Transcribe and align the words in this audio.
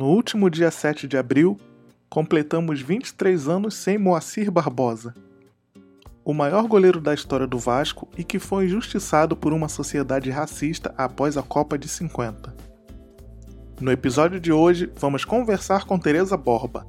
No 0.00 0.06
último 0.06 0.48
dia 0.48 0.70
7 0.70 1.06
de 1.06 1.18
abril, 1.18 1.60
completamos 2.08 2.80
23 2.80 3.48
anos 3.48 3.74
sem 3.74 3.98
Moacir 3.98 4.50
Barbosa, 4.50 5.14
o 6.24 6.32
maior 6.32 6.66
goleiro 6.66 7.02
da 7.02 7.12
história 7.12 7.46
do 7.46 7.58
Vasco 7.58 8.08
e 8.16 8.24
que 8.24 8.38
foi 8.38 8.64
injustiçado 8.64 9.36
por 9.36 9.52
uma 9.52 9.68
sociedade 9.68 10.30
racista 10.30 10.94
após 10.96 11.36
a 11.36 11.42
Copa 11.42 11.76
de 11.76 11.86
50. 11.86 12.56
No 13.78 13.92
episódio 13.92 14.40
de 14.40 14.50
hoje, 14.50 14.90
vamos 14.96 15.26
conversar 15.26 15.84
com 15.84 15.98
Teresa 15.98 16.34
Borba. 16.34 16.86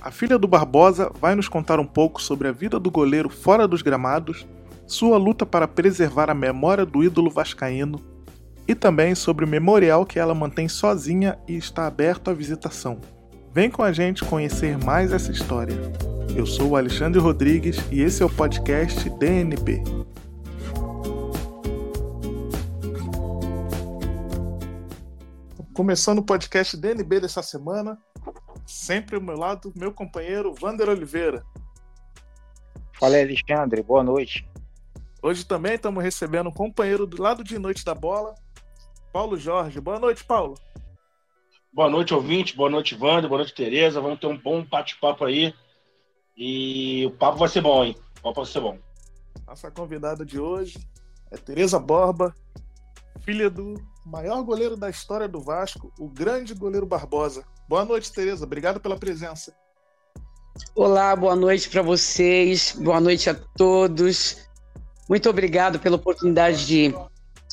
A 0.00 0.12
filha 0.12 0.38
do 0.38 0.46
Barbosa 0.46 1.10
vai 1.20 1.34
nos 1.34 1.48
contar 1.48 1.80
um 1.80 1.84
pouco 1.84 2.22
sobre 2.22 2.46
a 2.46 2.52
vida 2.52 2.78
do 2.78 2.92
goleiro 2.92 3.28
fora 3.28 3.66
dos 3.66 3.82
gramados, 3.82 4.46
sua 4.86 5.18
luta 5.18 5.44
para 5.44 5.66
preservar 5.66 6.30
a 6.30 6.34
memória 6.34 6.86
do 6.86 7.02
ídolo 7.02 7.28
vascaíno 7.28 8.11
e 8.66 8.74
também 8.74 9.14
sobre 9.14 9.44
o 9.44 9.48
memorial 9.48 10.06
que 10.06 10.18
ela 10.18 10.34
mantém 10.34 10.68
sozinha 10.68 11.38
e 11.46 11.56
está 11.56 11.86
aberto 11.86 12.30
à 12.30 12.34
visitação. 12.34 13.00
Vem 13.52 13.70
com 13.70 13.82
a 13.82 13.92
gente 13.92 14.24
conhecer 14.24 14.78
mais 14.78 15.12
essa 15.12 15.30
história. 15.30 15.76
Eu 16.34 16.46
sou 16.46 16.70
o 16.70 16.76
Alexandre 16.76 17.20
Rodrigues 17.20 17.76
e 17.90 18.00
esse 18.00 18.22
é 18.22 18.26
o 18.26 18.30
podcast 18.30 19.10
DNB. 19.10 19.82
Começando 25.74 26.18
o 26.18 26.22
podcast 26.22 26.76
DNB 26.76 27.20
dessa 27.20 27.42
semana, 27.42 27.98
sempre 28.66 29.16
ao 29.16 29.22
meu 29.22 29.36
lado, 29.36 29.72
meu 29.76 29.92
companheiro 29.92 30.54
Vander 30.54 30.88
Oliveira. 30.88 31.44
Fala 32.98 33.18
Alexandre, 33.18 33.82
boa 33.82 34.02
noite. 34.02 34.48
Hoje 35.22 35.44
também 35.44 35.74
estamos 35.74 36.02
recebendo 36.02 36.48
um 36.48 36.52
companheiro 36.52 37.06
do 37.06 37.22
lado 37.22 37.44
de 37.44 37.58
noite 37.58 37.84
da 37.84 37.94
bola, 37.94 38.34
Paulo 39.12 39.36
Jorge. 39.36 39.80
Boa 39.80 39.98
noite, 39.98 40.24
Paulo. 40.24 40.54
Boa 41.72 41.90
noite, 41.90 42.14
ouvinte. 42.14 42.56
Boa 42.56 42.70
noite, 42.70 42.96
Wander. 42.98 43.28
Boa 43.28 43.38
noite, 43.38 43.54
Tereza. 43.54 44.00
Vamos 44.00 44.18
ter 44.18 44.26
um 44.26 44.38
bom 44.38 44.64
bate-papo 44.64 45.24
aí. 45.24 45.54
E 46.36 47.04
o 47.06 47.10
papo 47.10 47.38
vai 47.38 47.48
ser 47.48 47.60
bom, 47.60 47.84
hein? 47.84 47.96
O 48.18 48.22
papo 48.22 48.42
vai 48.42 48.50
ser 48.50 48.60
bom. 48.60 48.78
Nossa 49.46 49.70
convidada 49.70 50.24
de 50.24 50.40
hoje 50.40 50.78
é 51.30 51.36
Tereza 51.36 51.78
Borba, 51.78 52.34
filha 53.20 53.50
do 53.50 53.74
maior 54.06 54.42
goleiro 54.42 54.76
da 54.76 54.88
história 54.88 55.28
do 55.28 55.40
Vasco, 55.40 55.92
o 55.98 56.08
grande 56.08 56.54
goleiro 56.54 56.86
Barbosa. 56.86 57.44
Boa 57.68 57.84
noite, 57.84 58.12
Tereza. 58.12 58.44
Obrigado 58.44 58.80
pela 58.80 58.96
presença. 58.96 59.54
Olá, 60.74 61.14
boa 61.14 61.36
noite 61.36 61.68
para 61.68 61.82
vocês. 61.82 62.74
Boa 62.78 63.00
noite 63.00 63.28
a 63.28 63.34
todos. 63.34 64.48
Muito 65.08 65.28
obrigado 65.28 65.78
pela 65.78 65.96
oportunidade 65.96 66.66
de 66.66 66.94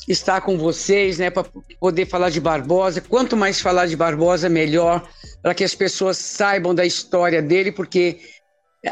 estar 0.08 0.40
com 0.40 0.58
vocês, 0.58 1.18
né, 1.18 1.30
para 1.30 1.44
poder 1.78 2.06
falar 2.06 2.30
de 2.30 2.40
Barbosa. 2.40 3.00
Quanto 3.00 3.36
mais 3.36 3.60
falar 3.60 3.86
de 3.86 3.96
Barbosa, 3.96 4.48
melhor, 4.48 5.08
para 5.42 5.54
que 5.54 5.64
as 5.64 5.74
pessoas 5.74 6.16
saibam 6.16 6.74
da 6.74 6.84
história 6.84 7.42
dele, 7.42 7.70
porque 7.70 8.20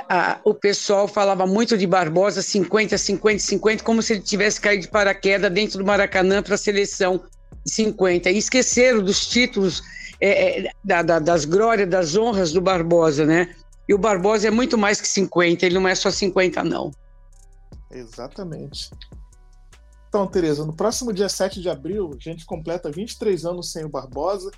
a, 0.09 0.41
o 0.45 0.55
pessoal 0.55 1.09
falava 1.09 1.47
muito 1.47 1.77
de 1.77 1.87
Barbosa 1.87 2.43
50, 2.43 2.97
50, 2.99 3.39
50, 3.39 3.85
como 3.85 4.03
se 4.03 4.15
ele 4.15 4.23
tivesse 4.23 4.61
caído 4.61 4.83
de 4.83 4.89
paraquedas 4.89 5.51
dentro 5.51 5.79
do 5.79 5.85
Maracanã 5.85 6.43
para 6.43 6.55
a 6.55 6.59
seleção 6.59 7.23
de 7.65 7.73
50. 7.73 8.31
E 8.31 8.39
esqueceram 8.39 9.03
dos 9.03 9.27
títulos, 9.27 9.83
é, 10.21 10.67
é, 10.67 10.73
da, 10.85 11.03
da, 11.03 11.19
das 11.19 11.45
glórias, 11.45 11.89
das 11.89 12.17
honras 12.17 12.53
do 12.53 12.61
Barbosa, 12.61 13.25
né? 13.25 13.55
E 13.89 13.95
o 13.95 13.99
Barbosa 13.99 14.49
é 14.49 14.51
muito 14.51 14.77
mais 14.77 15.01
que 15.01 15.09
50, 15.09 15.65
ele 15.65 15.77
não 15.77 15.89
é 15.89 15.95
só 15.95 16.11
50, 16.11 16.63
não. 16.63 16.91
Exatamente. 17.91 18.91
Então, 20.09 20.27
Tereza, 20.27 20.65
no 20.65 20.73
próximo 20.73 21.13
dia 21.13 21.29
7 21.29 21.61
de 21.61 21.69
abril, 21.69 22.11
a 22.15 22.19
gente 22.19 22.47
completa 22.47 22.91
23 22.91 23.45
anos 23.45 23.71
sem 23.71 23.85
o 23.85 23.91
Barbosa, 23.91 24.51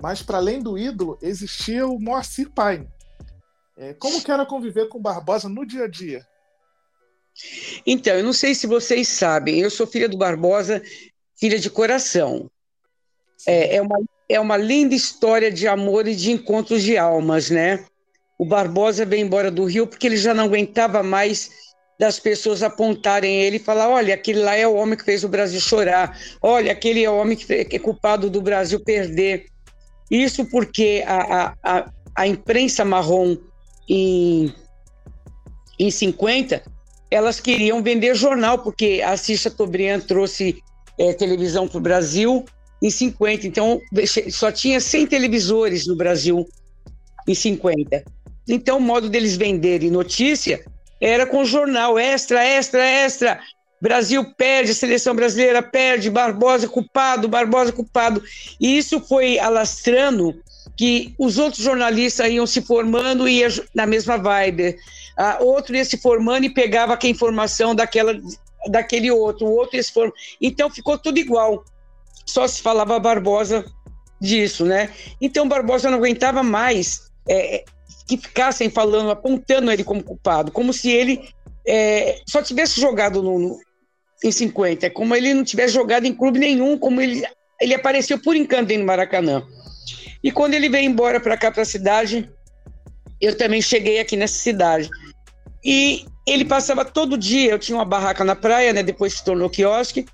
mas 0.00 0.22
para 0.22 0.38
além 0.38 0.60
do 0.60 0.78
ídolo, 0.78 1.18
existia 1.20 1.86
o 1.86 2.00
Moacir 2.00 2.50
Pai. 2.50 2.86
É, 3.76 3.92
como 3.92 4.22
que 4.22 4.30
era 4.30 4.46
conviver 4.46 4.88
com 4.88 4.98
o 4.98 5.02
Barbosa 5.02 5.48
no 5.48 5.66
dia 5.66 5.84
a 5.84 5.88
dia? 5.88 6.26
Então, 7.86 8.14
eu 8.14 8.24
não 8.24 8.32
sei 8.32 8.54
se 8.54 8.66
vocês 8.66 9.08
sabem, 9.08 9.60
eu 9.60 9.70
sou 9.70 9.86
filha 9.86 10.08
do 10.08 10.16
Barbosa, 10.16 10.82
filha 11.38 11.58
de 11.58 11.68
coração. 11.68 12.50
É, 13.46 13.76
é, 13.76 13.82
uma, 13.82 13.98
é 14.30 14.40
uma 14.40 14.56
linda 14.56 14.94
história 14.94 15.52
de 15.52 15.68
amor 15.68 16.08
e 16.08 16.16
de 16.16 16.32
encontros 16.32 16.82
de 16.82 16.96
almas, 16.96 17.50
né? 17.50 17.84
O 18.38 18.46
Barbosa 18.46 19.04
veio 19.04 19.24
embora 19.24 19.50
do 19.50 19.64
Rio 19.64 19.86
porque 19.86 20.06
ele 20.06 20.16
já 20.16 20.32
não 20.32 20.44
aguentava 20.44 21.02
mais 21.02 21.50
das 21.98 22.18
pessoas 22.18 22.62
apontarem 22.62 23.42
ele 23.42 23.56
e 23.56 23.60
falar: 23.60 23.88
olha, 23.88 24.14
aquele 24.14 24.40
lá 24.40 24.54
é 24.54 24.66
o 24.66 24.74
homem 24.74 24.96
que 24.96 25.04
fez 25.04 25.24
o 25.24 25.28
Brasil 25.28 25.60
chorar, 25.60 26.18
olha, 26.42 26.72
aquele 26.72 27.02
é 27.02 27.10
o 27.10 27.16
homem 27.16 27.36
que 27.36 27.52
é 27.52 27.78
culpado 27.78 28.28
do 28.28 28.40
Brasil 28.40 28.80
perder. 28.80 29.46
Isso 30.10 30.44
porque 30.44 31.02
a, 31.06 31.54
a, 31.62 31.90
a 32.14 32.26
imprensa 32.26 32.84
marrom 32.84 33.36
em, 33.88 34.52
em 35.78 35.90
50, 35.90 36.62
elas 37.10 37.40
queriam 37.40 37.82
vender 37.82 38.14
jornal, 38.14 38.58
porque 38.58 39.02
a 39.04 39.16
Cissa 39.16 39.50
Tobrian 39.50 39.98
trouxe 39.98 40.62
é, 40.98 41.12
televisão 41.12 41.66
para 41.66 41.78
o 41.78 41.80
Brasil 41.80 42.44
em 42.82 42.90
50, 42.90 43.46
então 43.46 43.80
só 44.30 44.52
tinha 44.52 44.80
100 44.80 45.06
televisores 45.06 45.86
no 45.86 45.96
Brasil 45.96 46.46
em 47.26 47.34
50. 47.34 48.04
Então, 48.48 48.78
o 48.78 48.80
modo 48.80 49.08
deles 49.08 49.36
venderem 49.36 49.90
notícia 49.90 50.64
era 51.00 51.26
com 51.26 51.44
jornal 51.44 51.98
extra, 51.98 52.44
extra, 52.44 52.84
extra. 52.84 53.40
Brasil 53.80 54.24
perde, 54.36 54.74
seleção 54.74 55.14
brasileira 55.14 55.62
perde, 55.62 56.10
Barbosa 56.10 56.68
culpado, 56.68 57.28
Barbosa 57.28 57.72
culpado. 57.72 58.22
E 58.58 58.76
isso 58.78 59.00
foi 59.00 59.38
alastrando 59.38 60.34
que 60.76 61.14
os 61.18 61.38
outros 61.38 61.62
jornalistas 61.62 62.30
iam 62.30 62.46
se 62.46 62.62
formando 62.62 63.28
e 63.28 63.40
ia 63.40 63.48
na 63.74 63.86
mesma 63.86 64.16
vibe. 64.16 64.76
Ah, 65.16 65.38
outro 65.40 65.76
ia 65.76 65.84
se 65.84 65.98
formando 65.98 66.44
e 66.44 66.50
pegava 66.50 66.98
a 67.00 67.06
informação 67.06 67.74
daquela, 67.74 68.18
daquele 68.68 69.10
outro, 69.10 69.46
o 69.46 69.54
outro 69.54 69.76
ia 69.76 69.82
se 69.82 69.92
formando. 69.92 70.14
Então 70.40 70.70
ficou 70.70 70.98
tudo 70.98 71.18
igual. 71.18 71.64
Só 72.24 72.46
se 72.48 72.60
falava 72.60 72.98
Barbosa 72.98 73.64
disso, 74.20 74.64
né? 74.64 74.90
Então 75.20 75.48
Barbosa 75.48 75.90
não 75.90 75.98
aguentava 75.98 76.42
mais 76.42 77.10
é, 77.28 77.64
que 78.06 78.16
ficassem 78.16 78.70
falando, 78.70 79.10
apontando 79.10 79.70
ele 79.70 79.82
como 79.82 80.02
culpado, 80.02 80.52
como 80.52 80.72
se 80.72 80.90
ele 80.90 81.28
é, 81.66 82.20
só 82.26 82.42
tivesse 82.42 82.80
jogado 82.80 83.22
no, 83.22 83.38
no, 83.38 83.60
em 84.22 84.30
50, 84.30 84.90
como 84.90 85.14
ele 85.14 85.34
não 85.34 85.44
tivesse 85.44 85.74
jogado 85.74 86.06
em 86.06 86.14
clube 86.14 86.38
nenhum, 86.38 86.78
como 86.78 87.00
ele, 87.00 87.24
ele 87.60 87.74
apareceu 87.74 88.18
por 88.18 88.36
encanto 88.36 88.72
no 88.76 88.84
Maracanã. 88.84 89.44
E 90.22 90.30
quando 90.30 90.54
ele 90.54 90.68
veio 90.68 90.88
embora 90.88 91.20
para 91.20 91.36
cá, 91.36 91.50
para 91.50 91.62
a 91.62 91.66
cidade, 91.66 92.30
eu 93.20 93.36
também 93.36 93.60
cheguei 93.60 93.98
aqui 93.98 94.16
nessa 94.16 94.38
cidade. 94.38 94.88
E 95.64 96.06
ele 96.26 96.44
passava 96.44 96.84
todo 96.84 97.18
dia, 97.18 97.50
eu 97.50 97.58
tinha 97.58 97.76
uma 97.76 97.84
barraca 97.84 98.24
na 98.24 98.36
praia, 98.36 98.72
né, 98.72 98.82
depois 98.82 99.14
se 99.14 99.24
tornou 99.24 99.50
quiosque, 99.50 100.06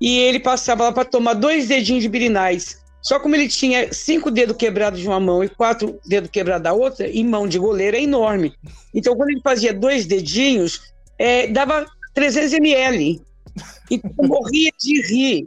e 0.00 0.18
ele 0.18 0.40
passava 0.40 0.84
lá 0.84 0.92
para 0.92 1.04
tomar 1.04 1.34
dois 1.34 1.68
dedinhos 1.68 2.02
de 2.02 2.08
birinais. 2.08 2.80
Só 3.06 3.20
como 3.20 3.36
ele 3.36 3.46
tinha 3.46 3.92
cinco 3.92 4.32
dedos 4.32 4.56
quebrados 4.56 4.98
de 4.98 5.06
uma 5.06 5.20
mão 5.20 5.44
e 5.44 5.48
quatro 5.48 5.96
dedos 6.04 6.28
quebrados 6.28 6.64
da 6.64 6.72
outra, 6.72 7.06
e 7.06 7.22
mão 7.22 7.46
de 7.46 7.56
goleiro 7.56 7.96
é 7.96 8.02
enorme. 8.02 8.52
Então, 8.92 9.14
quando 9.14 9.30
ele 9.30 9.40
fazia 9.42 9.72
dois 9.72 10.06
dedinhos, 10.06 10.92
é, 11.16 11.46
dava 11.46 11.86
300 12.14 12.54
ml. 12.54 13.22
E 13.88 14.00
eu 14.02 14.26
morria 14.26 14.72
de 14.76 15.02
rir. 15.02 15.46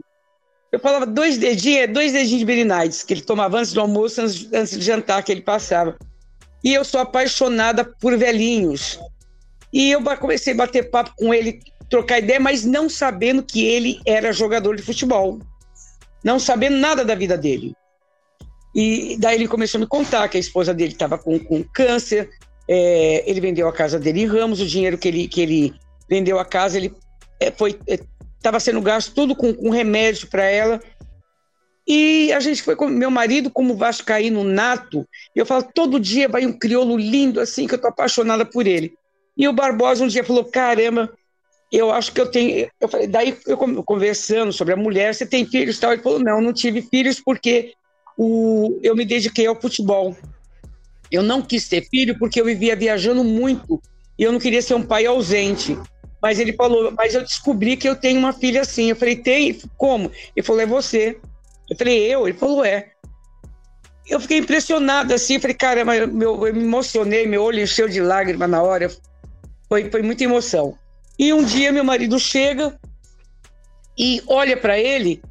Eu 0.72 0.80
falava 0.80 1.04
dois 1.04 1.36
dedinhos, 1.36 1.80
é 1.80 1.86
dois 1.86 2.14
dedinhos 2.14 2.38
de 2.38 2.46
Berinides, 2.46 3.02
que 3.02 3.12
ele 3.12 3.20
tomava 3.20 3.58
antes 3.58 3.74
do 3.74 3.82
almoço, 3.82 4.22
antes, 4.22 4.50
antes 4.50 4.78
de 4.78 4.82
jantar, 4.82 5.22
que 5.22 5.30
ele 5.30 5.42
passava. 5.42 5.98
E 6.64 6.72
eu 6.72 6.82
sou 6.82 6.98
apaixonada 6.98 7.84
por 7.84 8.16
velhinhos. 8.16 8.98
E 9.70 9.90
eu 9.90 10.02
comecei 10.16 10.54
a 10.54 10.56
bater 10.56 10.90
papo 10.90 11.12
com 11.14 11.34
ele, 11.34 11.60
trocar 11.90 12.20
ideia, 12.20 12.40
mas 12.40 12.64
não 12.64 12.88
sabendo 12.88 13.42
que 13.42 13.62
ele 13.62 14.00
era 14.06 14.32
jogador 14.32 14.76
de 14.76 14.82
futebol 14.82 15.40
não 16.24 16.38
sabendo 16.38 16.76
nada 16.76 17.04
da 17.04 17.14
vida 17.14 17.36
dele. 17.36 17.74
E 18.74 19.16
daí 19.18 19.36
ele 19.36 19.48
começou 19.48 19.78
a 19.78 19.80
me 19.80 19.86
contar 19.86 20.28
que 20.28 20.36
a 20.36 20.40
esposa 20.40 20.72
dele 20.72 20.92
estava 20.92 21.18
com, 21.18 21.38
com 21.38 21.62
câncer, 21.62 22.30
é, 22.68 23.28
ele 23.28 23.40
vendeu 23.40 23.66
a 23.66 23.72
casa 23.72 23.98
dele 23.98 24.22
em 24.22 24.26
Ramos, 24.26 24.60
o 24.60 24.66
dinheiro 24.66 24.96
que 24.96 25.08
ele, 25.08 25.26
que 25.26 25.40
ele 25.40 25.74
vendeu 26.08 26.38
a 26.38 26.44
casa, 26.44 26.76
ele 26.76 26.94
é, 27.40 27.50
foi 27.50 27.78
estava 28.36 28.58
é, 28.58 28.60
sendo 28.60 28.80
gasto 28.80 29.12
tudo 29.12 29.34
com, 29.34 29.52
com 29.52 29.70
remédio 29.70 30.28
para 30.28 30.44
ela. 30.44 30.80
E 31.86 32.32
a 32.32 32.38
gente 32.38 32.62
foi 32.62 32.76
com 32.76 32.86
meu 32.86 33.10
marido 33.10 33.50
como 33.50 33.74
vascaíno 33.74 34.44
nato. 34.44 35.04
Eu 35.34 35.44
falo, 35.44 35.64
todo 35.74 35.98
dia 35.98 36.28
vai 36.28 36.46
um 36.46 36.52
crioulo 36.52 36.96
lindo 36.96 37.40
assim, 37.40 37.66
que 37.66 37.74
eu 37.74 37.80
tô 37.80 37.88
apaixonada 37.88 38.46
por 38.46 38.66
ele. 38.66 38.94
E 39.36 39.48
o 39.48 39.52
Barbosa 39.52 40.04
um 40.04 40.06
dia 40.06 40.22
falou, 40.22 40.44
caramba, 40.44 41.12
eu 41.70 41.92
acho 41.92 42.12
que 42.12 42.20
eu 42.20 42.30
tenho. 42.30 42.68
Eu 42.80 42.88
falei, 42.88 43.06
daí 43.06 43.36
eu 43.46 43.56
conversando 43.56 44.52
sobre 44.52 44.74
a 44.74 44.76
mulher, 44.76 45.14
você 45.14 45.24
tem 45.24 45.46
filhos 45.46 45.78
tal? 45.78 45.92
Ele 45.92 46.02
falou, 46.02 46.18
não, 46.18 46.40
não 46.40 46.52
tive 46.52 46.82
filhos 46.82 47.20
porque 47.20 47.74
o, 48.18 48.78
eu 48.82 48.96
me 48.96 49.04
dediquei 49.04 49.46
ao 49.46 49.60
futebol. 49.60 50.16
Eu 51.10 51.22
não 51.22 51.42
quis 51.42 51.68
ter 51.68 51.88
filho 51.88 52.18
porque 52.18 52.40
eu 52.40 52.44
vivia 52.44 52.74
viajando 52.74 53.22
muito 53.22 53.80
e 54.18 54.22
eu 54.24 54.32
não 54.32 54.38
queria 54.38 54.62
ser 54.62 54.74
um 54.74 54.82
pai 54.82 55.06
ausente. 55.06 55.78
Mas 56.20 56.38
ele 56.38 56.52
falou, 56.52 56.92
mas 56.96 57.14
eu 57.14 57.22
descobri 57.22 57.76
que 57.76 57.88
eu 57.88 57.96
tenho 57.96 58.18
uma 58.18 58.32
filha 58.32 58.60
assim. 58.60 58.90
Eu 58.90 58.96
falei, 58.96 59.16
tem? 59.16 59.58
Como? 59.76 60.10
Ele 60.36 60.44
falou, 60.44 60.60
é 60.60 60.66
você. 60.66 61.18
Eu 61.68 61.76
falei, 61.76 61.98
eu? 62.12 62.28
Ele 62.28 62.36
falou, 62.36 62.64
é. 62.64 62.90
eu 64.08 64.20
fiquei 64.20 64.38
impressionada 64.38 65.14
assim, 65.14 65.38
falei, 65.38 65.56
cara, 65.56 65.84
meu, 65.84 66.46
eu 66.46 66.52
me 66.52 66.64
emocionei, 66.64 67.26
meu 67.26 67.44
olho 67.44 67.60
encheu 67.60 67.88
de 67.88 68.00
lágrimas 68.00 68.50
na 68.50 68.60
hora, 68.60 68.90
foi, 69.68 69.88
foi 69.88 70.02
muita 70.02 70.24
emoção. 70.24 70.76
E 71.20 71.34
um 71.34 71.44
dia 71.44 71.70
meu 71.70 71.84
marido 71.84 72.18
chega 72.18 72.80
e 73.98 74.22
olha 74.26 74.56
para 74.56 74.78
ele 74.78 75.22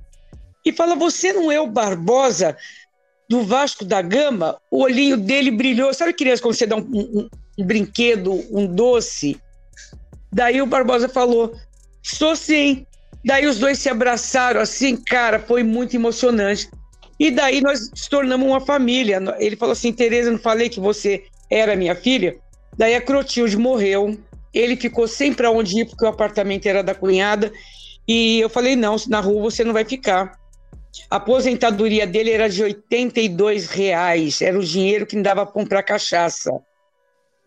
e 0.64 0.72
fala: 0.72 0.96
Você 0.96 1.34
não 1.34 1.52
é 1.52 1.60
o 1.60 1.66
Barbosa 1.66 2.56
do 3.28 3.42
Vasco 3.42 3.84
da 3.84 4.00
Gama? 4.00 4.62
O 4.70 4.84
olhinho 4.84 5.18
dele 5.18 5.50
brilhou. 5.50 5.92
Sabe, 5.92 6.14
criança, 6.14 6.44
quando 6.44 6.54
você 6.54 6.68
dá 6.68 6.76
um, 6.76 6.82
um, 6.82 7.30
um 7.58 7.66
brinquedo, 7.66 8.32
um 8.56 8.68
doce? 8.68 9.42
Daí 10.32 10.62
o 10.62 10.68
Barbosa 10.68 11.10
falou: 11.10 11.56
Sou 12.04 12.36
sim. 12.36 12.86
Daí 13.26 13.48
os 13.48 13.58
dois 13.58 13.80
se 13.80 13.90
abraçaram 13.90 14.62
assim, 14.62 14.96
cara, 14.96 15.40
foi 15.40 15.64
muito 15.64 15.96
emocionante. 15.96 16.70
E 17.20 17.32
daí 17.32 17.62
nós 17.62 17.90
se 17.96 18.08
tornamos 18.08 18.48
uma 18.48 18.62
família. 18.62 19.20
Ele 19.40 19.56
falou 19.56 19.74
assim: 19.74 19.92
Tereza, 19.92 20.30
não 20.30 20.38
falei 20.38 20.70
que 20.70 20.80
você 20.80 21.24
era 21.50 21.76
minha 21.76 21.96
filha? 21.96 22.38
Daí 22.78 22.94
a 22.94 23.02
Crotilde 23.02 23.58
morreu. 23.58 24.16
Ele 24.54 24.76
ficou 24.76 25.08
sem 25.08 25.34
para 25.34 25.52
onde 25.52 25.80
ir, 25.80 25.86
porque 25.86 26.06
o 26.06 26.08
apartamento 26.08 26.66
era 26.66 26.84
da 26.84 26.96
cunhada. 26.96 27.52
E 28.08 28.40
eu 28.40 28.50
falei: 28.50 28.76
não, 28.76 28.96
na 29.08 29.20
rua 29.20 29.44
você 29.44 29.64
não 29.64 29.74
vai 29.74 29.86
ficar. 29.86 30.40
A 31.10 31.18
aposentadoria 31.18 32.08
dele 32.08 32.32
era 32.32 32.50
de 32.50 32.64
82 32.64 33.68
reais, 33.68 34.42
era 34.42 34.58
o 34.58 34.64
dinheiro 34.64 35.06
que 35.06 35.22
dava 35.22 35.46
para 35.46 35.54
comprar 35.54 35.84
cachaça. 35.84 36.52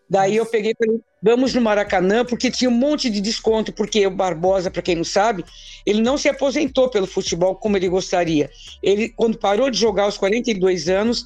Daí 0.09 0.35
eu 0.35 0.45
peguei 0.45 0.71
e 0.71 0.75
falei, 0.77 1.01
vamos 1.21 1.53
no 1.53 1.61
Maracanã, 1.61 2.23
porque 2.23 2.51
tinha 2.51 2.69
um 2.69 2.73
monte 2.73 3.09
de 3.09 3.19
desconto, 3.19 3.73
porque 3.73 4.05
o 4.05 4.11
Barbosa, 4.11 4.69
para 4.69 4.81
quem 4.81 4.95
não 4.95 5.03
sabe, 5.03 5.43
ele 5.85 6.01
não 6.01 6.17
se 6.17 6.29
aposentou 6.29 6.89
pelo 6.89 7.07
futebol 7.07 7.55
como 7.55 7.77
ele 7.77 7.89
gostaria. 7.89 8.49
Ele, 8.81 9.09
quando 9.09 9.37
parou 9.37 9.69
de 9.69 9.77
jogar 9.77 10.03
aos 10.03 10.17
42 10.17 10.87
anos, 10.87 11.25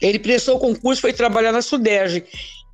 ele 0.00 0.18
prestou 0.18 0.58
concurso, 0.58 1.00
foi 1.00 1.12
trabalhar 1.12 1.52
na 1.52 1.62
Suderge. 1.62 2.24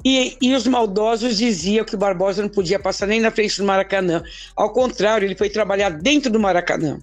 E, 0.09 0.39
e, 0.41 0.55
os 0.55 0.69
maldosos 0.69 1.37
diziam 1.37 1.85
que 1.85 1.97
o 1.97 1.99
Barbosa 1.99 2.41
não 2.41 2.49
podia 2.49 2.79
passar 2.79 3.09
nem 3.09 3.19
na 3.19 3.33
frente 3.33 3.59
do 3.59 3.65
Maracanã. 3.65 4.23
Ao 4.55 4.73
contrário, 4.73 5.27
ele 5.27 5.35
foi 5.35 5.51
trabalhar 5.51 5.91
dentro 5.91 6.31
do 6.31 6.39
Maracanã. 6.39 7.01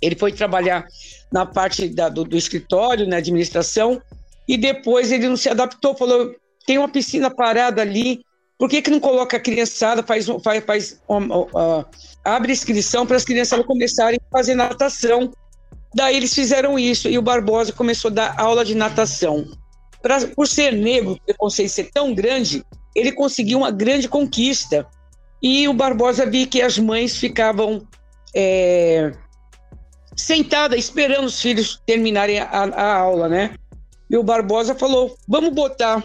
Ele 0.00 0.14
foi 0.14 0.30
trabalhar 0.30 0.86
na 1.32 1.44
parte 1.44 1.88
da, 1.88 2.08
do, 2.08 2.22
do, 2.22 2.36
escritório, 2.36 3.08
na 3.08 3.16
administração, 3.16 4.00
e 4.46 4.56
depois 4.56 5.10
ele 5.10 5.28
não 5.28 5.36
se 5.36 5.48
adaptou, 5.48 5.96
falou: 5.96 6.32
tem 6.64 6.78
uma 6.78 6.88
piscina 6.88 7.28
parada 7.28 7.82
ali, 7.82 8.24
por 8.56 8.68
que, 8.68 8.82
que 8.82 8.90
não 8.90 9.00
coloca 9.00 9.36
a 9.36 9.40
criançada, 9.40 10.04
faz, 10.04 10.26
faz, 10.44 10.64
faz 10.64 11.00
uh, 11.08 11.84
abre 12.24 12.52
inscrição 12.52 13.04
para 13.04 13.16
as 13.16 13.24
crianças 13.24 13.66
começarem 13.66 14.20
a 14.30 14.30
fazer 14.30 14.54
natação? 14.54 15.32
Daí 15.92 16.14
eles 16.14 16.32
fizeram 16.32 16.78
isso, 16.78 17.08
e 17.08 17.18
o 17.18 17.22
Barbosa 17.22 17.72
começou 17.72 18.12
a 18.12 18.14
dar 18.14 18.40
aula 18.40 18.64
de 18.64 18.76
natação. 18.76 19.44
Pra, 20.02 20.26
por 20.28 20.46
ser 20.46 20.72
negro, 20.72 21.12
o 21.12 21.20
preconceito 21.20 21.70
ser 21.70 21.90
tão 21.90 22.14
grande, 22.14 22.64
ele 22.94 23.12
conseguiu 23.12 23.58
uma 23.58 23.70
grande 23.70 24.08
conquista. 24.08 24.86
E 25.42 25.68
o 25.68 25.74
Barbosa 25.74 26.26
viu 26.26 26.46
que 26.46 26.62
as 26.62 26.78
mães 26.78 27.16
ficavam 27.16 27.86
é, 28.34 29.12
sentadas 30.16 30.78
esperando 30.78 31.26
os 31.26 31.40
filhos 31.40 31.80
terminarem 31.86 32.40
a, 32.40 32.46
a 32.46 32.96
aula, 32.96 33.28
né? 33.28 33.54
E 34.10 34.16
o 34.16 34.22
Barbosa 34.22 34.74
falou: 34.74 35.16
vamos 35.26 35.52
botar, 35.52 36.04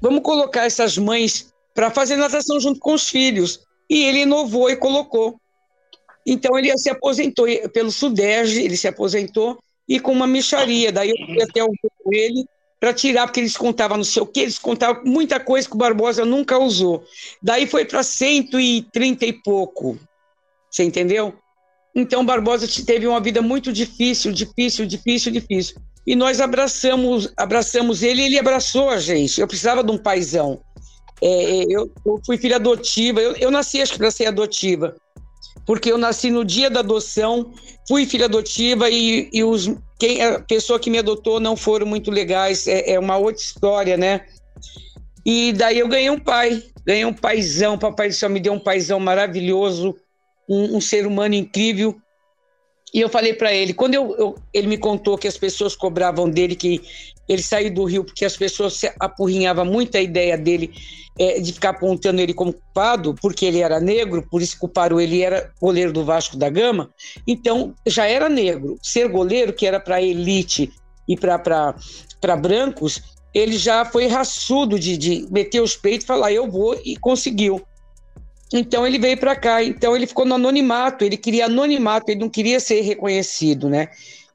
vamos 0.00 0.22
colocar 0.22 0.66
essas 0.66 0.98
mães 0.98 1.52
para 1.74 1.90
fazer 1.90 2.16
natação 2.16 2.60
junto 2.60 2.80
com 2.80 2.94
os 2.94 3.08
filhos. 3.08 3.60
E 3.88 4.04
ele 4.04 4.22
inovou 4.22 4.68
e 4.68 4.76
colocou. 4.76 5.38
Então 6.26 6.58
ele 6.58 6.76
se 6.76 6.90
aposentou 6.90 7.46
pelo 7.72 7.92
Sudeste, 7.92 8.60
ele 8.60 8.76
se 8.76 8.88
aposentou 8.88 9.58
e 9.88 10.00
com 10.00 10.10
uma 10.10 10.26
micharia. 10.26 10.90
Daí 10.90 11.10
eu 11.10 11.26
fui 11.26 11.42
até 11.42 11.62
o 11.62 11.70
ele 12.10 12.44
para 12.78 12.92
tirar, 12.92 13.26
porque 13.26 13.40
eles 13.40 13.56
contavam 13.56 13.96
não 13.96 14.04
sei 14.04 14.22
o 14.22 14.26
que, 14.26 14.40
eles 14.40 14.58
contavam 14.58 15.02
muita 15.04 15.40
coisa 15.40 15.68
que 15.68 15.74
o 15.74 15.78
Barbosa 15.78 16.24
nunca 16.24 16.58
usou. 16.58 17.04
Daí 17.42 17.66
foi 17.66 17.84
para 17.84 18.02
130 18.02 19.24
e 19.24 19.32
pouco. 19.32 19.98
Você 20.70 20.84
entendeu? 20.84 21.34
Então 21.94 22.26
Barbosa 22.26 22.66
teve 22.84 23.06
uma 23.06 23.20
vida 23.20 23.40
muito 23.40 23.72
difícil, 23.72 24.30
difícil, 24.32 24.84
difícil, 24.84 25.32
difícil. 25.32 25.76
E 26.06 26.14
nós 26.14 26.40
abraçamos, 26.40 27.32
abraçamos 27.36 28.02
ele 28.02 28.22
ele 28.22 28.38
abraçou 28.38 28.90
a 28.90 28.98
gente. 28.98 29.40
Eu 29.40 29.48
precisava 29.48 29.82
de 29.82 29.90
um 29.90 29.98
paizão. 29.98 30.60
É, 31.22 31.64
eu, 31.68 31.90
eu, 32.04 32.20
fui 32.26 32.36
filha 32.36 32.56
adotiva, 32.56 33.22
eu, 33.22 33.32
eu 33.36 33.50
nasci, 33.50 33.80
acho 33.80 33.92
que 33.92 33.98
para 33.98 34.10
ser 34.10 34.26
adotiva 34.26 34.94
porque 35.66 35.90
eu 35.90 35.98
nasci 35.98 36.30
no 36.30 36.44
dia 36.44 36.70
da 36.70 36.80
adoção, 36.80 37.52
fui 37.88 38.06
filha 38.06 38.26
adotiva 38.26 38.88
e, 38.88 39.28
e 39.32 39.42
os, 39.42 39.68
quem, 39.98 40.22
a 40.22 40.40
pessoa 40.40 40.78
que 40.78 40.88
me 40.88 40.98
adotou 40.98 41.40
não 41.40 41.56
foram 41.56 41.86
muito 41.86 42.10
legais, 42.10 42.68
é, 42.68 42.92
é 42.92 42.98
uma 42.98 43.16
outra 43.16 43.42
história, 43.42 43.96
né? 43.96 44.24
E 45.24 45.52
daí 45.52 45.80
eu 45.80 45.88
ganhei 45.88 46.08
um 46.08 46.20
pai, 46.20 46.62
ganhei 46.86 47.04
um 47.04 47.12
paizão, 47.12 47.76
papai 47.76 48.08
do 48.08 48.14
céu 48.14 48.30
me 48.30 48.38
deu 48.38 48.52
um 48.52 48.60
paizão 48.60 49.00
maravilhoso, 49.00 49.96
um, 50.48 50.76
um 50.76 50.80
ser 50.80 51.04
humano 51.04 51.34
incrível. 51.34 52.00
E 52.94 53.00
eu 53.00 53.08
falei 53.08 53.34
para 53.34 53.52
ele, 53.52 53.74
quando 53.74 53.94
eu, 53.94 54.14
eu, 54.16 54.38
ele 54.54 54.68
me 54.68 54.78
contou 54.78 55.18
que 55.18 55.26
as 55.26 55.36
pessoas 55.36 55.74
cobravam 55.74 56.30
dele, 56.30 56.54
que 56.54 56.80
ele 57.28 57.42
saiu 57.42 57.72
do 57.74 57.84
Rio 57.84 58.04
porque 58.04 58.24
as 58.24 58.36
pessoas 58.36 58.80
apurrinhavam 59.00 59.64
muito 59.64 59.96
a 59.96 60.00
ideia 60.00 60.38
dele 60.38 60.72
é, 61.18 61.40
de 61.40 61.52
ficar 61.52 61.70
apontando 61.70 62.20
ele 62.20 62.32
como 62.32 62.52
culpado, 62.52 63.14
porque 63.20 63.44
ele 63.44 63.60
era 63.60 63.80
negro, 63.80 64.26
por 64.30 64.40
isso 64.40 64.58
culparam 64.58 65.00
ele, 65.00 65.22
era 65.22 65.50
goleiro 65.60 65.92
do 65.92 66.04
Vasco 66.04 66.36
da 66.36 66.48
Gama, 66.48 66.90
então 67.26 67.74
já 67.86 68.06
era 68.06 68.28
negro. 68.28 68.78
Ser 68.82 69.08
goleiro, 69.08 69.52
que 69.52 69.66
era 69.66 69.80
para 69.80 70.00
elite 70.00 70.70
e 71.08 71.16
para 71.16 72.36
brancos, 72.36 73.02
ele 73.34 73.58
já 73.58 73.84
foi 73.84 74.06
raçudo 74.06 74.78
de, 74.78 74.96
de 74.96 75.26
meter 75.30 75.60
os 75.60 75.76
peitos 75.76 76.04
e 76.04 76.06
falar, 76.06 76.32
eu 76.32 76.50
vou, 76.50 76.78
e 76.84 76.96
conseguiu. 76.96 77.62
Então 78.52 78.86
ele 78.86 78.98
veio 78.98 79.16
para 79.16 79.34
cá, 79.34 79.62
então 79.62 79.96
ele 79.96 80.06
ficou 80.06 80.24
no 80.24 80.36
anonimato, 80.36 81.04
ele 81.04 81.16
queria 81.16 81.46
anonimato, 81.46 82.10
ele 82.10 82.20
não 82.20 82.28
queria 82.28 82.60
ser 82.60 82.80
reconhecido, 82.80 83.68
né? 83.68 83.88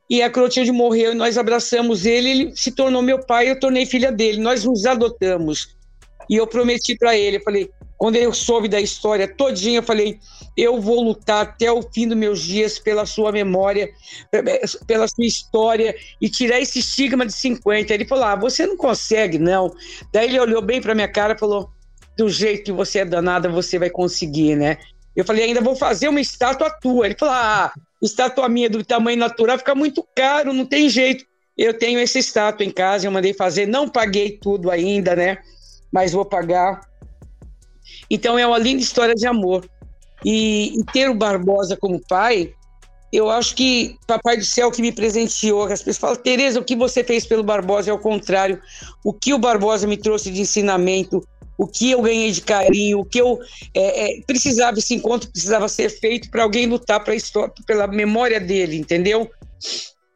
E 0.09 0.21
a 0.21 0.29
Clotilde 0.29 0.71
morreu 0.71 1.13
e 1.13 1.15
nós 1.15 1.37
abraçamos 1.37 2.05
ele, 2.05 2.29
ele 2.29 2.55
se 2.55 2.71
tornou 2.71 3.01
meu 3.01 3.25
pai, 3.25 3.49
eu 3.49 3.59
tornei 3.59 3.85
filha 3.85 4.11
dele, 4.11 4.41
nós 4.41 4.65
nos 4.65 4.85
adotamos. 4.85 5.75
E 6.29 6.35
eu 6.35 6.45
prometi 6.45 6.97
para 6.97 7.15
ele, 7.17 7.37
eu 7.37 7.41
falei, 7.41 7.69
quando 7.97 8.17
eu 8.17 8.33
soube 8.33 8.67
da 8.67 8.81
história 8.81 9.27
todinha, 9.27 9.79
eu 9.79 9.83
falei, 9.83 10.19
eu 10.57 10.81
vou 10.81 11.01
lutar 11.01 11.43
até 11.43 11.71
o 11.71 11.81
fim 11.81 12.07
dos 12.07 12.17
meus 12.17 12.41
dias 12.41 12.77
pela 12.77 13.05
sua 13.05 13.31
memória, 13.31 13.89
pela 14.85 15.07
sua 15.07 15.25
história 15.25 15.95
e 16.19 16.27
tirar 16.27 16.59
esse 16.59 16.79
estigma 16.79 17.25
de 17.25 17.31
50. 17.31 17.93
Ele 17.93 18.05
falou: 18.05 18.25
"Ah, 18.25 18.35
você 18.35 18.65
não 18.65 18.75
consegue, 18.75 19.39
não". 19.39 19.73
Daí 20.11 20.27
ele 20.27 20.39
olhou 20.39 20.61
bem 20.61 20.81
para 20.81 20.95
minha 20.95 21.07
cara 21.07 21.33
e 21.33 21.39
falou: 21.39 21.69
"Do 22.17 22.29
jeito 22.29 22.65
que 22.65 22.71
você 22.71 22.99
é 22.99 23.05
danada, 23.05 23.49
você 23.49 23.79
vai 23.79 23.89
conseguir, 23.89 24.55
né?" 24.55 24.77
Eu 25.15 25.25
falei: 25.25 25.45
"Ainda 25.45 25.61
vou 25.61 25.75
fazer 25.75 26.07
uma 26.07 26.21
estátua 26.21 26.69
tua". 26.69 27.05
Ele 27.05 27.15
falou: 27.17 27.35
"Ah, 27.35 27.73
estátua 28.01 28.49
minha 28.49 28.69
do 28.69 28.83
tamanho 28.83 29.17
natural 29.17 29.57
fica 29.57 29.75
muito 29.75 30.05
caro, 30.15 30.53
não 30.53 30.65
tem 30.65 30.89
jeito". 30.89 31.25
Eu 31.57 31.77
tenho 31.77 31.99
essa 31.99 32.17
estátua 32.17 32.65
em 32.65 32.71
casa, 32.71 33.05
eu 33.05 33.11
mandei 33.11 33.33
fazer, 33.33 33.65
não 33.65 33.87
paguei 33.87 34.37
tudo 34.41 34.71
ainda, 34.71 35.15
né? 35.15 35.37
mas 35.91 36.13
vou 36.13 36.23
pagar. 36.23 36.81
Então 38.09 38.39
é 38.39 38.47
uma 38.47 38.57
linda 38.57 38.81
história 38.81 39.13
de 39.13 39.27
amor. 39.27 39.67
E, 40.23 40.79
e 40.79 40.83
ter 40.85 41.09
o 41.09 41.15
Barbosa 41.15 41.75
como 41.75 41.99
pai, 42.07 42.53
eu 43.11 43.29
acho 43.29 43.55
que 43.55 43.97
Papai 44.07 44.37
do 44.37 44.45
Céu 44.45 44.71
que 44.71 44.81
me 44.81 44.91
presenteou, 44.91 45.63
as 45.63 45.79
pessoas 45.79 45.97
falam, 45.97 46.15
Tereza, 46.15 46.59
o 46.59 46.63
que 46.63 46.75
você 46.75 47.03
fez 47.03 47.25
pelo 47.25 47.43
Barbosa 47.43 47.89
é 47.89 47.93
o 47.93 47.99
contrário. 47.99 48.61
O 49.03 49.11
que 49.11 49.33
o 49.33 49.39
Barbosa 49.39 49.87
me 49.87 49.97
trouxe 49.97 50.31
de 50.31 50.41
ensinamento, 50.41 51.27
o 51.61 51.67
que 51.67 51.91
eu 51.91 52.01
ganhei 52.01 52.31
de 52.31 52.41
carinho, 52.41 53.01
o 53.01 53.05
que 53.05 53.21
eu 53.21 53.39
é, 53.71 54.17
é, 54.17 54.21
precisava, 54.25 54.79
esse 54.79 54.95
encontro 54.95 55.29
precisava 55.29 55.67
ser 55.67 55.89
feito 55.89 56.27
para 56.31 56.41
alguém 56.41 56.65
lutar 56.65 57.03
pra 57.03 57.13
história, 57.13 57.53
pela 57.67 57.85
memória 57.85 58.39
dele, 58.39 58.77
entendeu? 58.77 59.29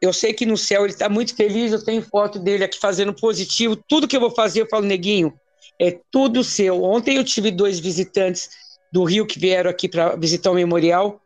Eu 0.02 0.12
sei 0.12 0.32
que 0.32 0.44
no 0.44 0.56
céu 0.56 0.82
ele 0.82 0.92
está 0.92 1.08
muito 1.08 1.36
feliz, 1.36 1.70
eu 1.70 1.84
tenho 1.84 2.02
foto 2.02 2.40
dele 2.40 2.64
aqui 2.64 2.80
fazendo 2.80 3.14
positivo. 3.14 3.76
Tudo 3.76 4.08
que 4.08 4.16
eu 4.16 4.20
vou 4.20 4.32
fazer, 4.32 4.62
eu 4.62 4.68
falo, 4.68 4.84
neguinho, 4.86 5.32
é 5.80 5.96
tudo 6.10 6.42
seu. 6.42 6.82
Ontem 6.82 7.16
eu 7.16 7.22
tive 7.22 7.52
dois 7.52 7.78
visitantes 7.78 8.48
do 8.92 9.04
Rio 9.04 9.24
que 9.24 9.38
vieram 9.38 9.70
aqui 9.70 9.88
para 9.88 10.16
visitar 10.16 10.50
o 10.50 10.54
memorial. 10.54 11.20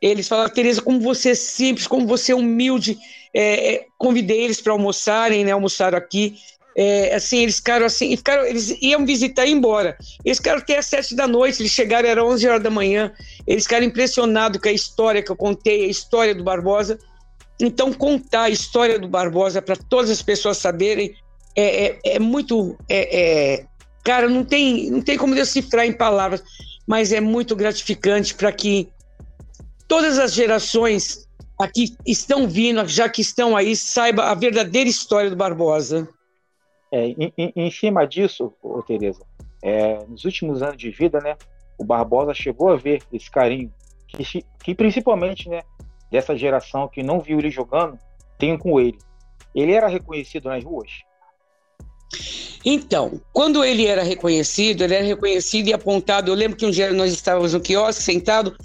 Eles 0.00 0.26
falaram, 0.26 0.50
Tereza, 0.50 0.80
como 0.80 0.98
você 0.98 1.32
é 1.32 1.34
simples, 1.34 1.86
como 1.86 2.06
você 2.06 2.32
é 2.32 2.34
humilde. 2.34 2.96
É, 3.34 3.74
é, 3.74 3.86
convidei 3.98 4.40
eles 4.40 4.62
para 4.62 4.72
almoçarem, 4.72 5.44
né? 5.44 5.52
Almoçaram 5.52 5.98
aqui. 5.98 6.38
É, 6.78 7.14
assim, 7.14 7.38
eles 7.38 7.56
ficaram 7.56 7.86
assim, 7.86 8.14
ficaram, 8.14 8.44
eles 8.44 8.76
iam 8.82 9.06
visitar 9.06 9.46
e 9.46 9.50
ir 9.50 9.52
embora. 9.52 9.96
Eles 10.22 10.36
ficaram 10.36 10.58
até 10.58 10.76
às 10.76 10.86
sete 10.86 11.14
da 11.14 11.26
noite, 11.26 11.62
eles 11.62 11.72
chegaram, 11.72 12.06
era 12.06 12.22
onze 12.22 12.46
horas 12.46 12.62
da 12.62 12.70
manhã. 12.70 13.10
Eles 13.46 13.64
ficaram 13.64 13.86
impressionados 13.86 14.60
com 14.60 14.68
a 14.68 14.72
história 14.72 15.22
que 15.22 15.30
eu 15.30 15.36
contei, 15.36 15.86
a 15.86 15.88
história 15.88 16.34
do 16.34 16.44
Barbosa. 16.44 16.98
Então, 17.58 17.92
contar 17.94 18.42
a 18.42 18.50
história 18.50 18.98
do 18.98 19.08
Barbosa 19.08 19.62
para 19.62 19.74
todas 19.74 20.10
as 20.10 20.20
pessoas 20.20 20.58
saberem 20.58 21.14
é, 21.56 21.86
é, 21.86 21.98
é 22.04 22.18
muito. 22.18 22.76
É, 22.86 23.54
é, 23.54 23.66
cara, 24.04 24.28
não 24.28 24.44
tem, 24.44 24.90
não 24.90 25.00
tem 25.00 25.16
como 25.16 25.34
decifrar 25.34 25.86
em 25.86 25.92
palavras, 25.94 26.42
mas 26.86 27.10
é 27.10 27.20
muito 27.20 27.56
gratificante 27.56 28.34
para 28.34 28.52
que 28.52 28.86
todas 29.88 30.18
as 30.18 30.34
gerações 30.34 31.26
aqui 31.58 31.96
estão 32.06 32.46
vindo, 32.46 32.86
já 32.86 33.08
que 33.08 33.22
estão 33.22 33.56
aí, 33.56 33.74
saiba 33.74 34.24
a 34.24 34.34
verdadeira 34.34 34.90
história 34.90 35.30
do 35.30 35.36
Barbosa. 35.36 36.06
É, 36.96 37.08
em, 37.08 37.52
em, 37.54 37.70
cima 37.70 38.06
disso, 38.06 38.54
ô, 38.62 38.82
Tereza, 38.82 39.22
é, 39.62 40.02
nos 40.06 40.24
últimos 40.24 40.62
anos 40.62 40.78
de 40.78 40.90
vida, 40.90 41.20
né, 41.20 41.36
o 41.76 41.84
Barbosa 41.84 42.32
chegou 42.32 42.70
a 42.70 42.76
ver 42.76 43.02
esse 43.12 43.30
carinho 43.30 43.70
que, 44.08 44.42
que 44.64 44.74
principalmente, 44.74 45.46
né, 45.46 45.60
dessa 46.10 46.34
geração 46.34 46.88
que 46.88 47.02
não 47.02 47.20
viu 47.20 47.38
ele 47.38 47.50
jogando, 47.50 47.98
tem 48.38 48.56
com 48.56 48.80
ele. 48.80 48.96
Ele 49.54 49.72
era 49.72 49.88
reconhecido 49.88 50.48
nas 50.48 50.64
ruas? 50.64 50.90
Então, 52.64 53.20
quando 53.30 53.62
ele 53.62 53.86
era 53.86 54.02
reconhecido, 54.02 54.82
ele 54.82 54.94
era 54.94 55.04
reconhecido 55.04 55.68
e 55.68 55.74
apontado. 55.74 56.30
Eu 56.30 56.34
lembro 56.34 56.56
que 56.56 56.64
um 56.64 56.70
dia 56.70 56.94
nós 56.94 57.12
estávamos 57.12 57.52
no 57.52 57.60
quiosque 57.60 58.02
sentado 58.02 58.56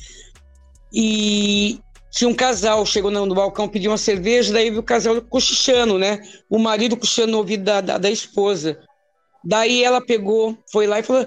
e 0.94 1.82
tinha 2.12 2.30
um 2.30 2.34
casal, 2.34 2.86
chegou 2.86 3.10
no 3.10 3.34
balcão, 3.34 3.70
pediu 3.70 3.90
uma 3.90 3.98
cerveja, 3.98 4.52
daí 4.52 4.78
o 4.78 4.84
casal 4.84 5.22
cochichando, 5.22 5.98
né? 5.98 6.22
O 6.50 6.60
marido 6.60 6.98
cochichando 6.98 7.32
no 7.32 7.38
ouvido 7.38 7.64
da, 7.64 7.80
da, 7.80 7.98
da, 7.98 8.10
esposa. 8.12 8.78
Daí 9.44 9.82
ela 9.82 10.02
pegou, 10.02 10.58
foi 10.70 10.88
lá 10.88 11.00
e 11.00 11.04
falou: 11.04 11.26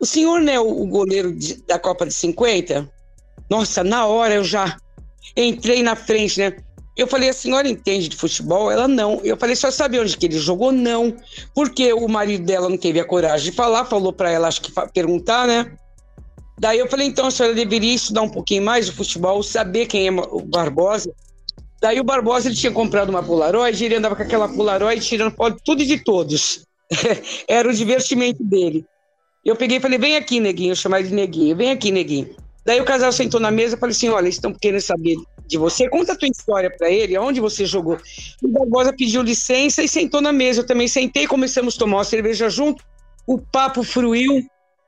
O 0.00 0.06
senhor 0.06 0.40
não 0.40 0.52
é 0.52 0.60
o 0.60 0.86
goleiro 0.86 1.36
de, 1.36 1.60
da 1.66 1.80
Copa 1.80 2.06
de 2.06 2.14
50? 2.14 2.88
Nossa, 3.50 3.82
na 3.82 4.06
hora 4.06 4.34
eu 4.34 4.44
já 4.44 4.76
entrei 5.36 5.82
na 5.82 5.96
frente, 5.96 6.38
né? 6.38 6.56
Eu 6.96 7.08
falei, 7.08 7.28
a 7.28 7.32
senhora 7.32 7.68
entende 7.68 8.08
de 8.08 8.16
futebol? 8.16 8.70
Ela 8.70 8.86
não. 8.86 9.20
Eu 9.24 9.36
falei, 9.36 9.56
só 9.56 9.68
sabe 9.68 9.98
onde 9.98 10.16
que 10.16 10.26
ele 10.26 10.38
jogou? 10.38 10.70
Não. 10.70 11.16
Porque 11.52 11.92
o 11.92 12.06
marido 12.06 12.44
dela 12.44 12.68
não 12.68 12.78
teve 12.78 13.00
a 13.00 13.04
coragem 13.04 13.50
de 13.50 13.56
falar, 13.56 13.84
falou 13.84 14.12
para 14.12 14.30
ela, 14.30 14.46
acho 14.46 14.60
que 14.60 14.72
perguntar, 14.92 15.48
né? 15.48 15.76
Daí 16.58 16.78
eu 16.78 16.88
falei, 16.88 17.06
então 17.06 17.26
a 17.26 17.30
senhora 17.30 17.54
deveria 17.54 17.94
estudar 17.94 18.22
um 18.22 18.28
pouquinho 18.28 18.62
mais 18.62 18.86
de 18.86 18.92
futebol, 18.92 19.42
saber 19.42 19.86
quem 19.86 20.06
é 20.06 20.10
o 20.10 20.40
Barbosa. 20.40 21.12
Daí 21.80 22.00
o 22.00 22.04
Barbosa 22.04 22.48
ele 22.48 22.56
tinha 22.56 22.72
comprado 22.72 23.10
uma 23.10 23.22
Polaroid, 23.22 23.84
ele 23.84 23.96
andava 23.96 24.16
com 24.16 24.22
aquela 24.22 24.48
Polaroid 24.48 25.04
tirando 25.04 25.34
foto 25.34 25.60
tudo 25.64 25.84
de 25.84 25.98
todos. 25.98 26.64
Era 27.48 27.68
o 27.68 27.72
divertimento 27.72 28.42
dele. 28.42 28.84
Eu 29.44 29.56
peguei 29.56 29.76
e 29.76 29.80
falei, 29.80 29.98
vem 29.98 30.16
aqui, 30.16 30.40
neguinho, 30.40 30.72
eu 30.72 30.76
chamei 30.76 31.02
de 31.02 31.12
neguinho, 31.12 31.54
vem 31.54 31.70
aqui, 31.70 31.90
neguinho. 31.90 32.34
Daí 32.64 32.80
o 32.80 32.84
casal 32.84 33.12
sentou 33.12 33.38
na 33.38 33.50
mesa 33.50 33.76
e 33.76 33.78
falei 33.78 33.94
assim, 33.94 34.08
olha, 34.08 34.28
estão 34.28 34.54
querendo 34.54 34.80
saber 34.80 35.16
de 35.46 35.58
você, 35.58 35.88
conta 35.90 36.12
a 36.12 36.16
tua 36.16 36.28
história 36.28 36.74
para 36.74 36.90
ele, 36.90 37.14
aonde 37.14 37.40
você 37.40 37.66
jogou. 37.66 37.98
O 38.42 38.48
Barbosa 38.48 38.94
pediu 38.96 39.20
licença 39.22 39.82
e 39.82 39.88
sentou 39.88 40.22
na 40.22 40.32
mesa. 40.32 40.62
Eu 40.62 40.66
também 40.66 40.88
sentei, 40.88 41.26
começamos 41.26 41.76
a 41.76 41.78
tomar 41.78 41.98
uma 41.98 42.04
cerveja 42.04 42.48
junto. 42.48 42.82
O 43.26 43.38
papo 43.38 43.82
fruiu, 43.82 44.42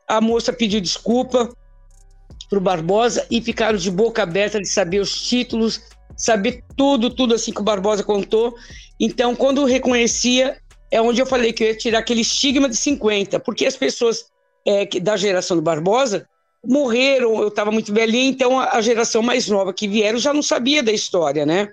a 0.06 0.20
moça 0.20 0.52
pediu 0.52 0.80
desculpa 0.80 1.50
pro 2.48 2.60
Barbosa 2.60 3.26
e 3.30 3.40
ficaram 3.40 3.76
de 3.76 3.90
boca 3.90 4.22
aberta 4.22 4.60
de 4.60 4.68
saber 4.68 5.00
os 5.00 5.28
títulos, 5.28 5.80
saber 6.16 6.62
tudo, 6.76 7.10
tudo 7.10 7.34
assim 7.34 7.52
que 7.52 7.60
o 7.60 7.64
Barbosa 7.64 8.02
contou. 8.02 8.54
Então, 9.00 9.34
quando 9.34 9.64
reconhecia, 9.64 10.56
é 10.90 11.00
onde 11.00 11.20
eu 11.20 11.26
falei 11.26 11.52
que 11.52 11.64
eu 11.64 11.68
ia 11.68 11.76
tirar 11.76 11.98
aquele 11.98 12.20
estigma 12.20 12.68
de 12.68 12.76
50, 12.76 13.40
porque 13.40 13.66
as 13.66 13.76
pessoas 13.76 14.26
é, 14.66 14.86
da 15.00 15.16
geração 15.16 15.56
do 15.56 15.62
Barbosa 15.62 16.26
morreram, 16.64 17.40
eu 17.40 17.48
estava 17.48 17.70
muito 17.70 17.92
velhinha, 17.92 18.28
então 18.28 18.58
a, 18.58 18.80
geração 18.80 19.22
mais 19.22 19.48
nova 19.48 19.72
que 19.72 19.86
vieram 19.86 20.18
já 20.18 20.32
não 20.32 20.42
sabia 20.42 20.82
da 20.82 20.92
história, 20.92 21.46
né? 21.46 21.68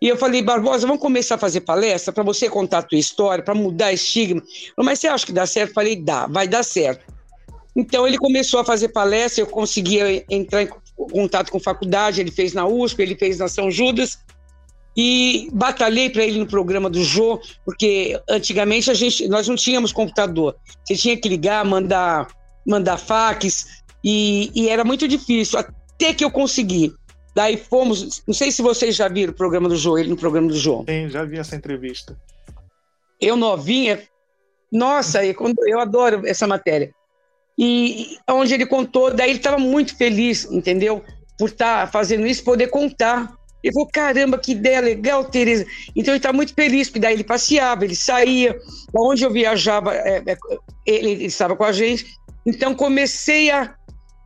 E 0.00 0.06
eu 0.08 0.16
falei, 0.16 0.42
Barbosa, 0.42 0.86
vamos 0.86 1.02
começar 1.02 1.34
a 1.34 1.38
fazer 1.38 1.62
palestra 1.62 2.12
para 2.12 2.22
você 2.22 2.48
contar 2.48 2.78
a 2.78 2.82
tua 2.82 2.98
história, 2.98 3.42
para 3.42 3.54
mudar 3.54 3.92
estigma. 3.92 4.42
Mas 4.76 5.00
você 5.00 5.08
acha 5.08 5.26
que 5.26 5.32
dá 5.32 5.44
certo? 5.44 5.70
Eu 5.70 5.74
falei, 5.74 5.96
dá, 5.96 6.26
vai 6.26 6.46
dar 6.46 6.62
certo. 6.62 7.17
Então 7.78 8.08
ele 8.08 8.18
começou 8.18 8.58
a 8.58 8.64
fazer 8.64 8.88
palestra, 8.88 9.40
eu 9.40 9.46
conseguia 9.46 10.24
entrar 10.28 10.64
em 10.64 10.68
contato 10.96 11.52
com 11.52 11.60
faculdade, 11.60 12.20
ele 12.20 12.32
fez 12.32 12.52
na 12.52 12.66
USP, 12.66 13.00
ele 13.00 13.14
fez 13.14 13.38
na 13.38 13.46
São 13.46 13.70
Judas, 13.70 14.18
e 14.96 15.48
batalhei 15.52 16.10
para 16.10 16.24
ele 16.24 16.40
no 16.40 16.46
programa 16.46 16.90
do 16.90 17.04
Jô, 17.04 17.40
porque 17.64 18.20
antigamente 18.28 18.90
a 18.90 18.94
gente, 18.94 19.28
nós 19.28 19.46
não 19.46 19.54
tínhamos 19.54 19.92
computador. 19.92 20.56
Você 20.84 20.96
tinha 20.96 21.16
que 21.16 21.28
ligar, 21.28 21.64
mandar, 21.64 22.26
mandar 22.66 22.98
fax, 22.98 23.84
e, 24.02 24.50
e 24.56 24.68
era 24.68 24.82
muito 24.84 25.06
difícil, 25.06 25.56
até 25.56 26.12
que 26.12 26.24
eu 26.24 26.32
consegui. 26.32 26.92
Daí 27.32 27.56
fomos. 27.56 28.24
Não 28.26 28.34
sei 28.34 28.50
se 28.50 28.60
vocês 28.60 28.96
já 28.96 29.06
viram 29.06 29.32
o 29.32 29.36
programa 29.36 29.68
do 29.68 29.76
João, 29.76 29.96
ele 29.96 30.08
no 30.08 30.16
programa 30.16 30.48
do 30.48 30.56
João. 30.56 30.84
Sim, 30.88 31.08
já 31.08 31.24
vi 31.24 31.38
essa 31.38 31.54
entrevista. 31.54 32.18
Eu 33.20 33.36
novinha. 33.36 34.02
Nossa, 34.72 35.20
eu 35.24 35.78
adoro 35.78 36.26
essa 36.26 36.44
matéria. 36.44 36.92
E 37.58 38.16
onde 38.30 38.54
ele 38.54 38.66
contou, 38.66 39.12
daí 39.12 39.30
ele 39.30 39.38
estava 39.38 39.58
muito 39.58 39.96
feliz, 39.96 40.44
entendeu? 40.44 41.02
Por 41.36 41.48
estar 41.48 41.86
tá 41.86 41.92
fazendo 41.92 42.26
isso, 42.26 42.44
poder 42.44 42.68
contar. 42.68 43.36
Ele 43.62 43.72
falou: 43.72 43.88
caramba, 43.92 44.38
que 44.38 44.52
ideia 44.52 44.80
legal, 44.80 45.24
Tereza. 45.24 45.66
Então 45.96 46.12
ele 46.14 46.18
está 46.18 46.32
muito 46.32 46.54
feliz, 46.54 46.88
porque 46.88 47.00
daí 47.00 47.14
ele 47.14 47.24
passeava, 47.24 47.84
ele 47.84 47.96
saía, 47.96 48.56
onde 48.94 49.24
eu 49.24 49.32
viajava, 49.32 49.94
é, 49.94 50.22
é, 50.26 50.38
ele, 50.86 51.24
estava 51.24 51.56
com 51.56 51.64
a 51.64 51.72
gente. 51.72 52.06
Então 52.46 52.74
comecei 52.74 53.50
a 53.50 53.74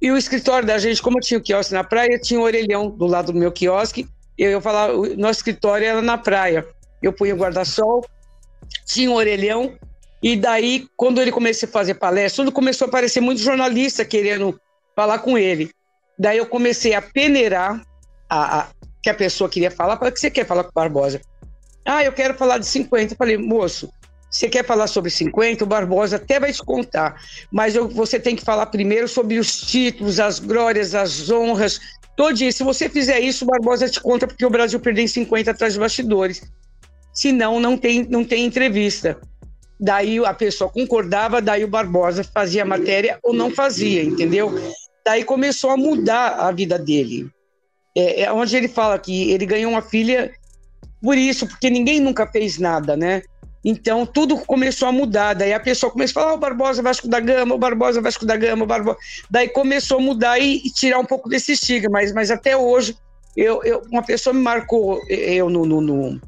e 0.02 0.10
o 0.10 0.16
escritório 0.16 0.66
da 0.66 0.78
gente, 0.78 1.00
como 1.00 1.18
eu 1.18 1.22
tinha 1.22 1.38
o 1.38 1.42
quiosque 1.42 1.72
na 1.72 1.84
praia, 1.84 2.18
tinha 2.18 2.40
um 2.40 2.42
orelhão 2.42 2.90
do 2.90 3.06
lado 3.06 3.32
do 3.32 3.38
meu 3.38 3.52
quiosque. 3.52 4.08
Eu, 4.36 4.50
eu 4.50 4.60
falava, 4.60 4.94
o 4.94 5.16
nosso 5.16 5.38
escritório 5.38 5.86
era 5.86 6.02
na 6.02 6.18
praia. 6.18 6.66
Eu 7.00 7.12
punha 7.12 7.32
o 7.32 7.38
guarda-sol, 7.38 8.04
tinha 8.84 9.08
um 9.08 9.14
orelhão. 9.14 9.78
E 10.22 10.36
daí, 10.36 10.86
quando 10.96 11.20
ele 11.20 11.32
começou 11.32 11.68
a 11.68 11.72
fazer 11.72 11.94
palestra, 11.94 12.44
tudo 12.44 12.54
começou 12.54 12.86
a 12.86 12.88
aparecer 12.88 13.20
muito 13.20 13.40
jornalista 13.40 14.04
querendo 14.04 14.58
falar 14.94 15.18
com 15.18 15.36
ele. 15.36 15.70
Daí 16.18 16.38
eu 16.38 16.46
comecei 16.46 16.94
a 16.94 17.02
peneirar 17.02 17.82
a, 18.30 18.60
a 18.60 18.68
que 19.02 19.10
a 19.10 19.14
pessoa 19.14 19.50
queria 19.50 19.70
falar. 19.70 19.94
O 19.94 20.12
que 20.12 20.20
você 20.20 20.30
quer 20.30 20.46
falar 20.46 20.62
com 20.62 20.70
o 20.70 20.74
Barbosa? 20.74 21.20
Ah, 21.84 22.04
eu 22.04 22.12
quero 22.12 22.34
falar 22.34 22.58
de 22.58 22.66
50. 22.66 23.14
Eu 23.14 23.16
falei, 23.16 23.36
moço, 23.36 23.92
você 24.30 24.48
quer 24.48 24.64
falar 24.64 24.86
sobre 24.86 25.10
50? 25.10 25.64
O 25.64 25.66
Barbosa 25.66 26.16
até 26.16 26.38
vai 26.38 26.52
te 26.52 26.62
contar, 26.62 27.20
mas 27.50 27.74
eu, 27.74 27.88
você 27.88 28.20
tem 28.20 28.36
que 28.36 28.44
falar 28.44 28.66
primeiro 28.66 29.08
sobre 29.08 29.38
os 29.38 29.60
títulos, 29.60 30.20
as 30.20 30.38
glórias, 30.38 30.94
as 30.94 31.28
honras, 31.30 31.80
todinho. 32.16 32.52
Se 32.52 32.62
você 32.62 32.88
fizer 32.88 33.18
isso, 33.18 33.44
o 33.44 33.48
Barbosa 33.48 33.88
te 33.88 34.00
conta 34.00 34.28
porque 34.28 34.46
o 34.46 34.50
Brasil 34.50 34.78
perdeu 34.78 35.04
em 35.04 35.08
50 35.08 35.50
atrás 35.50 35.74
de 35.74 35.80
bastidores. 35.80 36.42
Senão, 37.12 37.58
não 37.58 37.76
tem, 37.76 38.06
não 38.08 38.24
tem 38.24 38.44
entrevista. 38.46 39.20
Daí 39.84 40.24
a 40.24 40.32
pessoa 40.32 40.70
concordava, 40.70 41.42
daí 41.42 41.64
o 41.64 41.68
Barbosa 41.68 42.22
fazia 42.22 42.62
a 42.62 42.64
matéria 42.64 43.18
ou 43.20 43.34
não 43.34 43.50
fazia, 43.50 44.04
entendeu? 44.04 44.54
Daí 45.04 45.24
começou 45.24 45.70
a 45.70 45.76
mudar 45.76 46.36
a 46.38 46.52
vida 46.52 46.78
dele. 46.78 47.28
É, 47.96 48.22
é 48.22 48.32
onde 48.32 48.56
ele 48.56 48.68
fala 48.68 48.96
que 48.96 49.32
ele 49.32 49.44
ganhou 49.44 49.72
uma 49.72 49.82
filha 49.82 50.30
por 51.02 51.18
isso, 51.18 51.48
porque 51.48 51.68
ninguém 51.68 51.98
nunca 51.98 52.28
fez 52.28 52.58
nada, 52.58 52.96
né? 52.96 53.22
Então, 53.64 54.06
tudo 54.06 54.38
começou 54.38 54.86
a 54.86 54.92
mudar. 54.92 55.34
Daí 55.34 55.52
a 55.52 55.58
pessoa 55.58 55.90
começou 55.90 56.20
a 56.20 56.24
falar: 56.24 56.34
oh, 56.34 56.36
o 56.36 56.40
Barbosa 56.40 56.80
Vasco 56.80 57.08
da 57.08 57.18
Gama, 57.18 57.56
o 57.56 57.58
Barbosa 57.58 58.00
Vasco 58.00 58.24
da 58.24 58.36
Gama, 58.36 58.62
o 58.62 58.66
Barbosa. 58.68 58.96
Daí 59.28 59.48
começou 59.48 59.98
a 59.98 60.00
mudar 60.00 60.38
e, 60.38 60.58
e, 60.58 60.70
tirar 60.70 61.00
um 61.00 61.04
pouco 61.04 61.28
desse 61.28 61.52
estigma. 61.52 61.90
Mas, 61.90 62.12
mas 62.12 62.30
até 62.30 62.56
hoje, 62.56 62.96
eu, 63.36 63.64
eu, 63.64 63.82
uma 63.90 64.04
pessoa 64.04 64.32
me 64.32 64.40
marcou 64.40 65.00
eu 65.08 65.50
no, 65.50 65.66
no, 65.66 65.80
no, 65.80 66.20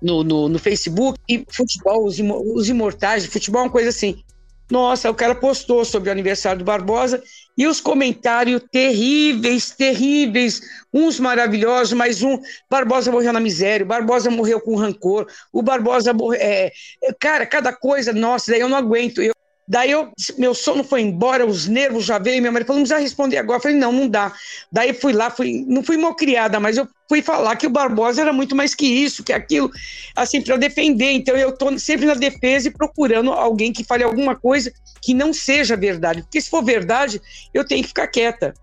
no, 0.00 0.48
no 0.48 0.58
Facebook 0.58 1.18
e 1.28 1.44
futebol, 1.50 2.04
os, 2.04 2.18
os 2.20 2.68
imortais 2.68 3.22
de 3.22 3.28
futebol, 3.28 3.62
uma 3.62 3.70
coisa 3.70 3.88
assim. 3.90 4.22
Nossa, 4.70 5.10
o 5.10 5.14
cara 5.14 5.34
postou 5.34 5.84
sobre 5.84 6.10
o 6.10 6.12
aniversário 6.12 6.58
do 6.58 6.64
Barbosa 6.64 7.22
e 7.56 7.66
os 7.66 7.80
comentários 7.80 8.62
terríveis, 8.70 9.70
terríveis, 9.70 10.60
uns 10.92 11.18
maravilhosos, 11.18 11.94
mas 11.94 12.22
um 12.22 12.38
Barbosa 12.70 13.10
morreu 13.10 13.32
na 13.32 13.40
miséria, 13.40 13.84
o 13.84 13.88
Barbosa 13.88 14.30
morreu 14.30 14.60
com 14.60 14.76
rancor, 14.76 15.26
o 15.52 15.62
Barbosa 15.62 16.12
morreu. 16.12 16.38
É, 16.40 16.70
é, 17.02 17.12
cara, 17.18 17.46
cada 17.46 17.72
coisa, 17.72 18.12
nossa, 18.12 18.52
daí 18.52 18.60
eu 18.60 18.68
não 18.68 18.76
aguento. 18.76 19.22
Eu, 19.22 19.32
Daí 19.68 19.90
eu, 19.90 20.10
meu 20.38 20.54
sono 20.54 20.82
foi 20.82 21.02
embora, 21.02 21.44
os 21.44 21.68
nervos 21.68 22.06
já 22.06 22.18
veio, 22.18 22.40
minha 22.40 22.50
mãe 22.50 22.64
falou, 22.64 22.78
não 22.80 22.84
precisa 22.84 22.98
responder 22.98 23.36
agora. 23.36 23.58
Eu 23.58 23.62
falei, 23.62 23.76
não, 23.76 23.92
não 23.92 24.08
dá. 24.08 24.32
Daí 24.72 24.94
fui 24.94 25.12
lá, 25.12 25.30
fui, 25.30 25.62
não 25.68 25.82
fui 25.82 25.98
mal 25.98 26.14
criada, 26.14 26.58
mas 26.58 26.78
eu 26.78 26.88
fui 27.06 27.20
falar 27.20 27.54
que 27.54 27.66
o 27.66 27.70
Barbosa 27.70 28.22
era 28.22 28.32
muito 28.32 28.56
mais 28.56 28.74
que 28.74 28.86
isso, 28.86 29.22
que 29.22 29.30
aquilo, 29.30 29.70
assim, 30.16 30.40
para 30.40 30.56
defender. 30.56 31.12
Então 31.12 31.36
eu 31.36 31.50
estou 31.50 31.78
sempre 31.78 32.06
na 32.06 32.14
defesa 32.14 32.68
e 32.68 32.70
procurando 32.70 33.30
alguém 33.30 33.70
que 33.70 33.84
fale 33.84 34.02
alguma 34.02 34.34
coisa 34.34 34.72
que 35.02 35.12
não 35.12 35.34
seja 35.34 35.76
verdade. 35.76 36.22
Porque 36.22 36.40
se 36.40 36.48
for 36.48 36.64
verdade, 36.64 37.20
eu 37.52 37.62
tenho 37.62 37.82
que 37.82 37.88
ficar 37.88 38.06
quieta. 38.06 38.54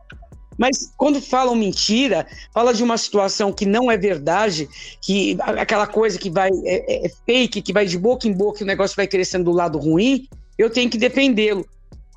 Mas 0.57 0.91
quando 0.97 1.21
falam 1.21 1.53
mentira, 1.53 2.25
fala 2.51 2.73
de 2.73 2.81
uma 2.81 2.97
situação 2.97 3.53
que 3.53 3.65
não 3.65 3.91
é 3.91 3.97
verdade, 3.97 4.67
que 5.01 5.37
aquela 5.39 5.85
coisa 5.85 6.17
que 6.17 6.31
vai 6.31 6.49
é, 6.63 7.03
é, 7.03 7.05
é 7.05 7.11
fake, 7.27 7.61
que 7.61 7.73
vai 7.73 7.85
de 7.85 7.97
boca 7.97 8.27
em 8.27 8.33
boca, 8.33 8.59
e 8.61 8.63
o 8.63 8.67
negócio 8.67 8.95
vai 8.95 9.05
crescendo 9.05 9.43
do 9.43 9.51
lado 9.51 9.77
ruim, 9.77 10.27
eu 10.57 10.69
tenho 10.69 10.89
que 10.89 10.97
defendê-lo. 10.97 11.65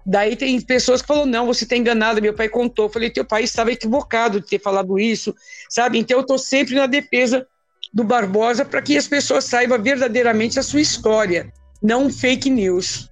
Daí 0.04 0.36
tem 0.36 0.58
pessoas 0.60 1.02
que 1.02 1.08
falam, 1.08 1.26
não, 1.26 1.46
você 1.46 1.64
está 1.64 1.76
enganado, 1.76 2.22
meu 2.22 2.32
pai 2.32 2.48
contou. 2.48 2.86
Eu 2.86 2.90
falei, 2.90 3.10
teu 3.10 3.24
pai 3.24 3.44
estava 3.44 3.72
equivocado 3.72 4.40
de 4.40 4.46
ter 4.46 4.60
falado 4.60 4.98
isso, 4.98 5.34
sabe? 5.68 5.98
Então 5.98 6.16
eu 6.16 6.22
estou 6.22 6.38
sempre 6.38 6.74
na 6.74 6.86
defesa 6.86 7.46
do 7.92 8.04
Barbosa 8.04 8.64
para 8.64 8.80
que 8.80 8.96
as 8.96 9.06
pessoas 9.06 9.44
saibam 9.44 9.80
verdadeiramente 9.82 10.58
a 10.58 10.62
sua 10.62 10.80
história, 10.80 11.52
não 11.82 12.10
fake 12.10 12.48
news. 12.48 13.08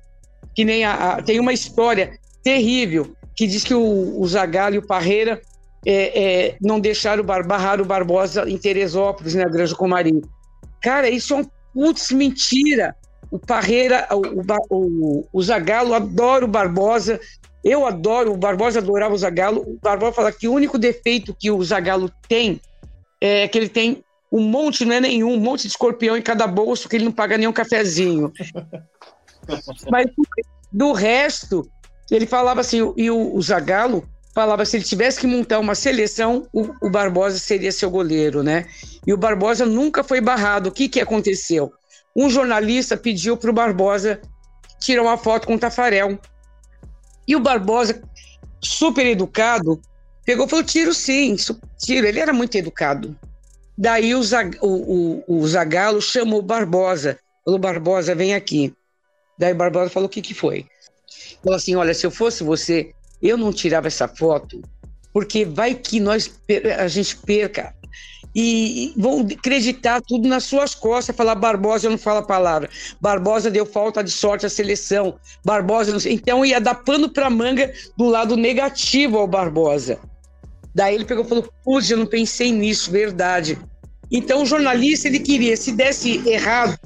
Que 0.54 0.64
nem 0.64 0.84
a, 0.84 0.94
a 0.94 1.22
tem 1.22 1.38
uma 1.38 1.52
história 1.52 2.18
terrível 2.42 3.14
que 3.34 3.46
diz 3.46 3.62
que 3.62 3.74
o, 3.74 4.18
o 4.18 4.26
Zagallo 4.26 4.76
e 4.76 4.78
o 4.78 4.86
Parreira 4.86 5.40
é, 5.84 6.22
é, 6.22 6.56
não 6.60 6.80
deixaram 6.80 7.22
barrar 7.22 7.80
o 7.80 7.84
Barbosa 7.84 8.48
em 8.48 8.56
Teresópolis, 8.56 9.34
na 9.34 9.44
né, 9.44 9.50
Granja 9.50 9.74
Comari. 9.74 10.22
Cara, 10.82 11.10
isso 11.10 11.34
é 11.34 11.36
um 11.36 11.46
putz, 11.74 12.10
mentira. 12.10 12.96
O 13.30 13.38
Parreira, 13.38 14.06
o, 14.10 14.74
o, 14.74 15.28
o 15.32 15.42
Zagalo 15.42 15.94
adora 15.94 16.44
o 16.44 16.48
Barbosa. 16.48 17.20
Eu 17.64 17.86
adoro, 17.86 18.32
o 18.32 18.36
Barbosa 18.36 18.78
adorava 18.78 19.14
o 19.14 19.18
Zagalo. 19.18 19.62
O 19.62 19.78
Barbosa 19.82 20.12
fala 20.12 20.32
que 20.32 20.46
o 20.46 20.52
único 20.52 20.78
defeito 20.78 21.34
que 21.34 21.50
o 21.50 21.62
Zagalo 21.64 22.10
tem 22.28 22.60
é 23.20 23.48
que 23.48 23.58
ele 23.58 23.68
tem 23.68 24.04
um 24.30 24.40
monte, 24.40 24.84
não 24.84 24.94
é 24.94 25.00
nenhum, 25.00 25.32
um 25.32 25.40
monte 25.40 25.62
de 25.62 25.68
escorpião 25.68 26.16
em 26.16 26.22
cada 26.22 26.46
bolso 26.46 26.88
que 26.88 26.96
ele 26.96 27.04
não 27.04 27.12
paga 27.12 27.38
nenhum 27.38 27.52
cafezinho. 27.52 28.32
Mas 29.90 30.10
do 30.72 30.92
resto, 30.92 31.68
ele 32.10 32.26
falava 32.26 32.60
assim, 32.60 32.92
e 32.96 33.10
o, 33.10 33.34
o 33.34 33.42
Zagalo 33.42 34.06
falava 34.34 34.64
se 34.64 34.76
ele 34.76 34.84
tivesse 34.84 35.20
que 35.20 35.26
montar 35.26 35.58
uma 35.58 35.74
seleção, 35.74 36.46
o, 36.52 36.68
o, 36.82 36.90
Barbosa 36.90 37.38
seria 37.38 37.72
seu 37.72 37.90
goleiro, 37.90 38.42
né? 38.42 38.66
E 39.06 39.12
o 39.12 39.16
Barbosa 39.16 39.64
nunca 39.64 40.04
foi 40.04 40.20
barrado. 40.20 40.68
O 40.68 40.72
que, 40.72 40.88
que 40.88 41.00
aconteceu? 41.00 41.72
Um 42.16 42.30
jornalista 42.30 42.96
pediu 42.96 43.36
para 43.36 43.50
o 43.50 43.52
Barbosa 43.52 44.18
tirar 44.80 45.02
uma 45.02 45.18
foto 45.18 45.46
com 45.46 45.54
o 45.54 45.58
Tafarel. 45.58 46.18
E 47.28 47.36
o 47.36 47.40
Barbosa, 47.40 48.02
super 48.58 49.04
educado, 49.04 49.78
pegou 50.24 50.46
e 50.46 50.48
falou: 50.48 50.64
tiro 50.64 50.94
sim, 50.94 51.36
tiro. 51.78 52.06
Ele 52.06 52.18
era 52.18 52.32
muito 52.32 52.56
educado. 52.56 53.14
Daí 53.76 54.14
o, 54.14 54.22
Zag, 54.22 54.56
o, 54.62 55.24
o, 55.28 55.40
o 55.40 55.46
Zagalo 55.46 56.00
chamou 56.00 56.38
o 56.38 56.42
Barbosa. 56.42 57.18
Falou: 57.44 57.60
Barbosa, 57.60 58.14
vem 58.14 58.34
aqui. 58.34 58.72
Daí 59.38 59.52
o 59.52 59.56
Barbosa 59.56 59.90
falou: 59.90 60.06
o 60.06 60.10
que, 60.10 60.22
que 60.22 60.32
foi? 60.32 60.64
Falou 61.42 61.56
assim: 61.56 61.74
olha, 61.74 61.92
se 61.92 62.06
eu 62.06 62.10
fosse 62.10 62.42
você, 62.42 62.94
eu 63.20 63.36
não 63.36 63.52
tirava 63.52 63.88
essa 63.88 64.08
foto, 64.08 64.62
porque 65.12 65.44
vai 65.44 65.74
que 65.74 66.00
nós 66.00 66.40
a 66.78 66.88
gente 66.88 67.16
perca 67.18 67.74
e 68.38 68.92
vão 68.94 69.20
acreditar 69.22 70.02
tudo 70.02 70.28
nas 70.28 70.44
suas 70.44 70.74
costas, 70.74 71.16
falar 71.16 71.34
Barbosa 71.34 71.88
não 71.88 71.96
fala 71.96 72.20
a 72.20 72.22
palavra, 72.22 72.68
Barbosa 73.00 73.50
deu 73.50 73.64
falta 73.64 74.04
de 74.04 74.10
sorte 74.10 74.44
à 74.44 74.50
seleção, 74.50 75.18
Barbosa 75.42 75.90
não. 75.90 76.12
Então 76.12 76.44
ia 76.44 76.60
dar 76.60 76.74
pano 76.74 77.08
para 77.08 77.30
manga 77.30 77.72
do 77.96 78.04
lado 78.04 78.36
negativo 78.36 79.16
ao 79.16 79.26
Barbosa. 79.26 79.98
Daí 80.74 80.94
ele 80.94 81.06
pegou 81.06 81.24
e 81.24 81.28
falou: 81.28 81.48
Putz, 81.64 81.90
eu 81.90 81.96
não 81.96 82.04
pensei 82.04 82.52
nisso, 82.52 82.90
verdade. 82.90 83.58
Então 84.12 84.42
o 84.42 84.46
jornalista 84.46 85.08
ele 85.08 85.20
queria, 85.20 85.56
se 85.56 85.72
desse 85.72 86.28
errado, 86.28 86.78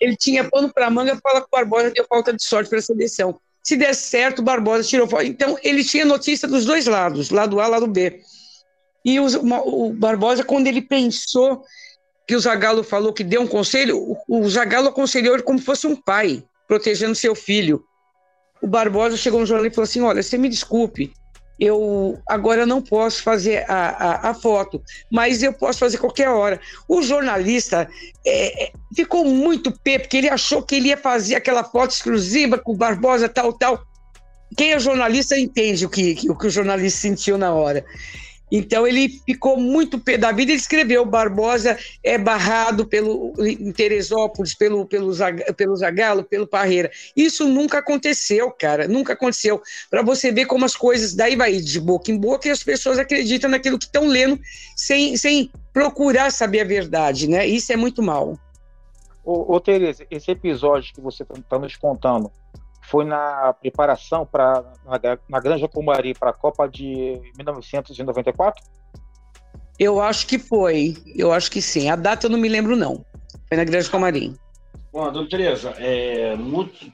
ele 0.00 0.14
tinha 0.14 0.44
pano 0.44 0.72
para 0.72 0.88
manga, 0.88 1.18
fala 1.20 1.40
que 1.40 1.48
o 1.48 1.50
Barbosa 1.50 1.90
deu 1.90 2.06
falta 2.08 2.32
de 2.32 2.44
sorte 2.44 2.70
para 2.70 2.78
a 2.78 2.82
seleção. 2.82 3.40
Se 3.64 3.76
der 3.76 3.94
certo, 3.94 4.40
o 4.40 4.42
Barbosa 4.42 4.84
tirou 4.84 5.08
fora. 5.08 5.24
Então, 5.24 5.58
ele 5.62 5.82
tinha 5.82 6.04
notícia 6.04 6.46
dos 6.46 6.66
dois 6.66 6.86
lados, 6.86 7.30
lado 7.30 7.58
A, 7.60 7.66
lado 7.66 7.86
B. 7.86 8.20
E 9.04 9.20
o, 9.20 9.92
Barbosa, 9.92 10.42
quando 10.42 10.66
ele 10.66 10.80
pensou 10.80 11.62
que 12.26 12.34
o 12.34 12.40
Zagalo 12.40 12.82
falou 12.82 13.12
que 13.12 13.22
deu 13.22 13.42
um 13.42 13.46
conselho, 13.46 13.98
o, 13.98 14.16
o 14.28 14.48
Zagalo 14.48 14.88
aconselhou 14.88 15.34
ele 15.34 15.42
como 15.42 15.58
fosse 15.58 15.86
um 15.86 15.94
pai, 15.94 16.42
protegendo 16.66 17.14
seu 17.14 17.34
filho. 17.34 17.84
O 18.62 18.66
Barbosa 18.66 19.16
chegou 19.16 19.40
no 19.40 19.46
jornal 19.46 19.66
e 19.66 19.70
falou 19.70 19.84
assim: 19.84 20.00
Olha, 20.00 20.22
você 20.22 20.38
me 20.38 20.48
desculpe, 20.48 21.12
eu 21.58 22.18
agora 22.26 22.66
não 22.66 22.82
posso 22.82 23.22
fazer 23.22 23.64
a, 23.70 23.88
a, 23.90 24.30
a, 24.30 24.34
foto, 24.34 24.82
mas 25.10 25.42
eu 25.42 25.52
posso 25.52 25.78
fazer 25.78 25.98
qualquer 25.98 26.28
hora. 26.28 26.60
O 26.88 27.02
jornalista 27.02 27.88
é, 28.26 28.64
é, 28.64 28.72
ficou 28.94 29.24
muito 29.24 29.70
pé, 29.80 29.98
porque 29.98 30.16
ele 30.16 30.28
achou 30.28 30.62
que 30.62 30.76
ele 30.76 30.88
ia 30.88 30.96
fazer 30.96 31.36
aquela 31.36 31.62
foto 31.62 31.92
exclusiva 31.92 32.58
com 32.58 32.72
o 32.72 32.76
Barbosa, 32.76 33.28
tal, 33.28 33.52
tal. 33.52 33.84
Quem 34.56 34.72
é 34.72 34.78
jornalista 34.78 35.38
entende 35.38 35.86
o 35.86 35.88
que, 35.88 36.16
o 36.28 36.36
que 36.36 36.46
o 36.46 36.50
jornalista 36.50 37.00
sentiu 37.00 37.38
na 37.38 37.52
hora. 37.52 37.84
Então 38.50 38.86
ele 38.86 39.08
ficou 39.26 39.56
muito 39.56 39.98
pé 39.98 40.16
da 40.16 40.30
vida. 40.30 40.52
Ele 40.52 40.60
escreveu: 40.60 41.04
Barbosa 41.04 41.78
é 42.02 42.16
barrado 42.18 42.86
pelo 42.86 43.32
em 43.38 43.72
Teresópolis, 43.72 44.54
pelo, 44.54 44.86
pelo, 44.86 45.12
pelo 45.56 45.76
Zagalo, 45.76 46.24
pelo 46.24 46.46
Parreira. 46.46 46.90
Isso 47.16 47.48
nunca 47.48 47.78
aconteceu, 47.78 48.50
cara. 48.50 48.86
Nunca 48.86 49.14
aconteceu. 49.14 49.62
Para 49.90 50.02
você 50.02 50.30
ver 50.30 50.46
como 50.46 50.64
as 50.64 50.76
coisas 50.76 51.14
daí 51.14 51.36
vai 51.36 51.56
de 51.56 51.80
boca 51.80 52.10
em 52.10 52.18
boca 52.18 52.48
e 52.48 52.50
as 52.50 52.62
pessoas 52.62 52.98
acreditam 52.98 53.50
naquilo 53.50 53.78
que 53.78 53.86
estão 53.86 54.06
lendo 54.06 54.38
sem, 54.76 55.16
sem 55.16 55.50
procurar 55.72 56.30
saber 56.30 56.60
a 56.60 56.64
verdade, 56.64 57.28
né? 57.28 57.46
Isso 57.46 57.72
é 57.72 57.76
muito 57.76 58.02
mal. 58.02 58.38
Ô, 59.24 59.54
ô 59.54 59.60
Tereza, 59.60 60.06
esse 60.10 60.30
episódio 60.30 60.94
que 60.94 61.00
você 61.00 61.22
está 61.22 61.34
tá 61.48 61.58
nos 61.58 61.76
contando, 61.76 62.30
foi 62.84 63.04
na 63.04 63.52
preparação 63.54 64.26
para 64.26 64.64
na, 64.84 65.18
na 65.28 65.40
Granja 65.40 65.68
Comari 65.68 66.14
para 66.14 66.30
a 66.30 66.34
Copa 66.34 66.68
de 66.68 67.20
1994? 67.36 68.62
Eu 69.78 70.00
acho 70.00 70.26
que 70.26 70.38
foi. 70.38 70.96
Eu 71.16 71.32
acho 71.32 71.50
que 71.50 71.60
sim. 71.60 71.88
A 71.88 71.96
data 71.96 72.26
eu 72.26 72.30
não 72.30 72.38
me 72.38 72.48
lembro, 72.48 72.76
não. 72.76 73.04
Foi 73.48 73.56
na 73.56 73.64
Granja 73.64 73.90
Comari. 73.90 74.34
Bom, 74.92 75.10
dona 75.10 75.28
Tereza, 75.28 75.70
é, 75.70 76.36
muito, 76.36 76.92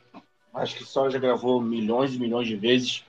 acho 0.54 0.76
que 0.76 0.84
só 0.84 1.10
já 1.10 1.18
gravou 1.18 1.60
milhões 1.60 2.14
e 2.14 2.18
milhões 2.18 2.48
de 2.48 2.56
vezes 2.56 3.04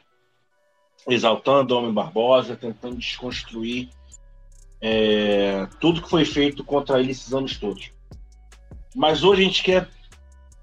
exaltando 1.08 1.74
o 1.74 1.78
Homem 1.78 1.94
Barbosa, 1.94 2.58
tentando 2.58 2.98
desconstruir 2.98 3.90
é, 4.82 5.66
tudo 5.80 6.02
que 6.02 6.10
foi 6.10 6.26
feito 6.26 6.64
contra 6.64 7.00
ele 7.00 7.12
esses 7.12 7.34
anos 7.34 7.58
todos. 7.58 7.92
Mas 8.94 9.24
hoje 9.24 9.44
a 9.44 9.46
gente 9.46 9.64
quer 9.64 9.88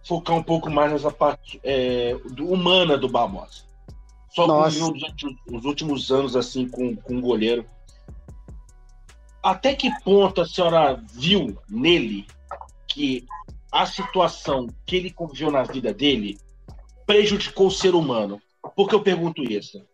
focar 0.09 0.35
um 0.35 0.42
pouco 0.42 0.71
mais 0.71 0.90
nessa 0.90 1.11
parte 1.11 1.61
é, 1.62 2.14
do, 2.31 2.51
humana 2.51 2.97
do 2.97 3.11
Barbosa. 3.11 3.68
Só 4.31 4.47
com 4.47 5.57
os 5.57 5.64
últimos 5.64 6.11
anos 6.11 6.35
assim 6.35 6.66
com, 6.66 6.97
com 6.97 7.18
o 7.18 7.21
goleiro. 7.21 7.66
Até 9.42 9.75
que 9.75 9.90
ponto 10.03 10.40
a 10.40 10.47
senhora 10.47 11.03
viu 11.12 11.59
nele 11.68 12.27
que 12.87 13.27
a 13.71 13.85
situação 13.85 14.68
que 14.87 14.97
ele 14.97 15.11
conviveu 15.11 15.51
na 15.51 15.62
vida 15.62 15.92
dele 15.92 16.38
prejudicou 17.07 17.66
o 17.66 17.71
ser 17.71 17.94
humano? 17.94 18.40
Por 18.75 18.88
que 18.88 18.94
eu 18.94 19.03
pergunto 19.03 19.42
isso? 19.42 19.85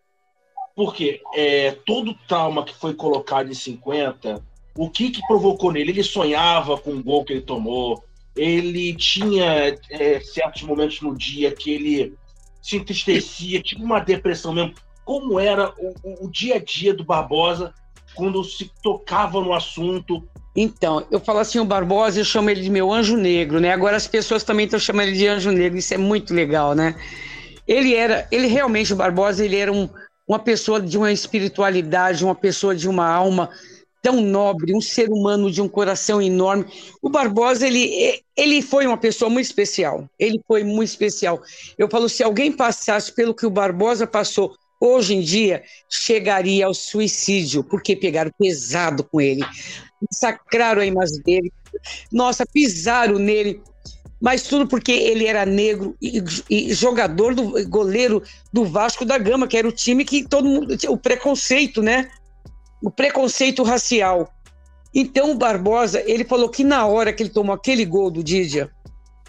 Porque 0.75 1.21
é, 1.33 1.71
todo 1.85 2.11
o 2.11 2.17
trauma 2.27 2.63
que 2.63 2.73
foi 2.73 2.93
colocado 2.93 3.49
em 3.49 3.53
50, 3.53 4.41
o 4.77 4.89
que, 4.89 5.11
que 5.11 5.25
provocou 5.27 5.71
nele? 5.71 5.91
Ele 5.91 6.03
sonhava 6.03 6.77
com 6.77 6.91
o 6.91 7.03
gol 7.03 7.23
que 7.23 7.33
ele 7.33 7.41
tomou, 7.41 8.03
ele 8.35 8.93
tinha 8.93 9.77
é, 9.89 10.19
certos 10.19 10.63
momentos 10.63 11.01
no 11.01 11.15
dia 11.15 11.51
que 11.51 11.71
ele 11.71 12.13
se 12.61 12.77
entristecia, 12.77 13.61
tipo 13.61 13.83
uma 13.83 13.99
depressão 13.99 14.53
mesmo. 14.53 14.73
Como 15.03 15.39
era 15.39 15.71
o, 15.77 15.93
o, 16.03 16.25
o 16.25 16.31
dia 16.31 16.55
a 16.55 16.59
dia 16.59 16.93
do 16.93 17.03
Barbosa 17.03 17.73
quando 18.15 18.43
se 18.43 18.71
tocava 18.81 19.39
no 19.39 19.53
assunto? 19.53 20.27
Então, 20.55 21.05
eu 21.11 21.19
falo 21.19 21.39
assim, 21.39 21.59
o 21.59 21.65
Barbosa, 21.65 22.19
eu 22.19 22.25
chamo 22.25 22.49
ele 22.49 22.61
de 22.61 22.69
meu 22.69 22.91
anjo 22.91 23.15
negro, 23.17 23.59
né? 23.59 23.71
Agora 23.71 23.97
as 23.97 24.07
pessoas 24.07 24.43
também 24.43 24.65
estão 24.65 24.79
chamando 24.79 25.09
ele 25.09 25.17
de 25.17 25.27
anjo 25.27 25.51
negro, 25.51 25.77
isso 25.77 25.93
é 25.93 25.97
muito 25.97 26.33
legal, 26.33 26.73
né? 26.73 26.95
Ele 27.67 27.93
era, 27.93 28.27
ele 28.31 28.47
realmente, 28.47 28.93
o 28.93 28.95
Barbosa, 28.95 29.43
ele 29.43 29.57
era 29.57 29.71
um, 29.71 29.89
uma 30.27 30.39
pessoa 30.39 30.81
de 30.81 30.97
uma 30.97 31.11
espiritualidade, 31.11 32.23
uma 32.23 32.35
pessoa 32.35 32.75
de 32.75 32.87
uma 32.87 33.07
alma 33.07 33.49
tão 34.05 34.21
nobre, 34.21 34.75
um 34.75 34.79
ser 34.79 35.09
humano 35.09 35.49
de 35.49 35.59
um 35.59 35.67
coração 35.67 36.21
enorme. 36.21 36.63
O 37.01 37.09
Barbosa, 37.09 37.65
ele, 37.65 38.21
ele 38.37 38.61
foi 38.61 38.85
uma 38.85 38.99
pessoa 38.99 39.31
muito 39.31 39.47
especial. 39.47 40.07
Ele 40.19 40.39
foi 40.47 40.63
muito 40.63 40.89
especial. 40.89 41.41
Eu 41.75 41.89
falo, 41.89 42.07
se 42.07 42.21
alguém 42.21 42.51
passasse 42.51 43.11
pelo 43.11 43.33
que 43.33 43.47
o 43.47 43.49
Barbosa 43.49 44.05
passou 44.05 44.55
hoje 44.79 45.15
em 45.15 45.21
dia, 45.21 45.63
chegaria 45.89 46.67
ao 46.67 46.73
suicídio, 46.75 47.63
porque 47.63 47.95
pegaram 47.95 48.29
pesado 48.37 49.03
com 49.03 49.19
ele. 49.19 49.43
Massacraram 49.99 50.83
a 50.83 50.85
imagem 50.85 51.19
dele. 51.23 51.51
Nossa, 52.11 52.45
pisaram 52.45 53.17
nele. 53.17 53.59
Mas 54.21 54.43
tudo 54.43 54.67
porque 54.67 54.91
ele 54.91 55.25
era 55.25 55.47
negro 55.47 55.95
e, 55.99 56.23
e 56.47 56.73
jogador 56.75 57.33
do 57.33 57.67
goleiro 57.67 58.21
do 58.53 58.65
Vasco 58.65 59.03
da 59.03 59.17
Gama, 59.17 59.47
que 59.47 59.57
era 59.57 59.67
o 59.67 59.71
time 59.71 60.05
que 60.05 60.27
todo 60.27 60.47
mundo. 60.47 60.77
O 60.89 60.95
preconceito, 60.95 61.81
né? 61.81 62.07
O 62.85 62.91
preconceito 62.91 63.63
racial. 63.63 64.31
Então 64.93 65.31
o 65.31 65.35
Barbosa, 65.35 66.03
ele 66.05 66.23
falou 66.23 66.47
que 66.47 66.63
na 66.63 66.85
hora 66.85 67.11
que 67.11 67.23
ele 67.23 67.31
tomou 67.31 67.53
aquele 67.53 67.83
gol 67.83 68.11
do 68.11 68.23
Didia, 68.23 68.69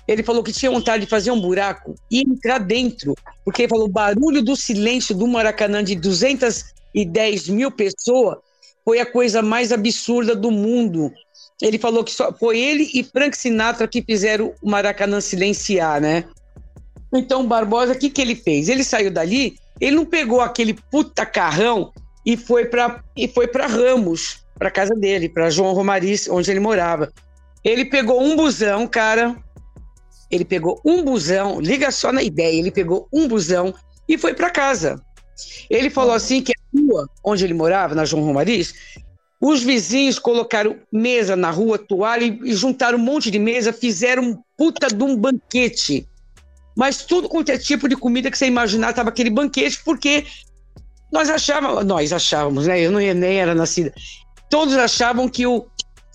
ele 0.07 0.23
falou 0.23 0.43
que 0.43 0.53
tinha 0.53 0.71
vontade 0.71 1.05
de 1.05 1.11
fazer 1.11 1.31
um 1.31 1.41
buraco 1.41 1.95
e 2.11 2.21
entrar 2.21 2.59
dentro, 2.59 3.15
porque 3.45 3.63
ele 3.63 3.71
falou 3.71 3.87
o 3.87 3.93
barulho 3.93 4.43
do 4.43 4.55
silêncio 4.55 5.15
do 5.17 5.27
Maracanã 5.27 5.83
de 5.83 5.97
210 5.97 7.49
mil 7.49 7.71
pessoas 7.71 8.37
foi 8.85 9.01
a 9.01 9.07
coisa 9.07 9.43
mais 9.43 9.73
absurda 9.73 10.37
do 10.37 10.51
mundo. 10.51 11.11
Ele 11.61 11.79
falou 11.79 12.05
que 12.05 12.13
só 12.13 12.33
foi 12.33 12.61
ele 12.61 12.89
e 12.95 13.03
Frank 13.03 13.37
Sinatra 13.37 13.89
que 13.89 14.03
fizeram 14.03 14.55
o 14.63 14.71
Maracanã 14.71 15.21
silenciar, 15.21 16.01
né? 16.01 16.25
Então 17.13 17.41
o 17.41 17.47
Barbosa, 17.47 17.95
o 17.95 17.99
que, 17.99 18.11
que 18.11 18.21
ele 18.21 18.37
fez? 18.37 18.69
Ele 18.69 18.85
saiu 18.85 19.11
dali, 19.11 19.59
ele 19.81 19.97
não 19.97 20.05
pegou 20.05 20.41
aquele 20.41 20.75
puta 20.75 21.25
carrão 21.25 21.91
e 22.27 22.37
foi 22.37 22.67
para 22.67 23.05
e 23.17 23.29
foi 23.29 23.47
para 23.47 23.69
Ramos, 23.69 24.45
para 24.59 24.71
casa 24.71 24.95
dele, 24.95 25.29
para 25.29 25.49
João 25.49 25.73
Romariz, 25.73 26.29
onde 26.29 26.51
ele 26.51 26.59
morava. 26.59 27.13
Ele 27.63 27.85
pegou 27.85 28.21
um 28.21 28.35
busão, 28.35 28.89
cara. 28.89 29.37
Ele 30.29 30.45
pegou 30.45 30.81
um 30.85 31.05
busão, 31.05 31.61
liga 31.61 31.89
só 31.93 32.11
na 32.11 32.21
ideia, 32.21 32.59
ele 32.59 32.73
pegou 32.73 33.09
um 33.13 33.29
busão 33.29 33.73
e 34.09 34.19
foi 34.19 34.35
para 34.35 34.51
casa. 34.51 35.01
Ele 35.71 35.89
falou 35.89 36.15
assim 36.15 36.43
que 36.43 36.53
a 36.53 36.77
rua 36.77 37.09
onde 37.23 37.45
ele 37.45 37.55
morava, 37.55 37.95
na 37.95 38.05
João 38.05 38.25
Romariz, 38.25 38.75
os 39.41 39.63
vizinhos 39.63 40.19
colocaram 40.19 40.77
mesa 40.91 41.37
na 41.37 41.51
rua, 41.51 41.79
toalha 41.79 42.25
e 42.25 42.55
juntaram 42.55 42.99
um 42.99 43.03
monte 43.03 43.31
de 43.31 43.39
mesa, 43.39 43.73
fizeram 43.73 44.23
um 44.25 44.39
puta 44.57 44.89
de 44.89 45.05
um 45.05 45.17
banquete. 45.17 46.09
Mas 46.77 47.05
tudo 47.05 47.29
quanto 47.29 47.51
é 47.51 47.59
tipo 47.59 47.89
de 47.89 47.97
comida 47.97 48.31
que 48.31 48.37
você 48.37 48.47
imaginar 48.47 48.91
estava 48.91 49.11
aquele 49.11 49.31
banquete, 49.31 49.81
porque 49.85 50.27
nós 51.13 51.31
achávamos, 51.31 51.85
nós 51.85 52.13
achávamos, 52.13 52.67
né? 52.67 52.81
Eu 52.81 52.91
não, 52.91 52.99
nem 52.99 53.41
era 53.41 53.55
nascida. 53.55 53.93
Todos 54.51 54.75
achavam 54.75 55.29
que 55.29 55.47
o, 55.47 55.67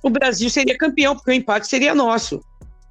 o 0.03 0.09
Brasil 0.09 0.49
seria 0.49 0.77
campeão, 0.77 1.15
porque 1.15 1.31
o 1.31 1.33
empate 1.33 1.67
seria 1.67 1.95
nosso. 1.95 2.41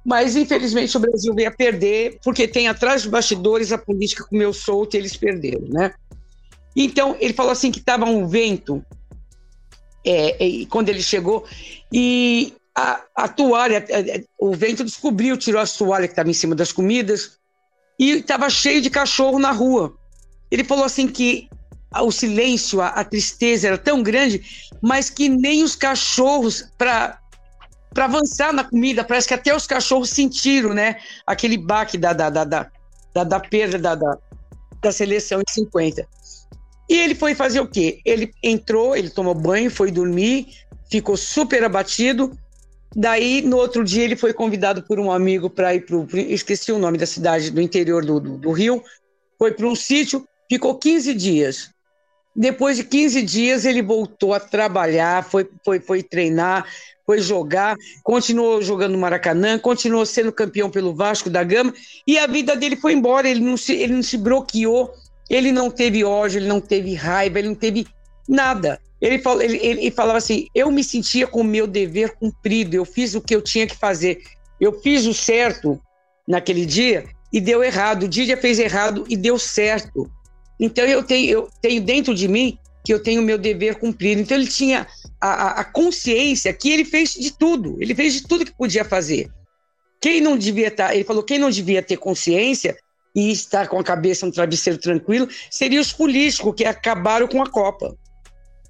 Mas, 0.03 0.35
infelizmente, 0.35 0.95
o 0.97 0.99
Brasil 0.99 1.33
veio 1.33 1.49
a 1.49 1.51
perder, 1.51 2.19
porque 2.23 2.47
tem 2.47 2.67
atrás 2.67 3.03
dos 3.03 3.11
bastidores 3.11 3.71
a 3.71 3.77
política 3.77 4.25
comeu 4.27 4.51
solto 4.51 4.95
e 4.95 4.97
eles 4.97 5.15
perderam, 5.15 5.67
né? 5.67 5.93
Então, 6.75 7.15
ele 7.19 7.33
falou 7.33 7.51
assim 7.51 7.71
que 7.71 7.79
estava 7.79 8.05
um 8.05 8.27
vento 8.27 8.83
é, 10.03 10.61
é, 10.61 10.65
quando 10.65 10.89
ele 10.89 11.03
chegou, 11.03 11.45
e 11.91 12.53
a, 12.75 13.01
a 13.15 13.27
toalha, 13.27 13.85
é, 13.89 14.17
é, 14.17 14.23
o 14.39 14.53
vento 14.55 14.83
descobriu, 14.83 15.37
tirou 15.37 15.61
a 15.61 15.67
toalha 15.67 16.07
que 16.07 16.13
estava 16.13 16.29
em 16.29 16.33
cima 16.33 16.55
das 16.55 16.71
comidas, 16.71 17.37
e 17.99 18.13
estava 18.13 18.49
cheio 18.49 18.81
de 18.81 18.89
cachorro 18.89 19.37
na 19.37 19.51
rua. 19.51 19.95
Ele 20.49 20.63
falou 20.63 20.85
assim 20.85 21.07
que 21.07 21.47
o 21.99 22.11
silêncio, 22.11 22.79
a, 22.79 22.87
a 22.87 23.03
tristeza 23.03 23.67
era 23.67 23.77
tão 23.77 24.01
grande, 24.01 24.41
mas 24.81 25.09
que 25.09 25.27
nem 25.27 25.63
os 25.63 25.75
cachorros, 25.75 26.65
para 26.77 27.17
para 27.93 28.05
avançar 28.05 28.53
na 28.53 28.63
comida, 28.63 29.03
parece 29.03 29.27
que 29.27 29.33
até 29.33 29.53
os 29.53 29.67
cachorros 29.67 30.09
sentiram, 30.11 30.73
né? 30.73 30.95
Aquele 31.27 31.57
baque 31.57 31.97
da, 31.97 32.13
da, 32.13 32.29
da, 32.29 32.43
da, 32.45 32.71
da, 33.13 33.23
da 33.23 33.39
perda 33.39 33.77
da, 33.77 33.95
da, 33.95 34.17
da 34.81 34.91
seleção 34.91 35.41
em 35.41 35.51
50. 35.51 36.07
E 36.89 36.97
ele 36.97 37.15
foi 37.15 37.35
fazer 37.35 37.59
o 37.59 37.67
quê? 37.67 37.99
Ele 38.05 38.31
entrou, 38.41 38.95
ele 38.95 39.09
tomou 39.09 39.35
banho, 39.35 39.69
foi 39.69 39.91
dormir, 39.91 40.47
ficou 40.89 41.17
super 41.17 41.63
abatido. 41.63 42.31
Daí, 42.95 43.41
no 43.41 43.57
outro 43.57 43.83
dia, 43.83 44.03
ele 44.03 44.15
foi 44.15 44.33
convidado 44.33 44.83
por 44.83 44.99
um 44.99 45.11
amigo 45.11 45.49
para 45.49 45.75
ir 45.75 45.85
para 45.85 45.95
o. 45.95 46.07
Esqueci 46.13 46.71
o 46.71 46.79
nome 46.79 46.97
da 46.97 47.05
cidade 47.05 47.49
do 47.49 47.61
interior 47.61 48.05
do, 48.05 48.19
do, 48.19 48.37
do 48.37 48.51
Rio. 48.51 48.83
Foi 49.37 49.53
para 49.53 49.67
um 49.67 49.75
sítio, 49.75 50.25
ficou 50.49 50.77
15 50.77 51.13
dias. 51.13 51.69
Depois 52.35 52.77
de 52.77 52.83
15 52.83 53.21
dias, 53.21 53.65
ele 53.65 53.81
voltou 53.81 54.33
a 54.33 54.39
trabalhar, 54.39 55.23
foi, 55.23 55.49
foi, 55.65 55.79
foi 55.79 56.01
treinar, 56.01 56.65
foi 57.05 57.19
jogar, 57.19 57.75
continuou 58.03 58.61
jogando 58.61 58.93
no 58.93 58.97
Maracanã, 58.97 59.59
continuou 59.59 60.05
sendo 60.05 60.31
campeão 60.31 60.69
pelo 60.69 60.95
Vasco 60.95 61.29
da 61.29 61.43
Gama, 61.43 61.73
e 62.07 62.17
a 62.17 62.25
vida 62.27 62.55
dele 62.55 62.77
foi 62.77 62.93
embora, 62.93 63.27
ele 63.27 63.41
não 63.41 63.57
se, 63.57 63.73
ele 63.73 63.93
não 63.93 64.03
se 64.03 64.17
bloqueou, 64.17 64.93
ele 65.29 65.51
não 65.51 65.69
teve 65.69 66.03
ódio, 66.03 66.39
ele 66.39 66.47
não 66.47 66.61
teve 66.61 66.93
raiva, 66.93 67.39
ele 67.39 67.49
não 67.49 67.55
teve 67.55 67.85
nada. 68.27 68.79
Ele, 69.01 69.17
fala, 69.17 69.43
ele, 69.43 69.57
ele 69.57 69.91
falava 69.91 70.17
assim: 70.17 70.47
eu 70.53 70.71
me 70.71 70.83
sentia 70.83 71.25
com 71.25 71.41
o 71.41 71.43
meu 71.43 71.65
dever 71.65 72.15
cumprido, 72.15 72.75
eu 72.75 72.85
fiz 72.85 73.15
o 73.15 73.21
que 73.21 73.35
eu 73.35 73.41
tinha 73.41 73.65
que 73.65 73.75
fazer, 73.75 74.21
eu 74.59 74.79
fiz 74.81 75.05
o 75.05 75.13
certo 75.13 75.81
naquele 76.27 76.65
dia 76.65 77.05
e 77.33 77.41
deu 77.41 77.63
errado, 77.63 78.03
o 78.03 78.07
Didia 78.07 78.37
fez 78.37 78.59
errado 78.59 79.05
e 79.09 79.17
deu 79.17 79.39
certo. 79.39 80.09
Então 80.61 80.85
eu 80.85 81.03
tenho, 81.03 81.29
eu 81.29 81.49
tenho 81.59 81.81
dentro 81.81 82.13
de 82.13 82.27
mim 82.27 82.57
que 82.85 82.93
eu 82.93 83.01
tenho 83.01 83.21
o 83.21 83.25
meu 83.25 83.37
dever 83.37 83.79
cumprido. 83.79 84.21
Então 84.21 84.37
ele 84.37 84.47
tinha 84.47 84.87
a, 85.19 85.61
a, 85.61 85.63
consciência 85.63 86.53
que 86.53 86.69
ele 86.69 86.85
fez 86.85 87.13
de 87.13 87.31
tudo, 87.31 87.77
ele 87.81 87.95
fez 87.95 88.13
de 88.13 88.27
tudo 88.27 88.45
que 88.45 88.55
podia 88.55 88.85
fazer. 88.85 89.29
Quem 89.99 90.21
não 90.21 90.37
devia 90.37 90.67
estar, 90.67 90.87
tá, 90.87 90.95
ele 90.95 91.03
falou, 91.03 91.23
quem 91.23 91.39
não 91.39 91.49
devia 91.49 91.81
ter 91.81 91.97
consciência 91.97 92.77
e 93.15 93.31
estar 93.31 93.67
com 93.67 93.77
a 93.77 93.83
cabeça 93.83 94.25
no 94.25 94.31
travesseiro 94.31 94.79
tranquilo, 94.79 95.27
seriam 95.49 95.81
os 95.81 95.91
políticos 95.91 96.53
que 96.55 96.63
acabaram 96.63 97.27
com 97.27 97.41
a 97.41 97.49
Copa. 97.49 97.95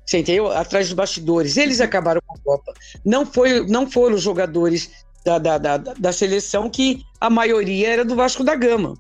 Você 0.06 0.20
entendeu? 0.20 0.52
Atrás 0.52 0.88
dos 0.88 0.96
bastidores. 0.96 1.58
Eles 1.58 1.80
acabaram 1.80 2.22
com 2.26 2.36
a 2.36 2.40
Copa. 2.40 2.74
Não, 3.06 3.26
foi, 3.26 3.66
não 3.68 3.90
foram 3.90 4.16
os 4.16 4.22
jogadores 4.22 4.90
da, 5.24 5.38
da, 5.38 5.58
da, 5.58 5.78
da 5.78 6.12
seleção 6.12 6.70
que 6.70 7.02
a 7.20 7.30
maioria 7.30 7.90
era 7.90 8.04
do 8.04 8.16
Vasco 8.16 8.44
da 8.44 8.56
Gama. 8.56 8.96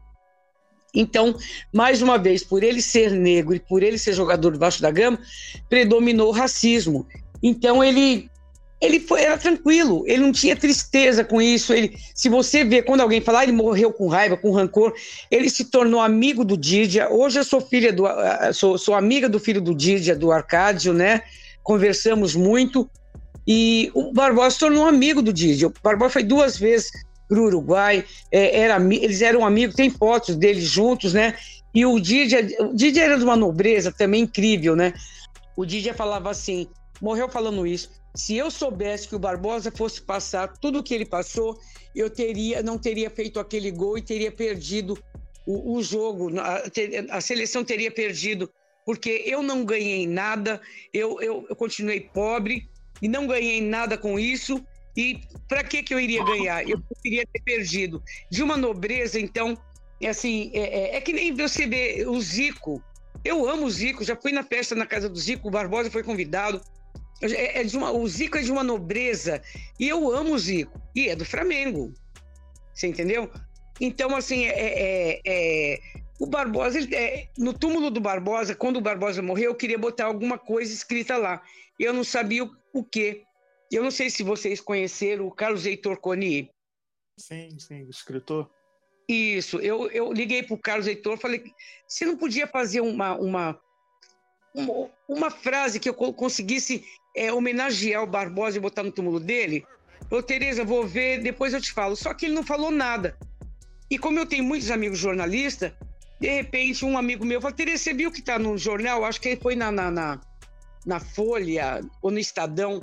Então, 0.94 1.36
mais 1.74 2.02
uma 2.02 2.18
vez, 2.18 2.44
por 2.44 2.64
ele 2.64 2.82
ser 2.82 3.12
negro 3.12 3.56
e 3.56 3.60
por 3.60 3.82
ele 3.82 3.98
ser 3.98 4.14
jogador 4.14 4.52
debaixo 4.52 4.82
da 4.82 4.92
gama, 4.92 5.20
predominou 5.70 6.30
o 6.30 6.32
racismo. 6.32 7.08
Então 7.42 7.84
ele 7.84 8.30
ele 8.82 9.00
foi, 9.00 9.22
era 9.22 9.38
tranquilo, 9.38 10.04
ele 10.08 10.24
não 10.24 10.32
tinha 10.32 10.56
tristeza 10.56 11.24
com 11.24 11.40
isso. 11.40 11.72
Ele, 11.72 11.96
se 12.16 12.28
você 12.28 12.64
vê 12.64 12.82
quando 12.82 13.02
alguém 13.02 13.22
fala, 13.22 13.42
ah, 13.42 13.44
ele 13.44 13.52
morreu 13.52 13.94
com 13.94 14.08
raiva, 14.08 14.36
com 14.36 14.52
rancor, 14.52 14.92
ele 15.30 15.52
se 15.52 15.66
tornou 15.66 16.02
amigo 16.02 16.44
do 16.44 16.58
Didia. 16.58 17.08
Hoje 17.08 17.40
eu 17.40 17.44
sou 17.44 17.62
filha 17.62 17.94
do, 17.94 18.06
sou, 18.54 18.80
sou 18.80 18.96
amiga 18.96 19.30
do 19.30 19.40
filho 19.40 19.62
do 19.62 19.76
Didia, 19.76 20.16
do 20.16 20.32
Arcádio, 20.32 20.94
né? 20.94 21.22
Conversamos 21.62 22.36
muito 22.36 22.90
e 23.48 23.92
o 23.94 24.12
Barbosa 24.12 24.52
se 24.52 24.60
tornou 24.60 24.88
amigo 24.88 25.22
do 25.22 25.32
Didia. 25.32 25.68
O 25.68 25.74
Barbosa 25.84 26.14
foi 26.14 26.24
duas 26.24 26.58
vezes 26.58 26.92
para 27.32 27.40
o 27.40 27.46
Uruguai, 27.46 28.04
é, 28.30 28.60
era, 28.60 28.76
eles 28.94 29.22
eram 29.22 29.46
amigos, 29.46 29.74
tem 29.74 29.90
fotos 29.90 30.36
deles 30.36 30.66
juntos, 30.66 31.14
né? 31.14 31.34
E 31.74 31.86
o 31.86 31.98
Didia, 31.98 32.46
o 32.60 32.74
Didia 32.76 33.06
era 33.06 33.18
de 33.18 33.24
uma 33.24 33.38
nobreza 33.38 33.90
também 33.90 34.24
incrível, 34.24 34.76
né? 34.76 34.94
O 35.56 35.66
Didia 35.66 35.94
falava 35.94 36.30
assim, 36.30 36.68
morreu 37.02 37.30
falando 37.30 37.66
isso, 37.66 37.90
se 38.14 38.36
eu 38.36 38.52
soubesse 38.52 39.08
que 39.08 39.16
o 39.16 39.20
Barbosa 39.20 39.72
fosse 39.72 40.02
passar 40.02 40.58
tudo 40.58 40.80
o 40.80 40.84
que 40.84 40.94
ele 40.94 41.06
passou, 41.06 41.58
eu 41.96 42.10
teria, 42.10 42.62
não 42.62 42.78
teria 42.78 43.10
feito 43.10 43.40
aquele 43.40 43.72
gol 43.72 43.98
e 43.98 44.02
teria 44.02 44.30
perdido 44.30 45.02
o, 45.48 45.78
o 45.78 45.82
jogo, 45.82 46.38
a, 46.38 46.64
a, 47.12 47.22
seleção 47.22 47.64
teria 47.64 47.90
perdido, 47.90 48.52
porque 48.86 49.24
eu 49.26 49.42
não 49.42 49.64
ganhei 49.64 50.06
nada, 50.06 50.60
eu, 50.94 51.22
eu, 51.22 51.46
eu 51.50 51.56
continuei 51.56 52.02
pobre 52.02 52.68
e 53.02 53.08
não 53.08 53.26
ganhei 53.26 53.62
nada 53.62 53.98
com 53.98 54.20
isso, 54.20 54.62
e 54.96 55.22
para 55.48 55.64
que, 55.64 55.84
que 55.84 55.94
eu 55.94 56.00
iria 56.00 56.24
ganhar? 56.24 56.68
Eu 56.68 56.82
queria 57.02 57.26
ter 57.26 57.42
perdido. 57.42 58.04
De 58.30 58.44
uma 58.44 58.58
nobreza, 58.58 59.20
então, 59.20 59.58
é 60.02 60.10
assim, 60.10 60.52
é, 60.54 60.60
é, 60.60 60.96
é, 60.98 61.02
que 61.02 61.14
nem 61.14 61.34
você 61.34 61.66
vê 61.66 62.06
o 62.08 62.20
Zico. 62.20 62.84
Eu 63.24 63.48
amo 63.48 63.66
o 63.66 63.72
Zico, 63.72 64.04
já 64.04 64.16
fui 64.16 64.32
na 64.32 64.44
festa 64.44 64.76
na 64.76 64.86
casa 64.86 65.08
do 65.08 65.18
Zico, 65.18 65.48
o 65.48 65.52
Barbosa 65.52 65.92
foi 65.92 66.04
convidado. 66.04 66.62
É, 67.22 67.62
é 67.62 67.64
de 67.64 67.78
uma, 67.78 67.92
o 67.92 68.08
Zico 68.08 68.38
é 68.38 68.42
de 68.42 68.52
uma 68.52 68.64
nobreza. 68.64 69.42
E 69.80 69.88
eu 69.88 70.12
amo 70.12 70.34
o 70.34 70.40
Zico. 70.40 70.82
E 70.96 71.08
é 71.08 71.16
do 71.16 71.24
Flamengo. 71.24 71.94
Você 72.74 72.88
entendeu? 72.88 73.32
Então, 73.80 74.16
assim, 74.16 74.46
é, 74.46 74.52
é, 74.56 75.22
é 75.26 75.80
o 76.20 76.28
Barbosa, 76.28 76.78
ele, 76.78 76.96
é, 76.96 77.28
no 77.36 77.52
túmulo 77.52 77.90
do 77.90 78.00
Barbosa, 78.00 78.54
quando 78.54 78.78
o 78.78 78.82
Barbosa 78.82 79.24
morreu, 79.24 79.52
eu 79.52 79.56
queria 79.56 79.78
botar 79.78 80.06
alguma 80.06 80.38
coisa 80.38 80.72
escrita 80.72 81.18
lá. 81.18 81.42
Eu 81.80 81.94
não 81.94 82.04
sabia 82.04 82.44
o, 82.44 82.52
o 82.74 82.84
quê. 82.84 83.24
Eu 83.72 83.84
não 83.84 83.92
sei 83.92 84.10
se 84.10 84.22
vocês 84.22 84.60
conheceram 84.60 85.26
o 85.26 85.32
Carlos 85.32 85.66
Heitor 85.66 85.98
Coni. 85.98 86.52
Sim, 87.18 87.58
sim, 87.58 87.88
escritor. 87.90 88.50
Isso, 89.08 89.60
eu, 89.60 89.90
eu 89.92 90.12
liguei 90.12 90.44
para 90.44 90.56
o 90.56 90.60
Carlos 90.60 90.88
Heitor 90.88 91.18
falei, 91.18 91.44
você 91.88 92.06
não 92.06 92.18
podia 92.18 92.48
fazer 92.48 92.82
uma, 92.82 93.16
uma, 93.16 93.60
uma, 94.54 94.90
uma 95.08 95.32
frase 95.32 95.80
que 95.80 95.90
eu 95.90 95.94
conseguisse 95.94 96.86
é, 97.16 97.32
homenagear 97.32 98.04
o 98.04 98.08
Barbosa 98.08 98.58
e 98.58 98.62
botar 98.62 98.84
no 98.84 98.92
túmulo 98.92 99.20
dele? 99.20 99.66
Ô, 100.10 100.22
Tereza, 100.22 100.66
vou 100.66 100.86
ver, 100.86 101.22
depois 101.22 101.54
eu 101.54 101.62
te 101.62 101.72
falo. 101.72 101.96
Só 101.96 102.14
que 102.14 102.26
ele 102.26 102.36
não 102.36 102.44
falou 102.44 102.72
nada. 102.72 103.18
E 103.90 103.98
como 103.98 104.20
eu 104.20 104.26
tenho 104.26 104.44
muitos 104.44 104.72
amigos 104.72 105.00
jornalistas, 105.00 105.74
de 106.20 106.30
repente 106.30 106.84
um 106.86 106.98
amigo 106.98 107.26
meu 107.26 107.42
falou, 107.42 107.56
Tereza, 107.56 107.84
você 107.84 107.94
viu 107.94 108.12
que 108.12 108.20
está 108.20 108.38
no 108.38 108.58
jornal? 108.58 109.06
Acho 109.06 109.22
que 109.22 109.36
foi 109.38 109.56
na, 109.56 109.72
na, 109.72 109.92
na, 109.92 110.22
na 110.86 111.00
Folha 111.00 111.82
ou 112.02 112.12
no 112.12 112.20
Estadão 112.20 112.82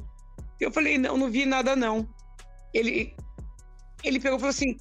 eu 0.60 0.72
falei, 0.72 0.98
não, 0.98 1.16
não 1.16 1.30
vi 1.30 1.46
nada 1.46 1.76
não. 1.76 2.08
Ele, 2.74 3.14
ele 4.02 4.20
pegou 4.20 4.38
e 4.38 4.40
falou 4.40 4.50
assim, 4.50 4.76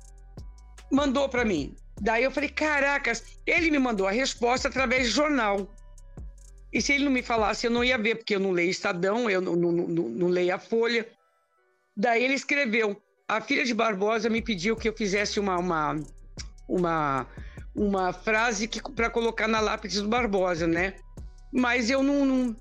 mandou 0.91 1.29
para 1.29 1.45
mim. 1.45 1.75
Daí 2.01 2.23
eu 2.23 2.31
falei, 2.31 2.49
caracas, 2.49 3.23
ele 3.45 3.71
me 3.71 3.79
mandou 3.79 4.07
a 4.07 4.11
resposta 4.11 4.67
através 4.67 5.07
de 5.07 5.13
jornal. 5.13 5.73
E 6.71 6.81
se 6.81 6.93
ele 6.93 7.05
não 7.05 7.11
me 7.11 7.23
falasse, 7.23 7.65
eu 7.65 7.71
não 7.71 7.83
ia 7.83 7.97
ver, 7.97 8.15
porque 8.15 8.35
eu 8.35 8.39
não 8.39 8.51
leio 8.51 8.69
Estadão, 8.69 9.29
eu 9.29 9.41
não, 9.41 9.55
não, 9.55 9.71
não, 9.71 10.09
não 10.09 10.27
leio 10.27 10.53
a 10.53 10.59
Folha. 10.59 11.07
Daí 11.95 12.23
ele 12.23 12.33
escreveu, 12.33 13.01
a 13.27 13.41
filha 13.41 13.63
de 13.63 13.73
Barbosa 13.73 14.29
me 14.29 14.41
pediu 14.41 14.75
que 14.75 14.87
eu 14.87 14.93
fizesse 14.93 15.39
uma, 15.39 15.57
uma, 15.57 15.99
uma, 16.67 17.27
uma 17.73 18.13
frase 18.13 18.69
para 18.95 19.09
colocar 19.09 19.47
na 19.47 19.59
lápide 19.59 20.01
do 20.01 20.07
Barbosa, 20.07 20.67
né? 20.67 20.95
Mas 21.51 21.89
eu 21.89 22.03
não, 22.03 22.25
não, 22.25 22.55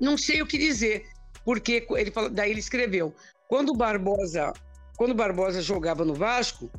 não 0.00 0.18
sei 0.18 0.42
o 0.42 0.46
que 0.46 0.58
dizer 0.58 1.13
porque 1.44 1.86
ele 1.90 2.10
falou, 2.10 2.30
daí 2.30 2.50
ele 2.50 2.60
escreveu: 2.60 3.14
quando 3.48 3.70
o 3.70 3.76
Barbosa, 3.76 4.52
quando 4.96 5.14
Barbosa 5.14 5.60
jogava 5.60 6.04
no 6.04 6.14
Vasco, 6.14 6.70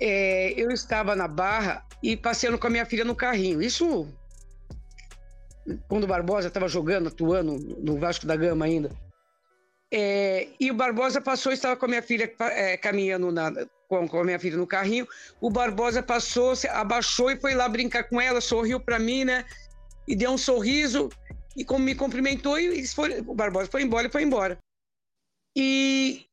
é, 0.00 0.52
eu 0.56 0.70
estava 0.70 1.14
na 1.14 1.28
Barra 1.28 1.84
e 2.02 2.16
passeando 2.16 2.58
com 2.58 2.66
a 2.66 2.70
minha 2.70 2.86
filha 2.86 3.04
no 3.04 3.14
carrinho. 3.14 3.62
Isso 3.62 4.08
quando 5.88 6.04
o 6.04 6.06
Barbosa 6.06 6.48
estava 6.48 6.66
jogando, 6.68 7.08
atuando 7.08 7.58
no 7.82 7.98
Vasco 7.98 8.26
da 8.26 8.34
Gama 8.34 8.64
ainda. 8.64 8.90
É, 9.92 10.48
e 10.58 10.70
o 10.70 10.74
Barbosa 10.74 11.20
passou, 11.20 11.52
estava 11.52 11.76
com 11.76 11.84
a 11.84 11.88
minha 11.88 12.02
filha 12.02 12.32
é, 12.40 12.76
caminhando 12.76 13.30
na, 13.30 13.52
com, 13.88 14.08
com, 14.08 14.20
a 14.20 14.24
minha 14.24 14.38
filha 14.38 14.56
no 14.56 14.66
carrinho. 14.66 15.06
O 15.40 15.50
Barbosa 15.50 16.02
passou, 16.02 16.54
abaixou 16.70 17.30
e 17.30 17.36
foi 17.36 17.54
lá 17.54 17.68
brincar 17.68 18.04
com 18.04 18.20
ela, 18.20 18.40
sorriu 18.40 18.80
para 18.80 18.98
mim, 18.98 19.24
né? 19.24 19.44
e 20.10 20.16
deu 20.16 20.32
um 20.32 20.38
sorriso 20.38 21.08
e 21.56 21.64
como 21.64 21.84
me 21.84 21.94
cumprimentou 21.94 22.58
e 22.58 22.86
foi, 22.86 23.20
o 23.20 23.34
Barbosa 23.34 23.70
foi 23.70 23.82
embora 23.82 24.06
e 24.06 24.10
foi 24.10 24.22
embora. 24.22 24.58
E 25.56 26.24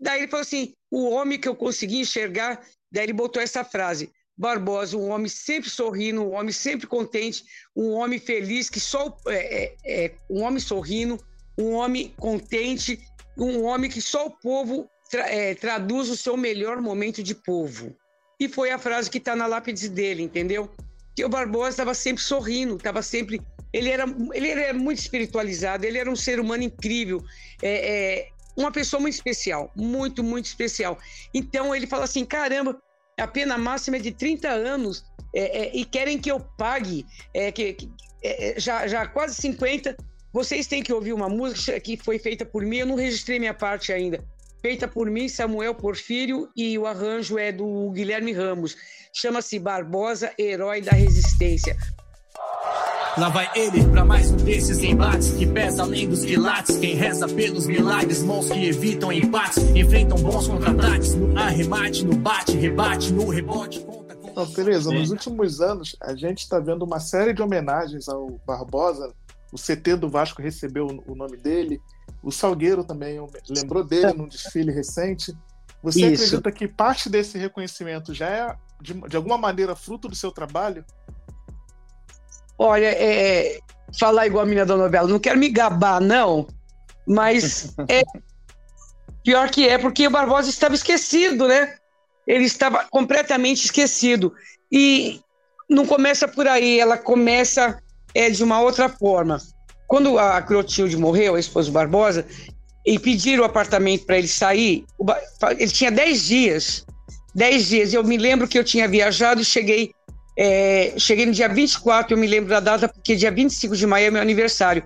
daí 0.00 0.20
ele 0.20 0.28
falou 0.28 0.42
assim: 0.42 0.72
o 0.90 1.10
homem 1.10 1.38
que 1.38 1.48
eu 1.48 1.56
consegui 1.56 2.00
enxergar, 2.00 2.64
daí 2.90 3.04
ele 3.04 3.12
botou 3.12 3.42
essa 3.42 3.64
frase: 3.64 4.12
Barbosa, 4.36 4.96
um 4.96 5.10
homem 5.10 5.28
sempre 5.28 5.68
sorrindo, 5.68 6.22
um 6.22 6.34
homem 6.34 6.52
sempre 6.52 6.86
contente, 6.86 7.44
um 7.74 7.90
homem 7.90 8.20
feliz, 8.20 8.70
que 8.70 8.78
só 8.78 9.16
é, 9.26 9.76
é, 9.84 10.04
é, 10.04 10.14
um 10.30 10.42
homem 10.42 10.60
sorrindo, 10.60 11.18
um 11.58 11.72
homem 11.72 12.14
contente, 12.18 13.00
um 13.36 13.64
homem 13.64 13.90
que 13.90 14.00
só 14.00 14.26
o 14.26 14.30
povo 14.30 14.88
tra 15.10 15.28
é, 15.28 15.54
traduz 15.54 16.08
o 16.08 16.16
seu 16.16 16.36
melhor 16.36 16.80
momento 16.80 17.22
de 17.22 17.34
povo. 17.34 17.96
E 18.38 18.48
foi 18.48 18.70
a 18.70 18.78
frase 18.78 19.10
que 19.10 19.18
está 19.18 19.34
na 19.34 19.46
lápide 19.46 19.88
dele, 19.88 20.22
entendeu? 20.22 20.70
Que 21.16 21.24
o 21.24 21.28
Barbosa 21.28 21.70
estava 21.70 21.94
sempre 21.94 22.22
sorrindo, 22.22 22.76
estava 22.76 23.02
sempre. 23.02 23.40
Ele 23.72 23.90
era, 23.90 24.04
ele 24.32 24.48
era 24.48 24.72
muito 24.74 24.98
espiritualizado, 24.98 25.84
ele 25.84 25.98
era 25.98 26.10
um 26.10 26.16
ser 26.16 26.40
humano 26.40 26.62
incrível, 26.62 27.22
é, 27.62 27.70
é, 27.70 28.28
uma 28.56 28.72
pessoa 28.72 29.00
muito 29.00 29.14
especial, 29.14 29.70
muito, 29.76 30.22
muito 30.24 30.46
especial. 30.46 30.98
Então 31.32 31.74
ele 31.74 31.86
fala 31.86 32.04
assim: 32.04 32.24
caramba, 32.24 32.80
a 33.18 33.26
pena 33.26 33.58
máxima 33.58 33.96
é 33.96 34.00
de 34.00 34.12
30 34.12 34.48
anos 34.48 35.04
é, 35.34 35.66
é, 35.66 35.76
e 35.76 35.84
querem 35.84 36.18
que 36.18 36.30
eu 36.30 36.40
pague 36.40 37.04
é, 37.34 37.52
que, 37.52 37.74
que 37.74 37.90
é, 38.22 38.54
já, 38.58 38.86
já 38.86 39.06
quase 39.06 39.34
50. 39.34 39.96
Vocês 40.32 40.66
têm 40.66 40.82
que 40.82 40.92
ouvir 40.92 41.12
uma 41.12 41.28
música 41.28 41.78
que 41.80 41.96
foi 41.96 42.18
feita 42.18 42.44
por 42.44 42.62
mim, 42.62 42.78
eu 42.78 42.86
não 42.86 42.94
registrei 42.96 43.38
minha 43.38 43.54
parte 43.54 43.92
ainda. 43.92 44.24
Feita 44.60 44.88
por 44.88 45.08
mim, 45.08 45.28
Samuel 45.28 45.74
Porfírio, 45.74 46.48
e 46.56 46.76
o 46.76 46.86
arranjo 46.86 47.38
é 47.38 47.52
do 47.52 47.90
Guilherme 47.92 48.32
Ramos. 48.32 48.76
Chama-se 49.12 49.58
Barbosa, 49.58 50.32
Herói 50.38 50.80
da 50.80 50.90
Resistência. 50.90 51.76
Lá 53.18 53.28
vai 53.28 53.50
ele 53.56 53.84
para 53.90 54.04
mais 54.04 54.30
um 54.30 54.36
desses 54.36 54.78
embates 54.78 55.32
que 55.32 55.44
pesa 55.44 55.82
além 55.82 56.08
dos 56.08 56.24
quilates. 56.24 56.76
Quem 56.76 56.94
reza 56.94 57.26
pelos 57.26 57.66
milagres, 57.66 58.22
mãos 58.22 58.48
que 58.48 58.64
evitam 58.64 59.12
empates, 59.12 59.58
enfrentam 59.74 60.16
bons 60.18 60.46
contra-ataques 60.46 61.16
no 61.16 61.36
arremate, 61.36 62.04
no 62.04 62.14
bate, 62.14 62.56
rebate, 62.56 63.12
no 63.12 63.28
rebote. 63.28 63.80
Conta, 63.80 64.14
conta. 64.14 64.46
Tereza, 64.54 64.92
nos 64.92 65.10
últimos 65.10 65.60
anos 65.60 65.96
a 66.00 66.14
gente 66.14 66.38
está 66.38 66.60
vendo 66.60 66.84
uma 66.84 67.00
série 67.00 67.32
de 67.32 67.42
homenagens 67.42 68.08
ao 68.08 68.38
Barbosa. 68.46 69.12
O 69.52 69.56
CT 69.56 69.96
do 69.96 70.08
Vasco 70.08 70.40
recebeu 70.40 70.86
o 70.86 71.14
nome 71.16 71.36
dele. 71.36 71.80
O 72.22 72.30
Salgueiro 72.30 72.84
também 72.84 73.18
lembrou 73.50 73.82
dele 73.82 74.12
num 74.12 74.28
desfile 74.28 74.70
recente. 74.70 75.36
Você 75.82 76.06
Isso. 76.06 76.22
acredita 76.22 76.52
que 76.52 76.68
parte 76.68 77.10
desse 77.10 77.36
reconhecimento 77.36 78.14
já 78.14 78.28
é, 78.28 78.56
de, 78.80 78.94
de 78.94 79.16
alguma 79.16 79.36
maneira, 79.36 79.74
fruto 79.74 80.06
do 80.06 80.14
seu 80.14 80.30
trabalho? 80.30 80.84
Olha, 82.58 82.86
é, 82.86 83.56
é, 83.56 83.58
falar 83.98 84.26
igual 84.26 84.42
a 84.42 84.46
menina 84.46 84.66
da 84.66 84.76
novela, 84.76 85.08
não 85.08 85.18
quero 85.18 85.38
me 85.38 85.48
gabar, 85.48 86.00
não, 86.00 86.46
mas 87.06 87.74
é 87.88 88.02
pior 89.22 89.48
que 89.50 89.68
é, 89.68 89.78
porque 89.78 90.06
o 90.06 90.10
Barbosa 90.10 90.50
estava 90.50 90.74
esquecido, 90.74 91.46
né? 91.46 91.76
Ele 92.26 92.44
estava 92.44 92.84
completamente 92.90 93.64
esquecido. 93.64 94.34
E 94.70 95.20
não 95.68 95.86
começa 95.86 96.26
por 96.26 96.46
aí, 96.46 96.78
ela 96.78 96.98
começa 96.98 97.78
é, 98.14 98.28
de 98.28 98.42
uma 98.42 98.60
outra 98.60 98.88
forma. 98.88 99.38
Quando 99.86 100.18
a 100.18 100.42
Clotilde 100.42 100.96
morreu, 100.96 101.34
a 101.34 101.40
esposa 101.40 101.70
do 101.70 101.72
Barbosa, 101.72 102.26
e 102.84 102.98
pediram 102.98 103.42
o 103.42 103.46
apartamento 103.46 104.04
para 104.06 104.18
ele 104.18 104.28
sair, 104.28 104.84
ele 105.58 105.70
tinha 105.70 105.90
10 105.90 106.24
dias. 106.24 106.86
10 107.34 107.66
dias. 107.66 107.92
Eu 107.94 108.02
me 108.02 108.16
lembro 108.16 108.48
que 108.48 108.58
eu 108.58 108.64
tinha 108.64 108.88
viajado 108.88 109.40
e 109.40 109.44
cheguei 109.44 109.92
é, 110.40 110.94
cheguei 110.96 111.26
no 111.26 111.32
dia 111.32 111.48
24, 111.48 112.14
eu 112.14 112.18
me 112.18 112.28
lembro 112.28 112.48
da 112.48 112.60
data, 112.60 112.86
porque 112.86 113.16
dia 113.16 113.28
25 113.28 113.74
de 113.74 113.84
maio 113.88 114.06
é 114.06 114.10
meu 114.12 114.22
aniversário. 114.22 114.84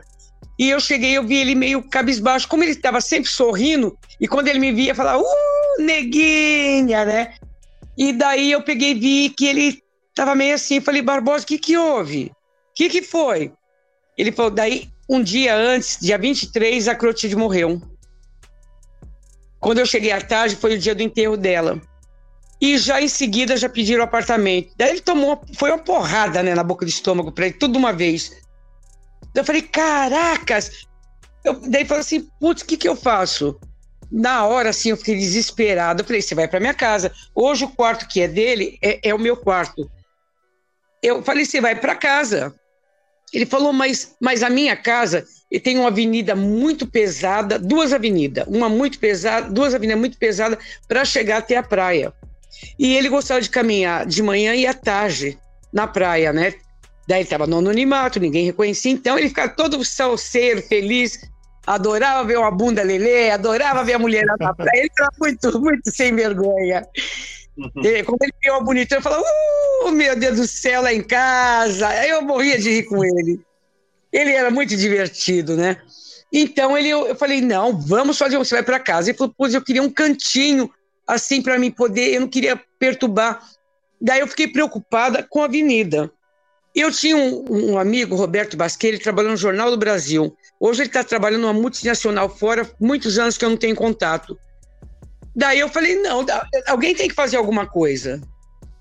E 0.58 0.70
eu 0.70 0.80
cheguei, 0.80 1.12
eu 1.12 1.26
vi 1.26 1.36
ele 1.36 1.54
meio 1.54 1.82
cabisbaixo, 1.82 2.48
como 2.48 2.64
ele 2.64 2.72
estava 2.72 3.02
sempre 3.02 3.30
sorrindo, 3.30 3.94
e 4.18 4.26
quando 4.26 4.48
ele 4.48 4.58
me 4.58 4.72
via, 4.72 4.94
falava, 4.94 5.22
uh, 5.22 5.82
neguinha, 5.82 7.04
né? 7.04 7.34
E 7.98 8.14
daí 8.14 8.50
eu 8.50 8.62
peguei 8.62 8.92
e 8.92 8.94
vi 8.94 9.28
que 9.28 9.46
ele 9.46 9.82
estava 10.08 10.34
meio 10.34 10.54
assim, 10.54 10.80
falei, 10.80 11.02
Barbosa, 11.02 11.44
o 11.44 11.46
que 11.46 11.58
que 11.58 11.76
houve? 11.76 12.32
O 12.70 12.74
que 12.74 12.88
que 12.88 13.02
foi? 13.02 13.52
Ele 14.16 14.32
falou, 14.32 14.50
daí, 14.50 14.88
um 15.06 15.22
dia 15.22 15.54
antes, 15.54 15.98
dia 16.00 16.16
23, 16.16 16.88
a 16.88 16.94
Clotilde 16.94 17.36
morreu. 17.36 17.82
Quando 19.60 19.80
eu 19.80 19.86
cheguei 19.86 20.12
à 20.12 20.20
tarde, 20.20 20.56
foi 20.56 20.76
o 20.76 20.78
dia 20.78 20.94
do 20.94 21.02
enterro 21.02 21.36
dela 21.36 21.78
e 22.62 22.78
já 22.78 23.02
em 23.02 23.08
seguida 23.08 23.56
já 23.56 23.68
pediram 23.68 24.02
o 24.02 24.04
apartamento. 24.04 24.72
Daí 24.76 24.90
ele 24.90 25.00
tomou, 25.00 25.42
foi 25.58 25.72
uma 25.72 25.78
porrada 25.78 26.44
né, 26.44 26.54
na 26.54 26.62
boca 26.62 26.86
do 26.86 26.88
estômago 26.88 27.32
para 27.32 27.46
ele, 27.46 27.56
tudo 27.56 27.72
de 27.72 27.78
uma 27.78 27.92
vez. 27.92 28.40
Eu 29.34 29.44
falei, 29.44 29.62
caracas! 29.62 30.86
Eu, 31.44 31.54
daí 31.54 31.84
falou 31.84 32.02
assim, 32.02 32.30
putz, 32.38 32.62
o 32.62 32.66
que, 32.66 32.76
que 32.76 32.88
eu 32.88 32.94
faço? 32.94 33.58
Na 34.12 34.46
hora, 34.46 34.68
assim, 34.68 34.90
eu 34.90 34.96
fiquei 34.96 35.16
desesperado. 35.16 36.02
Eu 36.02 36.06
falei, 36.06 36.22
você 36.22 36.36
vai 36.36 36.46
para 36.46 36.60
minha 36.60 36.72
casa. 36.72 37.10
Hoje 37.34 37.64
o 37.64 37.68
quarto 37.68 38.06
que 38.06 38.20
é 38.20 38.28
dele 38.28 38.78
é, 38.80 39.08
é 39.08 39.12
o 39.12 39.18
meu 39.18 39.36
quarto. 39.36 39.90
Eu 41.02 41.20
falei, 41.20 41.44
você 41.44 41.60
vai 41.60 41.74
para 41.74 41.96
casa. 41.96 42.54
Ele 43.32 43.44
falou, 43.44 43.72
mas, 43.72 44.14
mas 44.20 44.40
a 44.44 44.48
minha 44.48 44.76
casa 44.76 45.26
tem 45.64 45.78
uma 45.80 45.88
avenida 45.88 46.36
muito 46.36 46.86
pesada, 46.86 47.58
duas 47.58 47.92
avenidas, 47.92 48.46
uma 48.46 48.68
muito 48.68 49.00
pesada, 49.00 49.50
duas 49.50 49.74
avenidas 49.74 49.98
muito 49.98 50.16
pesadas 50.16 50.58
para 50.86 51.04
chegar 51.04 51.38
até 51.38 51.56
a 51.56 51.62
praia. 51.62 52.12
E 52.78 52.96
ele 52.96 53.08
gostava 53.08 53.40
de 53.40 53.50
caminhar 53.50 54.06
de 54.06 54.22
manhã 54.22 54.54
e 54.54 54.66
à 54.66 54.74
tarde 54.74 55.38
na 55.72 55.86
praia, 55.86 56.32
né? 56.32 56.54
Daí 57.06 57.18
ele 57.18 57.24
estava 57.24 57.46
no 57.46 57.58
anonimato, 57.58 58.20
ninguém 58.20 58.46
reconhecia, 58.46 58.92
então 58.92 59.18
ele 59.18 59.28
ficava 59.28 59.48
todo 59.48 59.84
salseiro, 59.84 60.62
feliz, 60.62 61.28
adorava 61.66 62.24
ver 62.24 62.38
uma 62.38 62.50
bunda 62.50 62.82
lelê, 62.82 63.30
adorava 63.30 63.84
ver 63.84 63.94
a 63.94 63.98
mulher 63.98 64.24
na 64.24 64.36
praia, 64.54 64.70
ele 64.74 64.86
estava 64.86 65.10
muito, 65.20 65.60
muito 65.60 65.90
sem 65.90 66.14
vergonha. 66.14 66.86
Uhum. 67.56 67.84
E, 67.84 68.02
quando 68.02 68.22
ele 68.22 68.32
viu 68.42 68.54
uma 68.54 68.64
bonita, 68.64 68.94
ele 68.94 69.02
falava, 69.02 69.22
uh, 69.84 69.90
meu 69.90 70.16
Deus 70.16 70.36
do 70.36 70.46
céu, 70.46 70.82
lá 70.82 70.92
em 70.92 71.02
casa. 71.02 71.88
Aí 71.88 72.10
eu 72.10 72.22
morria 72.22 72.58
de 72.58 72.70
rir 72.70 72.84
com 72.84 73.04
ele. 73.04 73.40
Ele 74.10 74.32
era 74.32 74.50
muito 74.50 74.76
divertido, 74.76 75.56
né? 75.56 75.76
Então 76.32 76.76
ele, 76.78 76.88
eu 76.88 77.14
falei, 77.14 77.42
não, 77.42 77.78
vamos 77.78 78.16
fazer, 78.16 78.38
você 78.38 78.54
vai 78.54 78.62
para 78.62 78.80
casa. 78.80 79.10
Ele 79.10 79.18
falou, 79.18 79.34
pois 79.36 79.52
eu 79.52 79.62
queria 79.62 79.82
um 79.82 79.90
cantinho 79.90 80.70
assim, 81.12 81.42
para 81.42 81.58
mim 81.58 81.70
poder, 81.70 82.14
eu 82.14 82.20
não 82.20 82.28
queria 82.28 82.60
perturbar. 82.78 83.40
Daí 84.00 84.20
eu 84.20 84.26
fiquei 84.26 84.48
preocupada 84.48 85.22
com 85.22 85.42
a 85.42 85.44
avenida. 85.44 86.10
Eu 86.74 86.90
tinha 86.90 87.16
um, 87.16 87.72
um 87.72 87.78
amigo, 87.78 88.16
Roberto 88.16 88.56
Basqueira, 88.56 88.96
ele 88.96 89.02
trabalhou 89.02 89.30
no 89.30 89.36
Jornal 89.36 89.70
do 89.70 89.76
Brasil. 89.76 90.34
Hoje 90.58 90.82
ele 90.82 90.88
está 90.88 91.04
trabalhando 91.04 91.42
numa 91.42 91.52
multinacional 91.52 92.28
fora, 92.28 92.68
muitos 92.80 93.18
anos 93.18 93.36
que 93.36 93.44
eu 93.44 93.50
não 93.50 93.56
tenho 93.56 93.76
contato. 93.76 94.38
Daí 95.36 95.60
eu 95.60 95.68
falei, 95.68 95.96
não, 95.96 96.24
alguém 96.66 96.94
tem 96.94 97.08
que 97.08 97.14
fazer 97.14 97.36
alguma 97.36 97.66
coisa. 97.66 98.20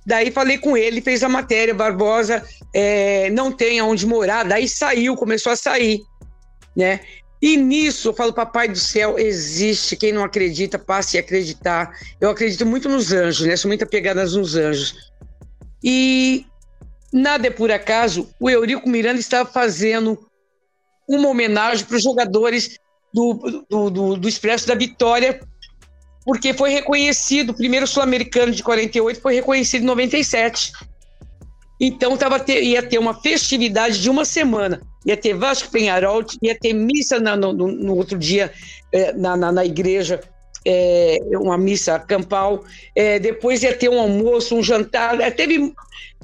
Daí 0.05 0.31
falei 0.31 0.57
com 0.57 0.75
ele, 0.75 1.01
fez 1.01 1.23
a 1.23 1.29
matéria, 1.29 1.73
Barbosa 1.73 2.43
é, 2.73 3.29
não 3.29 3.51
tem 3.51 3.79
aonde 3.79 4.05
morar. 4.05 4.43
Daí 4.43 4.67
saiu, 4.67 5.15
começou 5.15 5.51
a 5.51 5.55
sair, 5.55 6.01
né? 6.75 7.01
E 7.41 7.57
nisso 7.57 8.09
eu 8.09 8.13
falo, 8.13 8.31
papai 8.31 8.67
do 8.67 8.77
céu, 8.77 9.17
existe. 9.17 9.95
Quem 9.95 10.13
não 10.13 10.23
acredita, 10.23 10.77
passe 10.77 11.17
a 11.17 11.21
acreditar. 11.21 11.91
Eu 12.19 12.29
acredito 12.29 12.65
muito 12.65 12.87
nos 12.87 13.11
anjos, 13.11 13.47
né? 13.47 13.55
Sou 13.55 13.67
muito 13.67 13.83
apegada 13.83 14.23
nos 14.23 14.55
anjos. 14.55 15.11
E 15.83 16.45
nada 17.11 17.47
é 17.47 17.49
por 17.49 17.71
acaso, 17.71 18.29
o 18.39 18.49
Eurico 18.49 18.87
Miranda 18.87 19.19
estava 19.19 19.49
fazendo 19.49 20.19
uma 21.07 21.29
homenagem 21.29 21.85
para 21.85 21.97
os 21.97 22.03
jogadores 22.03 22.77
do, 23.13 23.65
do, 23.69 23.89
do, 23.89 24.15
do 24.17 24.29
Expresso 24.29 24.67
da 24.67 24.75
Vitória, 24.75 25.41
porque 26.23 26.53
foi 26.53 26.69
reconhecido, 26.69 27.49
o 27.49 27.55
primeiro 27.55 27.87
sul-americano 27.87 28.51
de 28.51 28.63
48 28.63 29.19
foi 29.19 29.33
reconhecido 29.33 29.81
em 29.81 29.85
97. 29.85 30.71
Então 31.79 32.15
tava 32.15 32.39
ter, 32.39 32.61
ia 32.61 32.83
ter 32.83 32.99
uma 32.99 33.19
festividade 33.19 33.99
de 33.99 34.09
uma 34.09 34.23
semana. 34.23 34.79
Ia 35.05 35.17
ter 35.17 35.33
Vasco 35.33 35.71
Penharol, 35.71 36.23
ia 36.41 36.57
ter 36.57 36.73
missa 36.73 37.19
na, 37.19 37.35
no, 37.35 37.53
no, 37.53 37.95
outro 37.95 38.17
dia 38.17 38.51
é, 38.91 39.11
na, 39.13 39.35
na, 39.35 39.51
na, 39.51 39.65
igreja, 39.65 40.21
é, 40.65 41.19
uma 41.33 41.57
missa 41.57 41.97
campal. 41.99 42.63
É, 42.95 43.17
depois 43.17 43.63
ia 43.63 43.75
ter 43.75 43.89
um 43.89 43.99
almoço, 43.99 44.55
um 44.55 44.61
jantar. 44.61 45.17
Teve 45.31 45.73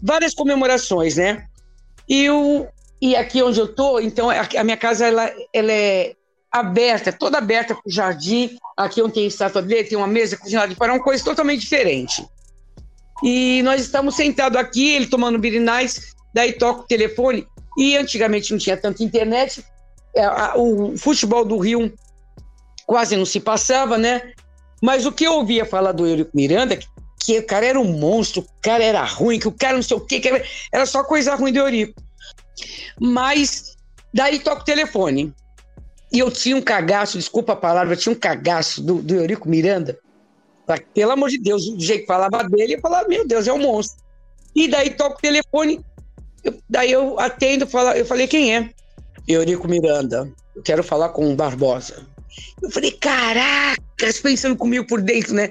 várias 0.01 0.33
comemorações, 0.33 1.17
né? 1.17 1.45
E, 2.07 2.29
o, 2.29 2.67
e 3.01 3.15
aqui 3.15 3.41
onde 3.41 3.59
eu 3.59 3.65
estou, 3.65 3.99
então, 3.99 4.29
a, 4.29 4.47
a, 4.57 4.63
minha 4.63 4.77
casa 4.77 5.07
ela, 5.07 5.31
ela 5.51 5.71
é 5.71 6.13
aberta, 6.51 7.11
toda 7.11 7.37
aberta 7.37 7.75
o 7.85 7.89
jardim. 7.89 8.57
Aqui 8.75 9.01
onde 9.01 9.15
tem 9.15 9.25
estátua 9.25 9.61
dele, 9.61 9.87
tem 9.87 9.97
uma 9.97 10.07
mesa 10.07 10.37
cozinhada 10.37 10.67
de 10.67 10.75
para 10.75 10.93
uma 10.93 11.03
coisa 11.03 11.23
totalmente 11.23 11.61
diferente. 11.61 12.23
E 13.23 13.61
nós 13.63 13.81
estamos 13.81 14.15
sentados 14.15 14.59
aqui, 14.59 14.93
ele 14.93 15.07
tomando 15.07 15.39
birinais, 15.39 16.15
daí 16.37 16.53
toca 16.53 16.81
o 16.81 16.87
telefone. 16.87 17.47
E 17.77 17.97
antigamente 17.97 18.51
não 18.51 18.59
tinha 18.59 18.77
tanta 18.77 19.03
internet, 19.03 19.65
é, 20.15 20.27
o 20.55 20.95
futebol 20.97 21.43
do 21.43 21.57
Rio 21.57 21.91
quase 22.85 23.15
não 23.15 23.25
se 23.25 23.39
passava, 23.39 23.97
né? 23.97 24.33
Mas 24.81 25.05
o 25.05 25.11
que 25.11 25.25
eu 25.25 25.33
ouvia 25.33 25.65
falar 25.65 25.91
do 25.91 26.05
Eurico 26.05 26.31
Miranda, 26.33 26.77
que 27.19 27.39
o 27.39 27.45
cara 27.45 27.65
era 27.65 27.79
um 27.79 27.97
monstro, 27.99 28.41
o 28.41 28.47
cara 28.61 28.83
era 28.83 29.03
ruim, 29.03 29.39
que 29.39 29.47
o 29.47 29.51
cara 29.51 29.75
não 29.75 29.83
sei 29.83 29.97
o 29.97 29.99
quê, 29.99 30.19
que 30.19 30.27
era, 30.27 30.43
era 30.71 30.85
só 30.85 31.03
coisa 31.03 31.35
ruim 31.35 31.51
do 31.51 31.59
Eurico. 31.59 32.01
Mas 32.99 33.75
daí 34.13 34.39
toca 34.39 34.61
o 34.61 34.65
telefone. 34.65 35.33
E 36.11 36.19
eu 36.19 36.31
tinha 36.31 36.55
um 36.55 36.61
cagaço, 36.61 37.17
desculpa 37.17 37.53
a 37.53 37.55
palavra, 37.55 37.93
eu 37.93 37.97
tinha 37.97 38.13
um 38.13 38.19
cagaço 38.19 38.81
do, 38.81 39.01
do 39.01 39.15
Eurico 39.15 39.49
Miranda. 39.49 39.99
Pelo 40.93 41.11
amor 41.11 41.29
de 41.29 41.37
Deus, 41.37 41.65
do 41.65 41.79
jeito 41.79 42.01
que 42.01 42.07
falava 42.07 42.43
dele, 42.43 42.75
eu 42.75 42.81
falava, 42.81 43.07
meu 43.07 43.27
Deus, 43.27 43.47
é 43.47 43.53
um 43.53 43.59
monstro. 43.59 44.01
E 44.55 44.67
daí 44.67 44.91
toca 44.91 45.17
o 45.17 45.21
telefone, 45.21 45.81
eu, 46.43 46.59
daí 46.69 46.91
eu 46.91 47.19
atendo, 47.19 47.67
fala, 47.67 47.97
eu 47.97 48.05
falei, 48.05 48.27
quem 48.27 48.55
é? 48.55 48.69
Eurico 49.27 49.67
Miranda, 49.67 50.31
eu 50.55 50.61
quero 50.63 50.83
falar 50.83 51.09
com 51.09 51.31
o 51.31 51.35
Barbosa. 51.35 52.05
Eu 52.61 52.71
falei, 52.71 52.91
caracas, 52.91 54.19
pensando 54.21 54.55
comigo 54.55 54.85
por 54.87 55.01
dentro, 55.01 55.33
né? 55.33 55.49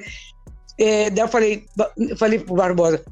É, 0.79 1.11
daí 1.11 1.25
eu 1.25 1.29
falei, 1.29 1.65
eu 1.97 2.17
falei 2.17 2.39
pro 2.39 2.55
Barbosa, 2.55 3.05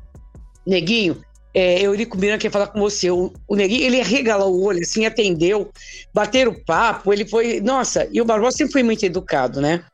Neguinho, 0.67 1.23
é, 1.55 1.83
Eurico 1.83 2.19
Miranda 2.19 2.41
quer 2.41 2.51
falar 2.51 2.67
com 2.67 2.81
você. 2.81 3.11
O, 3.11 3.33
o 3.47 3.55
Neguinho, 3.55 3.85
ele 3.85 4.03
regalou 4.03 4.53
o 4.53 4.65
olho, 4.65 4.81
assim, 4.81 5.07
atendeu, 5.07 5.71
bateram 6.13 6.55
papo, 6.67 7.13
ele 7.13 7.25
foi. 7.25 7.61
Nossa, 7.61 8.09
e 8.11 8.21
o 8.21 8.25
Barbosa 8.25 8.57
sempre 8.57 8.73
foi 8.73 8.83
muito 8.83 9.05
educado, 9.05 9.61
né? 9.61 9.85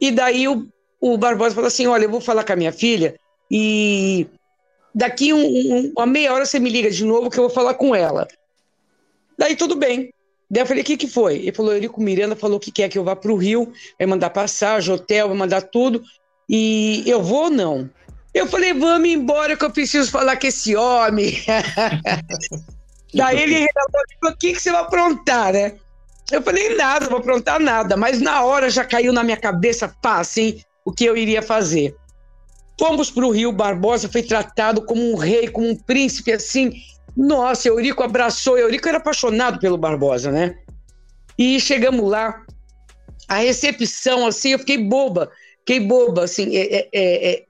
E 0.00 0.12
daí 0.12 0.46
o, 0.46 0.68
o 1.00 1.18
Barbosa 1.18 1.54
falou 1.54 1.66
assim: 1.66 1.86
olha, 1.88 2.04
eu 2.04 2.10
vou 2.10 2.20
falar 2.20 2.44
com 2.44 2.52
a 2.52 2.56
minha 2.56 2.72
filha 2.72 3.18
e 3.50 4.28
daqui 4.98 5.32
um, 5.32 5.46
um, 5.46 5.92
uma 5.96 6.06
meia 6.06 6.34
hora 6.34 6.44
você 6.44 6.58
me 6.58 6.68
liga 6.68 6.90
de 6.90 7.04
novo 7.04 7.30
que 7.30 7.38
eu 7.38 7.44
vou 7.44 7.54
falar 7.54 7.74
com 7.74 7.94
ela. 7.94 8.26
Daí 9.38 9.54
tudo 9.54 9.76
bem. 9.76 10.12
Daí 10.50 10.62
eu 10.62 10.66
falei, 10.66 10.82
o 10.82 10.84
que, 10.84 10.96
que 10.96 11.06
foi? 11.06 11.36
Ele 11.36 11.52
falou, 11.52 11.72
Eurico 11.72 12.02
Miranda 12.02 12.34
falou 12.34 12.58
que 12.58 12.72
quer 12.72 12.88
que 12.88 12.98
eu 12.98 13.04
vá 13.04 13.14
para 13.14 13.30
o 13.30 13.36
Rio, 13.36 13.72
vai 13.96 14.08
mandar 14.08 14.30
passagem, 14.30 14.92
hotel, 14.92 15.28
vai 15.28 15.36
mandar 15.36 15.62
tudo. 15.62 16.02
E 16.48 17.04
eu 17.06 17.22
vou 17.22 17.44
ou 17.44 17.50
não? 17.50 17.88
Eu 18.34 18.48
falei, 18.48 18.74
vamos 18.74 19.08
embora 19.08 19.56
que 19.56 19.64
eu 19.64 19.70
preciso 19.70 20.10
falar 20.10 20.36
com 20.36 20.48
esse 20.48 20.74
homem. 20.74 21.32
Daí 23.14 23.40
ele 23.40 23.66
falou, 23.72 24.34
o 24.34 24.36
que, 24.36 24.52
que 24.52 24.60
você 24.60 24.72
vai 24.72 24.80
aprontar, 24.80 25.52
né? 25.52 25.74
Eu 26.32 26.42
falei, 26.42 26.74
nada, 26.74 27.08
vou 27.08 27.18
aprontar 27.18 27.60
nada. 27.60 27.96
Mas 27.96 28.20
na 28.20 28.42
hora 28.42 28.68
já 28.68 28.84
caiu 28.84 29.12
na 29.12 29.22
minha 29.22 29.36
cabeça, 29.36 29.94
pá, 30.02 30.18
assim, 30.18 30.60
o 30.84 30.92
que 30.92 31.04
eu 31.04 31.16
iria 31.16 31.40
fazer. 31.40 31.94
Fomos 32.78 33.10
para 33.10 33.26
o 33.26 33.30
Rio, 33.30 33.50
Barbosa 33.50 34.08
foi 34.08 34.22
tratado 34.22 34.82
como 34.82 35.12
um 35.12 35.16
rei, 35.16 35.48
como 35.48 35.68
um 35.68 35.76
príncipe, 35.76 36.32
assim. 36.32 36.72
Nossa, 37.16 37.68
Eurico 37.68 38.02
abraçou. 38.02 38.56
Eurico 38.56 38.88
era 38.88 38.98
apaixonado 38.98 39.58
pelo 39.58 39.76
Barbosa, 39.76 40.30
né? 40.30 40.56
E 41.36 41.58
chegamos 41.58 42.08
lá, 42.08 42.44
a 43.28 43.36
recepção, 43.36 44.26
assim, 44.26 44.50
eu 44.50 44.58
fiquei 44.58 44.78
boba. 44.78 45.30
Fiquei 45.58 45.80
boba, 45.80 46.24
assim. 46.24 46.56
É, 46.56 46.76
é, 46.76 46.88
é, 46.92 47.32
é 47.32 47.48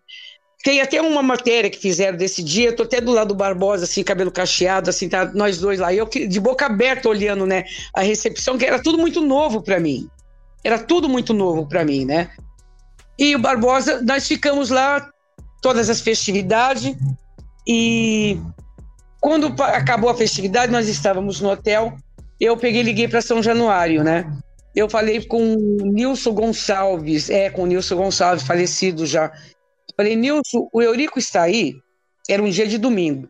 tem 0.64 0.80
até 0.80 1.00
uma 1.00 1.22
matéria 1.22 1.70
que 1.70 1.78
fizeram 1.78 2.18
desse 2.18 2.42
dia, 2.42 2.74
tô 2.74 2.82
até 2.82 3.00
do 3.00 3.12
lado 3.12 3.28
do 3.28 3.34
Barbosa, 3.34 3.84
assim, 3.84 4.02
cabelo 4.02 4.30
cacheado, 4.30 4.90
assim, 4.90 5.08
tá 5.08 5.24
nós 5.26 5.58
dois 5.58 5.78
lá. 5.78 5.94
Eu 5.94 6.06
de 6.06 6.40
boca 6.40 6.66
aberta 6.66 7.08
olhando, 7.08 7.46
né, 7.46 7.64
a 7.94 8.02
recepção, 8.02 8.58
que 8.58 8.66
era 8.66 8.82
tudo 8.82 8.98
muito 8.98 9.20
novo 9.20 9.62
para 9.62 9.78
mim. 9.78 10.08
Era 10.64 10.78
tudo 10.78 11.08
muito 11.08 11.32
novo 11.32 11.66
para 11.66 11.84
mim, 11.84 12.04
né? 12.04 12.30
E 13.16 13.36
o 13.36 13.38
Barbosa, 13.38 14.02
nós 14.02 14.26
ficamos 14.26 14.70
lá 14.70 15.08
todas 15.60 15.90
as 15.90 16.00
festividades 16.00 16.94
e 17.66 18.38
quando 19.20 19.54
acabou 19.62 20.08
a 20.08 20.14
festividade, 20.14 20.72
nós 20.72 20.88
estávamos 20.88 21.40
no 21.40 21.50
hotel. 21.50 21.96
Eu 22.40 22.56
peguei 22.56 22.82
liguei 22.82 23.08
para 23.08 23.20
São 23.20 23.42
Januário, 23.42 24.02
né? 24.04 24.32
Eu 24.74 24.88
falei 24.88 25.24
com 25.24 25.54
o 25.54 25.86
Nilson 25.86 26.32
Gonçalves, 26.32 27.28
é, 27.28 27.50
com 27.50 27.64
o 27.64 27.66
Nilson 27.66 27.96
Gonçalves, 27.96 28.46
falecido 28.46 29.04
já. 29.04 29.32
Falei, 29.96 30.14
Nilson, 30.14 30.68
o 30.72 30.80
Eurico 30.80 31.18
está 31.18 31.42
aí? 31.42 31.74
Era 32.28 32.42
um 32.42 32.48
dia 32.48 32.66
de 32.66 32.78
domingo. 32.78 33.28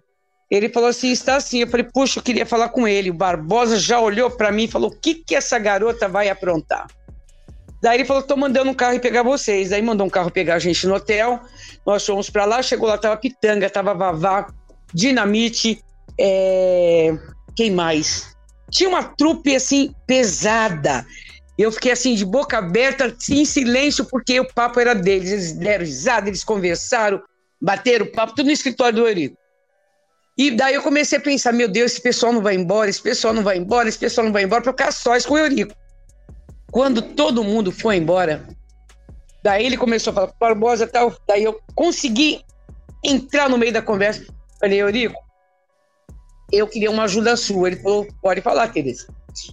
Ele 0.50 0.68
falou 0.68 0.88
assim, 0.88 1.10
está 1.10 1.36
assim. 1.36 1.60
Eu 1.60 1.68
falei, 1.68 1.86
puxa, 1.92 2.18
eu 2.18 2.22
queria 2.22 2.44
falar 2.44 2.68
com 2.68 2.86
ele. 2.86 3.10
O 3.10 3.14
Barbosa 3.14 3.78
já 3.78 3.98
olhou 3.98 4.30
para 4.30 4.52
mim 4.52 4.64
e 4.64 4.68
falou, 4.68 4.90
o 4.90 5.00
que, 5.00 5.14
que 5.14 5.34
essa 5.34 5.58
garota 5.58 6.08
vai 6.08 6.28
aprontar? 6.28 6.86
Daí 7.80 7.98
ele 7.98 8.04
falou, 8.04 8.22
tô 8.22 8.36
mandando 8.36 8.70
um 8.70 8.74
carro 8.74 8.98
pegar 8.98 9.22
vocês. 9.22 9.70
Daí 9.70 9.82
mandou 9.82 10.06
um 10.06 10.10
carro 10.10 10.30
pegar 10.30 10.56
a 10.56 10.58
gente 10.58 10.86
no 10.86 10.94
hotel. 10.94 11.40
Nós 11.86 12.04
fomos 12.04 12.28
para 12.28 12.44
lá, 12.44 12.62
chegou 12.62 12.88
lá, 12.88 12.98
tava 12.98 13.16
Pitanga, 13.16 13.70
tava 13.70 13.94
Vavá, 13.94 14.48
Dinamite, 14.92 15.82
é... 16.18 17.16
quem 17.54 17.70
mais? 17.70 18.34
Tinha 18.70 18.88
uma 18.88 19.02
trupe, 19.02 19.54
assim, 19.54 19.94
pesada. 20.06 21.06
Eu 21.56 21.72
fiquei 21.72 21.92
assim, 21.92 22.14
de 22.14 22.24
boca 22.24 22.58
aberta, 22.58 23.06
assim, 23.06 23.40
em 23.40 23.44
silêncio, 23.44 24.04
porque 24.04 24.38
o 24.38 24.52
papo 24.52 24.80
era 24.80 24.94
deles. 24.94 25.30
Eles 25.30 25.52
deram 25.52 25.84
risada, 25.84 26.28
eles 26.28 26.44
conversaram, 26.44 27.22
bateram 27.60 28.06
papo, 28.06 28.34
tudo 28.34 28.46
no 28.46 28.52
escritório 28.52 29.00
do 29.00 29.06
Eurico. 29.06 29.36
E 30.36 30.52
daí 30.52 30.74
eu 30.74 30.82
comecei 30.82 31.18
a 31.18 31.20
pensar, 31.20 31.52
meu 31.52 31.68
Deus, 31.68 31.92
esse 31.92 32.00
pessoal 32.00 32.32
não 32.32 32.40
vai 32.40 32.54
embora, 32.54 32.88
esse 32.88 33.02
pessoal 33.02 33.34
não 33.34 33.42
vai 33.42 33.56
embora, 33.56 33.88
esse 33.88 33.98
pessoal 33.98 34.24
não 34.24 34.32
vai 34.32 34.44
embora, 34.44 34.62
para 34.62 34.72
ficar 34.72 34.92
sós 34.92 35.26
com 35.26 35.34
o 35.34 35.38
Eurico. 35.38 35.74
Quando 36.70 37.02
todo 37.02 37.44
mundo 37.44 37.72
foi 37.72 37.96
embora, 37.96 38.46
daí 39.42 39.64
ele 39.64 39.76
começou 39.76 40.10
a 40.10 40.14
falar, 40.14 40.32
Barbosa 40.38 40.86
tal, 40.86 41.14
daí 41.26 41.44
eu 41.44 41.60
consegui 41.74 42.44
entrar 43.04 43.48
no 43.48 43.58
meio 43.58 43.72
da 43.72 43.82
conversa. 43.82 44.26
Falei, 44.60 44.80
Eurico, 44.80 45.18
eu 46.52 46.66
queria 46.66 46.90
uma 46.90 47.04
ajuda 47.04 47.36
sua. 47.36 47.68
Ele 47.68 47.76
falou, 47.76 48.06
pode 48.20 48.40
falar, 48.40 48.68
Tereza. 48.68 49.06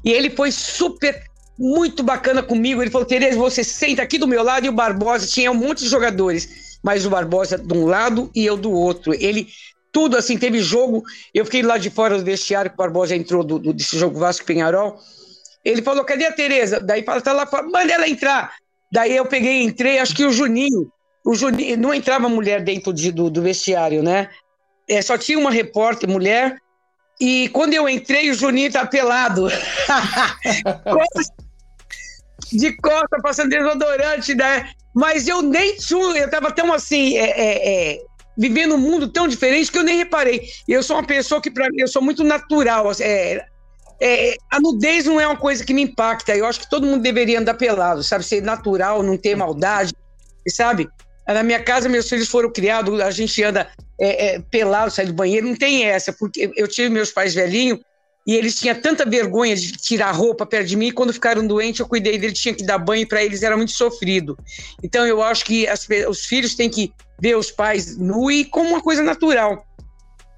E 0.03 0.11
ele 0.11 0.29
foi 0.29 0.51
super 0.51 1.23
muito 1.57 2.03
bacana 2.03 2.43
comigo. 2.43 2.81
Ele 2.81 2.91
falou: 2.91 3.05
Tereza, 3.05 3.37
você 3.37 3.63
senta 3.63 4.01
aqui 4.01 4.17
do 4.17 4.27
meu 4.27 4.43
lado 4.43 4.65
e 4.65 4.69
o 4.69 4.73
Barbosa 4.73 5.27
tinha 5.27 5.51
um 5.51 5.55
monte 5.55 5.79
de 5.83 5.89
jogadores, 5.89 6.77
mas 6.83 7.05
o 7.05 7.09
Barbosa 7.09 7.57
de 7.57 7.73
um 7.73 7.85
lado 7.85 8.29
e 8.35 8.45
eu 8.45 8.57
do 8.57 8.71
outro. 8.71 9.13
Ele, 9.13 9.47
tudo 9.91 10.17
assim, 10.17 10.37
teve 10.37 10.59
jogo. 10.59 11.03
Eu 11.33 11.45
fiquei 11.45 11.61
lá 11.61 11.77
de 11.77 11.89
fora 11.89 12.17
do 12.17 12.23
vestiário 12.23 12.69
que 12.69 12.75
o 12.75 12.77
Barbosa 12.77 13.15
entrou 13.15 13.43
do, 13.43 13.59
do, 13.59 13.73
desse 13.73 13.97
jogo 13.97 14.19
Vasco 14.19 14.45
Penharol. 14.45 14.99
Ele 15.65 15.81
falou: 15.81 16.05
cadê 16.05 16.25
a 16.25 16.31
Tereza? 16.31 16.79
Daí 16.79 17.03
fala: 17.03 17.19
tá 17.19 17.33
lá 17.33 17.47
fora, 17.47 17.63
manda 17.63 17.91
ela 17.91 18.07
entrar. 18.07 18.53
Daí 18.91 19.15
eu 19.15 19.25
peguei 19.25 19.63
entrei, 19.63 19.97
acho 19.97 20.15
que 20.15 20.23
o 20.23 20.31
Juninho. 20.31 20.89
O 21.25 21.33
Juninho 21.33 21.75
não 21.75 21.91
entrava 21.91 22.29
mulher 22.29 22.63
dentro 22.63 22.93
de, 22.93 23.11
do, 23.11 23.31
do 23.31 23.41
vestiário, 23.41 24.03
né? 24.03 24.29
É, 24.87 25.01
só 25.01 25.17
tinha 25.17 25.39
uma 25.39 25.49
repórter 25.49 26.07
mulher. 26.07 26.55
E 27.19 27.49
quando 27.49 27.73
eu 27.73 27.89
entrei, 27.89 28.29
o 28.29 28.35
Juninho 28.35 28.71
tá 28.71 28.85
pelado. 28.85 29.47
de 32.53 32.75
costa, 32.77 33.19
passando 33.23 33.49
desodorante, 33.49 34.35
né? 34.35 34.69
Mas 34.93 35.27
eu 35.27 35.41
nem 35.41 35.75
tinha, 35.75 36.19
eu 36.19 36.29
tava 36.29 36.51
tão 36.51 36.71
assim, 36.71 37.17
é, 37.17 37.29
é, 37.29 37.93
é, 37.93 37.99
vivendo 38.37 38.75
um 38.75 38.77
mundo 38.77 39.07
tão 39.07 39.27
diferente 39.27 39.71
que 39.71 39.77
eu 39.77 39.83
nem 39.83 39.97
reparei. 39.97 40.47
Eu 40.67 40.83
sou 40.83 40.97
uma 40.97 41.05
pessoa 41.05 41.41
que, 41.41 41.49
para 41.49 41.69
mim, 41.69 41.81
eu 41.81 41.87
sou 41.87 42.01
muito 42.01 42.23
natural. 42.23 42.91
É, 42.99 43.45
é, 44.01 44.35
a 44.51 44.59
nudez 44.59 45.05
não 45.05 45.19
é 45.19 45.27
uma 45.27 45.37
coisa 45.37 45.63
que 45.63 45.73
me 45.73 45.83
impacta. 45.83 46.35
Eu 46.35 46.45
acho 46.45 46.59
que 46.59 46.69
todo 46.69 46.85
mundo 46.85 47.01
deveria 47.01 47.39
andar 47.39 47.53
pelado, 47.53 48.03
sabe? 48.03 48.23
Ser 48.23 48.41
natural, 48.41 49.01
não 49.01 49.17
ter 49.17 49.35
maldade, 49.35 49.93
sabe? 50.47 50.87
Na 51.27 51.41
minha 51.41 51.61
casa, 51.61 51.89
meus 51.89 52.07
filhos 52.07 52.27
foram 52.27 52.51
criados, 52.51 52.99
a 52.99 53.09
gente 53.09 53.41
anda 53.43 53.67
é, 53.99 54.35
é, 54.35 54.39
pelado, 54.39 54.91
sai 54.91 55.05
do 55.05 55.13
banheiro, 55.13 55.47
não 55.47 55.55
tem 55.55 55.83
essa, 55.83 56.13
porque 56.13 56.51
eu 56.55 56.67
tive 56.67 56.89
meus 56.89 57.11
pais 57.11 57.33
velhinhos 57.33 57.79
e 58.27 58.35
eles 58.35 58.59
tinham 58.59 58.79
tanta 58.79 59.05
vergonha 59.05 59.55
de 59.55 59.71
tirar 59.71 60.11
roupa 60.11 60.45
perto 60.45 60.67
de 60.67 60.75
mim, 60.75 60.87
e 60.87 60.91
quando 60.91 61.13
ficaram 61.13 61.45
doentes, 61.45 61.79
eu 61.79 61.87
cuidei 61.87 62.17
deles, 62.17 62.39
tinha 62.39 62.55
que 62.55 62.63
dar 62.63 62.79
banho, 62.79 63.07
para 63.07 63.23
eles 63.23 63.43
era 63.43 63.55
muito 63.55 63.71
sofrido. 63.71 64.37
Então, 64.83 65.05
eu 65.05 65.21
acho 65.21 65.45
que 65.45 65.67
as, 65.67 65.87
os 66.09 66.25
filhos 66.25 66.55
têm 66.55 66.69
que 66.69 66.91
ver 67.19 67.37
os 67.37 67.51
pais 67.51 67.97
nu 67.97 68.31
e 68.31 68.43
como 68.43 68.69
uma 68.69 68.81
coisa 68.81 69.03
natural. 69.03 69.63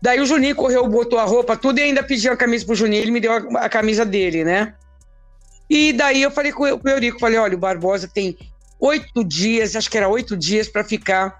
Daí 0.02 0.20
o 0.20 0.26
Juninho 0.26 0.56
correu, 0.56 0.88
botou 0.88 1.18
a 1.18 1.26
roupa, 1.26 1.58
tudo, 1.58 1.80
e 1.80 1.84
ainda 1.84 2.04
pediu 2.04 2.32
a 2.32 2.38
camisa 2.38 2.66
pro 2.66 2.76
Juninho, 2.76 3.02
ele 3.02 3.12
me 3.12 3.20
deu 3.20 3.32
a, 3.32 3.66
a 3.66 3.70
camisa 3.70 4.06
dele, 4.06 4.44
né? 4.44 4.74
E 5.70 5.92
daí 5.92 6.22
eu 6.22 6.32
falei 6.32 6.52
com 6.52 6.64
o 6.64 6.90
Eurico, 6.90 7.20
falei, 7.20 7.38
olha, 7.38 7.56
o 7.56 7.60
Barbosa 7.60 8.08
tem 8.08 8.38
oito 8.80 9.24
dias, 9.24 9.76
acho 9.76 9.90
que 9.90 9.98
era 9.98 10.08
oito 10.08 10.38
dias 10.38 10.68
para 10.68 10.84
ficar 10.84 11.40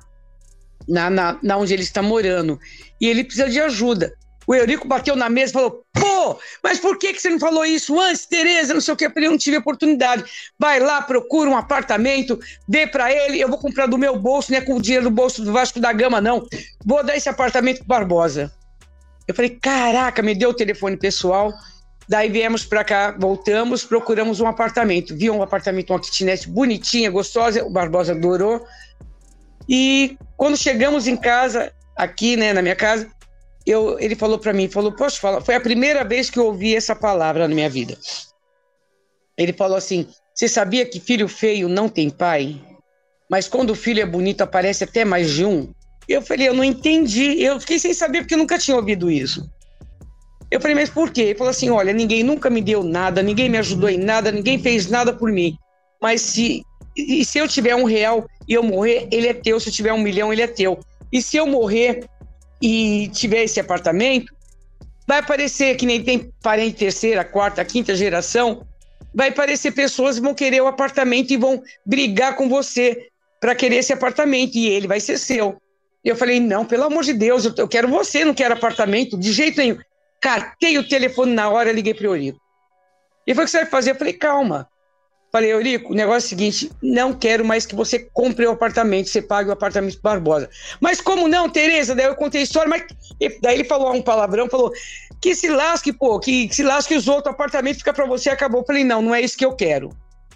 na, 0.88 1.10
na, 1.10 1.40
na 1.42 1.58
onde 1.58 1.74
ele 1.74 1.84
está 1.84 2.02
morando. 2.02 2.60
E 3.00 3.08
ele 3.08 3.24
precisa 3.24 3.50
de 3.50 3.60
ajuda. 3.60 4.14
O 4.48 4.56
Eurico 4.56 4.88
bateu 4.88 5.14
na 5.14 5.30
mesa 5.30 5.52
e 5.52 5.54
falou: 5.54 5.84
pô, 5.92 6.40
mas 6.64 6.80
por 6.80 6.98
que, 6.98 7.12
que 7.12 7.22
você 7.22 7.30
não 7.30 7.40
falou 7.40 7.66
isso 7.66 8.00
antes, 8.00 8.26
Tereza? 8.26 8.74
Não 8.74 8.80
sei 8.80 8.94
o 8.94 8.98
que, 8.98 9.06
eu 9.06 9.30
não 9.30 9.38
tive 9.38 9.58
oportunidade. 9.58 10.24
Vai 10.58 10.80
lá, 10.80 11.02
procura 11.02 11.50
um 11.50 11.58
apartamento, 11.58 12.40
dê 12.66 12.88
para 12.88 13.12
ele, 13.12 13.42
eu 13.42 13.50
vou 13.50 13.58
comprar 13.58 13.88
do 13.88 13.98
meu 13.98 14.18
bolso, 14.18 14.52
não 14.52 14.60
é 14.60 14.62
com 14.62 14.76
o 14.76 14.82
dinheiro 14.82 15.04
do 15.04 15.12
bolso 15.12 15.44
do 15.44 15.52
Vasco 15.52 15.82
da 15.82 15.92
Gama, 15.92 16.22
não. 16.22 16.48
Vou 16.86 17.04
dar 17.04 17.18
esse 17.18 17.28
apartamento 17.28 17.80
pro 17.80 17.88
Barbosa. 17.88 18.50
Eu 19.28 19.36
falei: 19.36 19.50
caraca, 19.50 20.22
me 20.22 20.34
deu 20.34 20.52
o 20.52 20.54
telefone 20.54 20.96
pessoal. 20.96 21.52
Daí 22.10 22.30
viemos 22.30 22.64
para 22.64 22.86
cá, 22.86 23.14
voltamos, 23.20 23.84
procuramos 23.84 24.40
um 24.40 24.48
apartamento. 24.48 25.14
Vi 25.14 25.30
um 25.30 25.44
apartamento, 25.44 25.92
uma 25.92 26.00
kitnet 26.00 26.48
bonitinha, 26.48 27.12
gostosa, 27.12 27.66
o 27.66 27.70
Barbosa 27.70 28.14
adorou. 28.14 28.66
E 29.68 30.18
quando 30.38 30.56
chegamos 30.56 31.06
em 31.06 31.18
casa, 31.18 31.74
aqui, 31.98 32.38
né, 32.38 32.54
na 32.54 32.62
minha 32.62 32.78
casa, 32.78 33.10
eu, 33.70 34.00
ele 34.00 34.16
falou 34.16 34.40
para 34.40 34.54
mim, 34.54 34.70
falou, 34.70 34.92
posso 34.92 35.20
falar? 35.20 35.42
Foi 35.42 35.56
a 35.56 35.60
primeira 35.60 36.04
vez 36.04 36.30
que 36.30 36.40
eu 36.40 36.46
ouvi 36.46 36.76
essa 36.76 36.96
palavra 36.96 37.48
na 37.48 37.54
minha 37.54 37.70
vida. 37.70 37.98
Ele 39.38 39.54
falou 39.54 39.78
assim: 39.78 40.08
Você 40.34 40.48
sabia 40.48 40.86
que 40.86 41.00
filho 41.00 41.28
feio 41.28 41.70
não 41.70 41.88
tem 41.88 42.10
pai? 42.10 42.60
Mas 43.30 43.48
quando 43.48 43.72
o 43.72 43.76
filho 43.76 44.02
é 44.02 44.06
bonito, 44.06 44.42
aparece 44.42 44.84
até 44.84 45.06
mais 45.06 45.30
de 45.30 45.46
um? 45.46 45.72
Eu 46.08 46.22
falei: 46.22 46.48
Eu 46.48 46.54
não 46.54 46.64
entendi. 46.64 47.42
Eu 47.42 47.60
fiquei 47.60 47.78
sem 47.78 47.94
saber 47.94 48.22
porque 48.22 48.34
eu 48.34 48.40
nunca 48.40 48.58
tinha 48.58 48.76
ouvido 48.76 49.12
isso. 49.12 49.48
Eu 50.50 50.62
falei, 50.62 50.76
mas 50.76 50.90
por 50.90 51.12
quê? 51.12 51.22
Ele 51.24 51.36
falou 51.36 51.52
assim: 51.52 51.70
olha, 51.70 51.92
ninguém 51.92 52.24
nunca 52.24 52.50
me 52.50 52.62
deu 52.62 52.84
nada, 52.84 53.22
ninguém 53.22 53.50
me 53.50 53.58
ajudou 53.58 53.90
em 53.90 53.98
nada, 53.98 54.32
ninguém 54.32 54.58
fez 54.58 54.90
nada 54.90 55.14
por 55.14 55.32
mim. 55.32 55.58
Mas 56.02 56.22
se, 56.22 56.64
e 56.96 57.26
se 57.26 57.38
eu 57.38 57.48
tiver 57.48 57.76
um 57.76 57.84
real 57.84 58.26
e 58.48 58.54
eu 58.54 58.64
morrer, 58.64 59.08
ele 59.12 59.28
é 59.28 59.34
teu. 59.34 59.60
Se 59.60 59.70
eu 59.70 59.74
tiver 59.74 59.92
um 59.92 60.00
milhão, 60.00 60.32
ele 60.32 60.42
é 60.42 60.48
teu. 60.48 60.80
E 61.12 61.22
se 61.22 61.36
eu 61.36 61.46
morrer 61.46 62.06
e 62.62 63.10
tiver 63.10 63.44
esse 63.44 63.60
apartamento, 63.60 64.34
vai 65.08 65.20
aparecer 65.20 65.76
que 65.76 65.86
nem 65.86 66.04
tem 66.04 66.32
parente 66.42 66.78
terceira, 66.78 67.24
quarta, 67.24 67.64
quinta 67.64 67.96
geração, 67.96 68.66
vai 69.14 69.30
aparecer 69.30 69.72
pessoas 69.72 70.18
que 70.18 70.22
vão 70.22 70.34
querer 70.34 70.62
o 70.62 70.68
apartamento 70.68 71.32
e 71.32 71.38
vão 71.38 71.64
brigar 71.86 72.36
com 72.36 72.50
você 72.50 73.08
para 73.40 73.56
querer 73.56 73.78
esse 73.78 73.94
apartamento 73.94 74.56
e 74.56 74.68
ele 74.68 74.88
vai 74.88 75.00
ser 75.00 75.18
seu. 75.18 75.58
E 76.04 76.10
eu 76.10 76.16
falei, 76.16 76.40
não, 76.40 76.66
pelo 76.66 76.84
amor 76.84 77.04
de 77.04 77.14
Deus, 77.14 77.46
eu 77.46 77.68
quero 77.68 77.88
você, 77.88 78.24
não 78.24 78.34
quero 78.34 78.54
apartamento, 78.54 79.18
de 79.18 79.32
jeito 79.32 79.58
nenhum. 79.58 79.78
Catei 80.22 80.78
o 80.78 80.88
telefone 80.88 81.34
na 81.34 81.50
hora, 81.50 81.72
liguei 81.72 81.94
para 81.94 82.04
o 82.04 82.16
Eurico. 82.16 82.40
Ele 83.26 83.36
falou, 83.36 83.44
o 83.44 83.46
que 83.46 83.52
você 83.52 83.62
vai 83.62 83.70
fazer? 83.70 83.92
Eu 83.92 83.96
falei, 83.96 84.14
calma. 84.14 84.70
Falei, 85.32 85.52
Eurico, 85.52 85.92
o 85.92 85.96
negócio 85.96 86.26
é 86.26 86.28
o 86.28 86.30
seguinte, 86.30 86.72
não 86.82 87.14
quero 87.14 87.44
mais 87.44 87.66
que 87.66 87.76
você 87.76 88.00
compre 88.14 88.46
o 88.46 88.52
apartamento, 88.52 89.10
você 89.10 89.22
pague 89.22 89.50
o 89.50 89.54
apartamento 89.54 90.00
Barbosa. 90.02 90.50
Mas 90.80 91.02
como 91.02 91.28
não, 91.28 91.50
Tereza? 91.50 91.94
Daí 91.94 92.06
eu 92.06 92.16
contei 92.16 92.42
a 92.42 92.44
história, 92.44 92.70
mas 92.70 92.86
daí 93.42 93.56
ele 93.56 93.64
falou 93.66 93.94
um 93.94 94.02
palavrão, 94.02 94.50
falou, 94.50 94.72
que 95.22 95.36
se 95.36 95.50
lasque, 95.50 95.92
pô, 95.92 96.20
que, 96.20 96.48
que 96.48 96.56
se 96.56 96.64
lasque 96.64 96.96
os 96.96 97.08
outros, 97.08 97.32
o 97.32 97.36
apartamento 97.36 97.80
fica 97.80 97.94
para 97.94 98.06
você, 98.06 98.30
acabou. 98.30 98.64
Falei, 98.66 98.84
não, 98.84 99.02
não 99.02 99.14
é 99.14 99.22
isso 99.22 99.38
que 99.38 99.46
eu 99.46 99.54
quero. 99.54 99.90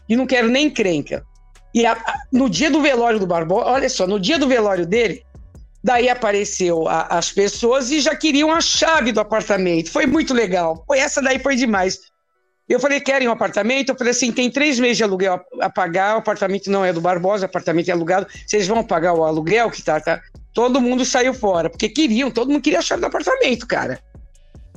E 0.10 0.16
não 0.16 0.28
quero 0.28 0.50
nem 0.50 0.70
crenca. 0.70 1.26
E 1.74 1.86
a, 1.86 1.94
a, 1.94 2.20
no 2.32 2.50
dia 2.50 2.70
do 2.70 2.82
velório 2.82 3.20
do 3.20 3.26
Barbosa, 3.26 3.68
olha 3.68 3.90
só, 3.90 4.06
no 4.06 4.20
dia 4.20 4.38
do 4.38 4.48
velório 4.48 4.86
dele, 4.86 5.24
daí 5.82 6.10
apareceu 6.10 6.88
a, 6.88 7.04
as 7.04 7.32
pessoas 7.32 7.92
e 7.92 8.02
já 8.02 8.16
queriam 8.16 8.52
a 8.52 8.60
chave 8.60 9.12
do 9.12 9.22
apartamento. 9.22 9.90
Foi 9.90 10.06
muito 10.06 10.34
legal. 10.34 10.84
Foi 10.86 11.00
essa 11.00 11.22
daí 11.22 11.40
foi 11.40 11.56
demais. 11.56 12.11
Eu 12.68 12.80
falei, 12.80 13.02
querem 13.02 13.28
um 13.28 13.32
apartamento? 13.32 13.90
Eu 13.90 13.98
falei 13.98 14.12
assim, 14.12 14.32
tem 14.32 14.50
três 14.50 14.80
meses 14.80 14.98
de 14.98 15.04
aluguel 15.04 15.42
a, 15.60 15.70
pagar, 15.70 16.16
o 16.16 16.20
apartamento 16.20 16.72
não 16.72 16.86
é 16.86 16.94
do 16.94 17.02
Barbosa, 17.02 17.46
o 17.46 17.50
apartamento 17.50 17.90
é 17.90 17.92
alugado, 17.92 18.28
vocês 18.48 18.68
vão 18.68 18.84
pagar 18.84 19.14
o 19.14 19.24
aluguel 19.24 19.70
que 19.70 19.82
tá, 19.82 20.00
tá? 20.00 20.22
Todo 20.54 20.82
mundo 20.82 21.04
saiu 21.04 21.34
fora, 21.34 21.70
porque 21.70 21.90
queriam, 21.90 22.32
todo 22.32 22.50
mundo 22.50 22.62
queria 22.62 22.80
a 22.80 22.82
chave 22.82 23.02
do 23.02 23.08
apartamento, 23.08 23.68
cara. 23.68 24.00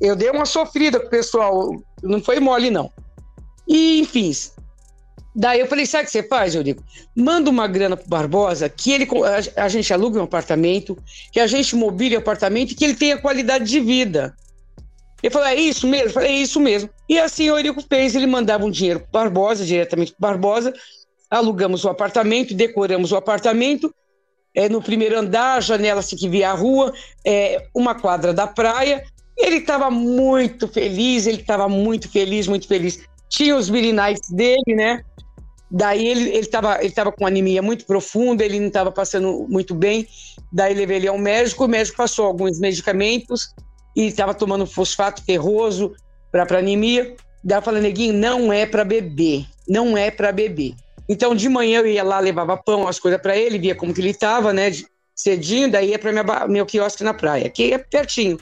Eu 0.01 0.17
dei 0.17 0.31
uma 0.31 0.45
sofrida 0.45 0.99
com 0.99 1.07
o 1.07 1.11
pessoal, 1.11 1.71
não 2.03 2.21
foi 2.21 2.41
mole, 2.41 2.71
não. 2.71 2.91
E, 3.67 4.01
enfim, 4.01 4.33
daí 5.35 5.61
eu 5.61 5.67
falei, 5.67 5.87
sabe 5.87 6.05
o 6.05 6.07
que 6.07 6.13
você 6.13 6.23
faz, 6.23 6.55
Eurico? 6.55 6.83
Manda 7.15 7.49
uma 7.49 7.67
grana 7.67 7.97
pro 7.97 8.09
Barbosa, 8.09 8.69
que 8.69 8.93
ele, 8.93 9.09
a, 9.57 9.65
a 9.65 9.69
gente 9.69 9.93
alugue 9.93 10.19
um 10.19 10.25
apartamento, 10.25 10.99
que 11.33 11.39
a 11.39 11.47
gente 11.47 11.77
mobile 11.77 12.17
o 12.17 12.19
apartamento 12.19 12.73
e 12.73 12.75
que 12.75 12.85
ele 12.85 12.95
tenha 12.95 13.19
qualidade 13.19 13.65
de 13.65 13.81
vida. 13.81 14.35
Ele 15.25 15.33
falou, 15.33 15.49
é 15.49 15.55
isso 15.55 15.87
mesmo? 15.87 16.09
Eu 16.09 16.13
falei, 16.13 16.33
é 16.33 16.35
isso 16.35 16.61
mesmo. 16.61 16.91
E 17.09 17.19
assim 17.19 17.49
o 17.49 17.57
Eurico 17.57 17.83
fez, 17.89 18.15
ele 18.15 18.27
mandava 18.27 18.67
um 18.67 18.71
dinheiro 18.71 19.01
para 19.11 19.23
Barbosa, 19.23 19.65
diretamente 19.65 20.13
para 20.13 20.29
Barbosa, 20.29 20.75
alugamos 21.31 21.83
o 21.83 21.89
apartamento, 21.89 22.53
decoramos 22.53 23.11
o 23.11 23.17
apartamento, 23.17 23.91
é, 24.55 24.69
no 24.69 24.83
primeiro 24.83 25.19
andar, 25.19 25.63
janela 25.63 26.03
se 26.03 26.15
que 26.15 26.29
via 26.29 26.51
a 26.51 26.53
rua, 26.53 26.93
é, 27.27 27.67
uma 27.75 27.95
quadra 27.95 28.35
da 28.35 28.47
praia. 28.47 29.03
Ele 29.35 29.57
estava 29.57 29.91
muito 29.91 30.69
feliz, 30.69 31.27
ele 31.27 31.41
estava 31.41 31.71
muito 31.71 32.07
feliz, 32.11 32.47
muito 32.47 32.69
feliz. 32.69 33.01
Tinha 33.31 33.57
os 33.57 33.71
birinais 33.71 34.21
dele, 34.31 34.75
né? 34.77 35.03
Daí 35.71 36.07
ele 36.07 36.37
estava 36.37 36.85
ele 36.85 36.93
tava 36.93 37.11
com 37.11 37.27
anemia 37.27 37.63
muito 37.63 37.87
profunda, 37.87 38.45
ele 38.45 38.61
não 38.61 38.69
estava 38.69 38.93
passando 38.93 39.47
muito 39.49 39.75
bem. 39.75 40.07
Daí 40.53 40.75
levei 40.75 40.99
ele 40.99 41.09
ao 41.09 41.17
médico, 41.17 41.65
o 41.65 41.69
médico 41.69 41.97
passou 41.97 42.27
alguns 42.27 42.61
medicamentos, 42.61 43.55
e 43.95 44.07
estava 44.07 44.35
tomando 44.35 44.67
fosfato 44.67 45.23
ferroso 45.25 45.95
para 46.31 46.59
anemia. 46.59 47.15
Daí 47.43 47.59
eu 47.59 47.63
falei, 47.63 47.83
neguinho, 47.83 48.15
não 48.15 48.53
é 48.53 48.67
para 48.67 48.85
beber, 48.85 49.47
não 49.69 49.97
é 49.97 50.11
para 50.11 50.33
beber. 50.33 50.75
Então 51.09 51.35
de 51.35 51.49
manhã 51.49 51.81
eu 51.81 51.87
ia 51.87 52.03
lá, 52.03 52.19
levava 52.19 52.57
pão, 52.57 52.89
as 52.89 52.99
coisas 52.99 53.21
para 53.21 53.37
ele, 53.37 53.59
via 53.59 53.75
como 53.75 53.93
que 53.93 54.01
ele 54.01 54.11
estava, 54.11 54.53
né, 54.53 54.71
cedinho, 55.15 55.71
daí 55.71 55.91
ia 55.91 55.99
para 55.99 56.49
meu 56.49 56.65
quiosque 56.65 57.05
na 57.05 57.15
praia, 57.15 57.49
que 57.49 57.73
é 57.73 57.79
pertinho. 57.79 58.39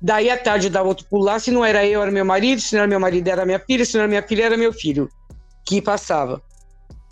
Daí 0.00 0.28
à 0.30 0.36
tarde 0.36 0.66
eu 0.66 0.70
dava 0.70 0.88
outro 0.88 1.06
pular, 1.06 1.40
se 1.40 1.50
não 1.50 1.64
era 1.64 1.84
eu, 1.86 2.02
era 2.02 2.10
meu 2.10 2.24
marido, 2.24 2.60
se 2.60 2.74
não 2.74 2.80
era 2.80 2.88
meu 2.88 3.00
marido, 3.00 3.28
era 3.28 3.46
minha 3.46 3.58
filha, 3.58 3.84
se 3.84 3.94
não 3.94 4.02
era 4.02 4.08
minha 4.08 4.22
filha, 4.22 4.44
era 4.44 4.56
meu 4.56 4.72
filho, 4.72 5.08
que 5.66 5.80
passava. 5.80 6.42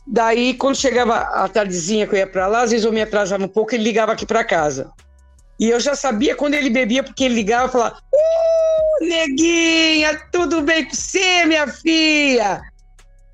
Daí, 0.07 0.53
quando 0.53 0.77
chegava 0.77 1.14
a 1.16 1.49
tardezinha 1.49 2.07
que 2.07 2.14
eu 2.14 2.18
ia 2.18 2.27
para 2.27 2.47
lá, 2.47 2.61
às 2.61 2.70
vezes 2.70 2.85
eu 2.85 2.93
me 2.93 3.01
atrasava 3.01 3.43
um 3.43 3.49
pouco, 3.49 3.75
ele 3.75 3.85
ligava 3.85 4.12
aqui 4.12 4.27
para 4.27 4.45
casa. 4.45 4.93
E 5.59 5.71
eu 5.71 5.79
já 5.79 5.95
sabia 5.95 6.35
quando 6.35 6.55
ele 6.55 6.71
bebia, 6.71 7.03
porque 7.03 7.25
ele 7.25 7.35
ligava 7.35 7.69
e 7.69 7.73
falava: 7.73 7.99
Uh, 8.13 9.07
neguinha, 9.07 10.21
tudo 10.33 10.63
bem 10.63 10.85
com 10.85 10.95
você, 10.95 11.45
minha 11.47 11.67
filha? 11.67 12.61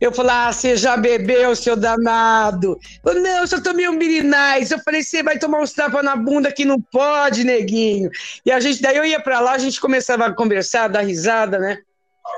Eu 0.01 0.13
falei, 0.13 0.33
ah, 0.33 0.51
você 0.51 0.77
já 0.79 0.97
bebeu, 0.97 1.55
seu 1.55 1.77
danado? 1.77 2.79
Eu, 3.05 3.15
não, 3.21 3.41
eu 3.41 3.47
só 3.47 3.61
tomei 3.61 3.87
um 3.87 3.99
birinais. 3.99 4.71
Eu 4.71 4.79
falei, 4.79 5.03
você 5.03 5.23
vai 5.23 5.39
tomar 5.39 5.61
uns 5.61 5.75
tapas 5.75 6.03
na 6.03 6.17
bunda 6.17 6.51
que 6.51 6.65
não 6.65 6.81
pode, 6.81 7.45
neguinho. 7.45 8.11
E 8.45 8.51
a 8.51 8.59
gente, 8.59 8.81
daí 8.81 8.97
eu 8.97 9.05
ia 9.05 9.21
para 9.21 9.41
lá, 9.41 9.53
a 9.53 9.59
gente 9.59 9.79
começava 9.79 10.25
a 10.25 10.33
conversar, 10.33 10.89
dar 10.89 11.03
risada, 11.03 11.59
né? 11.59 11.79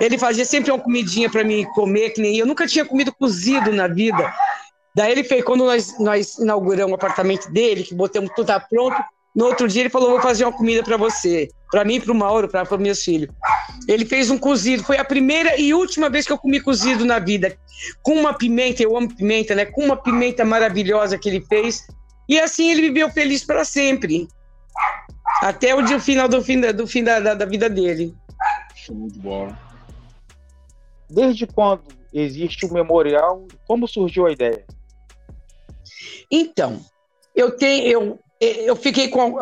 Ele 0.01 0.19
fazia 0.19 0.45
sempre 0.45 0.73
uma 0.73 0.81
comidinha 0.81 1.31
para 1.31 1.45
mim 1.45 1.65
comer, 1.73 2.11
que 2.11 2.21
nem 2.21 2.37
eu. 2.37 2.41
Eu 2.41 2.47
nunca 2.47 2.67
tinha 2.67 2.85
comido 2.85 3.13
cozido 3.13 3.71
na 3.73 3.87
vida. 3.87 4.35
Daí 4.93 5.13
ele 5.13 5.23
fez, 5.23 5.45
quando 5.45 5.65
nós, 5.65 5.97
nós 6.01 6.39
inauguramos 6.39 6.91
o 6.91 6.97
apartamento 6.97 7.49
dele, 7.53 7.85
que 7.85 7.95
botamos 7.95 8.33
tudo 8.35 8.47
tá 8.47 8.59
pronto, 8.59 8.97
no 9.35 9.47
outro 9.47 9.67
dia 9.67 9.83
ele 9.83 9.91
falou: 9.91 10.11
vou 10.11 10.21
fazer 10.21 10.45
uma 10.45 10.53
comida 10.53 10.83
para 10.83 10.97
você, 10.97 11.49
para 11.71 11.85
mim, 11.85 12.01
para 12.01 12.13
o 12.13 12.15
Mauro, 12.15 12.49
para 12.49 12.75
os 12.75 12.81
meus 12.81 13.03
filhos. 13.03 13.35
Ele 13.89 14.05
fez 14.05 14.31
um 14.31 14.39
cozido. 14.39 14.85
Foi 14.85 14.99
a 14.99 15.05
primeira 15.05 15.59
e 15.59 15.73
última 15.73 16.11
vez 16.11 16.27
que 16.27 16.33
eu 16.33 16.39
comi 16.39 16.61
cozido 16.61 17.05
na 17.05 17.19
vida, 17.19 17.57
com 18.03 18.13
uma 18.13 18.35
pimenta. 18.35 18.83
Eu 18.83 18.97
amo 18.97 19.15
pimenta, 19.15 19.55
né? 19.55 19.65
Com 19.65 19.85
uma 19.85 19.97
pimenta 19.97 20.45
maravilhosa 20.45 21.19
que 21.19 21.29
ele 21.29 21.41
fez. 21.49 21.87
E 22.29 22.39
assim 22.39 22.71
ele 22.71 22.83
viveu 22.83 23.11
feliz 23.11 23.45
para 23.45 23.65
sempre, 23.65 24.29
até 25.41 25.75
o 25.75 25.83
dia 25.83 25.99
final 25.99 26.29
do 26.29 26.43
fim 26.43 26.61
da, 26.61 26.73
do 26.73 26.87
fim 26.87 27.03
da, 27.03 27.19
da, 27.19 27.35
da 27.35 27.45
vida 27.45 27.69
dele. 27.69 28.15
Muito 28.91 29.19
bom. 29.19 29.55
Desde 31.09 31.47
quando 31.47 31.83
existe 32.13 32.67
o 32.67 32.73
memorial? 32.73 33.47
Como 33.67 33.89
surgiu 33.89 34.27
a 34.27 34.33
ideia? 34.33 34.65
Então, 36.31 36.81
eu 37.35 37.57
tenho, 37.57 37.87
eu 37.87 38.19
eu 38.43 38.75
fiquei 38.75 39.09
com 39.09 39.39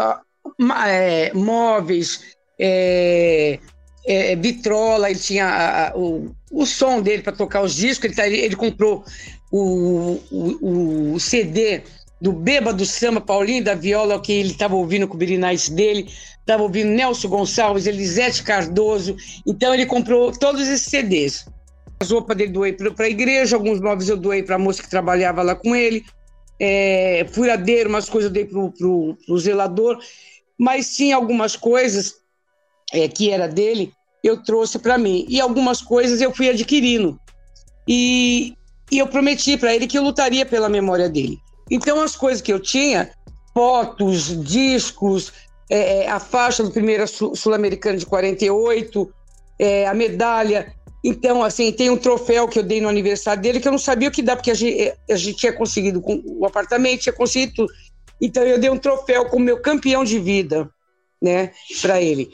é, 0.86 1.32
móveis, 1.32 2.20
é, 2.58 3.58
é, 4.06 4.36
vitrola, 4.36 5.10
ele 5.10 5.18
tinha 5.18 5.46
a, 5.46 5.88
a, 5.88 5.96
o, 5.96 6.34
o 6.52 6.66
som 6.66 7.00
dele 7.00 7.22
para 7.22 7.32
tocar 7.32 7.62
os 7.62 7.74
discos, 7.74 8.04
ele, 8.04 8.14
tá, 8.14 8.26
ele, 8.26 8.38
ele 8.38 8.56
comprou 8.56 9.04
o, 9.50 10.20
o, 10.30 11.14
o, 11.14 11.20
CD 11.20 11.82
do 12.20 12.32
Bêbado 12.32 12.84
Samba 12.84 13.20
Paulinho 13.20 13.64
da 13.64 13.74
Viola, 13.74 14.20
que 14.20 14.32
ele 14.32 14.50
estava 14.50 14.74
ouvindo 14.74 15.08
com 15.08 15.14
o 15.14 15.18
Birinais 15.18 15.70
dele, 15.70 16.08
estava 16.38 16.62
ouvindo 16.62 16.90
Nelson 16.90 17.28
Gonçalves, 17.28 17.86
Elisete 17.86 18.42
Cardoso, 18.42 19.16
então 19.46 19.72
ele 19.72 19.86
comprou 19.86 20.30
todos 20.32 20.60
esses 20.68 20.82
CDs. 20.82 21.46
As 22.00 22.10
roupas 22.10 22.36
dele 22.36 22.52
doei 22.52 22.72
para 22.72 23.06
a 23.06 23.10
igreja, 23.10 23.56
alguns 23.56 23.80
móveis 23.80 24.08
eu 24.08 24.16
doei 24.16 24.42
para 24.42 24.56
a 24.56 24.58
moça 24.58 24.82
que 24.82 24.90
trabalhava 24.90 25.42
lá 25.42 25.54
com 25.54 25.74
ele, 25.74 26.04
é, 26.60 27.26
furadeiro, 27.32 27.88
umas 27.88 28.08
coisas 28.08 28.28
eu 28.28 28.34
dei 28.34 28.44
pro, 28.44 28.70
pro, 28.70 29.16
pro 29.26 29.38
zelador, 29.38 29.98
mas 30.58 30.94
tinha 30.94 31.16
algumas 31.16 31.56
coisas 31.56 32.16
é, 32.92 33.08
que 33.08 33.30
era 33.30 33.48
dele, 33.48 33.92
eu 34.22 34.42
trouxe 34.42 34.78
para 34.78 34.98
mim. 34.98 35.24
E 35.26 35.40
algumas 35.40 35.80
coisas 35.80 36.20
eu 36.20 36.34
fui 36.34 36.50
adquirindo. 36.50 37.18
E, 37.88 38.54
e 38.92 38.98
eu 38.98 39.06
prometi 39.06 39.56
para 39.56 39.74
ele 39.74 39.86
que 39.86 39.96
eu 39.96 40.02
lutaria 40.02 40.44
pela 40.44 40.68
memória 40.68 41.08
dele. 41.08 41.38
Então, 41.70 42.02
as 42.02 42.14
coisas 42.14 42.42
que 42.42 42.52
eu 42.52 42.60
tinha, 42.60 43.10
fotos, 43.54 44.44
discos, 44.44 45.32
é, 45.70 46.04
é 46.04 46.10
a 46.10 46.20
faixa 46.20 46.62
do 46.62 46.70
primeiro 46.70 47.06
Sul-Americano 47.08 47.96
de 47.96 48.04
48, 48.04 49.10
é, 49.58 49.86
a 49.86 49.94
medalha, 49.94 50.74
então, 51.02 51.42
assim, 51.42 51.72
tem 51.72 51.88
um 51.88 51.96
troféu 51.96 52.46
que 52.46 52.58
eu 52.58 52.62
dei 52.62 52.80
no 52.80 52.88
aniversário 52.88 53.42
dele 53.42 53.58
que 53.58 53.66
eu 53.66 53.72
não 53.72 53.78
sabia 53.78 54.08
o 54.08 54.12
que 54.12 54.22
dá, 54.22 54.36
porque 54.36 54.50
a 54.50 54.54
gente, 54.54 54.94
a 55.10 55.16
gente 55.16 55.36
tinha 55.38 55.52
conseguido 55.52 56.02
o 56.04 56.44
apartamento, 56.44 57.02
tinha 57.02 57.12
conseguido 57.12 57.54
tudo. 57.54 57.72
Então, 58.20 58.42
eu 58.42 58.58
dei 58.58 58.68
um 58.68 58.76
troféu 58.76 59.24
como 59.26 59.44
meu 59.44 59.60
campeão 59.60 60.04
de 60.04 60.18
vida, 60.18 60.68
né, 61.20 61.52
para 61.80 62.02
ele, 62.02 62.28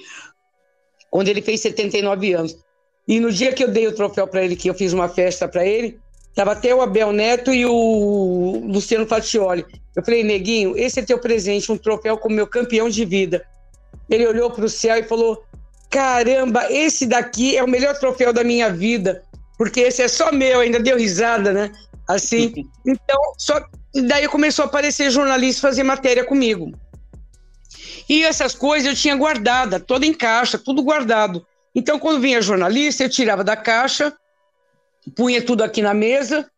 quando 1.11 1.29
ele 1.29 1.41
fez 1.41 1.61
79 1.61 2.33
anos. 2.33 2.59
E 3.07 3.21
no 3.21 3.31
dia 3.31 3.53
que 3.53 3.62
eu 3.62 3.69
dei 3.69 3.87
o 3.87 3.95
troféu 3.95 4.27
para 4.27 4.45
ele, 4.45 4.57
que 4.57 4.69
eu 4.69 4.75
fiz 4.75 4.93
uma 4.93 5.09
festa 5.09 5.47
para 5.47 5.64
ele, 5.64 6.01
tava 6.35 6.53
até 6.53 6.75
o 6.75 6.83
Abel 6.83 7.12
Neto 7.12 7.55
e 7.55 7.64
o 7.64 8.64
Luciano 8.67 9.07
Fatioli. 9.07 9.64
Eu 9.95 10.05
falei, 10.05 10.25
neguinho, 10.25 10.77
esse 10.77 10.99
é 10.99 11.05
teu 11.05 11.21
presente, 11.21 11.71
um 11.71 11.79
troféu 11.79 12.19
como 12.19 12.35
meu 12.35 12.49
campeão 12.49 12.89
de 12.91 13.05
vida. 13.05 13.47
Ele 14.11 14.27
olhou 14.27 14.51
para 14.51 14.64
o 14.64 14.69
céu 14.69 14.97
e 14.97 15.05
falou: 15.05 15.45
caramba, 15.91 16.70
esse 16.70 17.07
daqui 17.07 17.57
é 17.57 17.62
o 17.62 17.68
melhor 17.68 17.99
troféu 17.99 18.32
da 18.32 18.45
minha 18.45 18.70
vida, 18.70 19.22
porque 19.59 19.80
esse 19.80 20.03
é 20.03 20.09
só 20.09 20.32
meu, 20.32 20.61
ainda 20.61 20.80
deu 20.80 20.99
risada, 20.99 21.53
né? 21.53 21.72
Assim. 22.09 22.53
Então, 22.87 23.20
só 23.37 23.61
daí 23.93 24.28
começou 24.28 24.64
a 24.64 24.66
aparecer 24.66 25.11
jornalista 25.11 25.66
fazer 25.66 25.82
matéria 25.82 26.24
comigo. 26.24 26.70
E 28.09 28.22
essas 28.22 28.55
coisas 28.55 28.89
eu 28.89 28.95
tinha 28.95 29.16
guardada, 29.16 29.80
toda 29.80 30.07
em 30.07 30.14
caixa, 30.14 30.57
tudo 30.57 30.82
guardado. 30.82 31.45
Então, 31.74 31.99
quando 31.99 32.20
vinha 32.20 32.41
jornalista, 32.41 33.03
eu 33.03 33.11
tirava 33.11 33.43
da 33.43 33.57
caixa, 33.57 34.12
punha 35.16 35.43
tudo 35.43 35.64
aqui 35.64 35.82
na 35.82 35.93
mesa 35.93 36.49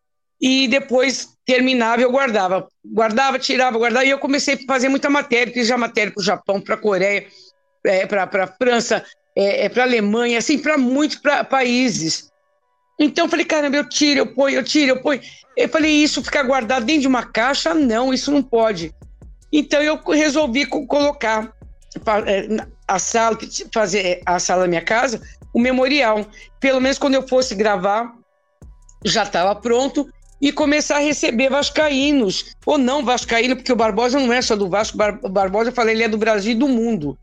e 0.41 0.69
depois 0.69 1.31
terminava 1.45 2.03
eu 2.03 2.13
guardava. 2.13 2.69
Guardava, 2.85 3.39
tirava, 3.39 3.79
guardava. 3.79 4.05
E 4.05 4.11
eu 4.11 4.19
comecei 4.19 4.55
a 4.55 4.67
fazer 4.67 4.89
muita 4.89 5.09
matéria, 5.09 5.53
fiz 5.53 5.67
já 5.67 5.77
matéria 5.77 6.13
para 6.13 6.21
o 6.21 6.25
Japão, 6.25 6.61
para 6.61 6.75
a 6.75 6.79
Coreia, 6.79 7.27
é, 7.93 8.07
para 8.07 8.45
a 8.45 8.47
França, 8.47 9.05
é, 9.37 9.67
é 9.67 9.69
para 9.69 9.83
a 9.83 9.87
Alemanha, 9.87 10.39
assim, 10.39 10.59
para 10.59 10.77
muitos 10.77 11.17
pra, 11.19 11.45
países. 11.45 12.29
Então 12.99 13.27
eu 13.27 13.31
falei, 13.31 13.45
caramba, 13.45 13.77
eu 13.77 13.89
tiro, 13.89 14.21
eu 14.21 14.27
ponho, 14.27 14.57
eu 14.57 14.65
tiro, 14.65 14.93
eu 14.93 15.01
ponho. 15.01 15.21
Eu 15.57 15.69
falei, 15.69 15.91
isso 15.91 16.23
ficar 16.23 16.43
guardado 16.43 16.85
dentro 16.85 17.03
de 17.03 17.09
uma 17.09 17.25
caixa? 17.25 17.73
Não, 17.73 18.13
isso 18.13 18.31
não 18.31 18.43
pode. 18.43 18.93
Então 19.53 19.81
eu 19.81 19.97
resolvi 20.09 20.67
colocar 20.67 21.53
é, 22.27 22.67
a 22.87 22.99
sala, 22.99 23.39
fazer 23.73 24.21
a 24.27 24.39
sala 24.39 24.63
da 24.63 24.69
minha 24.69 24.83
casa, 24.83 25.21
o 25.55 25.61
memorial. 25.61 26.27
Pelo 26.61 26.81
menos 26.81 26.99
quando 26.99 27.15
eu 27.15 27.27
fosse 27.27 27.55
gravar, 27.55 28.13
já 29.05 29.23
estava 29.23 29.55
pronto 29.55 30.09
e 30.41 30.53
começar 30.53 30.97
a 30.97 31.01
receber 31.01 31.51
vascaínos, 31.51 32.57
ou 32.65 32.79
não 32.79 33.05
vascaíno, 33.05 33.57
porque 33.57 33.73
o 33.73 33.77
Barbosa 33.77 34.21
não 34.21 34.33
é 34.33 34.41
só 34.41 34.55
do 34.55 34.69
Vasco, 34.69 34.97
o 35.23 35.29
Barbosa, 35.29 35.71
eu 35.71 35.75
falei, 35.75 35.95
ele 35.95 36.05
é 36.05 36.09
do 36.09 36.19
Brasil 36.19 36.53
e 36.53 36.55
do 36.55 36.69
mundo. 36.69 37.19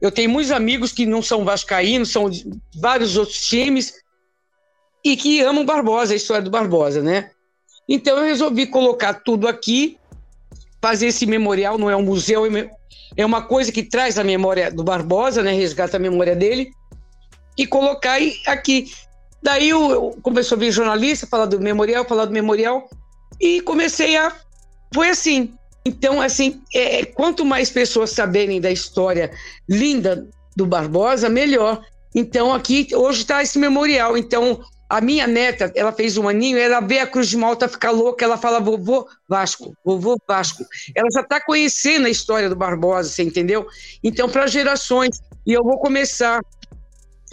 Eu 0.00 0.12
tenho 0.12 0.30
muitos 0.30 0.52
amigos 0.52 0.92
que 0.92 1.04
não 1.04 1.22
são 1.22 1.44
vascaínos, 1.44 2.10
são 2.10 2.30
de 2.30 2.48
vários 2.80 3.16
outros 3.16 3.40
times, 3.46 3.94
e 5.04 5.16
que 5.16 5.40
amam 5.40 5.64
Barbosa, 5.64 6.12
a 6.12 6.16
história 6.16 6.42
do 6.42 6.50
Barbosa, 6.50 7.02
né? 7.02 7.30
Então 7.88 8.18
eu 8.18 8.24
resolvi 8.24 8.66
colocar 8.66 9.14
tudo 9.14 9.48
aqui, 9.48 9.98
fazer 10.80 11.08
esse 11.08 11.26
memorial, 11.26 11.78
não 11.78 11.90
é 11.90 11.96
um 11.96 12.02
museu, 12.02 12.44
é 13.16 13.26
uma 13.26 13.42
coisa 13.42 13.72
que 13.72 13.82
traz 13.82 14.18
a 14.18 14.24
memória 14.24 14.70
do 14.70 14.84
Barbosa, 14.84 15.42
né? 15.42 15.52
Resgata 15.52 15.96
a 15.96 16.00
memória 16.00 16.36
dele, 16.36 16.70
e 17.56 17.66
colocar 17.66 18.18
aqui. 18.46 18.92
Daí 19.42 19.68
eu, 19.68 20.16
começou 20.22 20.56
a 20.56 20.58
vir 20.58 20.70
jornalista, 20.70 21.26
falar 21.26 21.46
do 21.46 21.60
memorial, 21.60 22.04
falar 22.04 22.26
do 22.26 22.32
memorial, 22.32 22.88
e 23.40 23.60
comecei 23.62 24.16
a. 24.16 24.32
Foi 24.94 25.08
assim. 25.08 25.57
Então, 25.88 26.20
assim, 26.20 26.60
é, 26.74 27.02
quanto 27.06 27.46
mais 27.46 27.70
pessoas 27.70 28.10
saberem 28.10 28.60
da 28.60 28.70
história 28.70 29.30
linda 29.66 30.28
do 30.54 30.66
Barbosa, 30.66 31.30
melhor. 31.30 31.82
Então, 32.14 32.52
aqui, 32.52 32.88
hoje 32.94 33.22
está 33.22 33.42
esse 33.42 33.58
memorial. 33.58 34.14
Então, 34.14 34.60
a 34.86 35.00
minha 35.00 35.26
neta, 35.26 35.72
ela 35.74 35.90
fez 35.90 36.18
um 36.18 36.28
aninho, 36.28 36.58
ela 36.58 36.80
vê 36.80 36.98
a 36.98 37.06
Cruz 37.06 37.28
de 37.28 37.38
Malta 37.38 37.66
ficar 37.66 37.90
louca, 37.90 38.22
ela 38.22 38.36
fala 38.36 38.60
vovô 38.60 39.08
Vasco, 39.26 39.74
vovô 39.82 40.18
Vasco. 40.28 40.62
Ela 40.94 41.08
já 41.10 41.22
está 41.22 41.40
conhecendo 41.40 42.06
a 42.06 42.10
história 42.10 42.50
do 42.50 42.56
Barbosa, 42.56 43.08
você 43.08 43.22
entendeu? 43.22 43.66
Então, 44.04 44.28
para 44.28 44.46
gerações. 44.46 45.22
E 45.46 45.54
eu 45.54 45.64
vou 45.64 45.78
começar 45.78 46.42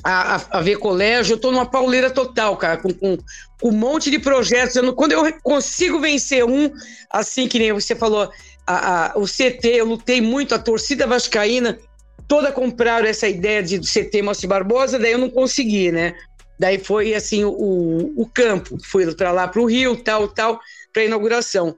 a, 0.05 0.59
a, 0.59 0.61
ver 0.61 0.77
colégio, 0.77 1.33
eu 1.33 1.35
estou 1.37 1.51
numa 1.51 1.65
pauleira 1.65 2.11
total, 2.11 2.55
cara, 2.57 2.77
com, 2.77 2.93
com, 2.93 3.17
com, 3.59 3.69
um 3.69 3.71
monte 3.71 4.11
de 4.11 4.19
projetos. 4.19 4.75
Eu 4.75 4.83
não, 4.83 4.93
quando 4.93 5.13
eu 5.13 5.33
consigo 5.41 5.99
vencer 5.99 6.45
um, 6.45 6.71
assim 7.09 7.47
que 7.47 7.57
nem 7.57 7.73
você 7.73 7.95
falou, 7.95 8.29
a, 8.67 9.13
a, 9.13 9.17
o 9.17 9.25
CT, 9.25 9.67
eu 9.67 9.85
lutei 9.85 10.21
muito, 10.21 10.53
a 10.53 10.59
torcida 10.59 11.07
vascaína, 11.07 11.79
toda 12.27 12.51
compraram 12.51 13.07
essa 13.07 13.27
ideia 13.27 13.63
de 13.63 13.79
do 13.79 13.87
CT 13.87 14.21
Moacir 14.21 14.47
Barbosa, 14.47 14.99
daí 14.99 15.13
eu 15.13 15.17
não 15.17 15.29
consegui, 15.29 15.91
né? 15.91 16.13
Daí 16.59 16.77
foi 16.77 17.15
assim 17.15 17.43
o, 17.43 18.13
o 18.15 18.29
campo, 18.31 18.77
fui 18.83 19.11
para 19.15 19.31
lá 19.31 19.47
para 19.47 19.61
o 19.61 19.65
Rio, 19.65 19.97
tal, 19.97 20.27
tal, 20.27 20.59
para 20.93 21.03
inauguração. 21.03 21.75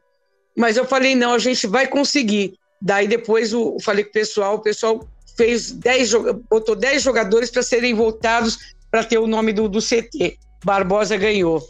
Mas 0.55 0.75
eu 0.75 0.85
falei, 0.85 1.15
não, 1.15 1.33
a 1.33 1.39
gente 1.39 1.65
vai 1.65 1.87
conseguir. 1.87 2.55
Daí 2.81 3.07
depois 3.07 3.53
eu 3.53 3.77
falei 3.81 4.03
com 4.03 4.09
o 4.09 4.13
pessoal, 4.13 4.55
o 4.55 4.61
pessoal 4.61 5.07
fez 5.37 5.71
10, 5.71 6.13
botou 6.49 6.75
10 6.75 7.03
jogadores 7.03 7.51
para 7.51 7.61
serem 7.61 7.93
voltados 7.93 8.75
para 8.89 9.03
ter 9.03 9.19
o 9.19 9.27
nome 9.27 9.53
do, 9.53 9.69
do 9.69 9.79
CT. 9.79 10.37
Barbosa 10.65 11.15
ganhou. 11.15 11.61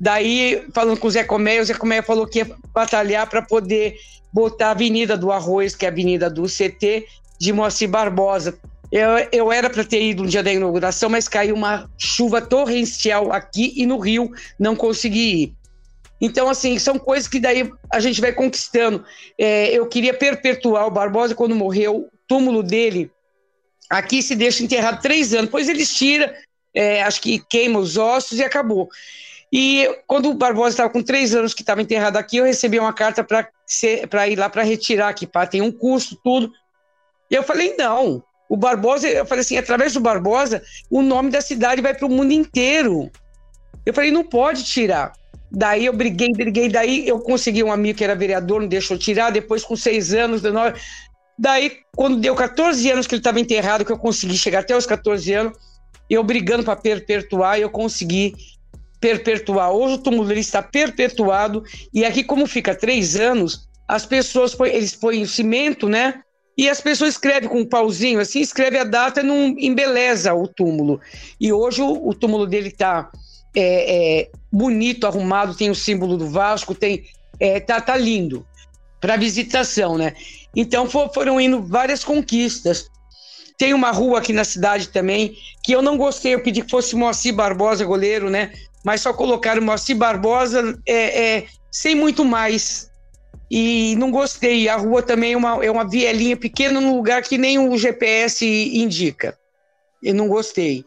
Daí, 0.00 0.64
falando 0.74 0.98
com 0.98 1.08
o 1.08 1.10
Zé 1.10 1.22
Comé, 1.22 1.60
o 1.60 1.64
Zé 1.64 1.74
Comé 1.74 2.00
falou 2.00 2.26
que 2.26 2.38
ia 2.38 2.50
batalhar 2.72 3.28
para 3.28 3.42
poder 3.42 3.96
botar 4.32 4.68
a 4.68 4.70
Avenida 4.70 5.16
do 5.16 5.30
Arroz, 5.30 5.74
que 5.74 5.84
é 5.84 5.88
a 5.88 5.92
Avenida 5.92 6.30
do 6.30 6.44
CT, 6.44 7.06
de 7.38 7.52
Moacir 7.52 7.88
Barbosa. 7.88 8.58
Eu, 8.90 9.08
eu 9.30 9.52
era 9.52 9.68
para 9.68 9.84
ter 9.84 10.02
ido 10.02 10.22
no 10.22 10.28
dia 10.28 10.42
da 10.42 10.52
inauguração, 10.52 11.10
mas 11.10 11.28
caiu 11.28 11.54
uma 11.54 11.88
chuva 11.98 12.40
torrencial 12.40 13.30
aqui 13.30 13.74
e 13.76 13.84
no 13.84 13.98
Rio, 13.98 14.30
não 14.58 14.74
consegui 14.74 15.42
ir. 15.42 15.54
Então, 16.20 16.48
assim, 16.48 16.78
são 16.78 16.98
coisas 16.98 17.28
que 17.28 17.40
daí 17.40 17.70
a 17.90 18.00
gente 18.00 18.20
vai 18.20 18.32
conquistando. 18.32 19.04
É, 19.38 19.68
eu 19.68 19.86
queria 19.86 20.12
perpetuar 20.12 20.86
o 20.86 20.90
Barbosa 20.90 21.34
quando 21.34 21.54
morreu, 21.54 22.08
túmulo 22.30 22.62
dele 22.62 23.10
aqui 23.90 24.22
se 24.22 24.36
deixa 24.36 24.62
enterrado 24.62 25.02
três 25.02 25.34
anos. 25.34 25.46
Depois 25.46 25.68
eles 25.68 25.92
tiram, 25.92 26.32
é, 26.72 27.02
acho 27.02 27.20
que 27.20 27.40
queima 27.50 27.80
os 27.80 27.96
ossos 27.96 28.38
e 28.38 28.44
acabou. 28.44 28.88
E 29.52 29.88
quando 30.06 30.30
o 30.30 30.34
Barbosa 30.34 30.68
estava 30.68 30.90
com 30.90 31.02
três 31.02 31.34
anos 31.34 31.52
que 31.52 31.62
estava 31.62 31.82
enterrado 31.82 32.16
aqui, 32.16 32.36
eu 32.36 32.44
recebi 32.44 32.78
uma 32.78 32.92
carta 32.92 33.24
para 33.24 34.28
ir 34.28 34.36
lá 34.36 34.48
para 34.48 34.62
retirar 34.62 35.08
aqui, 35.08 35.26
pá, 35.26 35.44
tem 35.44 35.60
um 35.60 35.72
custo, 35.72 36.16
tudo. 36.22 36.52
E 37.28 37.34
eu 37.34 37.42
falei, 37.42 37.74
não, 37.76 38.22
o 38.48 38.56
Barbosa, 38.56 39.08
eu 39.08 39.26
falei 39.26 39.42
assim, 39.42 39.58
através 39.58 39.92
do 39.94 40.00
Barbosa, 40.00 40.62
o 40.88 41.02
nome 41.02 41.30
da 41.30 41.40
cidade 41.40 41.82
vai 41.82 41.94
para 41.94 42.06
o 42.06 42.10
mundo 42.10 42.30
inteiro. 42.30 43.10
Eu 43.84 43.92
falei, 43.92 44.12
não 44.12 44.22
pode 44.22 44.62
tirar. 44.62 45.12
Daí 45.50 45.86
eu 45.86 45.92
briguei, 45.92 46.28
briguei, 46.30 46.68
daí 46.68 47.08
eu 47.08 47.18
consegui 47.18 47.64
um 47.64 47.72
amigo 47.72 47.98
que 47.98 48.04
era 48.04 48.14
vereador, 48.14 48.60
não 48.60 48.68
deixou 48.68 48.96
tirar, 48.96 49.30
depois 49.30 49.64
com 49.64 49.74
seis 49.74 50.14
anos, 50.14 50.40
Daí, 51.40 51.78
quando 51.96 52.20
deu 52.20 52.34
14 52.34 52.90
anos 52.90 53.06
que 53.06 53.14
ele 53.14 53.20
estava 53.20 53.40
enterrado, 53.40 53.82
que 53.82 53.90
eu 53.90 53.98
consegui 53.98 54.36
chegar 54.36 54.58
até 54.58 54.76
os 54.76 54.84
14 54.84 55.32
anos, 55.32 55.56
eu 56.10 56.22
brigando 56.22 56.62
para 56.62 56.76
perpetuar, 56.76 57.58
eu 57.58 57.70
consegui 57.70 58.34
perpetuar. 59.00 59.72
Hoje 59.72 59.94
o 59.94 59.98
túmulo 59.98 60.28
dele 60.28 60.40
está 60.40 60.62
perpetuado, 60.62 61.64
e 61.94 62.04
aqui, 62.04 62.22
como 62.22 62.46
fica 62.46 62.74
três 62.74 63.16
anos, 63.16 63.66
as 63.88 64.04
pessoas, 64.04 64.54
eles 64.60 64.94
põem 64.94 65.24
cimento, 65.24 65.88
né? 65.88 66.20
E 66.58 66.68
as 66.68 66.82
pessoas 66.82 67.14
escrevem 67.14 67.48
com 67.48 67.60
um 67.60 67.66
pauzinho, 67.66 68.20
assim, 68.20 68.40
escreve 68.40 68.76
a 68.76 68.84
data 68.84 69.20
e 69.20 69.24
não 69.24 69.54
embeleza 69.58 70.34
o 70.34 70.46
túmulo. 70.46 71.00
E 71.40 71.50
hoje 71.50 71.80
o, 71.80 72.06
o 72.06 72.12
túmulo 72.12 72.46
dele 72.46 72.68
está 72.68 73.10
é, 73.56 74.20
é, 74.20 74.30
bonito, 74.52 75.06
arrumado, 75.06 75.54
tem 75.54 75.70
o 75.70 75.74
símbolo 75.74 76.18
do 76.18 76.28
Vasco, 76.28 76.74
tem 76.74 77.02
é, 77.40 77.60
tá, 77.60 77.80
tá 77.80 77.96
lindo 77.96 78.46
para 79.00 79.16
visitação, 79.16 79.96
né? 79.96 80.14
Então 80.54 80.88
for, 80.88 81.12
foram 81.12 81.40
indo 81.40 81.62
várias 81.62 82.04
conquistas. 82.04 82.88
Tem 83.58 83.74
uma 83.74 83.90
rua 83.90 84.18
aqui 84.18 84.32
na 84.32 84.44
cidade 84.44 84.88
também 84.88 85.36
que 85.62 85.72
eu 85.72 85.82
não 85.82 85.96
gostei, 85.96 86.34
eu 86.34 86.42
pedi 86.42 86.62
que 86.62 86.70
fosse 86.70 86.96
Moacir 86.96 87.34
Barbosa 87.34 87.84
goleiro, 87.84 88.30
né? 88.30 88.52
Mas 88.84 89.02
só 89.02 89.12
colocaram 89.12 89.62
Moacir 89.62 89.96
Barbosa 89.96 90.78
é, 90.86 91.36
é, 91.36 91.46
sem 91.70 91.94
muito 91.94 92.24
mais. 92.24 92.90
E 93.50 93.94
não 93.96 94.10
gostei. 94.10 94.68
A 94.68 94.76
rua 94.76 95.02
também 95.02 95.32
é 95.32 95.36
uma, 95.36 95.64
é 95.64 95.70
uma 95.70 95.88
vielinha 95.88 96.36
pequena 96.36 96.80
num 96.80 96.96
lugar 96.96 97.22
que 97.22 97.36
nem 97.36 97.58
o 97.58 97.76
GPS 97.76 98.46
indica. 98.46 99.36
Eu 100.02 100.14
não 100.14 100.28
gostei. 100.28 100.84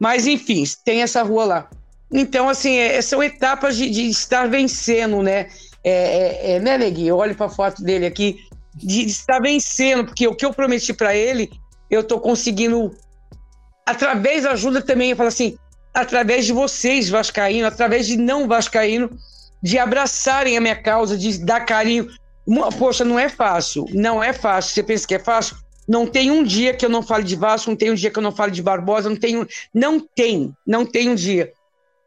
Mas, 0.00 0.26
enfim, 0.26 0.64
tem 0.84 1.02
essa 1.02 1.22
rua 1.22 1.44
lá. 1.44 1.70
Então, 2.10 2.48
assim, 2.48 2.76
é, 2.78 3.00
são 3.02 3.22
etapas 3.22 3.76
de, 3.76 3.90
de, 3.90 4.08
estar 4.08 4.48
vencendo, 4.48 5.22
né? 5.22 5.48
É, 5.84 5.92
é, 5.92 6.50
é 6.52 6.60
né, 6.60 6.78
Negui? 6.78 7.06
Eu 7.06 7.18
olho 7.18 7.34
para 7.34 7.46
a 7.46 7.50
foto 7.50 7.82
dele 7.82 8.06
aqui 8.06 8.40
de 8.78 9.06
estar 9.06 9.40
vencendo, 9.40 10.04
porque 10.04 10.26
o 10.26 10.34
que 10.34 10.44
eu 10.44 10.52
prometi 10.52 10.92
para 10.92 11.14
ele, 11.14 11.50
eu 11.90 12.00
estou 12.00 12.20
conseguindo, 12.20 12.94
através 13.84 14.44
da 14.44 14.52
ajuda 14.52 14.80
também, 14.80 15.10
eu 15.10 15.16
falo 15.16 15.28
assim, 15.28 15.56
através 15.92 16.46
de 16.46 16.52
vocês, 16.52 17.08
Vascaíno, 17.08 17.66
através 17.66 18.06
de 18.06 18.16
não 18.16 18.46
Vascaíno, 18.46 19.10
de 19.62 19.78
abraçarem 19.78 20.56
a 20.56 20.60
minha 20.60 20.76
causa, 20.76 21.16
de 21.16 21.38
dar 21.44 21.60
carinho. 21.60 22.08
Poxa, 22.78 23.04
não 23.04 23.18
é 23.18 23.28
fácil, 23.28 23.86
não 23.92 24.22
é 24.22 24.32
fácil. 24.32 24.74
Você 24.74 24.82
pensa 24.82 25.06
que 25.06 25.14
é 25.14 25.18
fácil? 25.18 25.56
Não 25.86 26.06
tem 26.06 26.30
um 26.30 26.44
dia 26.44 26.74
que 26.74 26.84
eu 26.84 26.88
não 26.88 27.02
fale 27.02 27.24
de 27.24 27.34
Vasco, 27.34 27.70
não 27.70 27.76
tem 27.76 27.90
um 27.90 27.94
dia 27.94 28.10
que 28.10 28.18
eu 28.18 28.22
não 28.22 28.32
fale 28.32 28.52
de 28.52 28.62
Barbosa, 28.62 29.08
não 29.08 29.16
tem, 29.16 29.46
não 29.74 30.00
tem, 30.00 30.54
não 30.66 30.86
tem 30.86 31.08
um 31.08 31.14
dia. 31.14 31.52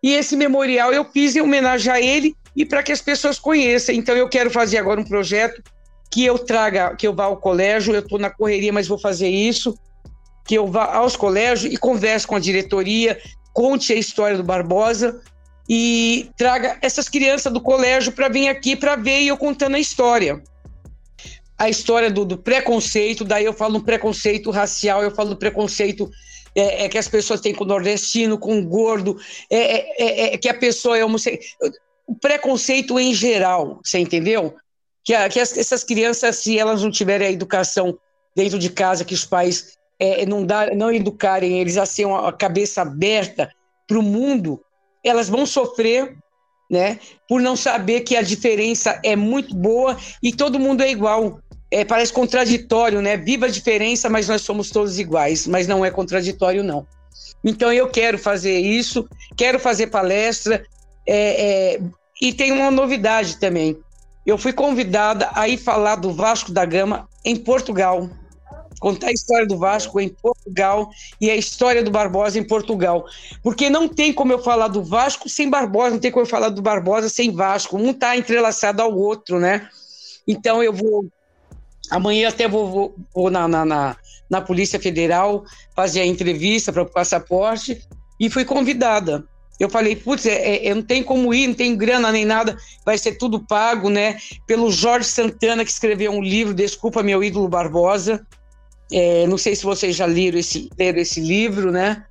E 0.04 0.14
esse 0.14 0.36
memorial 0.36 0.94
eu 0.94 1.06
fiz 1.06 1.36
em 1.36 1.42
homenagem 1.42 1.92
a 1.92 2.00
ele 2.00 2.36
e 2.56 2.66
para 2.66 2.82
que 2.82 2.92
as 2.92 3.02
pessoas 3.02 3.38
conheçam. 3.40 3.94
Então 3.94 4.16
eu 4.16 4.30
quero 4.30 4.50
fazer 4.50 4.78
agora 4.78 5.00
um 5.00 5.06
projeto 5.06 5.62
que 6.12 6.26
eu 6.26 6.38
traga, 6.38 6.96
que 6.96 7.08
eu 7.08 7.16
vá 7.16 7.26
ao 7.26 7.38
colégio, 7.38 7.94
eu 7.94 8.02
estou 8.02 8.20
na 8.20 8.30
correria, 8.30 8.74
mas 8.74 8.88
vou 8.88 8.98
fazer 8.98 9.30
isso, 9.30 9.78
que 10.46 10.56
eu 10.56 10.68
vá 10.68 10.94
aos 10.96 11.16
colégios 11.16 11.74
e 11.74 11.78
converse 11.78 12.28
com 12.28 12.36
a 12.36 12.40
diretoria, 12.40 13.18
conte 13.54 13.94
a 13.94 13.96
história 13.96 14.36
do 14.36 14.44
Barbosa 14.44 15.22
e 15.70 16.30
traga 16.38 16.78
essas 16.82 17.08
crianças 17.08 17.52
do 17.52 17.62
colégio 17.62 18.12
para 18.12 18.28
vir 18.28 18.50
aqui 18.50 18.76
para 18.76 18.98
ver 18.98 19.24
eu 19.24 19.38
contando 19.38 19.76
a 19.76 19.80
história. 19.80 20.44
A 21.58 21.70
história 21.70 22.12
do, 22.12 22.26
do, 22.26 22.38
preconceito, 22.38 23.24
daí 23.24 23.46
eu 23.46 23.54
falo 23.54 23.74
no 23.74 23.84
preconceito 23.84 24.52
racial, 24.52 25.04
eu 25.04 25.12
falo 25.12 25.30
do 25.30 25.38
preconceito 25.38 26.10
é, 26.56 26.86
é, 26.86 26.90
que 26.90 26.98
as 26.98 27.08
pessoas 27.08 27.40
têm 27.40 27.54
com 27.54 27.64
o 27.64 27.68
nordestino, 27.68 28.38
com 28.38 28.60
o 28.60 28.66
gordo, 28.66 29.18
é, 29.50 29.58
é, 29.58 29.96
é, 29.98 30.34
é 30.34 30.38
que 30.38 30.50
a 30.50 30.54
pessoa 30.54 30.98
é 30.98 31.06
homossexual. 31.06 31.72
O 32.06 32.16
preconceito 32.16 33.00
em 33.00 33.14
geral, 33.14 33.80
você 33.82 34.00
entendeu? 34.00 34.56
Que, 35.04 35.14
a, 35.14 35.28
que 35.30 35.40
as, 35.40 35.58
essas 35.58 35.84
crianças, 35.84 36.38
se 36.38 36.58
elas 36.58 36.84
não 36.84 36.92
tiverem 36.92 37.28
a 37.28 37.32
educação 37.32 37.98
dentro 38.36 38.58
de 38.58 38.70
casa, 38.70 39.06
que 39.06 39.14
os 39.14 39.26
pais 39.26 39.78
é, 40.00 40.26
não, 40.26 40.46
dar, 40.46 40.76
não 40.76 40.92
educarem 40.92 41.60
eles 41.60 41.78
a 41.78 41.86
ser 41.86 42.06
uma 42.06 42.32
cabeça 42.32 42.82
aberta 42.82 43.52
para 43.88 44.00
o 44.00 44.04
mundo, 44.04 44.62
elas 45.04 45.28
vão 45.28 45.46
sofrer 45.46 46.18
né? 46.72 47.00
Por 47.28 47.42
não 47.42 47.58
saber 47.58 48.00
que 48.00 48.16
a 48.16 48.22
diferença 48.22 48.98
é 49.04 49.14
muito 49.14 49.54
boa 49.54 49.98
e 50.24 50.32
todo 50.32 50.58
mundo 50.58 50.82
é 50.82 50.90
igual. 50.90 51.42
É, 51.70 51.84
parece 51.84 52.14
contraditório, 52.14 53.02
né? 53.02 53.18
Viva 53.18 53.48
a 53.48 53.50
diferença, 53.50 54.10
mas 54.10 54.30
nós 54.30 54.42
somos 54.42 54.70
todos 54.70 54.98
iguais. 54.98 55.46
Mas 55.46 55.68
não 55.68 55.84
é 55.84 55.92
contraditório, 55.92 56.64
não. 56.64 56.88
Então 57.44 57.74
eu 57.74 57.90
quero 57.90 58.18
fazer 58.18 58.58
isso, 58.58 59.08
quero 59.36 59.60
fazer 59.60 59.88
palestra. 59.88 60.64
É, 61.06 61.74
é, 61.76 61.82
e 62.22 62.32
tem 62.32 62.54
uma 62.54 62.72
novidade 62.72 63.38
também. 63.38 63.78
Eu 64.32 64.38
fui 64.38 64.54
convidada 64.54 65.30
a 65.34 65.48
ir 65.50 65.58
falar 65.58 65.96
do 65.96 66.14
Vasco 66.14 66.54
da 66.54 66.64
Gama 66.64 67.06
em 67.26 67.36
Portugal 67.36 68.10
contar 68.80 69.10
a 69.10 69.12
história 69.12 69.46
do 69.46 69.58
Vasco 69.58 70.00
em 70.00 70.10
Portugal 70.10 70.90
e 71.20 71.30
a 71.30 71.36
história 71.36 71.84
do 71.84 71.92
Barbosa 71.92 72.40
em 72.40 72.44
Portugal. 72.44 73.06
Porque 73.44 73.70
não 73.70 73.88
tem 73.88 74.12
como 74.12 74.32
eu 74.32 74.40
falar 74.40 74.70
do 74.70 74.84
Vasco 74.84 75.30
sem 75.30 75.50
Barbosa, 75.50 75.92
não 75.92 76.00
tem 76.00 76.12
como 76.12 76.26
eu 76.26 76.30
falar 76.30 76.50
do 76.50 76.62
Barbosa 76.62 77.08
sem 77.08 77.32
Vasco. 77.32 77.78
Um 77.78 77.92
está 77.92 78.18
entrelaçado 78.18 78.82
ao 78.82 78.92
outro, 78.98 79.38
né? 79.38 79.68
Então 80.28 80.64
eu 80.64 80.74
vou. 80.74 81.06
Amanhã 81.92 82.30
até 82.30 82.48
vou, 82.48 82.72
vou, 82.72 82.96
vou 83.14 83.30
na, 83.30 83.48
na, 83.48 83.66
na, 83.66 83.98
na, 84.30 84.42
Polícia 84.42 84.80
Federal 84.80 85.44
fazer 85.76 86.00
a 86.00 86.06
entrevista 86.06 86.72
para 86.72 86.84
o 86.84 86.90
passaporte 86.90 87.86
e 88.18 88.30
fui 88.30 88.46
convidada. 88.46 89.26
Eu 89.62 89.70
falei, 89.70 89.96
putz, 89.96 90.26
é, 90.26 90.66
é, 90.66 90.74
não 90.74 90.82
tem 90.82 91.04
como 91.04 91.32
ir, 91.32 91.46
não 91.46 91.54
tem 91.54 91.78
grana 91.78 92.12
nem 92.12 92.26
nada, 92.26 92.58
vai 92.84 92.98
ser 92.98 93.12
tudo 93.12 93.46
pago, 93.46 93.92
né? 93.92 94.18
Pelo 94.48 94.72
Jorge 94.72 95.08
Santana, 95.08 95.64
que 95.64 95.70
escreveu 95.70 96.12
um 96.12 96.20
livro, 96.20 96.52
Desculpa 96.52 97.04
Meu 97.04 97.24
Ídolo 97.24 97.48
Barbosa. 97.48 98.26
É, 98.92 99.28
não 99.28 99.38
sei 99.38 99.56
se 99.56 99.64
vocês 99.64 99.96
já 99.96 100.08
leram 100.08 100.40
esse, 100.40 100.68
leram 100.80 100.98
esse 100.98 101.20
livro, 101.20 101.72
né? 101.72 102.04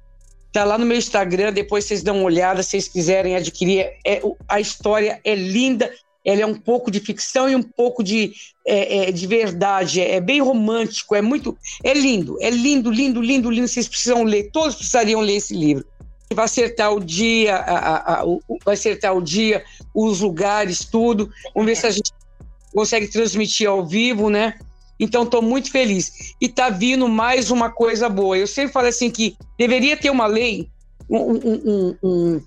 Tá 0.53 0.63
lá 0.63 0.79
no 0.79 0.87
meu 0.87 0.97
Instagram, 0.97 1.53
depois 1.53 1.85
vocês 1.85 2.05
dão 2.05 2.19
uma 2.19 2.25
olhada, 2.25 2.63
se 2.63 2.71
vocês 2.71 2.87
quiserem 2.87 3.35
adquirir. 3.35 3.95
É, 4.07 4.23
a 4.49 4.61
história 4.61 5.21
é 5.25 5.35
linda, 5.35 5.91
ela 6.25 6.43
é 6.43 6.47
um 6.47 6.55
pouco 6.55 6.89
de 6.89 7.01
ficção 7.01 7.51
e 7.51 7.57
um 7.57 7.63
pouco 7.65 8.05
de, 8.05 8.33
é, 8.65 9.09
é, 9.09 9.11
de 9.11 9.27
verdade. 9.27 10.01
É, 10.01 10.15
é, 10.15 10.21
bem 10.21 10.41
romântico, 10.41 11.17
é 11.17 11.21
muito. 11.21 11.59
É 11.83 11.93
lindo, 11.95 12.37
é 12.41 12.49
lindo, 12.49 12.93
lindo, 12.93 13.21
lindo, 13.21 13.51
lindo. 13.51 13.67
Vocês 13.67 13.89
precisam 13.89 14.23
ler, 14.23 14.51
todos 14.53 14.77
precisariam 14.77 15.21
ler 15.21 15.35
esse 15.35 15.53
livro. 15.53 15.85
Vai 16.33 16.45
acertar 16.45 16.93
o 16.93 17.01
dia, 17.01 17.57
a, 17.57 17.79
a, 17.79 18.21
a, 18.21 18.25
o, 18.25 18.41
vai 18.65 18.75
acertar 18.75 19.17
o 19.17 19.21
dia, 19.21 19.65
os 19.93 20.21
lugares, 20.21 20.85
tudo. 20.85 21.29
Vamos 21.55 21.67
ver 21.69 21.77
se 21.77 21.87
a 21.87 21.91
gente 21.91 22.13
consegue 22.73 23.09
transmitir 23.09 23.69
ao 23.69 23.85
vivo, 23.85 24.31
né? 24.31 24.55
Então, 25.01 25.23
estou 25.23 25.41
muito 25.41 25.71
feliz. 25.71 26.35
E 26.41 26.47
está 26.47 26.69
vindo 26.69 27.09
mais 27.09 27.51
uma 27.51 27.71
coisa 27.71 28.09
boa. 28.09 28.37
Eu 28.37 28.47
sempre 28.47 28.73
falei 28.73 28.91
assim 28.91 29.11
que 29.11 29.37
deveria 29.59 29.97
ter 29.97 30.11
uma 30.11 30.27
lei 30.27 30.69
um, 31.09 31.33
um, 31.33 31.97
um, 32.03 32.43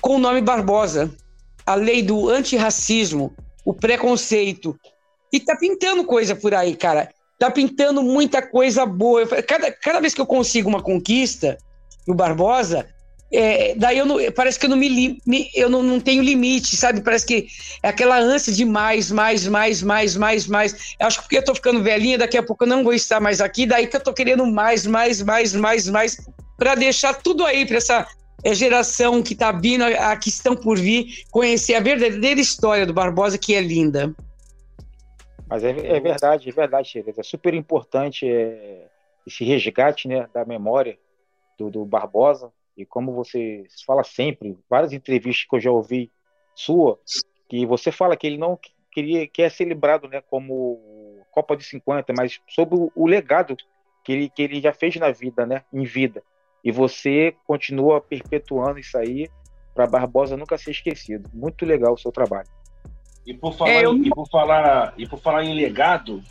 com 0.00 0.16
o 0.16 0.18
nome 0.18 0.40
Barbosa. 0.40 1.12
A 1.66 1.74
lei 1.74 2.02
do 2.02 2.30
antirracismo, 2.30 3.34
o 3.64 3.74
preconceito. 3.74 4.78
E 5.32 5.38
tá 5.40 5.56
pintando 5.56 6.04
coisa 6.04 6.34
por 6.34 6.54
aí, 6.54 6.74
cara. 6.74 7.10
Tá 7.38 7.50
pintando 7.50 8.02
muita 8.02 8.40
coisa 8.40 8.86
boa. 8.86 9.26
Cada, 9.42 9.70
cada 9.70 10.00
vez 10.00 10.14
que 10.14 10.20
eu 10.20 10.26
consigo 10.26 10.68
uma 10.68 10.82
conquista 10.82 11.58
no 12.06 12.14
Barbosa, 12.14 12.86
é, 13.30 13.74
daí 13.74 13.98
eu 13.98 14.06
não, 14.06 14.16
parece 14.32 14.58
que 14.58 14.64
eu 14.64 14.70
não 14.70 14.76
me, 14.76 15.20
me 15.26 15.50
eu 15.54 15.68
não, 15.68 15.82
não, 15.82 16.00
tenho 16.00 16.22
limite, 16.22 16.76
sabe? 16.76 17.02
Parece 17.02 17.26
que 17.26 17.46
é 17.82 17.88
aquela 17.88 18.18
ânsia 18.18 18.52
de 18.52 18.64
mais, 18.64 19.10
mais, 19.10 19.46
mais, 19.46 19.82
mais, 19.82 20.16
mais, 20.16 20.46
mais. 20.46 20.94
Eu 20.98 21.06
acho 21.06 21.18
que 21.18 21.24
porque 21.24 21.38
eu 21.38 21.44
tô 21.44 21.54
ficando 21.54 21.82
velhinha, 21.82 22.16
daqui 22.16 22.38
a 22.38 22.42
pouco 22.42 22.64
eu 22.64 22.68
não 22.68 22.82
vou 22.82 22.94
estar 22.94 23.20
mais 23.20 23.40
aqui, 23.42 23.66
daí 23.66 23.86
que 23.86 23.96
eu 23.96 24.00
tô 24.00 24.14
querendo 24.14 24.46
mais, 24.46 24.86
mais, 24.86 25.20
mais, 25.20 25.54
mais, 25.54 25.88
mais, 25.88 26.16
para 26.56 26.74
deixar 26.74 27.14
tudo 27.14 27.44
aí 27.44 27.66
para 27.66 27.76
essa 27.76 28.06
é, 28.42 28.54
geração 28.54 29.22
que 29.22 29.34
tá 29.34 29.52
vindo, 29.52 29.84
a, 29.84 30.12
a 30.12 30.16
que 30.16 30.30
estão 30.30 30.56
por 30.56 30.78
vir, 30.78 31.24
conhecer 31.30 31.74
a 31.74 31.80
verdadeira 31.80 32.40
história 32.40 32.86
do 32.86 32.94
Barbosa, 32.94 33.36
que 33.36 33.54
é 33.54 33.60
linda. 33.60 34.14
Mas 35.46 35.62
é, 35.64 35.70
é 35.70 36.00
verdade, 36.00 36.48
é 36.48 36.52
verdade. 36.52 37.04
É 37.14 37.22
super 37.22 37.52
importante 37.52 38.26
é, 38.26 38.86
esse 39.26 39.44
resgate 39.44 40.08
né, 40.08 40.26
da 40.32 40.46
memória 40.46 40.98
do, 41.58 41.68
do 41.68 41.84
Barbosa 41.84 42.50
e 42.78 42.86
como 42.86 43.12
você 43.12 43.64
fala 43.84 44.04
sempre, 44.04 44.56
várias 44.70 44.92
entrevistas 44.92 45.44
que 45.48 45.56
eu 45.56 45.60
já 45.60 45.70
ouvi 45.70 46.12
sua, 46.54 46.98
que 47.48 47.66
você 47.66 47.90
fala 47.90 48.16
que 48.16 48.26
ele 48.26 48.38
não 48.38 48.58
queria 48.92 49.26
quer 49.26 49.50
ser 49.50 49.64
lembrado, 49.64 50.08
né, 50.08 50.20
como 50.20 51.20
Copa 51.32 51.56
de 51.56 51.64
50, 51.64 52.12
mas 52.16 52.40
sobre 52.48 52.76
o, 52.76 52.92
o 52.94 53.06
legado 53.06 53.56
que 54.04 54.12
ele, 54.12 54.30
que 54.30 54.42
ele 54.42 54.60
já 54.60 54.72
fez 54.72 54.94
na 54.96 55.10
vida, 55.10 55.44
né, 55.44 55.64
em 55.72 55.84
vida. 55.84 56.22
E 56.64 56.70
você 56.70 57.34
continua 57.44 58.00
perpetuando 58.00 58.78
isso 58.78 58.96
aí 58.96 59.28
para 59.74 59.86
Barbosa 59.86 60.36
nunca 60.36 60.56
ser 60.56 60.70
esquecido. 60.70 61.28
Muito 61.32 61.64
legal 61.66 61.94
o 61.94 61.98
seu 61.98 62.12
trabalho. 62.12 62.48
E 63.26 63.34
por 63.34 63.54
falar, 63.54 63.70
é, 63.70 63.84
eu... 63.84 63.96
e 63.96 64.10
por 64.10 64.28
falar, 64.28 64.94
e 64.96 65.06
por 65.06 65.20
falar 65.20 65.44
em 65.44 65.54
legado, 65.54 66.22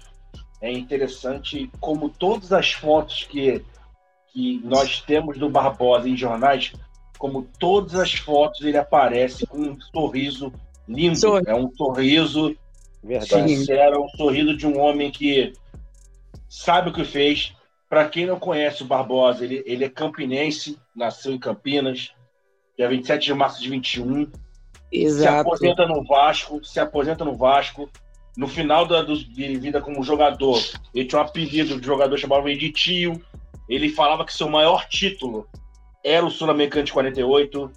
é 0.61 0.71
interessante 0.71 1.69
como 1.79 2.09
todas 2.09 2.51
as 2.51 2.73
fotos 2.73 3.23
que 3.25 3.63
que 4.37 4.61
nós 4.63 5.01
temos 5.01 5.39
do 5.39 5.49
Barbosa 5.49 6.07
em 6.07 6.15
jornais, 6.15 6.71
como 7.17 7.49
todas 7.57 7.95
as 7.95 8.13
fotos 8.13 8.61
ele 8.61 8.77
aparece 8.77 9.47
com 9.47 9.57
um 9.57 9.81
sorriso 9.81 10.53
lindo. 10.87 11.39
É 11.47 11.55
um 11.55 11.71
sorriso 11.73 12.55
Verdade. 13.03 13.49
sincero, 13.49 13.95
é 13.95 13.99
um 13.99 14.09
sorriso 14.09 14.55
de 14.55 14.67
um 14.67 14.79
homem 14.79 15.09
que 15.09 15.53
sabe 16.47 16.91
o 16.91 16.93
que 16.93 17.03
fez. 17.03 17.51
Para 17.89 18.07
quem 18.07 18.27
não 18.27 18.39
conhece 18.39 18.83
o 18.83 18.85
Barbosa, 18.85 19.43
ele, 19.43 19.63
ele 19.65 19.85
é 19.85 19.89
campinense, 19.89 20.77
nasceu 20.95 21.33
em 21.33 21.39
Campinas, 21.39 22.11
dia 22.77 22.87
27 22.87 23.25
de 23.25 23.33
março 23.33 23.59
de 23.59 23.69
21. 23.71 24.31
Exato. 24.91 25.19
Se 25.19 25.27
aposenta 25.27 25.87
no 25.87 26.03
Vasco, 26.03 26.63
se 26.63 26.79
aposenta 26.79 27.25
no 27.25 27.35
Vasco. 27.35 27.89
No 28.37 28.47
final 28.47 28.85
da 28.85 29.01
do, 29.01 29.17
de 29.17 29.57
vida 29.57 29.81
como 29.81 30.03
jogador, 30.03 30.61
ele 30.93 31.05
tinha 31.05 31.19
um 31.19 31.25
apelido 31.25 31.81
de 31.81 31.87
jogador 31.87 32.15
chamado 32.19 32.45
de 32.55 32.71
tio. 32.71 33.19
Ele 33.67 33.89
falava 33.89 34.25
que 34.25 34.33
seu 34.33 34.49
maior 34.49 34.87
título 34.87 35.47
era 36.03 36.25
o 36.25 36.31
Sul-Americano 36.31 36.85
de 36.85 36.93
48. 36.93 37.71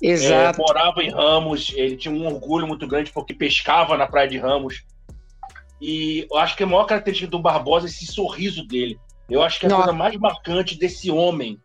Exato. 0.00 0.60
É, 0.60 0.64
morava 0.64 1.02
em 1.02 1.10
Ramos, 1.10 1.72
ele 1.74 1.96
tinha 1.96 2.12
um 2.12 2.26
orgulho 2.26 2.66
muito 2.66 2.86
grande 2.88 3.12
porque 3.12 3.32
pescava 3.32 3.96
na 3.96 4.06
praia 4.06 4.28
de 4.28 4.38
Ramos. 4.38 4.82
E 5.80 6.26
eu 6.30 6.38
acho 6.38 6.56
que 6.56 6.62
a 6.62 6.66
maior 6.66 6.84
característica 6.84 7.30
do 7.30 7.38
Barbosa 7.38 7.86
é 7.86 7.90
esse 7.90 8.06
sorriso 8.06 8.66
dele. 8.66 8.98
Eu 9.28 9.42
acho 9.42 9.60
que 9.60 9.66
a 9.66 9.68
Nossa. 9.68 9.84
coisa 9.84 9.96
mais 9.96 10.16
marcante 10.16 10.76
desse 10.76 11.10
homem, 11.10 11.58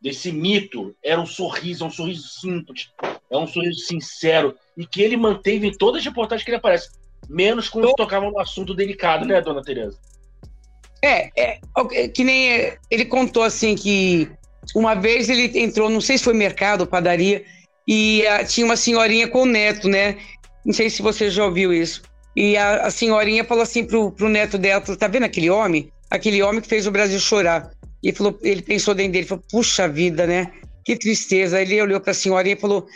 desse 0.00 0.32
mito, 0.32 0.94
era 1.02 1.20
um 1.20 1.26
sorriso, 1.26 1.84
é 1.84 1.86
um 1.86 1.90
sorriso 1.90 2.28
simples, 2.28 2.90
é 3.30 3.36
um 3.36 3.46
sorriso 3.46 3.80
sincero, 3.80 4.56
e 4.76 4.86
que 4.86 5.02
ele 5.02 5.16
manteve 5.16 5.66
em 5.66 5.72
todas 5.72 6.00
as 6.00 6.04
reportagens 6.04 6.44
que 6.44 6.50
ele 6.50 6.58
aparece, 6.58 6.90
menos 7.28 7.68
quando 7.68 7.94
tocava 7.94 8.28
no 8.30 8.38
assunto 8.38 8.74
delicado, 8.74 9.24
né, 9.24 9.40
dona 9.40 9.62
Tereza? 9.62 9.98
É, 11.06 11.30
é, 11.36 11.58
é, 11.92 12.08
que 12.08 12.24
nem 12.24 12.72
ele 12.90 13.04
contou 13.04 13.42
assim 13.42 13.74
que 13.74 14.28
uma 14.74 14.94
vez 14.94 15.28
ele 15.28 15.58
entrou, 15.58 15.88
não 15.88 16.00
sei 16.00 16.18
se 16.18 16.24
foi 16.24 16.34
mercado, 16.34 16.86
padaria, 16.86 17.44
e 17.86 18.26
a, 18.26 18.44
tinha 18.44 18.66
uma 18.66 18.76
senhorinha 18.76 19.28
com 19.28 19.42
o 19.42 19.46
neto, 19.46 19.88
né? 19.88 20.16
Não 20.64 20.72
sei 20.72 20.90
se 20.90 21.02
você 21.02 21.30
já 21.30 21.44
ouviu 21.44 21.72
isso. 21.72 22.02
E 22.34 22.56
a, 22.56 22.86
a 22.86 22.90
senhorinha 22.90 23.44
falou 23.44 23.62
assim 23.62 23.84
pro, 23.84 24.10
pro 24.10 24.28
neto 24.28 24.58
dela, 24.58 24.80
tá 24.80 25.06
vendo 25.06 25.24
aquele 25.24 25.48
homem? 25.48 25.90
Aquele 26.10 26.42
homem 26.42 26.60
que 26.60 26.68
fez 26.68 26.86
o 26.86 26.90
Brasil 26.90 27.20
chorar. 27.20 27.70
E 28.02 28.12
falou, 28.12 28.38
ele 28.42 28.62
pensou 28.62 28.94
dentro 28.94 29.12
dele, 29.12 29.26
falou, 29.26 29.44
puxa 29.50 29.88
vida, 29.88 30.26
né? 30.26 30.50
Que 30.84 30.96
tristeza. 30.96 31.60
Ele 31.60 31.80
olhou 31.80 32.00
para 32.00 32.10
a 32.10 32.14
senhorinha 32.14 32.56
e 32.56 32.60
falou, 32.60 32.86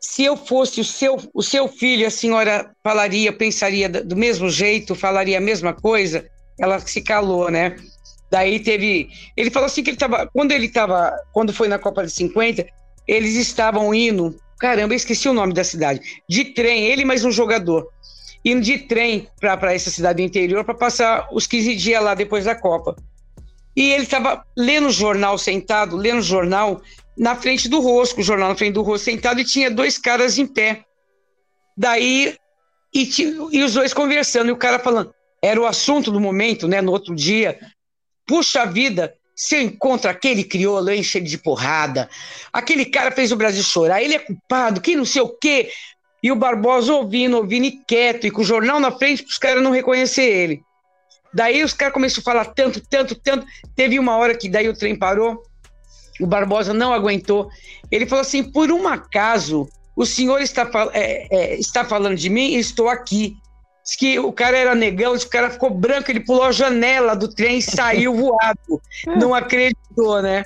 se 0.00 0.24
eu 0.24 0.36
fosse 0.36 0.80
o 0.80 0.84
seu, 0.84 1.18
o 1.34 1.42
seu 1.42 1.68
filho, 1.68 2.06
a 2.06 2.10
senhora 2.10 2.70
falaria, 2.82 3.32
pensaria 3.32 3.88
do 3.88 4.16
mesmo 4.16 4.48
jeito, 4.48 4.94
falaria 4.94 5.36
a 5.36 5.40
mesma 5.40 5.74
coisa? 5.74 6.26
Ela 6.60 6.78
se 6.78 7.00
calou, 7.00 7.50
né? 7.50 7.76
Daí 8.30 8.60
teve. 8.60 9.08
Ele 9.36 9.50
falou 9.50 9.66
assim 9.66 9.82
que 9.82 9.90
ele 9.90 9.96
estava. 9.96 10.28
Quando 10.32 10.52
ele 10.52 10.66
estava. 10.66 11.12
Quando 11.32 11.52
foi 11.52 11.66
na 11.66 11.78
Copa 11.78 12.04
de 12.04 12.12
50, 12.12 12.66
eles 13.08 13.34
estavam 13.34 13.92
indo. 13.92 14.36
Caramba, 14.58 14.92
eu 14.92 14.96
esqueci 14.96 15.28
o 15.28 15.32
nome 15.32 15.52
da 15.52 15.64
cidade. 15.64 16.00
De 16.28 16.44
trem, 16.44 16.84
ele 16.84 17.04
mais 17.04 17.24
um 17.24 17.30
jogador. 17.30 17.88
Indo 18.44 18.60
de 18.60 18.78
trem 18.78 19.28
para 19.40 19.74
essa 19.74 19.90
cidade 19.90 20.22
do 20.22 20.26
interior 20.26 20.64
para 20.64 20.74
passar 20.74 21.28
os 21.32 21.46
15 21.46 21.74
dias 21.74 22.02
lá 22.02 22.14
depois 22.14 22.44
da 22.44 22.54
Copa. 22.54 22.94
E 23.74 23.92
ele 23.92 24.04
estava 24.04 24.44
lendo 24.56 24.88
o 24.88 24.92
jornal 24.92 25.38
sentado, 25.38 25.96
lendo 25.96 26.18
o 26.18 26.22
jornal 26.22 26.80
na 27.16 27.34
frente 27.34 27.68
do 27.68 27.80
Rosco, 27.80 28.20
o 28.20 28.24
jornal 28.24 28.50
na 28.50 28.56
frente 28.56 28.74
do 28.74 28.82
Rosco 28.82 29.04
sentado, 29.04 29.40
e 29.40 29.44
tinha 29.44 29.70
dois 29.70 29.98
caras 29.98 30.38
em 30.38 30.46
pé. 30.46 30.84
Daí, 31.76 32.34
e, 32.94 33.10
e 33.52 33.62
os 33.62 33.74
dois 33.74 33.94
conversando, 33.94 34.48
e 34.48 34.52
o 34.52 34.56
cara 34.56 34.78
falando: 34.78 35.14
era 35.42 35.60
o 35.60 35.66
assunto 35.66 36.10
do 36.10 36.20
momento, 36.20 36.68
né? 36.68 36.80
No 36.80 36.92
outro 36.92 37.14
dia. 37.14 37.58
Puxa 38.26 38.64
vida, 38.64 39.14
você 39.34 39.62
encontra 39.62 40.10
aquele 40.10 40.44
crioulo 40.44 40.92
enche 40.92 41.18
ele 41.18 41.26
de 41.26 41.38
porrada, 41.38 42.08
aquele 42.52 42.84
cara 42.84 43.10
fez 43.10 43.32
o 43.32 43.36
Brasil 43.36 43.62
chorar, 43.62 44.02
ele 44.02 44.14
é 44.14 44.18
culpado, 44.18 44.80
que 44.80 44.94
não 44.94 45.04
sei 45.04 45.22
o 45.22 45.28
quê. 45.28 45.70
E 46.22 46.30
o 46.30 46.36
Barbosa 46.36 46.92
ouvindo, 46.92 47.38
ouvindo 47.38 47.64
e 47.64 47.80
quieto, 47.86 48.26
e 48.26 48.30
com 48.30 48.42
o 48.42 48.44
jornal 48.44 48.78
na 48.78 48.92
frente 48.92 49.22
para 49.22 49.30
os 49.30 49.38
caras 49.38 49.62
não 49.62 49.70
reconhecer 49.70 50.22
ele. 50.22 50.62
Daí 51.32 51.64
os 51.64 51.72
caras 51.72 51.94
começaram 51.94 52.20
a 52.20 52.24
falar 52.24 52.44
tanto, 52.54 52.82
tanto, 52.88 53.14
tanto. 53.14 53.46
Teve 53.74 53.98
uma 53.98 54.16
hora 54.16 54.36
que 54.36 54.48
daí 54.48 54.68
o 54.68 54.76
trem 54.76 54.94
parou, 54.94 55.42
o 56.20 56.26
Barbosa 56.26 56.74
não 56.74 56.92
aguentou. 56.92 57.48
Ele 57.90 58.06
falou 58.06 58.20
assim: 58.20 58.42
por 58.42 58.70
um 58.70 58.86
acaso, 58.86 59.66
o 59.96 60.04
senhor 60.04 60.40
está, 60.40 60.68
é, 60.92 61.26
é, 61.34 61.54
está 61.58 61.84
falando 61.84 62.16
de 62.16 62.28
mim 62.28 62.50
e 62.50 62.58
estou 62.58 62.88
aqui. 62.88 63.36
Diz 63.90 63.96
que 63.96 64.20
o 64.20 64.30
cara 64.30 64.56
era 64.56 64.72
negão, 64.72 65.14
o 65.14 65.28
cara 65.28 65.50
ficou 65.50 65.68
branco, 65.68 66.10
ele 66.12 66.20
pulou 66.20 66.44
a 66.44 66.52
janela 66.52 67.16
do 67.16 67.26
trem 67.26 67.58
e 67.58 67.62
saiu 67.62 68.14
voado. 68.14 68.80
Não 69.18 69.34
acreditou, 69.34 70.22
né? 70.22 70.44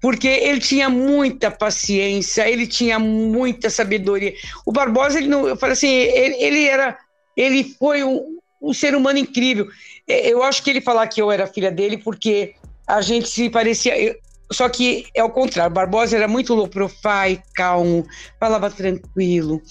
Porque 0.00 0.26
ele 0.26 0.58
tinha 0.58 0.88
muita 0.88 1.52
paciência, 1.52 2.48
ele 2.48 2.66
tinha 2.66 2.98
muita 2.98 3.70
sabedoria. 3.70 4.34
O 4.66 4.72
Barbosa, 4.72 5.18
ele 5.18 5.28
não, 5.28 5.46
eu 5.46 5.56
falei 5.56 5.74
assim, 5.74 5.88
ele, 5.88 6.34
ele 6.42 6.64
era, 6.64 6.98
ele 7.36 7.76
foi 7.78 8.02
um, 8.02 8.38
um 8.60 8.72
ser 8.72 8.96
humano 8.96 9.20
incrível. 9.20 9.68
Eu 10.08 10.42
acho 10.42 10.60
que 10.60 10.70
ele 10.70 10.80
falar 10.80 11.06
que 11.06 11.22
eu 11.22 11.30
era 11.30 11.46
filha 11.46 11.70
dele 11.70 11.96
porque 11.96 12.54
a 12.88 13.00
gente 13.00 13.28
se 13.28 13.48
parecia. 13.48 14.16
Só 14.50 14.68
que 14.68 15.06
é 15.14 15.22
o 15.22 15.30
contrário. 15.30 15.72
Barbosa 15.72 16.16
era 16.16 16.26
muito 16.26 16.54
low 16.54 16.66
profile, 16.66 17.40
calmo, 17.54 18.04
falava 18.40 18.68
tranquilo. 18.68 19.62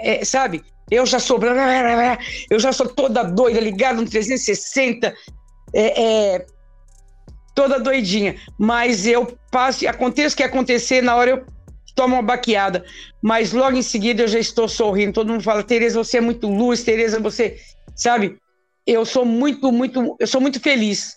É, 0.00 0.24
sabe? 0.24 0.64
Eu 0.90 1.06
já 1.06 1.18
sou. 1.18 1.38
Eu 2.50 2.60
já 2.60 2.72
sou 2.72 2.88
toda 2.88 3.22
doida, 3.22 3.60
ligada 3.60 4.00
no 4.00 4.08
360. 4.08 5.14
É, 5.72 6.02
é, 6.02 6.46
toda 7.54 7.80
doidinha. 7.80 8.36
Mas 8.58 9.06
eu 9.06 9.36
passo, 9.50 9.86
aconteça 9.88 10.34
o 10.34 10.36
que 10.36 10.42
acontecer, 10.42 11.02
na 11.02 11.16
hora 11.16 11.30
eu 11.30 11.46
tomo 11.94 12.16
uma 12.16 12.22
baqueada. 12.22 12.84
Mas 13.22 13.52
logo 13.52 13.76
em 13.76 13.82
seguida 13.82 14.22
eu 14.22 14.28
já 14.28 14.38
estou 14.38 14.68
sorrindo. 14.68 15.12
Todo 15.12 15.32
mundo 15.32 15.42
fala, 15.42 15.62
Tereza, 15.62 16.02
você 16.02 16.18
é 16.18 16.20
muito 16.20 16.48
luz, 16.48 16.82
Tereza, 16.82 17.20
você. 17.20 17.58
Sabe? 17.94 18.38
Eu 18.86 19.04
sou 19.04 19.24
muito, 19.24 19.72
muito. 19.72 20.16
Eu 20.18 20.26
sou 20.26 20.40
muito 20.40 20.60
feliz 20.60 21.16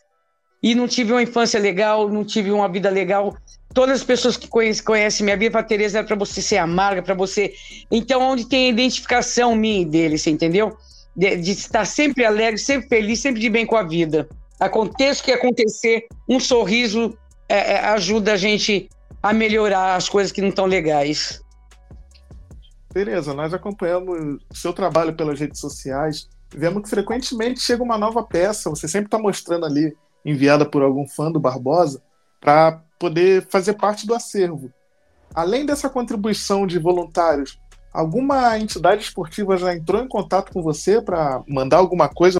e 0.61 0.74
não 0.74 0.88
tive 0.88 1.11
uma 1.11 1.22
infância 1.22 1.59
legal, 1.59 2.09
não 2.09 2.24
tive 2.24 2.51
uma 2.51 2.70
vida 2.70 2.89
legal. 2.89 3.36
Todas 3.78 3.99
as 3.99 4.03
pessoas 4.03 4.36
que 4.36 4.47
conhecem, 4.47 4.84
conhecem 4.84 5.23
minha 5.23 5.38
vida, 5.38 5.51
para 5.51 5.61
Tereza, 5.61 5.99
era 5.99 6.07
para 6.07 6.15
você 6.15 6.41
ser 6.41 6.57
amarga, 6.57 7.03
para 7.03 7.13
você. 7.13 7.53
Então, 7.91 8.23
onde 8.23 8.43
tem 8.47 8.65
a 8.65 8.69
identificação 8.69 9.55
minha 9.55 9.84
e 9.84 9.86
dele, 9.86 10.17
você 10.17 10.32
entendeu? 10.32 10.75
De, 11.15 11.38
de, 11.38 11.51
estar 11.51 11.86
sempre 11.86 12.25
alegre, 12.25 12.57
sempre 12.57 12.89
feliz, 12.89 13.19
sempre 13.19 13.39
de 13.39 13.47
bem 13.51 13.67
com 13.67 13.78
a 13.78 13.84
vida. 13.84 14.28
Aconteça 14.59 15.21
o 15.21 15.25
que 15.25 15.32
acontecer, 15.32 16.07
um 16.28 16.39
sorriso 16.39 17.15
é, 17.47 17.73
é, 17.73 17.80
ajuda 17.89 18.34
a 18.34 18.36
gente 18.36 18.89
a 19.21 19.32
melhorar 19.32 19.95
as 19.95 20.09
coisas 20.09 20.32
que 20.32 20.41
não 20.41 20.49
estão 20.49 20.65
legais. 20.65 21.39
Tereza, 22.91 23.32
nós 23.32 23.53
acompanhamos 23.53 24.41
seu 24.53 24.73
trabalho 24.73 25.13
pelas 25.13 25.39
redes 25.39 25.59
sociais. 25.59 26.28
Vemos 26.49 26.82
que 26.82 26.89
frequentemente 26.89 27.59
chega 27.59 27.84
uma 27.84 27.95
nova 27.99 28.23
peça, 28.23 28.71
você 28.71 28.88
sempre 28.88 29.05
está 29.05 29.19
mostrando 29.19 29.67
ali 29.67 29.95
enviada 30.25 30.65
por 30.65 30.82
algum 30.82 31.07
fã 31.07 31.32
do 31.32 31.39
Barbosa 31.39 32.01
para 32.39 32.81
poder 32.99 33.45
fazer 33.49 33.73
parte 33.73 34.05
do 34.05 34.13
acervo. 34.13 34.71
Além 35.33 35.65
dessa 35.65 35.89
contribuição 35.89 36.65
de 36.65 36.79
voluntários, 36.79 37.59
alguma 37.93 38.57
entidade 38.57 39.03
esportiva 39.03 39.57
já 39.57 39.75
entrou 39.75 40.01
em 40.03 40.07
contato 40.07 40.51
com 40.51 40.61
você 40.61 41.01
para 41.01 41.41
mandar 41.47 41.77
alguma 41.77 42.09
coisa? 42.09 42.39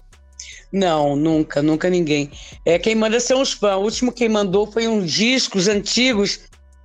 Não, 0.72 1.16
nunca, 1.16 1.62
nunca 1.62 1.88
ninguém. 1.88 2.30
É, 2.64 2.78
quem 2.78 2.94
manda 2.94 3.18
são 3.20 3.40
os 3.40 3.52
fãs. 3.52 3.76
O 3.76 3.82
último 3.82 4.12
quem 4.12 4.28
mandou 4.28 4.70
foi 4.70 4.86
uns 4.86 5.10
discos 5.10 5.66
antigos 5.68 6.40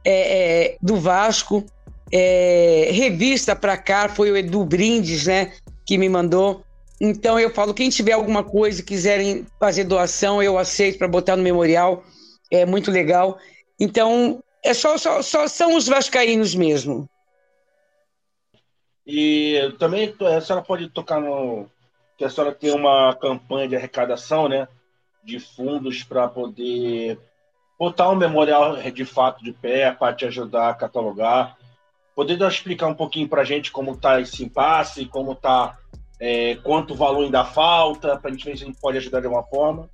é, 0.05 0.71
é, 0.71 0.77
do 0.81 0.95
Vasco. 0.95 1.65
É, 2.11 2.89
revista 2.91 3.55
para 3.55 3.75
cá 3.75 4.07
foi 4.07 4.31
o 4.31 4.37
Edu 4.37 4.63
Brindes, 4.63 5.25
né? 5.25 5.51
Que 5.85 5.97
me 5.97 6.07
mandou. 6.07 6.63
Então 7.01 7.37
eu 7.37 7.49
falo, 7.49 7.73
quem 7.73 7.89
tiver 7.89 8.13
alguma 8.13 8.43
coisa, 8.43 8.81
quiserem 8.81 9.45
fazer 9.59 9.83
doação, 9.83 10.41
eu 10.41 10.57
aceito 10.57 10.97
para 10.97 11.07
botar 11.07 11.35
no 11.35 11.43
memorial. 11.43 12.03
É 12.53 12.67
muito 12.67 12.91
legal. 12.91 13.39
Então, 13.79 14.43
é 14.63 14.75
só, 14.75 14.95
só, 14.95 15.23
só 15.23 15.47
são 15.47 15.75
os 15.75 15.87
vascaínos 15.87 16.53
mesmo. 16.53 17.09
E 19.07 19.73
também 19.79 20.15
a 20.21 20.39
senhora 20.39 20.63
pode 20.63 20.87
tocar 20.89 21.19
no 21.19 21.67
que 22.15 22.23
a 22.23 22.29
senhora 22.29 22.53
tem 22.53 22.71
uma 22.71 23.15
campanha 23.15 23.67
de 23.67 23.75
arrecadação, 23.75 24.47
né, 24.47 24.67
de 25.23 25.39
fundos 25.39 26.03
para 26.03 26.27
poder 26.27 27.19
botar 27.77 28.11
um 28.11 28.15
memorial 28.15 28.75
de 28.75 29.03
fato 29.03 29.43
de 29.43 29.51
pé 29.51 29.91
para 29.91 30.13
te 30.13 30.25
ajudar 30.25 30.69
a 30.69 30.75
catalogar. 30.75 31.57
Poder 32.15 32.39
explicar 32.43 32.85
um 32.85 32.93
pouquinho 32.93 33.27
para 33.27 33.41
a 33.41 33.45
gente 33.45 33.71
como 33.71 33.93
está 33.93 34.21
esse 34.21 34.43
impasse, 34.43 35.07
como 35.07 35.31
está 35.31 35.75
é, 36.19 36.53
quanto 36.57 36.93
valor 36.93 37.23
ainda 37.23 37.43
falta, 37.43 38.15
para 38.15 38.29
a 38.29 38.31
gente 38.31 38.45
ver 38.45 38.55
se 38.55 38.63
a 38.63 38.67
gente 38.67 38.79
pode 38.79 38.99
ajudar 38.99 39.21
de 39.21 39.25
alguma 39.25 39.43
forma. 39.43 39.89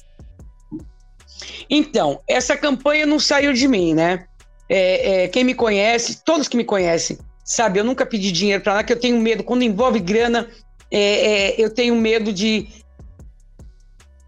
Então, 1.69 2.21
essa 2.27 2.57
campanha 2.57 3.05
não 3.05 3.19
saiu 3.19 3.53
de 3.53 3.67
mim, 3.67 3.93
né? 3.93 4.25
É, 4.67 5.23
é, 5.23 5.27
quem 5.27 5.43
me 5.43 5.55
conhece, 5.55 6.23
todos 6.23 6.47
que 6.47 6.57
me 6.57 6.63
conhecem, 6.63 7.17
sabe, 7.43 7.79
eu 7.79 7.83
nunca 7.83 8.05
pedi 8.05 8.31
dinheiro 8.31 8.61
para 8.61 8.73
nada, 8.73 8.83
que 8.85 8.93
eu 8.93 8.99
tenho 8.99 9.19
medo, 9.19 9.43
quando 9.43 9.63
envolve 9.63 9.99
grana, 9.99 10.47
é, 10.91 10.99
é, 10.99 11.55
eu 11.57 11.73
tenho 11.73 11.95
medo 11.95 12.31
de, 12.31 12.67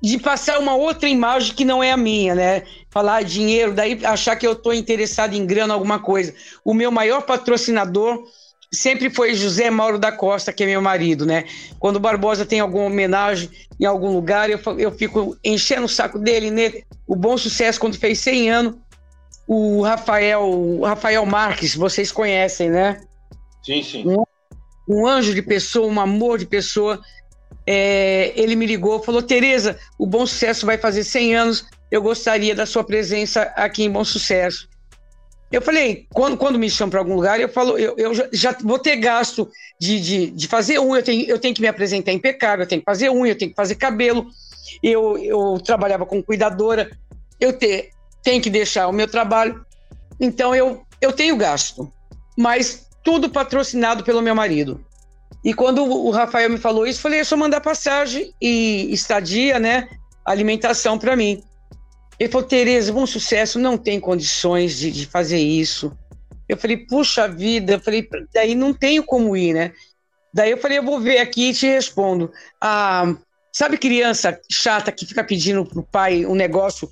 de 0.01 0.17
passar 0.17 0.59
uma 0.59 0.75
outra 0.75 1.07
imagem 1.07 1.55
que 1.55 1.63
não 1.63 1.83
é 1.83 1.91
a 1.91 1.97
minha, 1.97 2.33
né? 2.33 2.63
Falar 2.89 3.23
dinheiro, 3.23 3.73
daí 3.73 4.03
achar 4.03 4.35
que 4.35 4.45
eu 4.45 4.53
estou 4.53 4.73
interessado 4.73 5.33
em 5.33 5.45
grana, 5.45 5.73
alguma 5.73 5.99
coisa. 5.99 6.33
O 6.65 6.73
meu 6.73 6.91
maior 6.91 7.21
patrocinador 7.21 8.23
sempre 8.73 9.09
foi 9.09 9.33
José 9.33 9.69
Mauro 9.69 9.99
da 9.99 10.11
Costa, 10.11 10.53
que 10.53 10.63
é 10.63 10.65
meu 10.65 10.81
marido, 10.81 11.25
né? 11.25 11.45
Quando 11.77 11.97
o 11.97 11.99
Barbosa 11.99 12.45
tem 12.45 12.59
alguma 12.59 12.85
homenagem 12.85 13.49
em 13.79 13.85
algum 13.85 14.11
lugar, 14.11 14.49
eu, 14.49 14.59
eu 14.77 14.91
fico 14.91 15.37
enchendo 15.43 15.85
o 15.85 15.89
saco 15.89 16.17
dele, 16.17 16.49
né? 16.49 16.73
O 17.05 17.15
Bom 17.15 17.37
Sucesso, 17.37 17.79
quando 17.79 17.97
fez 17.97 18.19
100 18.19 18.49
anos, 18.49 18.75
o 19.45 19.81
Rafael, 19.81 20.43
o 20.43 20.85
Rafael 20.85 21.25
Marques, 21.25 21.75
vocês 21.75 22.11
conhecem, 22.11 22.69
né? 22.69 23.01
Sim, 23.61 23.83
sim. 23.83 24.07
Um, 24.07 24.23
um 24.87 25.05
anjo 25.05 25.33
de 25.33 25.41
pessoa, 25.41 25.91
um 25.91 25.99
amor 25.99 26.37
de 26.37 26.45
pessoa. 26.45 27.01
É, 27.67 28.31
ele 28.35 28.55
me 28.55 28.65
ligou, 28.65 29.03
falou: 29.03 29.21
Tereza, 29.21 29.77
o 29.99 30.07
Bom 30.07 30.25
Sucesso 30.25 30.65
vai 30.65 30.77
fazer 30.77 31.03
100 31.03 31.35
anos, 31.35 31.65
eu 31.91 32.01
gostaria 32.01 32.55
da 32.55 32.65
sua 32.65 32.83
presença 32.83 33.43
aqui 33.55 33.83
em 33.83 33.91
Bom 33.91 34.05
Sucesso. 34.05 34.69
Eu 35.51 35.61
falei, 35.61 36.07
quando, 36.13 36.37
quando 36.37 36.57
me 36.57 36.69
chamam 36.69 36.91
para 36.91 36.99
algum 36.99 37.15
lugar, 37.15 37.39
eu 37.39 37.49
falo, 37.49 37.77
eu, 37.77 37.95
eu 37.97 38.13
já, 38.31 38.55
vou 38.63 38.79
ter 38.79 38.95
gasto 38.95 39.49
de, 39.79 39.99
de, 39.99 40.31
de 40.31 40.47
fazer 40.47 40.79
unha, 40.79 40.99
eu 40.99 41.03
tenho, 41.03 41.29
eu 41.29 41.39
tenho 41.39 41.53
que 41.53 41.61
me 41.61 41.67
apresentar 41.67 42.13
impecável, 42.13 42.63
eu 42.63 42.67
tenho 42.69 42.81
que 42.81 42.85
fazer 42.85 43.09
unha, 43.09 43.33
eu 43.33 43.37
tenho 43.37 43.51
que 43.51 43.55
fazer 43.55 43.75
cabelo. 43.75 44.27
Eu, 44.81 45.17
eu 45.17 45.59
trabalhava 45.59 46.05
com 46.05 46.23
cuidadora, 46.23 46.89
eu 47.39 47.51
te, 47.51 47.89
tenho 48.23 48.41
que 48.41 48.49
deixar 48.49 48.87
o 48.87 48.93
meu 48.93 49.07
trabalho. 49.07 49.65
Então 50.19 50.55
eu, 50.55 50.83
eu 51.01 51.11
tenho 51.11 51.35
gasto, 51.35 51.91
mas 52.37 52.87
tudo 53.03 53.29
patrocinado 53.29 54.03
pelo 54.03 54.21
meu 54.21 54.35
marido. 54.35 54.83
E 55.43 55.53
quando 55.53 55.83
o 55.83 56.11
Rafael 56.11 56.49
me 56.49 56.57
falou 56.57 56.85
isso, 56.85 56.99
eu 56.99 57.03
falei, 57.03 57.19
é 57.19 57.23
só 57.23 57.35
mandar 57.35 57.61
passagem 57.61 58.33
e 58.39 58.93
estadia, 58.93 59.59
né? 59.59 59.89
Alimentação 60.23 60.99
para 60.99 61.15
mim. 61.15 61.43
Ele 62.21 62.29
falou, 62.29 62.47
Tereza, 62.47 62.93
bom 62.93 63.07
sucesso, 63.07 63.57
não 63.57 63.75
tem 63.75 63.99
condições 63.99 64.77
de, 64.77 64.91
de 64.91 65.07
fazer 65.07 65.39
isso. 65.39 65.91
Eu 66.47 66.55
falei, 66.55 66.77
puxa 66.77 67.27
vida, 67.27 67.73
eu 67.73 67.79
falei, 67.79 68.07
daí 68.31 68.53
não 68.53 68.75
tenho 68.75 69.03
como 69.03 69.35
ir, 69.35 69.55
né? 69.55 69.73
Daí 70.31 70.51
eu 70.51 70.57
falei, 70.59 70.77
eu 70.77 70.83
vou 70.83 70.99
ver 70.99 71.17
aqui 71.17 71.49
e 71.49 71.53
te 71.55 71.65
respondo. 71.65 72.31
Ah, 72.61 73.15
sabe 73.51 73.75
criança 73.75 74.39
chata 74.51 74.91
que 74.91 75.03
fica 75.03 75.23
pedindo 75.23 75.65
pro 75.65 75.81
pai 75.81 76.23
um 76.23 76.35
negócio 76.35 76.87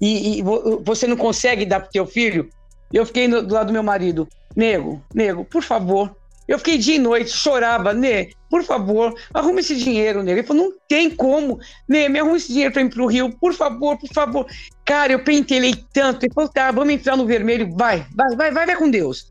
e, 0.00 0.38
e 0.38 0.42
você 0.82 1.06
não 1.06 1.16
consegue 1.18 1.66
dar 1.66 1.80
pro 1.80 1.90
teu 1.90 2.06
filho? 2.06 2.48
Eu 2.90 3.04
fiquei 3.04 3.28
do 3.28 3.52
lado 3.52 3.66
do 3.66 3.74
meu 3.74 3.82
marido, 3.82 4.26
nego, 4.56 5.04
nego, 5.12 5.44
por 5.44 5.62
favor, 5.62 6.16
eu 6.50 6.58
fiquei 6.58 6.76
dia 6.76 6.96
e 6.96 6.98
noite, 6.98 7.30
chorava, 7.30 7.92
Nê, 7.92 8.32
por 8.50 8.64
favor, 8.64 9.14
arrume 9.32 9.60
esse 9.60 9.76
dinheiro, 9.76 10.20
Nê. 10.20 10.32
Ele 10.32 10.42
falou, 10.42 10.64
não 10.64 10.72
tem 10.88 11.08
como, 11.08 11.60
Nê, 11.88 12.08
me 12.08 12.18
arrume 12.18 12.38
esse 12.38 12.48
dinheiro 12.48 12.72
para 12.72 12.82
ir 12.82 12.90
pro 12.90 13.06
Rio, 13.06 13.30
por 13.38 13.54
favor, 13.54 13.96
por 13.96 14.12
favor. 14.12 14.46
Cara, 14.84 15.12
eu 15.12 15.22
pentelei 15.22 15.72
tanto. 15.92 16.26
Ele 16.26 16.34
falou, 16.34 16.50
tá, 16.50 16.72
vamos 16.72 16.92
entrar 16.92 17.16
no 17.16 17.24
vermelho, 17.24 17.72
vai, 17.76 18.04
vai, 18.16 18.34
vai, 18.34 18.50
vai, 18.50 18.66
vai 18.66 18.76
com 18.76 18.90
Deus. 18.90 19.30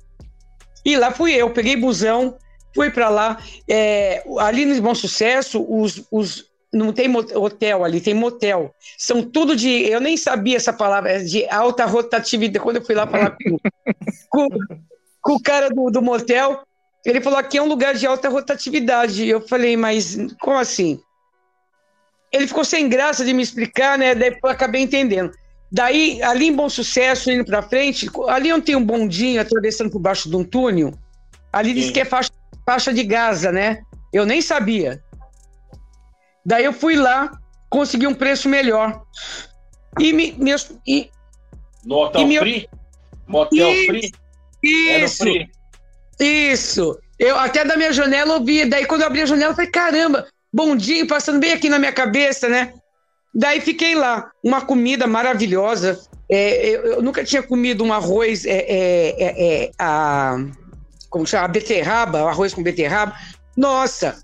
E 0.86 0.95
lá 0.95 1.11
fui 1.11 1.34
eu, 1.34 1.49
peguei 1.49 1.76
busão, 1.76 2.38
fui 2.74 2.89
para 2.89 3.09
lá. 3.09 3.38
É, 3.70 4.24
ali 4.39 4.63
no 4.63 4.82
Bom 4.82 4.95
Sucesso, 4.95 5.61
os, 5.70 6.01
os, 6.09 6.45
não 6.72 6.93
tem 6.93 7.13
hotel 7.36 7.84
ali, 7.84 7.99
tem 7.99 8.13
motel. 8.13 8.74
São 8.97 9.22
tudo 9.22 9.57
de. 9.57 9.70
Eu 9.70 9.99
nem 9.99 10.15
sabia 10.15 10.55
essa 10.55 10.72
palavra, 10.72 11.11
é 11.11 11.20
de 11.20 11.45
alta 11.49 11.86
rotatividade. 11.86 12.63
Quando 12.63 12.78
eu 12.78 12.86
fui 12.86 12.95
lá 12.95 13.05
falar 13.05 13.32
com, 13.32 13.57
com, 14.32 14.47
com 15.22 15.34
o 15.34 15.41
cara 15.41 15.67
do, 15.70 15.89
do 15.91 16.01
motel, 16.01 16.63
ele 17.06 17.22
falou: 17.22 17.39
aqui 17.39 17.58
é 17.58 17.62
um 17.62 17.68
lugar 17.68 17.93
de 17.95 18.06
alta 18.06 18.30
rotatividade. 18.30 19.28
Eu 19.28 19.41
falei, 19.47 19.78
mas 19.78 20.18
como 20.39 20.58
assim? 20.58 21.00
Ele 22.32 22.47
ficou 22.47 22.64
sem 22.64 22.88
graça 22.88 23.26
de 23.26 23.34
me 23.34 23.41
explicar, 23.41 23.97
né? 23.97 24.14
Daí 24.14 24.38
eu 24.43 24.50
acabei 24.50 24.82
entendendo. 24.82 25.32
Daí, 25.72 26.22
ali 26.24 26.47
em 26.47 26.56
Bom 26.56 26.68
Sucesso, 26.68 27.32
indo 27.32 27.45
para 27.45 27.62
frente, 27.62 28.10
ali 28.28 28.52
onde 28.52 28.66
tem 28.66 28.76
um 28.76 28.84
bondinho 28.84 29.39
atravessando 29.39 29.91
por 29.91 30.00
baixo 30.00 30.30
de 30.30 30.36
um 30.36 30.43
túnel, 30.43 30.93
ali 31.54 31.70
Sim. 31.70 31.76
diz 31.76 31.91
que 31.91 32.00
é 32.00 32.06
faixa, 32.06 32.32
faixa 32.66 32.93
de 32.93 33.04
Gaza, 33.04 33.52
né? 33.52 33.82
Eu 34.12 34.26
nem 34.26 34.41
sabia. 34.41 35.04
Daí 36.45 36.66
eu 36.66 36.74
fui 36.74 36.95
lá, 36.95 37.32
consegui 37.70 38.08
um 38.08 38.16
preço 38.16 38.50
melhor. 38.50 39.04
E, 40.00 40.12
me, 40.12 40.32
meus, 40.34 40.72
e, 40.88 41.10
no 41.86 41.97
Hotel 41.97 42.28
meu... 42.28 42.41
Free? 42.41 42.70
Motel 43.28 43.72
isso, 43.72 43.86
Free? 43.86 44.12
Isso. 44.64 45.18
Free. 45.18 45.52
Isso. 46.20 46.97
Eu 47.17 47.38
até 47.38 47.63
da 47.63 47.78
minha 47.78 47.93
janela 47.93 48.36
ouvi. 48.36 48.65
Daí 48.65 48.86
quando 48.86 49.01
eu 49.01 49.07
abri 49.07 49.22
a 49.22 49.26
janela, 49.26 49.51
eu 49.51 49.55
falei, 49.55 49.72
caramba, 49.72 50.28
bondinho 50.51 51.07
passando 51.07 51.39
bem 51.39 51.53
aqui 51.53 51.70
na 51.70 51.80
minha 51.80 51.93
cabeça, 51.93 52.47
né? 52.49 52.74
Daí 53.34 53.61
fiquei 53.61 53.95
lá, 53.95 54.32
uma 54.43 54.61
comida 54.61 55.05
maravilhosa. 55.05 55.99
É, 56.30 56.67
eu, 56.70 56.86
eu, 56.86 57.01
nunca 57.01 57.24
tinha 57.24 57.41
comido 57.41 57.84
um 57.84 57.93
arroz, 57.93 58.45
é, 58.45 58.59
é, 58.59 59.15
é, 59.20 59.63
é 59.63 59.72
a, 59.80 60.38
como 61.09 61.26
chama, 61.26 61.45
a 61.45 61.47
beterraba, 61.47 62.20
arroz 62.22 62.53
com 62.53 62.63
beterraba. 62.63 63.15
Nossa, 63.55 64.17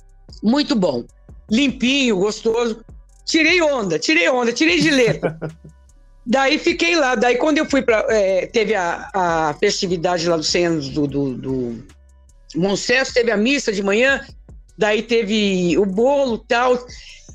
muito 0.43 0.75
bom. 0.75 1.03
Limpinho, 1.49 2.17
gostoso. 2.17 2.83
Tirei 3.25 3.61
onda, 3.61 3.97
tirei 3.97 4.29
onda, 4.29 4.53
tirei 4.53 4.79
de 4.79 4.91
letra. 4.91 5.37
Daí 6.25 6.57
fiquei 6.57 6.95
lá. 6.95 7.15
Daí 7.15 7.37
quando 7.37 7.59
eu 7.59 7.65
fui 7.65 7.81
para. 7.81 8.05
É, 8.09 8.47
teve 8.47 8.73
a, 8.73 9.09
a, 9.13 9.55
festividade 9.59 10.27
lá 10.27 10.37
dos 10.37 10.47
100 10.47 10.65
anos 10.65 10.89
do, 10.89 11.05
do, 11.05 11.33
do 11.35 11.85
teve 13.13 13.31
a 13.31 13.37
missa 13.37 13.71
de 13.71 13.83
manhã, 13.83 14.25
daí 14.77 15.03
teve 15.03 15.77
o 15.77 15.85
bolo 15.85 16.37
tal, 16.37 16.77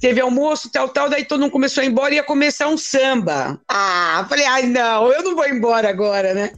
teve 0.01 0.21
almoço 0.21 0.71
tal, 0.73 0.89
tal, 0.89 1.11
daí 1.11 1.25
todo 1.25 1.41
mundo 1.41 1.53
começou 1.53 1.83
a 1.83 1.85
ir 1.85 1.91
embora 1.91 2.15
e 2.15 2.17
ia 2.17 2.23
começar 2.23 2.69
um 2.69 2.79
samba. 2.79 3.61
Ah, 3.69 4.25
falei, 4.29 4.47
ai 4.47 4.67
não, 4.67 5.13
eu 5.13 5.23
não 5.23 5.37
vou 5.37 5.47
embora 5.47 5.89
agora, 5.89 6.33
né? 6.33 6.53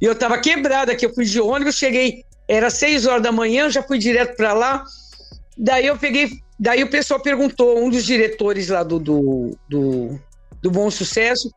E 0.00 0.04
eu 0.04 0.14
tava 0.14 0.38
quebrada 0.38 0.92
aqui, 0.92 1.06
eu 1.06 1.14
fui 1.14 1.24
de 1.24 1.40
ônibus, 1.40 1.76
cheguei, 1.76 2.24
era 2.48 2.70
seis 2.70 3.06
horas 3.06 3.22
da 3.22 3.32
manhã, 3.32 3.70
já 3.70 3.82
fui 3.82 3.98
direto 3.98 4.36
para 4.36 4.52
lá. 4.52 4.84
Daí 5.56 5.86
eu 5.86 5.96
peguei, 5.96 6.30
daí 6.58 6.82
o 6.82 6.90
pessoal 6.90 7.20
perguntou, 7.20 7.78
um 7.78 7.90
dos 7.90 8.04
diretores 8.04 8.68
lá 8.68 8.82
do, 8.82 8.98
do, 8.98 9.56
do, 9.68 10.20
do 10.62 10.70
Bom 10.70 10.90
Sucesso, 10.90 11.50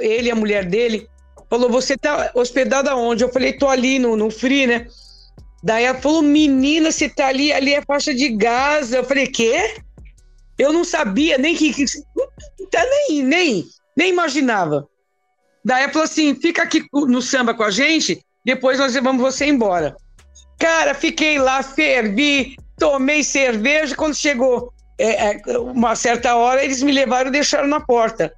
ele 0.00 0.28
e 0.28 0.30
a 0.30 0.36
mulher 0.36 0.64
dele, 0.64 1.08
falou: 1.48 1.70
Você 1.70 1.96
tá 1.96 2.30
hospedado 2.34 2.90
aonde? 2.90 3.24
Eu 3.24 3.32
falei: 3.32 3.52
Tô 3.52 3.68
ali 3.68 3.98
no, 3.98 4.16
no 4.16 4.30
Free, 4.30 4.66
né? 4.66 4.86
Daí 5.62 5.84
ela 5.84 5.98
falou: 5.98 6.22
Menina, 6.22 6.90
você 6.90 7.08
tá 7.08 7.28
ali, 7.28 7.52
ali 7.52 7.74
é 7.74 7.82
faixa 7.82 8.14
de 8.14 8.28
Gaza. 8.30 8.96
Eu 8.96 9.04
falei: 9.04 9.26
Quê? 9.26 9.76
Eu 10.58 10.72
não 10.72 10.84
sabia, 10.84 11.38
nem 11.38 11.54
que. 11.54 11.72
que 11.72 11.86
tá 12.70 12.84
nem, 13.08 13.22
nem, 13.22 13.64
nem 13.96 14.10
imaginava. 14.10 14.86
Daí 15.64 15.84
ela 15.84 15.92
falou 15.92 16.04
assim: 16.04 16.34
Fica 16.34 16.62
aqui 16.62 16.84
no 16.92 17.22
samba 17.22 17.54
com 17.54 17.62
a 17.62 17.70
gente, 17.70 18.20
depois 18.44 18.78
nós 18.78 18.94
levamos 18.94 19.22
você 19.22 19.46
embora. 19.46 19.96
Cara, 20.58 20.94
fiquei 20.94 21.38
lá, 21.38 21.62
fervi, 21.62 22.56
tomei 22.78 23.24
cerveja. 23.24 23.96
Quando 23.96 24.14
chegou 24.14 24.72
é, 24.98 25.32
é, 25.32 25.58
uma 25.58 25.96
certa 25.96 26.36
hora, 26.36 26.64
eles 26.64 26.82
me 26.82 26.92
levaram 26.92 27.28
e 27.28 27.32
deixaram 27.32 27.68
na 27.68 27.80
porta. 27.80 28.32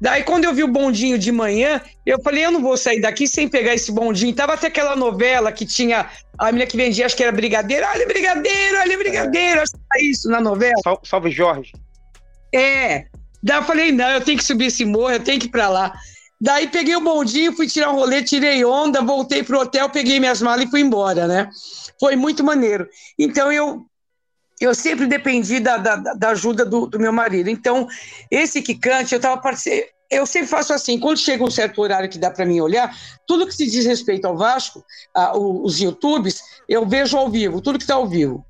Daí, 0.00 0.22
quando 0.22 0.44
eu 0.44 0.54
vi 0.54 0.64
o 0.64 0.68
bondinho 0.68 1.18
de 1.18 1.30
manhã, 1.30 1.80
eu 2.06 2.20
falei, 2.22 2.44
eu 2.44 2.50
não 2.50 2.62
vou 2.62 2.76
sair 2.76 3.00
daqui 3.00 3.28
sem 3.28 3.46
pegar 3.48 3.74
esse 3.74 3.92
bondinho. 3.92 4.34
Tava 4.34 4.54
até 4.54 4.68
aquela 4.68 4.96
novela 4.96 5.52
que 5.52 5.66
tinha 5.66 6.08
a 6.38 6.46
menina 6.46 6.66
que 6.66 6.76
vendia, 6.76 7.04
acho 7.04 7.16
que 7.16 7.22
era 7.22 7.32
brigadeiro. 7.32 7.86
Olha, 7.86 8.06
brigadeiro, 8.06 8.78
olha, 8.78 8.96
brigadeiro. 8.96 9.60
Acho 9.60 9.72
que 9.72 9.78
tá 9.78 10.00
isso 10.00 10.28
na 10.30 10.40
novela. 10.40 10.80
Salve, 10.82 11.00
salve 11.04 11.30
Jorge. 11.30 11.72
É. 12.54 13.04
Daí 13.42 13.58
eu 13.58 13.64
falei, 13.64 13.92
não, 13.92 14.08
eu 14.10 14.22
tenho 14.22 14.38
que 14.38 14.44
subir 14.44 14.66
esse 14.66 14.84
morro, 14.84 15.10
eu 15.10 15.20
tenho 15.20 15.38
que 15.38 15.46
ir 15.46 15.50
pra 15.50 15.68
lá. 15.68 15.92
Daí 16.40 16.68
peguei 16.68 16.96
o 16.96 17.02
bondinho, 17.02 17.52
fui 17.52 17.66
tirar 17.66 17.90
um 17.92 17.96
rolê, 17.96 18.22
tirei 18.22 18.64
onda, 18.64 19.02
voltei 19.02 19.42
pro 19.42 19.60
hotel, 19.60 19.90
peguei 19.90 20.18
minhas 20.18 20.40
malas 20.40 20.64
e 20.64 20.70
fui 20.70 20.80
embora, 20.80 21.26
né? 21.26 21.50
Foi 21.98 22.16
muito 22.16 22.42
maneiro. 22.42 22.88
Então 23.18 23.52
eu 23.52 23.84
eu 24.60 24.74
sempre 24.74 25.06
dependi 25.06 25.58
da, 25.58 25.78
da, 25.78 25.96
da 25.96 26.28
ajuda 26.30 26.64
do, 26.64 26.86
do, 26.86 27.00
meu 27.00 27.12
marido. 27.12 27.48
Então, 27.48 27.88
esse 28.30 28.60
quicante, 28.60 29.14
eu 29.14 29.16
estava 29.16 29.40
participando. 29.40 29.88
Eu 30.10 30.26
sempre 30.26 30.48
faço 30.48 30.72
assim, 30.72 30.98
quando 30.98 31.18
chega 31.18 31.44
um 31.44 31.50
certo 31.50 31.80
horário 31.80 32.10
que 32.10 32.18
dá 32.18 32.30
para 32.30 32.44
mim 32.44 32.60
olhar, 32.60 32.92
tudo 33.26 33.46
que 33.46 33.54
se 33.54 33.70
diz 33.70 33.86
respeito 33.86 34.26
ao 34.26 34.36
Vasco, 34.36 34.84
a, 35.14 35.38
os 35.38 35.80
YouTubes, 35.80 36.42
eu 36.68 36.84
vejo 36.84 37.16
ao 37.16 37.30
vivo, 37.30 37.60
tudo 37.60 37.78
que 37.78 37.84
está 37.84 37.94
ao 37.94 38.08
vivo. 38.08 38.44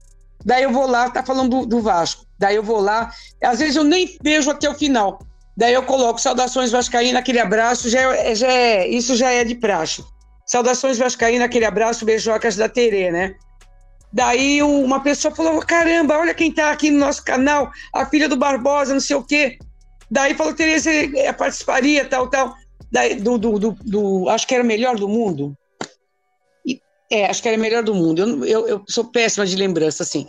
Daí 0.45 0.63
eu 0.63 0.73
vou 0.73 0.87
lá, 0.87 1.11
tá 1.11 1.23
falando 1.23 1.51
do, 1.51 1.67
do, 1.67 1.83
Vasco. 1.83 2.25
Daí 2.39 2.57
eu 2.57 2.63
vou 2.63 2.81
lá, 2.81 3.13
às 3.45 3.59
vezes 3.59 3.77
eu 3.77 3.85
nem 3.85 4.17
vejo 4.23 4.51
até 4.51 4.71
o 4.71 4.75
final. 4.75 5.21
Daí 5.55 5.75
eu 5.75 5.83
coloco 5.83 6.19
saudações 6.19 6.71
Vascaína, 6.71 7.19
aquele 7.19 7.39
abraço, 7.39 7.91
já 7.91 8.01
é, 8.01 8.35
já 8.35 8.51
é, 8.51 8.89
isso 8.89 9.15
já 9.15 9.31
é 9.31 9.45
de 9.45 9.55
praxe. 9.55 10.03
Saudações 10.47 10.97
Vascaína, 10.97 11.45
aquele 11.45 11.67
abraço, 11.67 12.07
beijocas 12.07 12.57
da 12.57 12.69
Terê, 12.69 13.13
né? 13.13 13.35
Daí 14.13 14.63
uma 14.63 15.01
pessoa 15.03 15.35
falou: 15.35 15.61
caramba, 15.61 16.19
olha 16.19 16.35
quem 16.35 16.51
está 16.51 16.71
aqui 16.71 16.91
no 16.91 16.99
nosso 16.99 17.25
canal, 17.25 17.71
a 17.95 18.05
filha 18.07 18.29
do 18.29 18.37
Barbosa, 18.37 18.93
não 18.93 19.01
sei 19.01 19.17
o 19.17 19.23
quê. 19.23 19.59
Daí 20.11 20.35
falou: 20.35 20.55
Tereza, 20.55 20.91
é, 20.91 21.33
participaria, 21.33 22.05
tal, 22.05 22.29
tal. 22.29 22.55
Daí, 22.91 23.15
do, 23.15 23.39
do, 23.39 23.59
do, 23.59 23.77
do, 23.85 24.29
acho 24.29 24.47
que 24.47 24.55
era 24.55 24.65
melhor 24.65 24.97
do 24.97 25.09
mundo. 25.09 25.57
E, 26.67 26.81
é, 27.11 27.27
acho 27.27 27.41
que 27.41 27.49
era 27.49 27.57
melhor 27.57 27.85
do 27.85 27.95
mundo. 27.95 28.21
Eu, 28.21 28.45
eu, 28.45 28.69
eu, 28.69 28.85
sou 28.89 29.05
péssima 29.05 29.47
de 29.47 29.55
lembrança, 29.55 30.03
assim. 30.03 30.27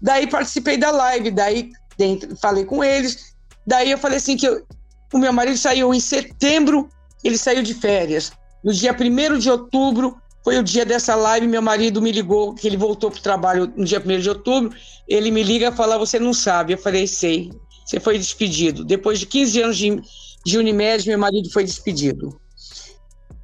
Daí 0.00 0.26
participei 0.26 0.78
da 0.78 0.90
live, 0.90 1.30
daí 1.30 1.70
dentro, 1.98 2.34
falei 2.36 2.64
com 2.64 2.82
eles. 2.82 3.34
Daí 3.66 3.90
eu 3.90 3.98
falei 3.98 4.16
assim: 4.16 4.36
que 4.36 4.48
eu, 4.48 4.64
o 5.12 5.18
meu 5.18 5.32
marido 5.32 5.58
saiu 5.58 5.92
em 5.92 6.00
setembro, 6.00 6.88
ele 7.22 7.36
saiu 7.36 7.62
de 7.62 7.74
férias. 7.74 8.32
No 8.64 8.72
dia 8.72 8.96
1 8.98 9.38
de 9.38 9.50
outubro, 9.50 10.16
foi 10.42 10.58
o 10.58 10.62
dia 10.62 10.84
dessa 10.84 11.14
live, 11.14 11.46
meu 11.46 11.60
marido 11.60 12.00
me 12.00 12.10
ligou, 12.10 12.54
que 12.54 12.66
ele 12.66 12.76
voltou 12.76 13.10
para 13.10 13.18
o 13.18 13.22
trabalho 13.22 13.72
no 13.76 13.84
dia 13.84 14.02
1 14.04 14.20
de 14.20 14.28
outubro. 14.28 14.76
Ele 15.06 15.30
me 15.30 15.42
liga 15.42 15.68
e 15.68 15.76
fala: 15.76 15.98
Você 15.98 16.18
não 16.18 16.32
sabe. 16.32 16.72
Eu 16.72 16.78
falei: 16.78 17.06
Sei. 17.06 17.50
Você 17.84 17.98
foi 17.98 18.16
despedido. 18.16 18.84
Depois 18.84 19.18
de 19.18 19.26
15 19.26 19.62
anos 19.62 19.76
de, 19.76 20.00
de 20.46 20.58
Unimed, 20.58 21.08
meu 21.08 21.18
marido 21.18 21.50
foi 21.50 21.64
despedido. 21.64 22.40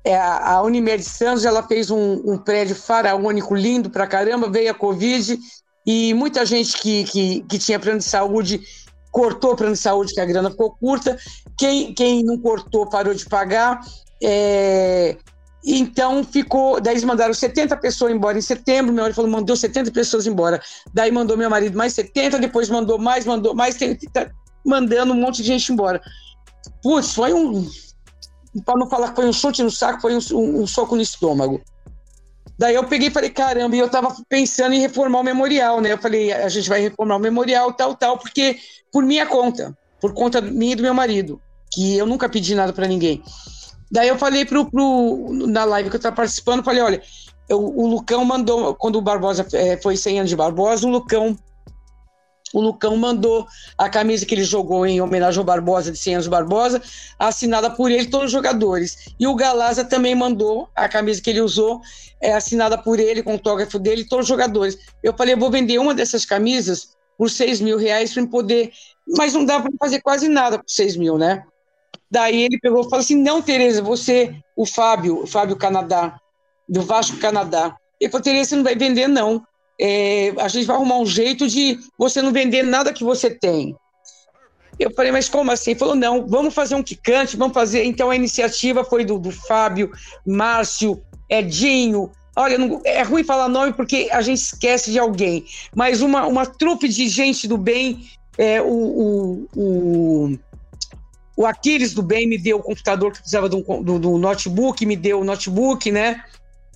É, 0.04 0.16
a 0.16 0.62
Unimed 0.62 1.02
Santos 1.02 1.44
ela 1.44 1.64
fez 1.64 1.90
um, 1.90 2.22
um 2.24 2.38
prédio 2.38 2.76
faraônico 2.76 3.54
lindo 3.56 3.90
para 3.90 4.06
caramba. 4.06 4.48
Veio 4.48 4.70
a 4.70 4.74
Covid 4.74 5.36
e 5.84 6.14
muita 6.14 6.46
gente 6.46 6.78
que, 6.78 7.04
que, 7.04 7.40
que 7.42 7.58
tinha 7.58 7.80
plano 7.80 7.98
de 7.98 8.04
saúde 8.04 8.60
cortou 9.10 9.52
o 9.52 9.56
plano 9.56 9.72
de 9.72 9.78
saúde, 9.80 10.14
que 10.14 10.20
a 10.20 10.24
grana 10.24 10.50
ficou 10.50 10.76
curta. 10.76 11.18
Quem, 11.58 11.92
quem 11.92 12.22
não 12.22 12.38
cortou 12.38 12.86
parou 12.86 13.14
de 13.14 13.26
pagar. 13.26 13.80
É, 14.22 15.16
então 15.74 16.22
ficou. 16.22 16.80
Daí 16.80 16.94
eles 16.94 17.04
mandaram 17.04 17.34
70 17.34 17.76
pessoas 17.78 18.12
embora 18.12 18.38
em 18.38 18.42
setembro. 18.42 18.92
Meu 18.92 19.02
marido 19.02 19.16
falou: 19.16 19.30
mandou 19.30 19.56
70 19.56 19.90
pessoas 19.90 20.26
embora. 20.26 20.62
Daí 20.94 21.10
mandou 21.10 21.36
meu 21.36 21.50
marido 21.50 21.76
mais 21.76 21.92
70, 21.94 22.38
depois 22.38 22.68
mandou 22.68 22.98
mais, 22.98 23.26
mandou 23.26 23.54
mais, 23.54 23.74
tem, 23.74 23.96
tá 23.96 24.30
mandando 24.64 25.12
um 25.12 25.16
monte 25.16 25.38
de 25.38 25.48
gente 25.48 25.72
embora. 25.72 26.00
Putz, 26.82 27.14
foi 27.14 27.32
um. 27.32 27.68
Para 28.64 28.78
não 28.78 28.88
falar 28.88 29.10
que 29.10 29.16
foi 29.16 29.26
um 29.26 29.32
chute 29.32 29.62
no 29.62 29.70
saco, 29.70 30.00
foi 30.00 30.14
um, 30.14 30.20
um, 30.32 30.62
um 30.62 30.66
soco 30.66 30.94
no 30.94 31.02
estômago. 31.02 31.60
Daí 32.58 32.74
eu 32.74 32.84
peguei 32.84 33.08
e 33.08 33.10
falei, 33.10 33.28
caramba, 33.28 33.76
e 33.76 33.78
eu 33.78 33.88
tava 33.88 34.14
pensando 34.28 34.72
em 34.72 34.80
reformar 34.80 35.20
o 35.20 35.22
memorial, 35.22 35.80
né? 35.80 35.92
Eu 35.92 35.98
falei, 35.98 36.32
a 36.32 36.48
gente 36.48 36.68
vai 36.68 36.80
reformar 36.80 37.16
o 37.16 37.20
memorial, 37.20 37.72
tal, 37.72 37.94
tal, 37.94 38.18
porque 38.18 38.56
por 38.90 39.04
minha 39.04 39.26
conta, 39.26 39.76
por 40.00 40.14
conta 40.14 40.40
minha 40.40 40.72
e 40.72 40.76
do 40.76 40.82
meu 40.82 40.94
marido, 40.94 41.38
que 41.70 41.98
eu 41.98 42.06
nunca 42.06 42.30
pedi 42.30 42.54
nada 42.54 42.72
para 42.72 42.86
ninguém. 42.86 43.22
Daí 43.90 44.08
eu 44.08 44.18
falei 44.18 44.44
pro, 44.44 44.70
pro, 44.70 45.28
na 45.46 45.64
live 45.64 45.90
que 45.90 45.96
eu 45.96 45.98
estava 45.98 46.16
participando, 46.16 46.64
falei, 46.64 46.82
olha, 46.82 47.02
eu, 47.48 47.62
o 47.62 47.86
Lucão 47.86 48.24
mandou, 48.24 48.74
quando 48.74 48.96
o 48.96 49.02
Barbosa 49.02 49.46
é, 49.52 49.76
foi 49.76 49.96
100 49.96 50.18
anos 50.18 50.30
de 50.30 50.36
Barbosa, 50.36 50.86
o 50.86 50.90
Lucão 50.90 51.36
o 52.54 52.60
Lucão 52.60 52.96
mandou 52.96 53.46
a 53.76 53.88
camisa 53.88 54.24
que 54.24 54.34
ele 54.34 54.44
jogou 54.44 54.86
em 54.86 55.00
homenagem 55.00 55.38
ao 55.38 55.44
Barbosa, 55.44 55.90
de 55.90 55.98
100 55.98 56.14
anos 56.14 56.26
Barbosa, 56.26 56.80
assinada 57.18 57.70
por 57.70 57.90
ele, 57.90 58.06
todos 58.06 58.26
os 58.26 58.32
jogadores. 58.32 59.14
E 59.18 59.26
o 59.26 59.34
Galaza 59.34 59.84
também 59.84 60.14
mandou 60.14 60.68
a 60.74 60.88
camisa 60.88 61.20
que 61.20 61.28
ele 61.28 61.40
usou, 61.40 61.80
é, 62.20 62.32
assinada 62.32 62.78
por 62.78 62.98
ele, 62.98 63.22
com 63.22 63.30
o 63.30 63.32
autógrafo 63.34 63.78
dele, 63.78 64.04
todos 64.04 64.24
os 64.24 64.28
jogadores. 64.28 64.78
Eu 65.02 65.12
falei, 65.12 65.34
eu 65.34 65.38
vou 65.38 65.50
vender 65.50 65.78
uma 65.78 65.92
dessas 65.92 66.24
camisas 66.24 66.96
por 67.18 67.30
6 67.30 67.60
mil 67.60 67.78
reais 67.78 68.14
para 68.14 68.26
poder. 68.26 68.72
Mas 69.16 69.34
não 69.34 69.44
dá 69.44 69.60
para 69.60 69.70
fazer 69.78 70.00
quase 70.00 70.28
nada 70.28 70.58
por 70.58 70.70
6 70.70 70.96
mil, 70.96 71.18
né? 71.18 71.44
Daí 72.10 72.42
ele 72.44 72.58
pegou 72.58 72.80
e 72.80 72.84
falou 72.84 73.00
assim: 73.00 73.16
Não, 73.16 73.42
Tereza, 73.42 73.82
você, 73.82 74.34
o 74.56 74.64
Fábio, 74.64 75.22
o 75.22 75.26
Fábio 75.26 75.56
Canadá, 75.56 76.18
do 76.68 76.82
Vasco 76.82 77.16
Canadá. 77.18 77.76
Ele 78.00 78.10
falou: 78.10 78.24
Tereza, 78.24 78.50
você 78.50 78.56
não 78.56 78.64
vai 78.64 78.76
vender, 78.76 79.08
não. 79.08 79.42
É, 79.78 80.32
a 80.38 80.48
gente 80.48 80.66
vai 80.66 80.76
arrumar 80.76 80.98
um 80.98 81.06
jeito 81.06 81.46
de 81.46 81.78
você 81.98 82.22
não 82.22 82.32
vender 82.32 82.62
nada 82.62 82.92
que 82.92 83.04
você 83.04 83.30
tem. 83.30 83.76
Eu 84.78 84.92
falei, 84.94 85.10
mas 85.10 85.28
como 85.28 85.50
assim? 85.50 85.70
Ele 85.70 85.78
falou, 85.78 85.94
não, 85.94 86.26
vamos 86.26 86.52
fazer 86.52 86.74
um 86.74 86.82
quicante, 86.82 87.36
vamos 87.36 87.54
fazer. 87.54 87.84
Então 87.84 88.10
a 88.10 88.16
iniciativa 88.16 88.84
foi 88.84 89.04
do, 89.04 89.18
do 89.18 89.30
Fábio, 89.30 89.90
Márcio, 90.26 91.02
Edinho. 91.30 92.10
Olha, 92.36 92.58
não, 92.58 92.82
é 92.84 93.02
ruim 93.02 93.24
falar 93.24 93.48
nome 93.48 93.72
porque 93.72 94.08
a 94.12 94.20
gente 94.20 94.38
esquece 94.38 94.92
de 94.92 94.98
alguém, 94.98 95.46
mas 95.74 96.02
uma, 96.02 96.26
uma 96.26 96.44
trupe 96.44 96.86
de 96.86 97.08
gente 97.08 97.48
do 97.48 97.56
bem, 97.56 98.06
é, 98.36 98.60
o, 98.60 98.66
o, 98.66 99.48
o 99.56 100.38
o 101.36 101.44
Aquiles 101.44 101.92
do 101.92 102.02
bem 102.02 102.26
me 102.26 102.38
deu 102.38 102.58
o 102.58 102.62
computador 102.62 103.12
que 103.12 103.18
precisava 103.18 103.48
do, 103.48 103.62
do, 103.82 103.98
do 103.98 104.18
notebook, 104.18 104.86
me 104.86 104.96
deu 104.96 105.20
o 105.20 105.24
notebook, 105.24 105.92
né? 105.92 106.24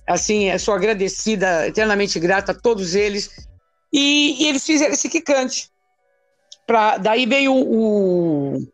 Assim, 0.05 0.55
sou 0.57 0.73
agradecida, 0.73 1.67
eternamente 1.67 2.19
grata 2.19 2.51
a 2.51 2.55
todos 2.55 2.95
eles. 2.95 3.47
E, 3.91 4.43
e 4.43 4.47
eles 4.47 4.65
fizeram 4.65 4.93
esse 4.93 5.09
quicante. 5.09 5.69
Pra, 6.67 6.97
daí 6.97 7.25
veio 7.25 7.53
o 7.53 8.67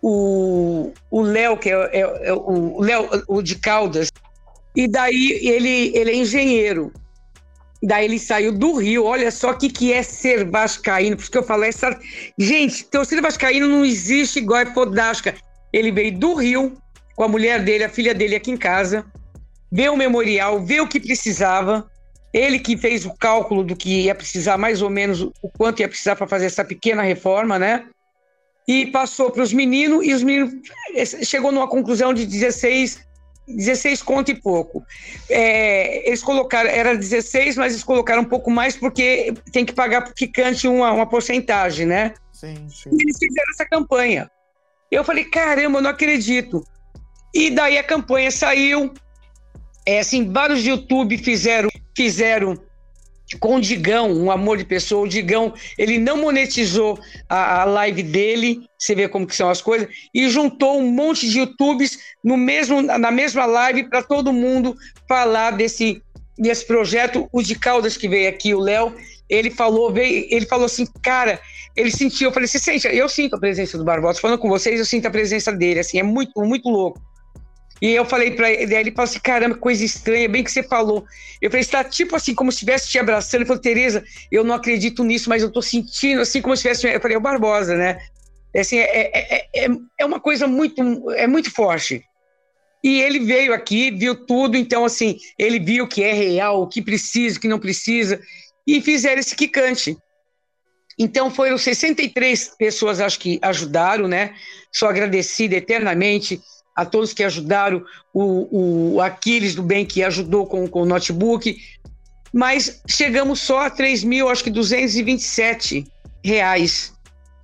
o 0.00 1.22
Léo, 1.22 1.56
que 1.56 1.70
é, 1.70 1.74
é, 1.92 2.28
é 2.28 2.32
o 2.32 2.80
Léo, 2.80 3.08
o 3.26 3.42
de 3.42 3.56
Caldas, 3.56 4.10
e 4.74 4.86
daí 4.86 5.32
ele, 5.42 5.96
ele 5.96 6.10
é 6.10 6.14
engenheiro. 6.14 6.92
Daí 7.82 8.04
ele 8.04 8.18
saiu 8.18 8.52
do 8.52 8.74
Rio. 8.74 9.04
Olha 9.04 9.30
só 9.30 9.50
o 9.50 9.56
que, 9.56 9.68
que 9.68 9.92
é 9.92 10.02
ser 10.02 10.44
vascaíno. 10.48 11.16
Por 11.16 11.22
isso 11.22 11.30
que 11.30 11.38
eu 11.38 11.42
falo, 11.42 11.64
essa... 11.64 11.98
gente, 12.36 12.84
torcida 12.84 13.22
vascaíno 13.22 13.68
não 13.68 13.84
existe 13.84 14.38
igual 14.38 14.62
a 14.62 14.66
Podasca. 14.66 15.34
Ele 15.72 15.92
veio 15.92 16.18
do 16.18 16.34
Rio 16.34 16.76
com 17.14 17.24
a 17.24 17.28
mulher 17.28 17.62
dele, 17.62 17.84
a 17.84 17.88
filha 17.88 18.14
dele 18.14 18.36
aqui 18.36 18.50
em 18.50 18.56
casa, 18.56 19.04
vê 19.72 19.88
o 19.88 19.96
memorial, 19.96 20.64
vê 20.64 20.80
o 20.80 20.86
que 20.86 21.00
precisava. 21.00 21.88
Ele 22.32 22.58
que 22.58 22.76
fez 22.76 23.04
o 23.06 23.14
cálculo 23.14 23.64
do 23.64 23.74
que 23.74 24.02
ia 24.02 24.14
precisar, 24.14 24.56
mais 24.56 24.82
ou 24.82 24.90
menos 24.90 25.22
o 25.22 25.48
quanto 25.56 25.80
ia 25.80 25.88
precisar 25.88 26.14
para 26.14 26.28
fazer 26.28 26.46
essa 26.46 26.64
pequena 26.64 27.02
reforma, 27.02 27.58
né? 27.58 27.86
E 28.68 28.86
passou 28.86 29.30
para 29.30 29.42
os 29.42 29.52
meninos, 29.52 30.06
e 30.06 30.12
os 30.12 30.22
meninos 30.22 30.54
chegou 31.24 31.50
numa 31.50 31.66
conclusão 31.66 32.12
de 32.12 32.26
16 32.26 33.07
16 33.48 34.02
conto 34.02 34.30
e 34.30 34.34
pouco. 34.34 34.84
É, 35.28 36.06
eles 36.06 36.22
colocaram, 36.22 36.68
era 36.68 36.96
16, 36.96 37.56
mas 37.56 37.72
eles 37.72 37.84
colocaram 37.84 38.22
um 38.22 38.26
pouco 38.26 38.50
mais 38.50 38.76
porque 38.76 39.34
tem 39.52 39.64
que 39.64 39.72
pagar 39.72 40.02
porque 40.02 40.26
cante 40.26 40.68
uma, 40.68 40.92
uma 40.92 41.06
porcentagem, 41.06 41.86
né? 41.86 42.14
Sim, 42.32 42.68
sim. 42.68 42.90
E 42.92 43.02
eles 43.02 43.18
fizeram 43.18 43.50
essa 43.50 43.66
campanha. 43.66 44.30
Eu 44.90 45.04
falei, 45.04 45.24
caramba, 45.24 45.78
eu 45.78 45.82
não 45.82 45.90
acredito. 45.90 46.64
E 47.34 47.50
daí 47.50 47.78
a 47.78 47.84
campanha 47.84 48.30
saiu. 48.30 48.92
É, 49.86 50.00
assim, 50.00 50.30
vários 50.30 50.64
YouTube 50.64 51.16
fizeram, 51.18 51.68
fizeram 51.96 52.58
com 53.36 53.56
o 53.56 53.60
Digão, 53.60 54.10
um 54.10 54.30
amor 54.30 54.56
de 54.56 54.64
pessoa. 54.64 55.04
O 55.04 55.08
Digão, 55.08 55.52
ele 55.76 55.98
não 55.98 56.16
monetizou 56.16 56.98
a, 57.28 57.62
a, 57.62 57.64
live 57.64 58.02
dele, 58.02 58.60
você 58.78 58.94
vê 58.94 59.08
como 59.08 59.26
que 59.26 59.36
são 59.36 59.50
as 59.50 59.60
coisas, 59.60 59.88
e 60.14 60.28
juntou 60.28 60.78
um 60.78 60.90
monte 60.90 61.28
de 61.28 61.38
YouTubes 61.38 61.98
no 62.24 62.36
mesmo, 62.36 62.80
na 62.80 63.10
mesma 63.10 63.44
live 63.44 63.88
para 63.88 64.02
todo 64.02 64.32
mundo 64.32 64.76
falar 65.08 65.52
desse, 65.52 66.02
desse 66.38 66.66
projeto. 66.66 67.28
O 67.32 67.42
de 67.42 67.54
Caldas 67.54 67.96
que 67.96 68.08
veio 68.08 68.28
aqui, 68.28 68.54
o 68.54 68.60
Léo, 68.60 68.94
ele 69.28 69.50
falou, 69.50 69.92
veio, 69.92 70.26
ele 70.30 70.46
falou 70.46 70.66
assim, 70.66 70.86
cara, 71.02 71.38
ele 71.76 71.90
sentiu, 71.90 72.28
eu 72.28 72.32
falei, 72.32 72.48
você 72.48 72.58
sente? 72.58 72.88
Eu 72.88 73.08
sinto 73.08 73.36
a 73.36 73.38
presença 73.38 73.76
do 73.76 73.84
Barbosa, 73.84 74.20
falando 74.20 74.38
com 74.38 74.48
vocês, 74.48 74.80
eu 74.80 74.86
sinto 74.86 75.06
a 75.06 75.10
presença 75.10 75.52
dele, 75.52 75.80
assim, 75.80 75.98
é 75.98 76.02
muito, 76.02 76.40
muito 76.40 76.68
louco. 76.68 77.00
E 77.80 77.90
eu 77.90 78.04
falei 78.04 78.32
para 78.32 78.50
ele, 78.50 78.74
ele 78.74 78.90
falou 78.90 79.04
assim: 79.04 79.20
caramba, 79.20 79.56
coisa 79.56 79.84
estranha, 79.84 80.28
bem 80.28 80.42
que 80.42 80.50
você 80.50 80.62
falou. 80.62 81.04
Eu 81.40 81.50
falei: 81.50 81.60
está 81.60 81.84
tipo 81.84 82.16
assim, 82.16 82.34
como 82.34 82.50
se 82.50 82.56
estivesse 82.56 82.88
te 82.88 82.98
abraçando. 82.98 83.42
Ele 83.42 83.46
falou: 83.46 83.62
Tereza, 83.62 84.04
eu 84.30 84.42
não 84.42 84.54
acredito 84.54 85.04
nisso, 85.04 85.28
mas 85.28 85.42
eu 85.42 85.48
estou 85.48 85.62
sentindo 85.62 86.20
assim, 86.20 86.42
como 86.42 86.56
se 86.56 86.68
estivesse. 86.68 86.94
Eu 86.94 87.00
falei: 87.00 87.14
é 87.14 87.18
o 87.18 87.22
Barbosa, 87.22 87.76
né? 87.76 87.98
É 88.52 88.60
assim, 88.60 88.78
é, 88.78 89.10
é, 89.12 89.48
é, 89.54 89.68
é 90.00 90.04
uma 90.04 90.18
coisa 90.18 90.46
muito, 90.46 91.10
é 91.12 91.26
muito 91.26 91.50
forte. 91.50 92.02
E 92.82 93.00
ele 93.00 93.20
veio 93.20 93.52
aqui, 93.52 93.90
viu 93.90 94.14
tudo, 94.14 94.56
então, 94.56 94.84
assim, 94.84 95.18
ele 95.38 95.58
viu 95.58 95.86
que 95.86 96.02
é 96.02 96.12
real, 96.12 96.62
o 96.62 96.68
que 96.68 96.80
precisa, 96.80 97.36
o 97.36 97.40
que 97.40 97.48
não 97.48 97.58
precisa, 97.58 98.20
e 98.66 98.80
fizeram 98.80 99.18
esse 99.18 99.34
quicante. 99.34 99.96
Então, 100.98 101.30
foram 101.30 101.58
63 101.58 102.54
pessoas, 102.56 103.00
acho 103.00 103.18
que 103.18 103.38
ajudaram, 103.42 104.08
né? 104.08 104.34
Sou 104.72 104.88
agradecida 104.88 105.56
eternamente 105.56 106.40
a 106.78 106.84
todos 106.84 107.12
que 107.12 107.24
ajudaram, 107.24 107.84
o, 108.14 108.94
o 108.94 109.00
Aquiles 109.00 109.56
do 109.56 109.64
Bem 109.64 109.84
que 109.84 110.04
ajudou 110.04 110.46
com, 110.46 110.68
com 110.68 110.82
o 110.82 110.86
notebook, 110.86 111.60
mas 112.32 112.80
chegamos 112.86 113.40
só 113.40 113.66
a 113.66 113.70
3 113.70 114.04
mil, 114.04 114.28
acho 114.28 114.44
que 114.44 114.50
227 114.50 115.84
reais, 116.24 116.92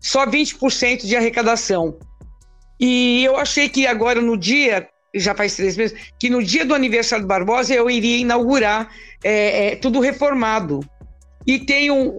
só 0.01 0.24
20% 0.24 1.05
de 1.05 1.16
arrecadação. 1.16 1.99
E 2.78 3.24
eu 3.24 3.37
achei 3.37 3.68
que 3.68 3.89
agora 3.89 4.20
no 4.20 4.37
dia, 4.37 4.89
já 5.12 5.35
faz 5.35 5.57
três 5.57 5.76
meses, 5.76 5.99
que 6.16 6.30
no 6.30 6.41
dia 6.41 6.64
do 6.64 6.72
aniversário 6.72 7.24
do 7.24 7.28
Barbosa 7.28 7.74
eu 7.74 7.91
iria 7.91 8.18
inaugurar 8.18 8.89
é, 9.24 9.72
é, 9.72 9.76
tudo 9.76 9.99
reformado. 9.99 10.78
E 11.45 11.59
tem 11.59 11.91
o, 11.91 12.16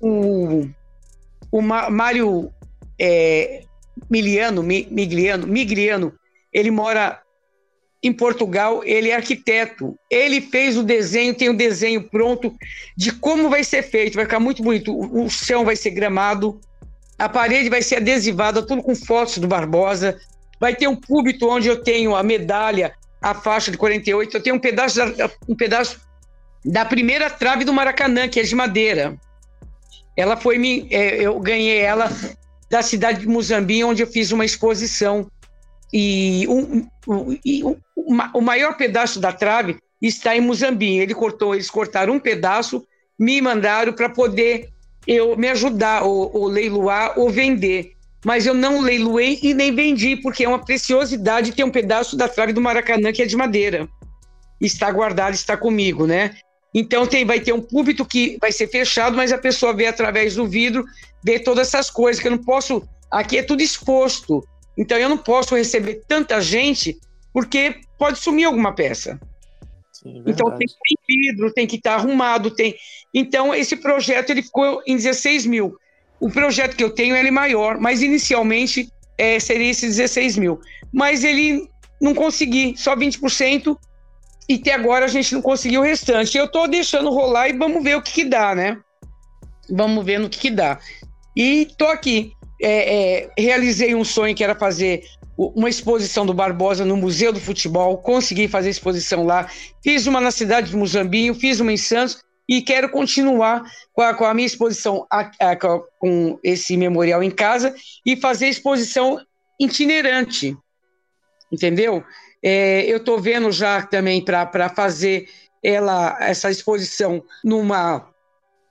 o, 1.49 1.61
Mário 1.61 2.51
é, 2.99 3.61
Miliano, 4.09 4.61
Migliano, 4.61 5.47
Migliano, 5.47 6.13
ele 6.56 6.72
mora 6.72 7.22
em 8.01 8.14
Portugal, 8.14 8.82
ele 8.86 9.10
é 9.10 9.16
arquiteto. 9.16 9.99
Ele 10.10 10.39
fez 10.39 10.78
o 10.78 10.84
desenho, 10.84 11.36
tem 11.36 11.49
o 11.49 11.58
desenho 11.58 12.10
pronto 12.10 12.56
de 12.95 13.12
como 13.12 13.49
vai 13.49 13.62
ser 13.62 13.84
feito, 13.84 14.16
vai 14.16 14.24
ficar 14.24 14.39
muito 14.39 14.64
bonito. 14.64 14.97
O, 14.97 15.30
chão 15.30 15.66
vai 15.66 15.76
ser 15.76 15.89
gramado, 15.89 16.62
a 17.20 17.28
parede 17.28 17.70
vai 17.70 17.82
ser 17.82 17.97
adesivada, 17.97 18.66
tudo 18.66 18.82
com 18.82 18.95
fotos 18.95 19.38
do 19.38 19.49
Barbosa. 19.49 20.18
Vai 20.58 20.74
ter 20.74 20.88
um 20.88 20.95
púlpito 20.95 21.49
onde 21.49 21.68
eu 21.68 21.84
tenho 21.84 22.16
a 22.16 22.24
medalha, 22.24 22.93
a 23.22 23.34
faixa 23.34 23.70
de 23.70 23.78
48. 23.78 24.38
Eu 24.38 24.41
tenho 24.41 24.56
um 24.56 24.60
pedaço 24.60 24.95
da, 24.95 25.30
um 25.49 25.56
pedaço 25.56 25.99
da 26.64 26.86
primeira 26.86 27.30
trave 27.30 27.66
do 27.66 27.74
Maracanã, 27.74 28.30
que 28.30 28.39
é 28.39 28.43
de 28.43 28.56
madeira. 28.56 29.18
Ela 30.16 30.38
foi 30.38 30.58
me, 30.58 30.88
é, 30.89 31.22
eu 31.22 31.38
ganhei 31.41 31.80
ela 31.80 32.10
da 32.70 32.82
cidade 32.82 33.20
de 33.20 33.28
Muzambique, 33.28 33.84
onde 33.84 34.01
eu 34.01 34.08
fiz 34.08 34.32
uma 34.32 34.45
exposição 34.45 35.30
e, 35.94 36.48
um, 36.48 36.88
um, 37.08 37.38
um, 37.96 38.18
o 38.34 38.42
maior 38.42 38.76
pedaço 38.76 39.20
da 39.20 39.32
trave 39.32 39.78
está 40.02 40.36
em 40.36 40.42
Muzambinho. 40.42 41.02
Ele 41.02 41.14
cortou, 41.14 41.54
eles 41.54 41.70
cortaram 41.70 42.14
um 42.14 42.20
pedaço, 42.20 42.86
me 43.18 43.42
mandaram 43.42 43.94
para 43.94 44.10
poder 44.10 44.70
eu 45.08 45.38
me 45.38 45.48
ajudar 45.50 46.04
ou, 46.04 46.36
ou 46.36 46.48
leiloar 46.48 47.18
ou 47.18 47.30
vender. 47.30 47.94
Mas 48.24 48.46
eu 48.46 48.56
não 48.56 48.82
leiloei 48.82 49.40
e 49.44 49.54
nem 49.54 49.74
vendi, 49.74 50.16
porque 50.16 50.44
é 50.44 50.50
uma 50.50 50.64
preciosidade 50.64 51.52
ter 51.52 51.64
um 51.64 51.70
pedaço 51.70 52.18
da 52.18 52.28
trave 52.28 52.54
do 52.54 52.62
Maracanã 52.62 53.12
que 53.12 53.22
é 53.22 53.26
de 53.26 53.38
madeira. 53.38 53.88
Está 54.60 54.92
guardado, 54.92 55.36
está 55.36 55.56
comigo, 55.56 56.08
né? 56.08 56.36
Então 56.74 57.06
tem, 57.06 57.24
vai 57.24 57.40
ter 57.40 57.54
um 57.54 57.62
púlpito 57.62 58.04
que 58.04 58.38
vai 58.42 58.52
ser 58.52 58.68
fechado, 58.68 59.16
mas 59.16 59.32
a 59.32 59.38
pessoa 59.38 59.74
vê 59.74 59.86
através 59.86 60.36
do 60.36 60.48
vidro, 60.48 60.84
vê 61.24 61.40
todas 61.40 61.68
essas 61.68 61.90
coisas 61.90 62.22
que 62.22 62.28
eu 62.28 62.32
não 62.32 62.44
posso. 62.44 62.84
Aqui 63.12 63.38
é 63.38 63.44
tudo 63.44 63.62
exposto. 63.62 64.44
Então 64.78 64.98
eu 64.98 65.10
não 65.10 65.18
posso 65.18 65.56
receber 65.56 66.02
tanta 66.08 66.42
gente 66.42 66.98
porque 67.34 67.76
pode 67.98 68.20
sumir 68.20 68.46
alguma 68.46 68.74
peça. 68.74 69.20
Sim, 69.92 70.24
então 70.26 70.58
tem 70.58 70.68
que 70.68 70.74
ter 70.74 70.98
vidro, 71.08 71.54
tem 71.54 71.68
que 71.68 71.78
estar 71.78 71.96
arrumado, 71.96 72.52
tem. 72.52 72.76
Então 73.14 73.54
esse 73.54 73.76
projeto 73.76 74.30
ele 74.30 74.42
ficou 74.42 74.82
em 74.86 74.96
16 74.96 75.46
mil. 75.46 75.78
O 76.20 76.30
projeto 76.30 76.76
que 76.76 76.84
eu 76.84 76.90
tenho 76.90 77.16
ele 77.16 77.30
é 77.30 77.32
maior, 77.32 77.80
mas 77.80 78.02
inicialmente 78.02 78.90
é, 79.18 79.40
seria 79.40 79.70
esses 79.70 79.98
16 79.98 80.38
mil. 80.38 80.60
Mas 80.94 81.24
ele 81.24 81.68
não 82.02 82.14
consegui, 82.14 82.76
só 82.78 82.96
20%, 82.96 83.78
e 84.48 84.56
até 84.56 84.74
agora 84.74 85.06
a 85.06 85.08
gente 85.08 85.34
não 85.34 85.42
conseguiu 85.42 85.82
o 85.82 85.84
restante. 85.84 86.38
Eu 86.38 86.46
estou 86.46 86.68
deixando 86.68 87.10
rolar 87.10 87.50
e 87.50 87.54
vamos 87.54 87.84
ver 87.84 87.96
o 87.96 88.02
que, 88.02 88.12
que 88.12 88.26
dá, 88.26 88.54
né? 88.54 88.78
Vamos 89.70 90.06
ver 90.06 90.20
no 90.20 90.30
que, 90.30 90.40
que 90.40 90.52
dá. 90.52 90.80
E 91.36 91.64
estou 91.64 91.88
aqui 91.88 92.32
é, 92.68 93.26
é, 93.26 93.30
realizei 93.38 93.93
um 93.93 94.03
sonho 94.03 94.34
que 94.34 94.43
era 94.43 94.55
fazer 94.55 95.03
uma 95.38 95.70
exposição 95.70 96.26
do 96.26 96.34
Barbosa 96.34 96.84
no 96.84 96.97
Museu 96.97 97.32
do 97.32 97.39
Futebol, 97.39 97.99
consegui 97.99 98.47
fazer 98.47 98.72
exposição 98.72 99.24
lá, 99.24 99.47
fiz 99.84 100.07
uma 100.07 100.20
na 100.20 100.32
cidade 100.32 100.72
de 100.72 100.76
Muzambinho, 100.76 101.36
fiz 101.36 101.59
uma 101.59 101.72
em 101.72 101.78
Santos 101.78 102.24
e 102.49 102.63
quero 102.63 102.89
continuar 102.89 103.63
com 103.93 104.01
a, 104.01 104.16
com 104.16 104.26
a 104.26 104.34
minha 104.34 104.47
exposição 104.47 105.05
a, 105.11 105.30
a, 105.39 105.55
com 105.99 106.39
esse 106.43 106.76
memorial 106.76 107.22
em 107.22 107.30
casa 107.30 107.76
e 108.03 108.16
fazer 108.16 108.47
exposição 108.47 109.20
itinerante, 109.59 110.57
entendeu? 111.51 112.03
É, 112.41 112.84
eu 112.86 112.97
estou 112.97 113.20
vendo 113.20 113.51
já 113.51 113.84
também 113.84 114.26
para 114.26 114.70
fazer 114.70 115.28
ela 115.63 116.18
essa 116.20 116.49
exposição 116.49 117.24
numa 117.43 118.09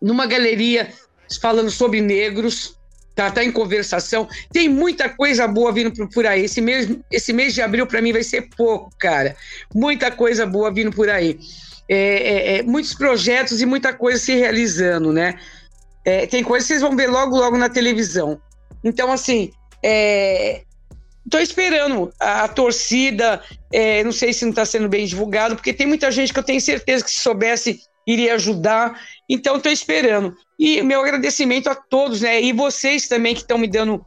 numa 0.02 0.26
galeria 0.26 0.92
falando 1.40 1.70
sobre 1.70 2.00
negros, 2.00 2.76
tá, 3.14 3.30
tá 3.30 3.44
em 3.44 3.52
conversação. 3.52 4.28
Tem 4.52 4.68
muita 4.68 5.08
coisa 5.08 5.46
boa 5.46 5.72
vindo 5.72 5.92
por, 6.08 6.26
aí. 6.26 6.44
Esse 6.44 6.60
mês, 6.60 6.88
esse 7.10 7.32
mês 7.32 7.54
de 7.54 7.62
abril, 7.62 7.86
para 7.86 8.02
mim, 8.02 8.12
vai 8.12 8.22
ser 8.22 8.48
pouco, 8.56 8.90
cara. 8.98 9.36
Muita 9.74 10.10
coisa 10.10 10.44
boa 10.44 10.72
vindo 10.72 10.90
por 10.90 11.08
aí. 11.08 11.38
É, 11.88 11.96
é, 11.96 12.56
é, 12.58 12.62
muitos 12.62 12.94
projetos 12.94 13.60
e 13.60 13.66
muita 13.66 13.92
coisa 13.92 14.18
se 14.18 14.34
realizando, 14.34 15.12
né? 15.12 15.38
É, 16.04 16.26
tem 16.26 16.42
coisas 16.42 16.66
que 16.66 16.74
vocês 16.74 16.82
vão 16.82 16.96
ver 16.96 17.08
logo, 17.08 17.36
logo 17.36 17.56
na 17.56 17.68
televisão. 17.68 18.40
Então, 18.82 19.12
assim, 19.12 19.50
é, 19.82 20.62
esperando 21.40 22.12
a, 22.20 22.44
a 22.44 22.48
torcida. 22.48 23.42
É, 23.72 24.02
não 24.04 24.12
sei 24.12 24.32
se 24.32 24.44
não 24.44 24.50
está 24.50 24.64
sendo 24.64 24.88
bem 24.88 25.06
divulgado, 25.06 25.56
porque 25.56 25.72
tem 25.72 25.86
muita 25.86 26.10
gente 26.10 26.32
que 26.32 26.38
eu 26.38 26.44
tenho 26.44 26.60
certeza 26.60 27.04
que 27.04 27.10
se 27.10 27.20
soubesse 27.20 27.80
iria 28.06 28.34
ajudar. 28.34 28.98
Então, 29.28 29.56
estou 29.56 29.72
esperando. 29.72 30.34
E 30.58 30.82
meu 30.82 31.00
agradecimento 31.00 31.68
a 31.68 31.74
todos, 31.74 32.20
né? 32.20 32.40
E 32.40 32.52
vocês 32.52 33.08
também 33.08 33.34
que 33.34 33.40
estão 33.40 33.58
me 33.58 33.66
dando 33.66 34.04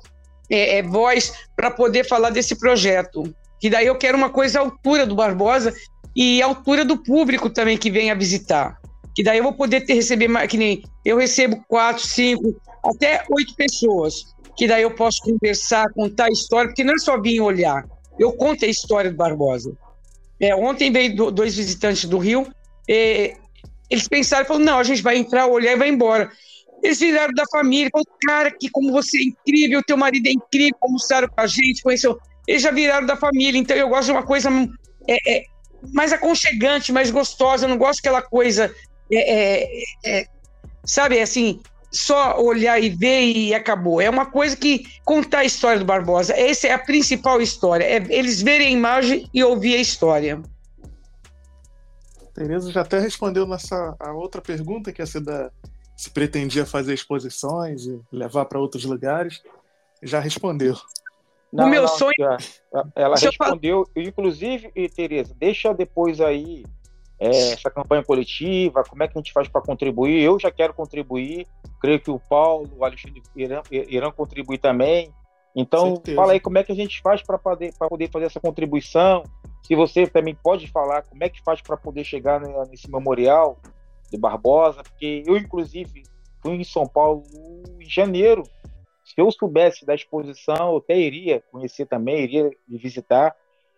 é, 0.49 0.77
é, 0.77 0.83
voz 0.83 1.33
para 1.55 1.71
poder 1.71 2.05
falar 2.05 2.29
desse 2.29 2.55
projeto. 2.57 3.23
Que 3.59 3.69
daí 3.69 3.87
eu 3.87 3.97
quero 3.97 4.17
uma 4.17 4.29
coisa 4.29 4.59
à 4.59 4.61
altura 4.61 5.05
do 5.05 5.15
Barbosa 5.15 5.73
e 6.15 6.41
à 6.41 6.45
altura 6.45 6.85
do 6.85 6.97
público 6.97 7.49
também 7.49 7.77
que 7.77 7.91
vem 7.91 8.11
a 8.11 8.15
visitar. 8.15 8.77
Que 9.15 9.23
daí 9.23 9.39
eu 9.39 9.43
vou 9.43 9.53
poder 9.53 9.81
ter, 9.81 9.95
receber, 9.95 10.29
que 10.47 10.57
nem 10.57 10.83
eu 11.03 11.17
recebo 11.17 11.63
quatro, 11.67 12.05
cinco, 12.05 12.55
até 12.83 13.23
oito 13.31 13.55
pessoas. 13.55 14.25
Que 14.55 14.67
daí 14.67 14.83
eu 14.83 14.91
posso 14.91 15.21
conversar, 15.21 15.91
contar 15.93 16.25
a 16.25 16.31
história, 16.31 16.69
porque 16.69 16.83
não 16.83 16.93
é 16.93 16.99
só 16.99 17.19
vir 17.19 17.41
olhar. 17.41 17.85
Eu 18.17 18.33
conto 18.33 18.65
a 18.65 18.67
história 18.67 19.11
do 19.11 19.17
Barbosa. 19.17 19.75
É, 20.39 20.55
ontem 20.55 20.91
veio 20.91 21.31
dois 21.31 21.55
visitantes 21.55 22.05
do 22.05 22.17
Rio, 22.17 22.47
eles 23.89 24.07
pensaram, 24.07 24.45
falaram, 24.45 24.65
não, 24.65 24.79
a 24.79 24.83
gente 24.83 25.01
vai 25.01 25.17
entrar, 25.17 25.47
olhar 25.47 25.73
e 25.73 25.77
vai 25.77 25.89
embora. 25.89 26.31
Eles 26.83 26.99
viraram 26.99 27.33
da 27.33 27.43
família, 27.51 27.89
falaram, 27.91 28.11
cara, 28.25 28.51
que 28.51 28.69
como 28.69 28.91
você 28.91 29.17
é 29.17 29.23
incrível, 29.23 29.81
teu 29.83 29.97
marido 29.97 30.27
é 30.27 30.31
incrível, 30.31 30.77
almoçaram 30.81 31.27
com 31.27 31.41
a 31.41 31.47
gente, 31.47 31.81
conheceu. 31.81 32.17
Eles 32.47 32.61
já 32.61 32.71
viraram 32.71 33.05
da 33.05 33.15
família, 33.15 33.59
então 33.59 33.75
eu 33.75 33.89
gosto 33.89 34.05
de 34.05 34.11
uma 34.11 34.23
coisa 34.23 34.49
é, 35.07 35.37
é, 35.37 35.43
mais 35.93 36.13
aconchegante, 36.13 36.91
mais 36.91 37.11
gostosa, 37.11 37.65
eu 37.65 37.69
não 37.69 37.77
gosto 37.77 38.01
daquela 38.01 38.21
coisa, 38.21 38.73
é, 39.11 39.63
é, 39.65 39.83
é 40.05 40.25
sabe, 40.85 41.19
assim, 41.19 41.59
só 41.91 42.39
olhar 42.39 42.81
e 42.81 42.89
ver 42.89 43.21
e 43.21 43.53
acabou. 43.53 43.99
É 43.99 44.09
uma 44.09 44.25
coisa 44.25 44.55
que 44.55 44.85
contar 45.03 45.39
a 45.39 45.45
história 45.45 45.79
do 45.79 45.85
Barbosa, 45.85 46.33
essa 46.33 46.67
é 46.67 46.71
a 46.71 46.79
principal 46.79 47.41
história, 47.41 47.83
é 47.83 48.05
eles 48.09 48.41
verem 48.41 48.67
a 48.67 48.71
imagem 48.71 49.27
e 49.33 49.43
ouvir 49.43 49.75
a 49.75 49.81
história. 49.81 50.41
Tereza 52.37 52.71
já 52.71 52.81
até 52.81 52.99
respondeu 52.99 53.47
nessa 53.47 53.95
a 53.99 54.13
outra 54.13 54.39
pergunta, 54.39 54.93
que 54.93 55.01
é 55.01 55.05
se, 55.07 55.19
da, 55.19 55.51
se 55.95 56.11
pretendia 56.11 56.67
fazer 56.67 56.93
exposições 56.93 57.87
e 57.87 57.99
levar 58.11 58.45
para 58.45 58.59
outros 58.59 58.85
lugares. 58.85 59.41
Já 60.03 60.19
respondeu. 60.19 60.75
Não, 61.51 61.65
o 61.65 61.69
meu 61.69 61.81
não, 61.81 61.87
sonho. 61.87 62.13
Ela 62.95 63.15
respondeu, 63.15 63.89
inclusive, 63.95 64.71
Tereza, 64.89 65.33
deixa 65.35 65.73
depois 65.73 66.21
aí 66.21 66.63
é, 67.19 67.53
essa 67.53 67.71
campanha 67.71 68.03
coletiva, 68.03 68.83
como 68.83 69.01
é 69.01 69.07
que 69.07 69.17
a 69.17 69.21
gente 69.21 69.33
faz 69.33 69.47
para 69.47 69.61
contribuir. 69.61 70.21
Eu 70.21 70.39
já 70.39 70.51
quero 70.51 70.75
contribuir, 70.75 71.47
creio 71.81 71.99
que 71.99 72.11
o 72.11 72.19
Paulo, 72.19 72.69
o 72.77 72.85
Alexandre 72.85 73.23
irão, 73.35 73.63
irão 73.71 74.11
contribuir 74.11 74.59
também. 74.59 75.11
Então, 75.55 75.95
Certeza. 75.95 76.15
fala 76.15 76.33
aí 76.33 76.39
como 76.39 76.59
é 76.59 76.63
que 76.63 76.71
a 76.71 76.75
gente 76.75 77.01
faz 77.01 77.23
para 77.23 77.39
poder, 77.39 77.73
poder 77.89 78.11
fazer 78.11 78.25
essa 78.25 78.39
contribuição. 78.39 79.23
Se 79.67 79.75
você 79.75 80.07
também 80.07 80.33
pode 80.33 80.65
falar 80.67 81.01
como 81.01 81.21
é 81.21 81.27
que 81.27 81.43
faz 81.43 81.61
para 81.61 81.75
poder 81.75 82.05
chegar 82.05 82.39
nesse 82.69 82.89
memorial 82.89 83.59
de 84.09 84.17
Barbosa, 84.17 84.81
porque 84.81 85.23
eu, 85.27 85.35
inclusive, 85.35 86.03
fui 86.41 86.53
em 86.53 86.63
São 86.63 86.87
Paulo 86.87 87.23
em 87.77 87.89
janeiro. 87.89 88.43
Se 89.03 89.13
eu 89.17 89.29
soubesse 89.29 89.85
da 89.85 89.93
exposição, 89.93 90.71
eu 90.71 90.77
até 90.77 90.97
iria 90.97 91.43
conhecer 91.51 91.85
também, 91.85 92.23
iria 92.23 92.49
visitar. 92.65 93.35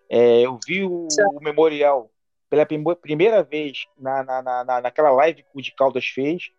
É, 0.08 0.42
eu 0.42 0.60
vi 0.68 0.84
o, 0.84 1.08
o, 1.08 1.42
memorial 1.42 2.12
pela 2.52 2.68
primeira 2.96 3.42
vez 3.42 3.88
na, 3.98 4.24
na, 4.24 4.64
na, 4.64 4.82
naquela 4.82 5.10
live 5.10 5.42
que 5.42 5.50
o 5.56 5.62
de 5.62 5.74
Caldas 5.74 6.06
fez. 6.06 6.52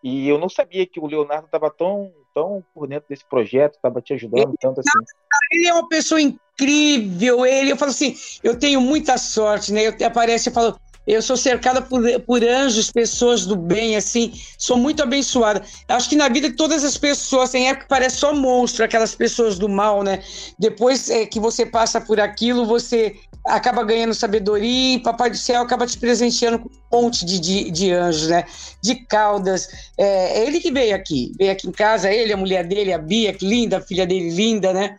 E 0.00 0.28
eu 0.28 0.38
não 0.38 0.48
sabia 0.48 0.86
que 0.86 1.00
o 1.00 1.06
Leonardo 1.08 1.46
estava 1.46 1.68
tão, 1.72 2.12
tão 2.32 2.64
por 2.72 2.86
dentro 2.86 3.08
desse 3.08 3.24
projeto, 3.24 3.74
estava 3.74 4.00
te 4.00 4.12
ajudando 4.12 4.50
ele, 4.50 4.56
tanto 4.60 4.78
assim. 4.78 5.04
Ele 5.50 5.66
é 5.66 5.72
uma 5.72 5.88
pessoa 5.88 6.20
incrível, 6.20 6.45
ele, 6.64 7.70
eu 7.70 7.76
falo 7.76 7.90
assim, 7.90 8.16
eu 8.42 8.58
tenho 8.58 8.80
muita 8.80 9.18
sorte, 9.18 9.72
né? 9.72 9.86
Eu 9.86 10.06
aparece 10.06 10.48
e 10.48 10.52
falo, 10.52 10.78
eu 11.06 11.22
sou 11.22 11.36
cercada 11.36 11.80
por, 11.80 12.02
por 12.22 12.42
anjos, 12.42 12.90
pessoas 12.90 13.46
do 13.46 13.54
bem, 13.54 13.94
assim, 13.94 14.32
sou 14.58 14.76
muito 14.76 15.02
abençoada. 15.02 15.62
Acho 15.88 16.08
que 16.08 16.16
na 16.16 16.28
vida 16.28 16.52
todas 16.56 16.82
as 16.82 16.98
pessoas, 16.98 17.50
tem 17.50 17.68
época 17.68 17.84
que 17.84 17.88
parece 17.88 18.16
só 18.16 18.34
monstro, 18.34 18.84
aquelas 18.84 19.14
pessoas 19.14 19.56
do 19.56 19.68
mal, 19.68 20.02
né? 20.02 20.20
Depois 20.58 21.08
é, 21.08 21.24
que 21.24 21.38
você 21.38 21.64
passa 21.64 22.00
por 22.00 22.18
aquilo, 22.18 22.66
você 22.66 23.14
acaba 23.46 23.84
ganhando 23.84 24.12
sabedoria 24.12 24.96
e 24.96 24.98
Papai 24.98 25.30
do 25.30 25.36
Céu 25.36 25.62
acaba 25.62 25.86
te 25.86 25.96
presenteando 25.96 26.58
com 26.58 26.68
um 26.68 27.02
monte 27.02 27.24
de, 27.24 27.38
de, 27.38 27.70
de 27.70 27.92
anjos, 27.92 28.26
né? 28.28 28.44
De 28.82 28.96
caudas. 29.06 29.68
É, 29.96 30.40
é, 30.40 30.46
ele 30.48 30.58
que 30.58 30.72
veio 30.72 30.96
aqui, 30.96 31.32
veio 31.38 31.52
aqui 31.52 31.68
em 31.68 31.72
casa, 31.72 32.10
ele, 32.10 32.32
a 32.32 32.36
mulher 32.36 32.66
dele, 32.66 32.92
a 32.92 32.98
Bia, 32.98 33.32
que 33.32 33.46
linda, 33.46 33.78
a 33.78 33.80
filha 33.80 34.04
dele 34.04 34.30
linda, 34.30 34.72
né? 34.72 34.96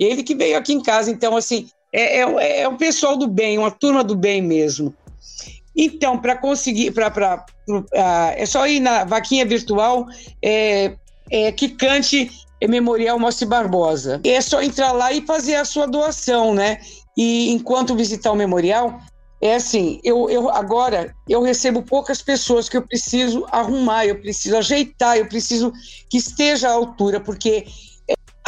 Ele 0.00 0.22
que 0.22 0.34
veio 0.34 0.56
aqui 0.56 0.72
em 0.72 0.82
casa, 0.82 1.10
então, 1.10 1.36
assim, 1.36 1.68
é, 1.92 2.20
é, 2.22 2.60
é 2.62 2.68
um 2.68 2.76
pessoal 2.76 3.16
do 3.16 3.28
bem, 3.28 3.58
uma 3.58 3.70
turma 3.70 4.02
do 4.02 4.16
bem 4.16 4.40
mesmo. 4.40 4.94
Então, 5.76 6.18
para 6.18 6.36
conseguir, 6.36 6.90
para 6.90 7.44
uh, 7.68 7.84
é 8.34 8.46
só 8.46 8.66
ir 8.66 8.80
na 8.80 9.04
vaquinha 9.04 9.44
virtual 9.44 10.06
é, 10.42 10.94
é, 11.30 11.52
que 11.52 11.68
cante 11.68 12.30
Memorial 12.68 13.18
Moacir 13.18 13.48
Barbosa. 13.48 14.20
É 14.24 14.40
só 14.40 14.62
entrar 14.62 14.92
lá 14.92 15.12
e 15.12 15.24
fazer 15.24 15.54
a 15.54 15.64
sua 15.64 15.86
doação, 15.86 16.54
né? 16.54 16.80
E 17.16 17.50
enquanto 17.50 17.94
visitar 17.94 18.32
o 18.32 18.36
memorial, 18.36 19.00
é 19.40 19.54
assim, 19.54 20.00
eu, 20.04 20.28
eu 20.28 20.50
agora 20.50 21.14
eu 21.28 21.42
recebo 21.42 21.82
poucas 21.82 22.20
pessoas 22.20 22.68
que 22.68 22.76
eu 22.76 22.82
preciso 22.82 23.46
arrumar, 23.50 24.06
eu 24.06 24.20
preciso 24.20 24.56
ajeitar, 24.56 25.16
eu 25.16 25.26
preciso 25.26 25.72
que 26.10 26.18
esteja 26.18 26.68
à 26.68 26.72
altura, 26.72 27.20
porque 27.20 27.58
é, 27.58 27.64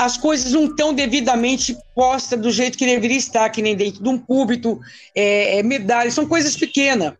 as 0.04 0.16
coisas 0.16 0.52
não 0.52 0.66
estão 0.66 0.92
devidamente 0.92 1.76
postas 1.94 2.40
do 2.40 2.50
jeito 2.50 2.78
que 2.78 2.86
deveria 2.86 3.16
estar, 3.16 3.48
que 3.50 3.62
nem 3.62 3.76
dentro 3.76 4.02
de 4.02 4.08
um 4.08 4.18
púlpito, 4.18 4.80
é, 5.14 5.58
é, 5.58 5.62
medalhas, 5.62 6.14
são 6.14 6.26
coisas 6.26 6.56
pequenas, 6.56 7.14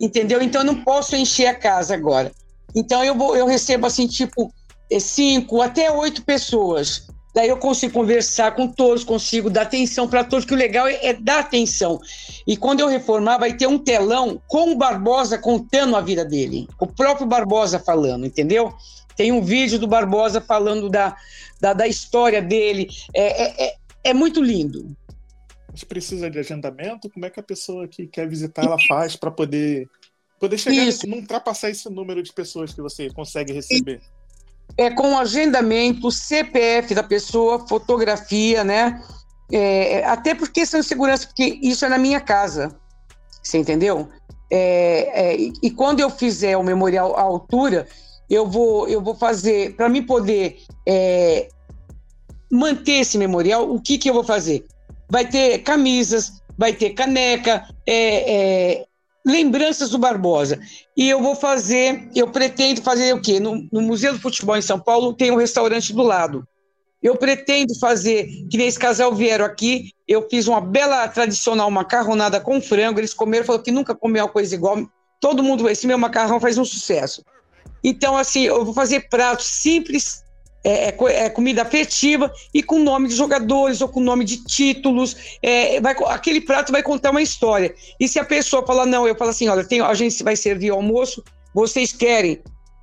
entendeu? 0.00 0.42
Então 0.42 0.62
eu 0.62 0.66
não 0.66 0.82
posso 0.82 1.16
encher 1.16 1.46
a 1.46 1.54
casa 1.54 1.94
agora. 1.94 2.32
Então 2.74 3.04
eu, 3.04 3.14
vou, 3.14 3.36
eu 3.36 3.46
recebo 3.46 3.86
assim, 3.86 4.06
tipo, 4.06 4.52
é, 4.90 4.98
cinco 4.98 5.62
até 5.62 5.90
oito 5.90 6.22
pessoas 6.22 7.06
Daí 7.34 7.48
eu 7.48 7.56
consigo 7.56 7.94
conversar 7.94 8.54
com 8.54 8.68
todos, 8.68 9.04
consigo 9.04 9.48
dar 9.48 9.62
atenção 9.62 10.06
para 10.06 10.22
todos, 10.22 10.44
que 10.44 10.52
o 10.52 10.56
legal 10.56 10.86
é, 10.86 10.98
é, 11.02 11.12
dar 11.14 11.40
atenção. 11.40 11.98
E 12.46 12.56
quando 12.56 12.80
eu 12.80 12.88
reformar, 12.88 13.38
vai 13.38 13.54
ter 13.54 13.66
um 13.66 13.78
telão 13.78 14.40
com 14.46 14.72
o 14.72 14.76
Barbosa 14.76 15.38
contando 15.38 15.96
a 15.96 16.00
vida 16.02 16.24
dele. 16.24 16.68
O 16.78 16.86
próprio 16.86 17.26
Barbosa 17.26 17.78
falando, 17.78 18.26
entendeu? 18.26 18.74
Tem 19.16 19.32
um 19.32 19.40
vídeo 19.40 19.78
do 19.78 19.86
Barbosa 19.86 20.42
falando 20.42 20.90
da, 20.90 21.16
da, 21.62 21.72
da 21.72 21.86
história 21.86 22.42
dele. 22.42 22.88
É, 23.14 23.44
é, 23.44 23.66
é, 23.68 23.76
é 24.04 24.14
muito 24.14 24.42
lindo. 24.42 24.96
A 25.68 25.72
gente 25.72 25.86
precisa 25.86 26.28
de 26.28 26.38
agendamento? 26.38 27.08
Como 27.08 27.24
é 27.24 27.30
que 27.30 27.38
a 27.38 27.42
pessoa 27.42 27.86
que 27.86 28.08
quer 28.08 28.28
visitar 28.28 28.64
ela 28.64 28.76
faz 28.88 29.14
para 29.14 29.30
poder, 29.30 29.88
poder 30.40 30.58
chegar, 30.58 30.84
Isso. 30.84 31.06
não 31.06 31.18
ultrapassar 31.18 31.70
esse 31.70 31.88
número 31.88 32.20
de 32.20 32.32
pessoas 32.32 32.74
que 32.74 32.82
você 32.82 33.08
consegue 33.10 33.52
receber? 33.52 34.00
é 34.76 34.90
com 34.90 35.18
agendamento, 35.18 36.10
CPF 36.10 36.94
da 36.94 37.02
pessoa, 37.02 37.66
fotografia, 37.68 38.64
né? 38.64 39.02
É, 39.52 40.02
até 40.04 40.34
por 40.34 40.48
questão 40.48 40.80
de 40.80 40.86
segurança, 40.86 41.26
porque 41.26 41.58
isso 41.62 41.84
é 41.84 41.88
na 41.88 41.98
minha 41.98 42.20
casa, 42.20 42.74
você 43.42 43.58
entendeu? 43.58 44.08
É, 44.50 45.34
é, 45.34 45.36
e 45.62 45.70
quando 45.70 46.00
eu 46.00 46.08
fizer 46.08 46.56
o 46.56 46.62
memorial 46.62 47.14
à 47.16 47.20
altura, 47.20 47.86
eu 48.32 48.48
vou, 48.48 48.88
eu 48.88 49.02
vou 49.02 49.14
fazer, 49.14 49.76
para 49.76 49.90
mim 49.90 50.02
poder 50.02 50.62
é, 50.88 51.48
manter 52.50 53.00
esse 53.00 53.18
memorial, 53.18 53.70
o 53.70 53.78
que, 53.78 53.98
que 53.98 54.08
eu 54.08 54.14
vou 54.14 54.24
fazer? 54.24 54.64
Vai 55.10 55.28
ter 55.28 55.58
camisas, 55.58 56.42
vai 56.56 56.72
ter 56.72 56.90
caneca, 56.90 57.68
é, 57.86 58.32
é, 58.32 58.86
lembranças 59.22 59.90
do 59.90 59.98
Barbosa. 59.98 60.58
E 60.96 61.10
eu 61.10 61.20
vou 61.20 61.34
fazer, 61.34 62.08
eu 62.14 62.26
pretendo 62.26 62.80
fazer 62.80 63.14
o 63.14 63.20
quê? 63.20 63.38
No, 63.38 63.68
no, 63.70 63.82
Museu 63.82 64.14
do 64.14 64.20
Futebol 64.20 64.56
em 64.56 64.62
São 64.62 64.80
Paulo 64.80 65.12
tem 65.12 65.30
um 65.30 65.36
restaurante 65.36 65.92
do 65.92 66.02
lado. 66.02 66.48
Eu 67.02 67.16
pretendo 67.16 67.78
fazer, 67.78 68.28
que 68.50 68.56
nem 68.56 68.66
esse 68.66 68.78
casal 68.78 69.14
vieram 69.14 69.44
aqui, 69.44 69.90
eu 70.08 70.26
fiz 70.30 70.48
uma 70.48 70.60
bela 70.60 71.06
tradicional 71.06 71.70
macarronada 71.70 72.40
com 72.40 72.62
frango, 72.62 72.98
eles 72.98 73.12
comeram, 73.12 73.44
falou 73.44 73.60
que 73.60 73.72
nunca 73.72 73.94
comeu 73.94 74.24
uma 74.24 74.30
coisa 74.30 74.54
igual. 74.54 74.78
Todo 75.20 75.42
mundo, 75.42 75.68
esse 75.68 75.86
meu 75.86 75.98
macarrão 75.98 76.40
faz 76.40 76.56
um 76.56 76.64
sucesso. 76.64 77.22
Então, 77.82 78.16
assim, 78.16 78.42
eu 78.42 78.64
vou 78.64 78.74
fazer 78.74 79.08
pratos 79.08 79.46
simples, 79.46 80.22
é, 80.64 80.90
é, 80.90 80.96
é, 81.24 81.28
comida 81.28 81.62
afetiva 81.62 82.32
e 82.54 82.62
com 82.62 82.78
nome 82.78 83.08
de 83.08 83.16
jogadores 83.16 83.80
ou 83.80 83.88
com 83.88 84.00
nome 84.00 84.24
de 84.24 84.44
títulos. 84.44 85.38
É, 85.42 85.80
vai, 85.80 85.96
aquele 86.06 86.40
prato 86.40 86.70
vai 86.70 86.82
contar 86.82 87.10
uma 87.10 87.22
história. 87.22 87.74
E 87.98 88.06
se 88.06 88.18
a 88.18 88.24
pessoa 88.24 88.64
falar, 88.64 88.86
não, 88.86 89.06
eu 89.06 89.16
falo 89.16 89.30
assim: 89.30 89.48
olha, 89.48 89.64
tem, 89.64 89.80
a 89.80 89.94
gente 89.94 90.22
vai 90.22 90.36
servir 90.36 90.70
almoço, 90.70 91.24
vocês 91.52 91.92
querem? 91.92 92.40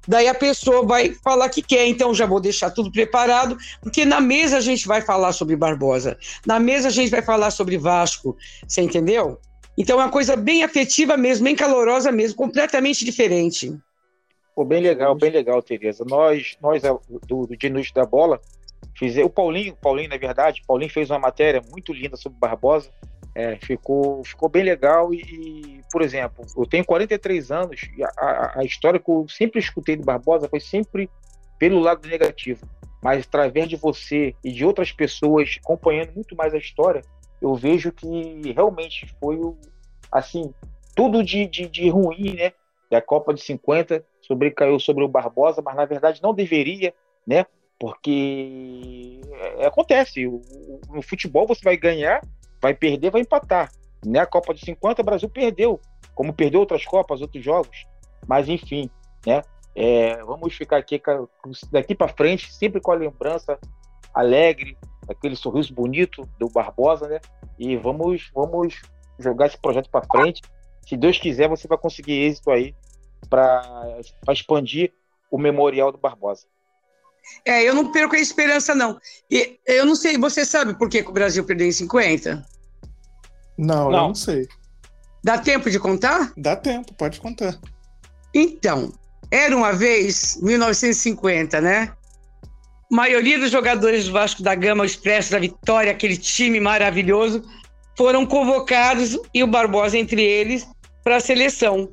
Daí 0.08 0.28
a 0.28 0.34
pessoa 0.34 0.86
vai 0.86 1.14
falar 1.24 1.50
que 1.50 1.62
quer, 1.62 1.86
então 1.86 2.16
já 2.16 2.26
vou 2.26 2.40
deixar 2.40 2.72
tudo 2.72 2.92
preparado, 2.92 3.56
porque 3.82 4.04
na 4.06 4.20
mesa 4.20 4.58
a 4.58 4.62
gente 4.62 4.88
vai 4.88 5.02
falar 5.02 5.32
sobre 5.34 5.56
Barbosa, 5.56 6.18
na 6.48 6.60
mesa 6.60 6.88
a 6.88 6.92
gente 6.92 7.12
vai 7.12 7.22
falar 7.22 7.52
sobre 7.52 7.78
Vasco, 7.78 8.36
você 8.68 8.82
entendeu? 8.82 9.40
Então 9.78 10.00
é 10.00 10.04
uma 10.04 10.12
coisa 10.12 10.36
bem 10.36 10.64
afetiva 10.64 11.16
mesmo, 11.16 11.44
bem 11.44 11.56
calorosa 11.56 12.12
mesmo, 12.12 12.36
completamente 12.36 13.06
diferente. 13.06 13.78
Pô, 14.60 14.66
bem 14.66 14.82
legal, 14.82 15.16
bem 15.16 15.32
legal, 15.32 15.62
Tereza. 15.62 16.04
Nós, 16.06 16.58
nós 16.62 16.84
é, 16.84 16.90
do, 17.26 17.48
do 17.48 17.56
De 17.56 17.70
Noite 17.70 17.94
da 17.94 18.04
Bola, 18.06 18.42
fizer, 18.94 19.24
o 19.24 19.30
Paulinho, 19.30 19.74
Paulinho, 19.74 20.10
na 20.10 20.18
verdade, 20.18 20.62
Paulinho 20.68 20.92
fez 20.92 21.10
uma 21.10 21.18
matéria 21.18 21.62
muito 21.72 21.94
linda 21.94 22.18
sobre 22.18 22.38
Barbosa. 22.38 22.92
É, 23.34 23.56
ficou, 23.56 24.22
ficou 24.22 24.50
bem 24.50 24.64
legal 24.64 25.14
e, 25.14 25.22
e, 25.22 25.82
por 25.90 26.02
exemplo, 26.02 26.46
eu 26.58 26.66
tenho 26.66 26.84
43 26.84 27.52
anos 27.52 27.90
e 27.96 28.04
a, 28.04 28.10
a, 28.18 28.60
a, 28.60 28.66
história 28.66 29.00
que 29.00 29.10
eu 29.10 29.26
sempre 29.30 29.62
escutei 29.62 29.96
do 29.96 30.04
Barbosa 30.04 30.50
foi 30.50 30.60
sempre 30.60 31.10
pelo 31.58 31.80
lado 31.80 32.06
negativo. 32.06 32.68
Mas 33.02 33.26
através 33.26 33.70
de 33.70 33.78
você 33.78 34.36
e 34.44 34.52
de 34.52 34.66
outras 34.66 34.92
pessoas 34.92 35.58
acompanhando 35.64 36.12
muito 36.12 36.36
mais 36.36 36.54
a 36.54 36.58
história, 36.58 37.02
eu 37.42 37.56
vejo 37.56 37.94
que 37.94 38.52
realmente 38.54 39.08
foi 39.22 39.38
o, 39.38 39.56
assim, 40.12 40.54
tudo 40.94 41.24
de, 41.24 41.48
de, 41.48 41.66
de 41.66 41.90
ruim, 41.90 42.34
né? 42.34 42.52
da 42.90 43.02
Copa 43.02 43.34
de 43.34 43.42
50 43.42 44.04
sobrecaiu 44.30 44.80
sobre 44.80 45.04
o 45.04 45.08
Barbosa, 45.08 45.62
mas 45.62 45.76
na 45.76 45.86
verdade 45.86 46.22
não 46.22 46.34
deveria, 46.34 46.94
né? 47.26 47.46
Porque 47.80 49.20
é, 49.58 49.66
acontece, 49.66 50.28
o, 50.28 50.36
o, 50.36 50.82
no 50.90 51.02
futebol 51.02 51.48
você 51.48 51.62
vai 51.64 51.76
ganhar, 51.76 52.22
vai 52.62 52.74
perder, 52.74 53.10
vai 53.10 53.22
empatar. 53.22 53.72
Né? 54.06 54.20
A 54.20 54.26
Copa 54.26 54.54
de 54.54 54.62
50 54.62 55.02
o 55.02 55.06
Brasil 55.06 55.30
perdeu, 55.30 55.80
como 56.14 56.32
perdeu 56.32 56.60
outras 56.60 56.86
Copas, 56.86 57.22
outros 57.22 57.44
jogos. 57.44 57.88
Mas 58.28 58.48
enfim, 58.48 58.90
né? 59.26 59.42
É, 59.76 60.22
vamos 60.24 60.54
ficar 60.56 60.78
aqui 60.78 61.02
daqui 61.72 61.96
para 61.96 62.10
frente, 62.10 62.54
sempre 62.54 62.82
com 62.82 62.92
a 62.92 62.96
lembrança 62.96 63.58
alegre, 64.14 64.78
aquele 65.08 65.36
sorriso 65.36 65.74
bonito 65.74 66.28
do 66.38 66.50
Barbosa, 66.50 67.08
né? 67.08 67.20
E 67.58 67.78
vamos, 67.78 68.30
vamos 68.34 68.82
jogar 69.18 69.48
esse 69.48 69.58
projeto 69.58 69.90
para 69.90 70.06
frente. 70.06 70.42
Se 70.86 70.98
Deus 70.98 71.18
quiser, 71.18 71.48
você 71.48 71.68
vai 71.68 71.78
conseguir 71.78 72.14
êxito 72.14 72.52
aí 72.52 72.76
para 73.30 74.00
expandir 74.32 74.92
o 75.30 75.38
memorial 75.38 75.92
do 75.92 75.98
Barbosa. 75.98 76.46
É, 77.46 77.64
eu 77.64 77.76
não 77.76 77.92
perco 77.92 78.16
a 78.16 78.20
esperança, 78.20 78.74
não. 78.74 79.00
E 79.30 79.60
eu 79.66 79.86
não 79.86 79.96
sei, 79.96 80.18
você 80.18 80.46
sabe 80.46 80.74
por 80.74 80.90
que, 80.90 81.04
que 81.04 81.10
o 81.10 81.14
Brasil 81.14 81.44
perdeu 81.44 81.68
em 81.68 81.72
50? 81.72 82.46
Não, 83.58 83.76
não, 83.76 83.84
eu 83.86 83.92
não 83.92 84.16
sei. 84.16 84.48
Dá 85.24 85.38
tempo 85.38 85.70
de 85.70 85.80
contar? 85.80 86.32
Dá 86.38 86.56
tempo, 86.56 86.94
pode 86.94 87.20
contar. 87.20 87.60
Então, 88.34 88.94
era 89.30 89.56
uma 89.56 89.74
vez, 89.74 90.40
1950, 90.42 91.62
né? 91.62 91.94
A 92.92 92.96
maioria 92.96 93.38
dos 93.38 93.52
jogadores 93.52 94.06
do 94.06 94.14
Vasco 94.14 94.42
da 94.42 94.56
Gama, 94.56 94.84
o 94.84 94.86
Expresso 94.86 95.32
da 95.32 95.40
Vitória, 95.40 95.92
aquele 95.92 96.18
time 96.18 96.60
maravilhoso, 96.60 97.44
foram 97.98 98.26
convocados 98.26 99.18
e 99.34 99.44
o 99.44 99.48
Barbosa 99.48 99.98
entre 99.98 100.24
eles 100.24 100.68
para 101.04 101.18
a 101.18 101.20
seleção, 101.20 101.92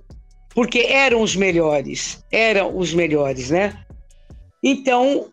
porque 0.57 0.78
eram 0.89 1.20
os 1.20 1.37
melhores, 1.37 2.24
eram 2.33 2.74
os 2.74 2.95
melhores, 2.95 3.51
né? 3.51 3.78
Então, 4.65 5.28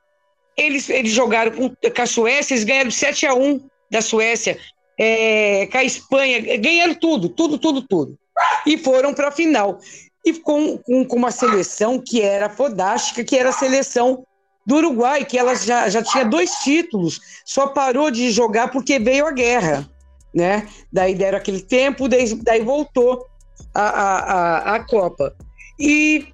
eles, 0.58 0.90
eles 0.90 1.14
jogaram 1.14 1.50
com, 1.54 1.70
com 1.70 2.02
a 2.02 2.06
Suécia, 2.06 2.54
eles 2.54 2.66
ganharam 2.66 2.91
7 2.91 3.26
a 3.28 3.34
1 3.34 3.62
da 3.90 4.02
Suécia, 4.02 4.58
é, 5.00 5.66
com 5.68 5.78
a 5.78 5.84
Espanha, 5.86 6.58
ganharam 6.58 6.94
tudo, 6.94 7.30
tudo, 7.30 7.58
tudo, 7.58 7.82
tudo. 7.84 8.20
E 8.68 8.78
foram 8.78 9.14
para 9.14 9.30
a 9.30 9.32
final. 9.32 9.80
E 10.26 10.34
com, 10.34 10.78
com, 10.80 11.06
com, 11.06 11.16
uma 11.16 11.32
seleção 11.32 11.98
que 12.06 12.22
era 12.22 12.50
fodástica, 12.50 13.24
que 13.24 13.38
era 13.38 13.48
a 13.48 13.54
seleção 13.54 14.26
do 14.68 14.76
Uruguai, 14.76 15.24
que 15.24 15.38
ela 15.38 15.56
já, 15.56 15.88
já 15.88 16.04
tinha 16.04 16.26
dois 16.26 16.52
títulos, 16.66 17.22
só 17.45 17.68
parou 17.68 18.12
de 18.12 18.30
jogar 18.30 18.72
porque 18.72 19.00
veio 19.00 19.26
a 19.26 19.32
guerra. 19.32 19.90
Né? 20.36 20.68
Daí 20.91 21.16
deram 21.16 21.38
aquele 21.38 21.62
tempo, 21.62 22.10
daí, 22.10 22.36
daí 22.36 22.60
voltou 22.60 23.26
a, 23.74 23.82
a, 23.82 24.18
a, 24.18 24.76
a 24.76 24.84
Copa. 24.84 25.36
E 25.80 26.28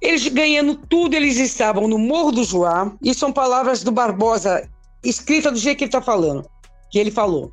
eles 0.00 0.28
ganhando 0.28 0.76
tudo, 0.76 1.14
eles 1.14 1.36
estavam 1.36 1.88
no 1.88 1.98
Morro 1.98 2.32
do 2.32 2.44
Joá, 2.44 2.92
e 3.02 3.14
são 3.14 3.32
palavras 3.32 3.82
do 3.82 3.90
Barbosa, 3.90 4.68
escrita 5.04 5.50
do 5.50 5.58
jeito 5.58 5.78
que 5.78 5.84
ele 5.84 5.88
está 5.88 6.02
falando, 6.02 6.48
que 6.90 6.98
ele 6.98 7.10
falou. 7.10 7.52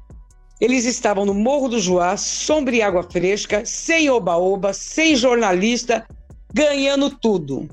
Eles 0.60 0.85
estavam 0.85 1.26
no 1.26 1.34
Morro 1.34 1.68
do 1.68 1.80
Joá, 1.80 2.15
sombra 2.15 2.76
e 2.76 2.81
água 2.81 3.03
fresca, 3.03 3.65
sem 3.65 4.10
oba-oba, 4.10 4.72
sem 4.73 5.15
jornalista, 5.15 6.06
ganhando 6.53 7.10
tudo. 7.10 7.68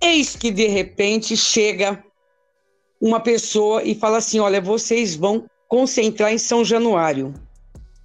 Eis 0.00 0.36
que 0.36 0.50
de 0.50 0.68
repente 0.68 1.36
chega 1.36 2.02
uma 3.00 3.20
pessoa 3.20 3.82
e 3.82 3.94
fala 3.94 4.18
assim: 4.18 4.38
Olha, 4.38 4.60
vocês 4.60 5.16
vão 5.16 5.44
concentrar 5.68 6.32
em 6.32 6.38
São 6.38 6.64
Januário. 6.64 7.34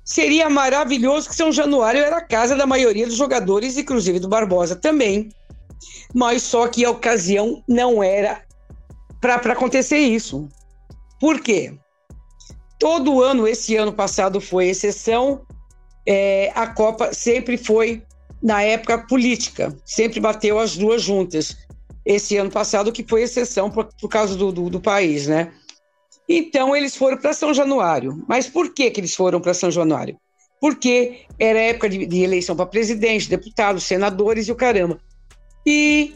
Seria 0.06 0.50
maravilhoso 0.50 1.30
que 1.30 1.36
São 1.36 1.52
Januário 1.52 2.02
era 2.02 2.18
a 2.18 2.26
casa 2.26 2.56
da 2.56 2.66
maioria 2.66 3.08
dos 3.08 3.16
jogadores, 3.16 3.78
inclusive 3.78 4.20
do 4.20 4.28
Barbosa 4.28 4.76
também 4.76 5.30
mas 6.14 6.44
só 6.44 6.68
que 6.68 6.86
a 6.86 6.92
ocasião 6.92 7.64
não 7.68 8.04
era 8.04 8.42
para 9.20 9.54
acontecer 9.54 9.98
isso. 9.98 10.48
Por 11.20 11.40
quê? 11.40 11.74
Todo 12.80 13.22
ano, 13.22 13.48
esse 13.48 13.76
ano 13.76 13.94
passado 13.94 14.42
foi 14.42 14.68
exceção, 14.68 15.42
é, 16.06 16.52
a 16.54 16.68
Copa 16.68 17.14
sempre 17.14 17.58
foi, 17.58 18.04
na 18.42 18.62
época, 18.62 19.08
política, 19.08 19.76
sempre 19.86 20.20
bateu 20.20 20.60
as 20.60 20.76
duas 20.76 21.02
juntas. 21.02 21.58
Esse 22.06 22.36
ano 22.36 22.52
passado, 22.52 22.92
que 22.92 23.06
foi 23.08 23.24
exceção 23.24 23.72
por, 23.72 23.88
por 24.00 24.10
causa 24.10 24.36
do, 24.36 24.52
do, 24.52 24.70
do 24.70 24.82
país, 24.82 25.28
né? 25.28 25.54
Então, 26.28 26.76
eles 26.76 26.96
foram 26.96 27.18
para 27.18 27.34
São 27.34 27.54
Januário. 27.54 28.24
Mas 28.28 28.48
por 28.48 28.74
que, 28.74 28.90
que 28.92 29.00
eles 29.00 29.16
foram 29.16 29.42
para 29.42 29.54
São 29.54 29.70
Januário? 29.70 30.18
Porque 30.60 31.26
era 31.38 31.60
época 31.60 31.90
de, 31.90 32.06
de 32.06 32.22
eleição 32.22 32.56
para 32.56 32.66
presidente, 32.66 33.30
deputados, 33.30 33.84
senadores 33.84 34.48
e 34.48 34.52
o 34.52 34.56
caramba. 34.56 35.00
E 35.66 36.16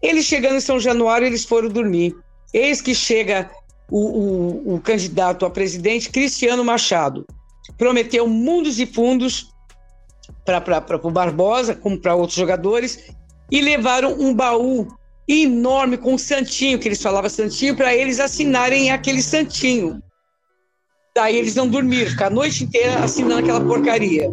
eles 0.00 0.24
chegando 0.24 0.56
em 0.56 0.60
São 0.60 0.78
Januário, 0.78 1.26
eles 1.26 1.44
foram 1.44 1.68
dormir. 1.68 2.14
Eis 2.52 2.80
que 2.80 2.94
chega 2.94 3.50
o, 3.90 4.00
o, 4.00 4.74
o 4.74 4.80
candidato 4.80 5.44
a 5.44 5.50
presidente, 5.50 6.10
Cristiano 6.10 6.64
Machado. 6.64 7.26
Prometeu 7.76 8.26
mundos 8.28 8.78
e 8.78 8.86
fundos 8.86 9.52
para 10.44 11.00
o 11.02 11.10
Barbosa, 11.10 11.74
como 11.74 11.98
para 11.98 12.14
outros 12.14 12.38
jogadores, 12.38 13.10
e 13.50 13.60
levaram 13.60 14.14
um 14.18 14.34
baú 14.34 14.88
enorme 15.34 15.96
com 15.96 16.14
um 16.14 16.18
santinho, 16.18 16.78
que 16.78 16.88
eles 16.88 17.02
falavam 17.02 17.30
santinho, 17.30 17.76
para 17.76 17.94
eles 17.94 18.20
assinarem 18.20 18.90
aquele 18.90 19.22
santinho. 19.22 20.02
Daí 21.14 21.36
eles 21.36 21.54
não 21.54 21.68
dormiram, 21.68 22.10
ficaram 22.10 22.32
a 22.32 22.34
noite 22.34 22.64
inteira 22.64 23.04
assinando 23.04 23.40
aquela 23.40 23.60
porcaria. 23.60 24.30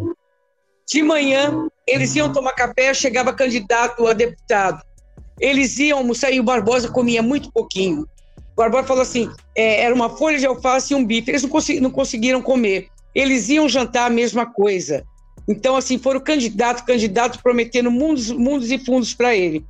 De 0.88 1.02
manhã, 1.02 1.68
eles 1.86 2.14
iam 2.16 2.32
tomar 2.32 2.52
café, 2.52 2.92
chegava 2.94 3.32
candidato 3.32 4.06
a 4.06 4.12
deputado. 4.12 4.82
Eles 5.38 5.78
iam 5.78 5.98
almoçar 5.98 6.30
e 6.30 6.40
o 6.40 6.42
Barbosa 6.42 6.88
comia 6.88 7.22
muito 7.22 7.52
pouquinho. 7.52 8.02
O 8.52 8.56
Barbosa 8.56 8.86
falou 8.86 9.02
assim: 9.02 9.30
é, 9.56 9.82
era 9.82 9.94
uma 9.94 10.10
folha 10.10 10.38
de 10.38 10.46
alface 10.46 10.92
e 10.92 10.96
um 10.96 11.04
bife. 11.04 11.30
Eles 11.30 11.42
não, 11.42 11.50
consegui, 11.50 11.80
não 11.80 11.90
conseguiram 11.90 12.42
comer. 12.42 12.88
Eles 13.14 13.48
iam 13.48 13.68
jantar 13.68 14.06
a 14.06 14.10
mesma 14.10 14.46
coisa. 14.46 15.04
Então, 15.48 15.76
assim, 15.76 15.98
foram 15.98 16.20
candidato, 16.20 16.84
candidato, 16.84 17.42
prometendo 17.42 17.90
mundos, 17.90 18.30
mundos 18.30 18.70
e 18.70 18.78
fundos 18.78 19.14
para 19.14 19.34
ele. 19.34 19.64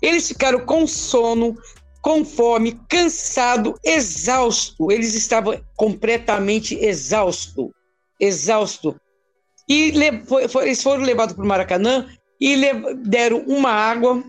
Eles 0.00 0.28
ficaram 0.28 0.64
com 0.64 0.86
sono, 0.86 1.56
com 2.00 2.24
fome, 2.24 2.78
cansado, 2.88 3.78
exausto. 3.84 4.90
Eles 4.90 5.14
estavam 5.14 5.60
completamente 5.76 6.74
exausto, 6.74 7.72
exausto. 8.20 8.98
E 9.68 9.92
eles 10.62 10.82
foram 10.82 11.02
levados 11.02 11.34
para 11.34 11.44
o 11.44 11.46
Maracanã 11.46 12.08
e 12.40 12.56
deram 13.04 13.40
uma 13.40 13.70
água 13.70 14.24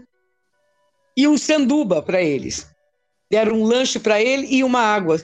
e 1.15 1.27
um 1.27 1.37
sanduba 1.37 2.01
para 2.01 2.21
eles. 2.21 2.67
Deram 3.29 3.57
um 3.57 3.63
lanche 3.63 3.99
para 3.99 4.21
ele 4.21 4.47
e 4.49 4.63
uma 4.63 4.81
água. 4.81 5.21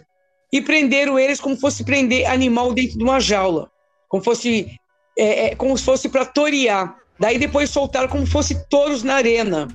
E 0.52 0.62
prenderam 0.62 1.18
eles 1.18 1.42
como 1.42 1.58
fosse 1.58 1.84
prender 1.84 2.30
animal 2.30 2.74
dentro 2.74 2.98
de 2.98 3.04
uma 3.04 3.20
jaula. 3.20 3.70
Como 4.08 4.24
fosse, 4.24 4.78
é, 5.18 5.48
é, 5.48 5.56
como 5.56 5.78
se 5.78 5.84
fosse 5.84 6.08
para 6.08 6.26
torear. 6.26 6.98
Daí 7.20 7.38
depois 7.38 7.70
soltaram 7.70 8.08
como 8.08 8.26
fosse 8.26 8.68
touros 8.70 9.04
na 9.04 9.16
arena. 9.16 9.68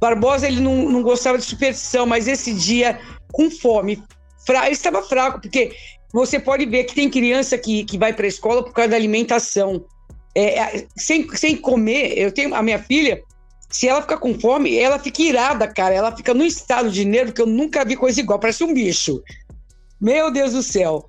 Barbosa 0.00 0.46
ele 0.46 0.60
não, 0.60 0.90
não 0.90 1.02
gostava 1.02 1.38
de 1.38 1.44
superstição, 1.44 2.06
mas 2.06 2.28
esse 2.28 2.52
dia, 2.52 3.00
com 3.32 3.50
fome, 3.50 4.02
fra... 4.46 4.66
ele 4.66 4.72
estava 4.74 5.02
fraco, 5.02 5.40
porque 5.40 5.72
você 6.12 6.38
pode 6.38 6.66
ver 6.66 6.84
que 6.84 6.94
tem 6.94 7.10
criança 7.10 7.56
que, 7.58 7.84
que 7.84 7.98
vai 7.98 8.12
para 8.12 8.26
a 8.26 8.28
escola 8.28 8.62
por 8.62 8.72
causa 8.72 8.90
da 8.90 8.96
alimentação. 8.96 9.84
É, 10.34 10.58
é, 10.58 10.86
sem, 10.96 11.28
sem 11.34 11.56
comer, 11.56 12.12
eu 12.16 12.30
tenho 12.30 12.54
a 12.54 12.62
minha 12.62 12.78
filha, 12.78 13.22
se 13.68 13.88
ela 13.88 14.02
ficar 14.02 14.18
com 14.18 14.38
fome, 14.38 14.76
ela 14.76 14.98
fica 14.98 15.22
irada, 15.22 15.66
cara. 15.66 15.94
Ela 15.94 16.14
fica 16.14 16.32
no 16.32 16.44
estado 16.44 16.90
de 16.90 17.04
nervo 17.04 17.32
que 17.32 17.42
eu 17.42 17.46
nunca 17.46 17.84
vi 17.84 17.96
coisa 17.96 18.20
igual, 18.20 18.38
parece 18.38 18.64
um 18.64 18.72
bicho. 18.72 19.22
Meu 20.00 20.30
Deus 20.30 20.52
do 20.52 20.62
céu. 20.62 21.08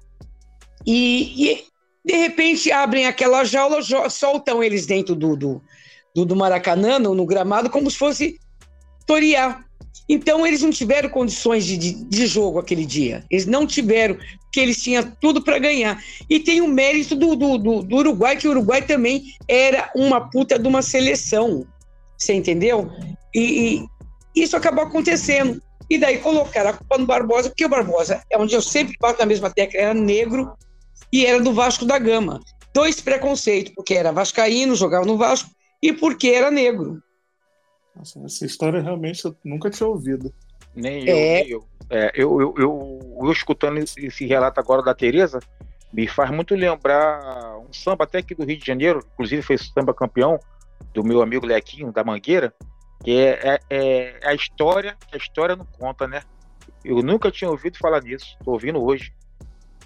E, 0.86 1.52
e 1.52 1.64
de 2.06 2.16
repente 2.16 2.72
abrem 2.72 3.06
aquela 3.06 3.44
jaula, 3.44 3.80
soltam 4.10 4.64
eles 4.64 4.86
dentro 4.86 5.14
do, 5.14 5.36
do, 5.36 5.62
do, 6.16 6.26
do 6.26 6.36
Maracanã, 6.36 6.98
no, 6.98 7.14
no, 7.14 7.26
gramado, 7.26 7.70
como 7.70 7.92
se 7.92 7.98
fosse 7.98 8.40
Então, 10.10 10.48
eles 10.48 10.62
não 10.62 10.72
tiveram 10.72 11.10
condições 11.10 11.66
de, 11.66 11.78
de, 11.78 11.92
de, 12.06 12.28
jogo 12.28 12.60
aquele 12.60 12.86
dia. 12.86 13.26
Eles 13.30 13.46
não 13.46 13.68
tiveram, 13.68 14.16
porque 14.42 14.60
eles 14.60 14.82
tinham 14.82 15.04
tudo 15.20 15.44
para 15.44 15.60
ganhar. 15.60 16.02
E 16.30 16.40
tem 16.40 16.62
o 16.62 16.68
mérito 16.68 17.16
do, 17.16 17.36
do, 17.36 17.58
do, 17.58 17.84
do, 17.84 17.96
Uruguai, 17.98 18.38
que 18.38 18.48
o 18.48 18.52
Uruguai 18.52 18.82
também 18.82 19.24
era 19.48 19.92
uma 19.96 20.30
puta 20.30 20.58
de 20.58 20.68
uma 20.68 20.82
seleção. 20.82 21.68
Você 22.18 22.34
entendeu? 22.34 22.90
E, 23.36 23.86
e 24.34 24.42
isso 24.42 24.56
acabou 24.56 24.86
acontecendo. 24.86 25.62
E 25.90 25.98
daí 25.98 26.20
colocaram 26.20 26.70
a 26.70 26.74
culpa 26.74 26.98
no 26.98 27.06
Barbosa, 27.06 27.50
porque 27.50 27.66
o 27.66 27.70
Barbosa 27.70 28.22
é 28.30 28.38
onde 28.38 28.54
eu 28.54 28.62
sempre 28.62 28.96
bato 29.00 29.20
na 29.20 29.26
mesma 29.26 29.50
tecla, 29.50 29.80
era 29.80 29.94
negro 29.94 30.54
e 31.12 31.26
era 31.26 31.42
do 31.42 31.54
Vasco 31.54 31.86
da 31.86 31.98
Gama. 32.00 32.40
Dois 32.74 33.02
preconceitos, 33.02 33.74
porque 33.76 33.94
era 33.94 34.12
vascaíno, 34.12 34.76
jogava 34.76 35.06
no 35.06 35.18
Vasco, 35.18 35.50
e 35.82 35.94
porque 35.94 36.30
era 36.30 36.52
negro. 36.52 37.02
Nossa, 37.98 38.24
essa 38.24 38.46
história 38.46 38.82
realmente 38.82 39.26
eu 39.26 39.36
nunca 39.44 39.70
tinha 39.70 39.88
ouvido. 39.88 40.34
Nem 40.76 41.08
eu, 41.08 41.16
é... 41.16 41.34
nem 41.42 41.50
eu. 41.50 41.68
É, 41.90 42.12
eu, 42.14 42.42
eu, 42.42 42.54
eu, 42.58 43.18
eu, 43.22 43.32
escutando 43.32 43.78
esse, 43.78 44.06
esse, 44.06 44.26
relato 44.26 44.60
agora 44.60 44.84
da 44.84 44.94
Tereza, 44.94 45.40
me 45.92 46.06
faz 46.06 46.30
muito 46.30 46.54
lembrar 46.54 47.58
um 47.60 47.72
samba 47.72 48.04
até 48.04 48.18
aqui 48.18 48.36
do 48.36 48.44
Rio 48.44 48.58
de 48.58 48.66
Janeiro, 48.66 49.06
inclusive 49.14 49.42
foi 49.42 49.58
samba 49.58 49.94
campeão, 49.94 50.38
do 50.94 51.04
meu 51.04 51.22
amigo 51.22 51.46
Lequinho, 51.46 51.92
da 51.92 52.04
Mangueira, 52.04 52.54
que 53.04 53.12
é, 53.12 53.40
é, 53.42 53.60
é 53.70 54.20
a 54.24 54.34
história 54.34 54.98
que 55.08 55.16
a 55.16 55.18
história 55.18 55.56
não 55.56 55.66
conta, 55.66 56.08
né? 56.08 56.22
Eu 56.84 57.02
nunca 57.02 57.32
tinha 57.32 57.50
ouvido 57.50 57.78
falar 57.78 58.02
nisso, 58.04 58.38
tô 58.44 58.52
ouvindo 58.52 58.84
hoje. 58.84 59.14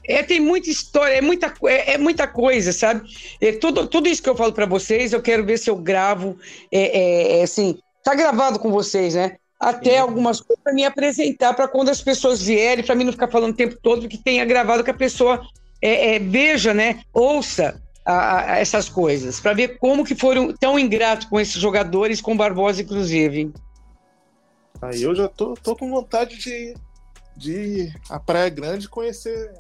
É, 0.04 0.24
tem 0.24 0.40
muita 0.40 0.70
história, 0.70 1.14
é 1.14 1.22
muita, 1.22 1.54
é, 1.66 1.94
é 1.94 1.98
muita 1.98 2.28
coisa, 2.28 2.74
sabe? 2.74 3.08
É, 3.40 3.52
tudo, 3.52 3.88
tudo 3.88 4.08
isso 4.08 4.24
que 4.24 4.30
eu 4.30 4.36
falo 4.36 4.54
para 4.54 4.66
vocês, 4.66 5.14
eu 5.14 5.22
quero 5.22 5.46
ver 5.46 5.58
se 5.60 5.70
eu 5.70 5.76
gravo, 5.76 6.38
é, 6.72 6.80
é, 6.80 7.40
é 7.40 7.44
assim, 7.44 7.78
tá 8.04 8.16
gravado 8.16 8.60
com 8.60 8.72
vocês, 8.72 9.16
né? 9.16 9.38
Até 9.60 9.92
Sim. 9.92 9.98
algumas 9.98 10.42
coisas 10.42 10.64
para 10.64 10.74
me 10.74 10.84
apresentar, 10.84 11.54
para 11.54 11.68
quando 11.68 11.90
as 11.90 12.02
pessoas 12.02 12.42
vierem, 12.42 12.84
para 12.84 12.96
mim 12.96 13.04
não 13.04 13.12
ficar 13.12 13.28
falando 13.28 13.54
o 13.54 13.58
tempo 13.58 13.78
todo, 13.82 14.08
que 14.08 14.18
tenha 14.18 14.44
gravado, 14.44 14.84
que 14.84 14.90
a 14.90 14.94
pessoa 14.94 15.42
é, 15.82 16.18
veja, 16.18 16.74
né? 16.74 17.02
Ouça 17.14 17.82
a, 18.06 18.54
a 18.54 18.58
essas 18.58 18.90
coisas, 18.90 19.40
para 19.40 19.54
ver 19.54 19.78
como 19.78 20.04
que 20.04 20.16
foram 20.16 20.54
tão 20.54 20.80
ingratos 20.80 21.28
com 21.28 21.40
esses 21.40 21.62
jogadores, 21.62 22.22
com 22.22 22.36
Barbosa, 22.36 22.82
inclusive. 22.82 23.54
Aí 24.82 25.04
eu 25.04 25.14
já 25.14 25.28
tô, 25.28 25.54
tô 25.54 25.76
com 25.76 25.90
vontade 25.92 26.38
de, 26.38 26.74
de 27.38 27.52
ir 27.52 28.02
à 28.10 28.20
Praia 28.20 28.50
Grande 28.50 28.90
conhecer 28.90 29.54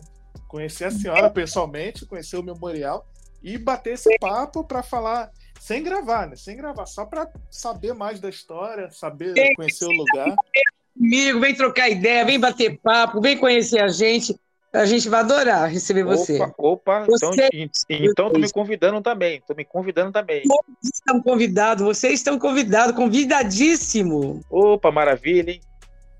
conhecer 0.47 0.85
a 0.85 0.91
senhora 0.91 1.29
pessoalmente, 1.29 2.05
conhecer 2.05 2.35
o 2.35 2.43
memorial 2.43 3.07
e 3.41 3.57
bater 3.57 3.93
esse 3.93 4.17
papo 4.19 4.65
para 4.65 4.83
falar 4.83 5.31
sem 5.61 5.83
gravar, 5.83 6.27
né? 6.27 6.35
Sem 6.35 6.57
gravar, 6.57 6.87
só 6.87 7.05
para 7.05 7.29
saber 7.47 7.93
mais 7.93 8.19
da 8.19 8.27
história, 8.27 8.89
saber 8.89 9.35
conhecer 9.55 9.85
o 9.85 9.91
lugar. 9.91 10.35
Comigo, 10.97 11.39
vem 11.39 11.55
trocar 11.55 11.87
ideia, 11.87 12.25
vem 12.25 12.39
bater 12.39 12.79
papo, 12.79 13.21
vem 13.21 13.37
conhecer 13.37 13.79
a 13.79 13.87
gente. 13.87 14.35
A 14.73 14.85
gente 14.85 15.07
vai 15.07 15.19
adorar 15.19 15.69
receber 15.69 16.03
você. 16.03 16.41
Opa, 16.41 16.53
opa 16.57 17.05
você, 17.05 17.47
então, 17.53 17.69
então 17.89 18.31
tô 18.31 18.39
me 18.39 18.51
convidando 18.51 19.01
também. 19.01 19.39
Tô 19.47 19.53
me 19.53 19.63
convidando 19.63 20.11
também. 20.11 20.41
Todos 20.41 20.95
estão 20.95 21.21
convidados, 21.21 21.85
vocês 21.85 22.13
estão 22.15 22.39
convidados, 22.39 22.95
convidadíssimo. 22.95 24.43
Opa, 24.49 24.91
maravilha, 24.91 25.51
hein? 25.51 25.61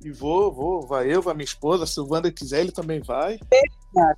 E 0.04 0.12
vou, 0.12 0.52
vou, 0.52 0.82
vai 0.86 1.12
eu, 1.12 1.20
vai 1.20 1.34
minha 1.34 1.46
esposa, 1.46 1.88
se 1.88 2.00
o 2.00 2.08
Wander 2.08 2.32
quiser, 2.32 2.60
ele 2.60 2.72
também 2.72 3.02
vai. 3.02 3.40
É, 3.52 3.62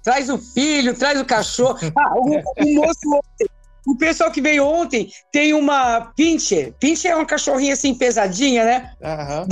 traz 0.03 0.29
o 0.29 0.37
filho, 0.37 0.97
traz 0.97 1.19
o 1.19 1.25
cachorro. 1.25 1.79
Ah, 1.97 2.13
o, 2.15 2.25
o 2.25 2.75
moço 2.75 3.21
o 3.85 3.97
pessoal 3.97 4.31
que 4.31 4.41
veio 4.41 4.65
ontem 4.65 5.09
tem 5.31 5.53
uma 5.53 6.11
pincher. 6.15 6.73
Pincher 6.79 7.11
é 7.11 7.15
uma 7.15 7.25
cachorrinha 7.25 7.73
assim 7.73 7.93
pesadinha, 7.93 8.63
né? 8.63 8.91
Uhum. 9.01 9.47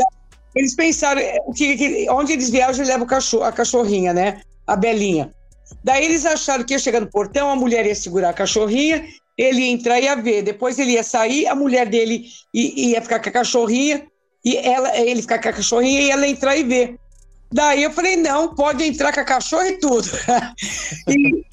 Eles 0.56 0.76
pensaram 0.76 1.22
é, 1.22 1.38
que, 1.56 1.78
que, 1.78 2.10
onde 2.10 2.34
eles 2.34 2.50
viajam, 2.50 2.86
leva 2.86 3.06
cachorro, 3.06 3.44
a 3.44 3.52
cachorrinha, 3.52 4.14
né? 4.14 4.42
A 4.66 4.76
Belinha. 4.76 5.34
Daí 5.84 6.06
eles 6.06 6.26
acharam 6.26 6.64
que 6.64 6.74
ia 6.74 6.80
chegar 6.80 7.00
no 7.00 7.08
portão, 7.08 7.50
a 7.50 7.56
mulher 7.56 7.86
ia 7.86 7.96
segurar 7.96 8.30
a 8.30 8.34
cachorrinha, 8.34 9.06
ele 9.38 9.62
ia 9.62 9.72
entrar 9.72 10.00
e 10.00 10.04
ia 10.04 10.16
ver. 10.16 10.42
Depois 10.42 10.78
ele 10.80 10.92
ia 10.92 11.04
sair, 11.04 11.48
a 11.48 11.56
mulher 11.56 11.88
dele 11.88 12.26
ia, 12.54 12.92
ia 12.92 13.02
ficar 13.02 13.20
com 13.20 13.30
a 13.30 13.32
cachorrinha, 13.32 14.06
e 14.44 14.58
ela, 14.58 14.98
ele 14.98 15.22
ficar 15.22 15.42
com 15.42 15.50
a 15.50 15.54
cachorrinha 15.54 16.02
e 16.02 16.10
ela 16.10 16.28
entrar 16.28 16.58
e 16.58 16.64
ver. 16.64 16.96
Daí 17.52 17.84
eu 17.84 17.92
falei, 17.92 18.16
não, 18.16 18.56
pode 18.56 18.84
entrar 18.84 19.14
com 19.14 19.20
a 19.20 19.26
cachorra 19.26 19.68
e 19.68 19.78
tudo. 19.78 20.08
e 21.08 21.44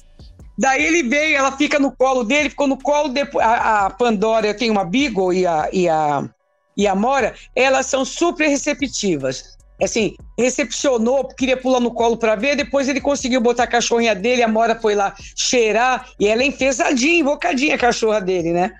daí 0.59 0.85
ele 0.85 1.03
veio, 1.03 1.37
ela 1.37 1.53
fica 1.53 1.79
no 1.79 1.89
colo 1.95 2.25
dele, 2.25 2.49
ficou 2.49 2.67
no 2.67 2.77
colo, 2.77 3.07
depois, 3.07 3.45
a, 3.45 3.85
a 3.85 3.89
Pandora 3.89 4.53
tem 4.53 4.69
uma 4.69 4.83
Beagle 4.83 5.33
e 5.33 5.47
a, 5.47 5.69
e, 5.71 5.87
a, 5.87 6.29
e 6.75 6.85
a 6.85 6.93
Mora, 6.93 7.33
elas 7.55 7.85
são 7.85 8.03
super 8.03 8.45
receptivas. 8.47 9.57
Assim, 9.81 10.17
recepcionou, 10.37 11.25
queria 11.29 11.55
pular 11.55 11.79
no 11.79 11.93
colo 11.93 12.17
para 12.17 12.35
ver, 12.35 12.57
depois 12.57 12.89
ele 12.89 12.99
conseguiu 12.99 13.39
botar 13.39 13.63
a 13.63 13.67
cachorrinha 13.67 14.13
dele, 14.13 14.43
a 14.43 14.49
Mora 14.49 14.75
foi 14.75 14.95
lá 14.95 15.15
cheirar, 15.33 16.09
e 16.19 16.27
ela 16.27 16.43
é 16.43 16.47
enfesadinha, 16.47 17.21
invocadinha 17.21 17.75
a 17.75 17.77
cachorra 17.77 18.19
dele, 18.19 18.51
né? 18.51 18.73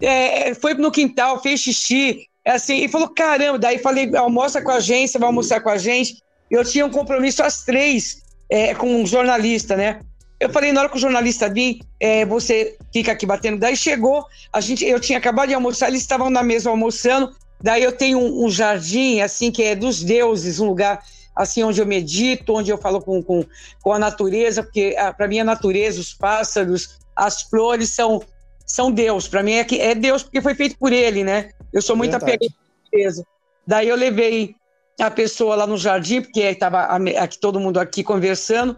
É, 0.00 0.54
foi 0.54 0.72
no 0.72 0.90
quintal, 0.90 1.42
fez 1.42 1.60
xixi, 1.60 2.26
assim, 2.46 2.82
e 2.82 2.88
falou: 2.88 3.10
caramba, 3.10 3.58
daí 3.58 3.76
falei, 3.76 4.10
almoça 4.16 4.62
com 4.62 4.70
a 4.70 4.80
você 4.80 5.18
vai 5.18 5.26
almoçar 5.26 5.60
com 5.60 5.68
a 5.68 5.76
gente. 5.76 6.16
Eu 6.50 6.64
tinha 6.64 6.86
um 6.86 6.90
compromisso 6.90 7.42
às 7.42 7.62
três 7.62 8.22
é, 8.48 8.74
com 8.74 9.02
um 9.02 9.04
jornalista, 9.06 9.76
né? 9.76 10.00
Eu 10.40 10.48
falei, 10.48 10.72
na 10.72 10.80
hora 10.80 10.88
que 10.88 10.96
o 10.96 11.00
jornalista 11.00 11.48
vir, 11.48 11.80
é, 12.00 12.24
você 12.24 12.76
fica 12.92 13.12
aqui 13.12 13.26
batendo. 13.26 13.58
Daí 13.58 13.76
chegou, 13.76 14.24
a 14.50 14.60
gente, 14.60 14.84
eu 14.84 14.98
tinha 14.98 15.18
acabado 15.18 15.48
de 15.48 15.54
almoçar, 15.54 15.88
eles 15.88 16.00
estavam 16.00 16.30
na 16.30 16.42
mesa 16.42 16.70
almoçando. 16.70 17.32
Daí 17.62 17.82
eu 17.82 17.92
tenho 17.92 18.18
um, 18.18 18.46
um 18.46 18.50
jardim, 18.50 19.20
assim, 19.20 19.50
que 19.50 19.62
é 19.62 19.76
dos 19.76 20.02
deuses, 20.02 20.58
um 20.58 20.66
lugar 20.66 21.02
assim 21.36 21.62
onde 21.62 21.80
eu 21.80 21.86
medito, 21.86 22.54
onde 22.54 22.70
eu 22.70 22.78
falo 22.78 23.00
com, 23.00 23.22
com, 23.22 23.44
com 23.82 23.92
a 23.92 23.98
natureza, 23.98 24.62
porque 24.62 24.96
ah, 24.98 25.12
para 25.12 25.28
mim 25.28 25.38
a 25.40 25.44
natureza, 25.44 26.00
os 26.00 26.12
pássaros, 26.12 26.98
as 27.14 27.42
flores 27.42 27.90
são 27.90 28.20
são 28.66 28.90
Deus. 28.92 29.26
Para 29.26 29.42
mim 29.42 29.54
é, 29.54 29.64
que, 29.64 29.80
é 29.80 29.94
Deus 29.94 30.22
porque 30.22 30.40
foi 30.40 30.54
feito 30.54 30.78
por 30.78 30.92
ele, 30.92 31.24
né? 31.24 31.50
Eu 31.72 31.82
sou 31.82 31.96
muito 31.96 32.14
apegada 32.14 32.46
à 32.46 32.84
natureza. 32.84 33.26
Daí 33.66 33.88
eu 33.88 33.96
levei 33.96 34.54
a 35.00 35.10
pessoa 35.10 35.56
lá 35.56 35.66
no 35.66 35.76
jardim, 35.76 36.20
porque 36.20 36.40
estava 36.40 36.84
aqui, 37.18 37.38
todo 37.38 37.58
mundo 37.58 37.80
aqui 37.80 38.04
conversando. 38.04 38.76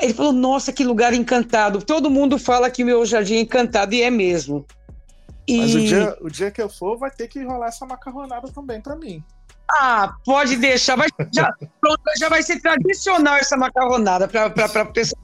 Ele 0.00 0.14
falou: 0.14 0.32
Nossa, 0.32 0.72
que 0.72 0.84
lugar 0.84 1.14
encantado. 1.14 1.82
Todo 1.82 2.10
mundo 2.10 2.38
fala 2.38 2.70
que 2.70 2.84
meu 2.84 3.04
jardim 3.06 3.36
é 3.36 3.40
encantado, 3.40 3.94
e 3.94 4.02
é 4.02 4.10
mesmo. 4.10 4.66
E... 5.46 5.58
Mas 5.58 5.74
o 5.74 5.80
dia, 5.80 6.18
o 6.20 6.30
dia 6.30 6.50
que 6.50 6.60
eu 6.60 6.68
for, 6.68 6.98
vai 6.98 7.10
ter 7.10 7.28
que 7.28 7.42
rolar 7.42 7.68
essa 7.68 7.86
macarronada 7.86 8.48
também 8.52 8.80
para 8.80 8.96
mim. 8.96 9.22
Ah, 9.70 10.14
pode 10.24 10.56
deixar. 10.56 10.96
Vai, 10.96 11.08
já, 11.32 11.50
pronto, 11.80 12.00
já 12.18 12.28
vai 12.28 12.42
ser 12.42 12.60
tradicional 12.60 13.36
essa 13.36 13.56
macarronada 13.56 14.26
para 14.26 14.46
a 14.46 14.84
pessoa 14.86 15.20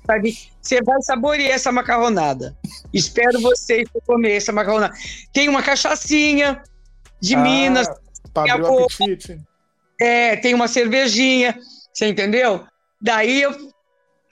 Você 0.60 0.82
vai 0.82 1.00
saborear 1.02 1.52
essa 1.52 1.72
macarronada. 1.72 2.56
Espero 2.92 3.40
vocês 3.40 3.88
comer 4.06 4.36
essa 4.36 4.52
macarronada. 4.52 4.94
Tem 5.32 5.48
uma 5.48 5.62
cachaçinha 5.62 6.62
de 7.20 7.34
ah, 7.34 7.40
Minas. 7.40 7.88
Para 8.32 8.54
abrir 8.54 8.68
o 8.68 8.84
apetite. 8.84 9.40
É, 10.00 10.36
tem 10.36 10.54
uma 10.54 10.68
cervejinha, 10.68 11.58
você 11.92 12.08
entendeu? 12.08 12.64
Daí 13.00 13.42
eu, 13.42 13.73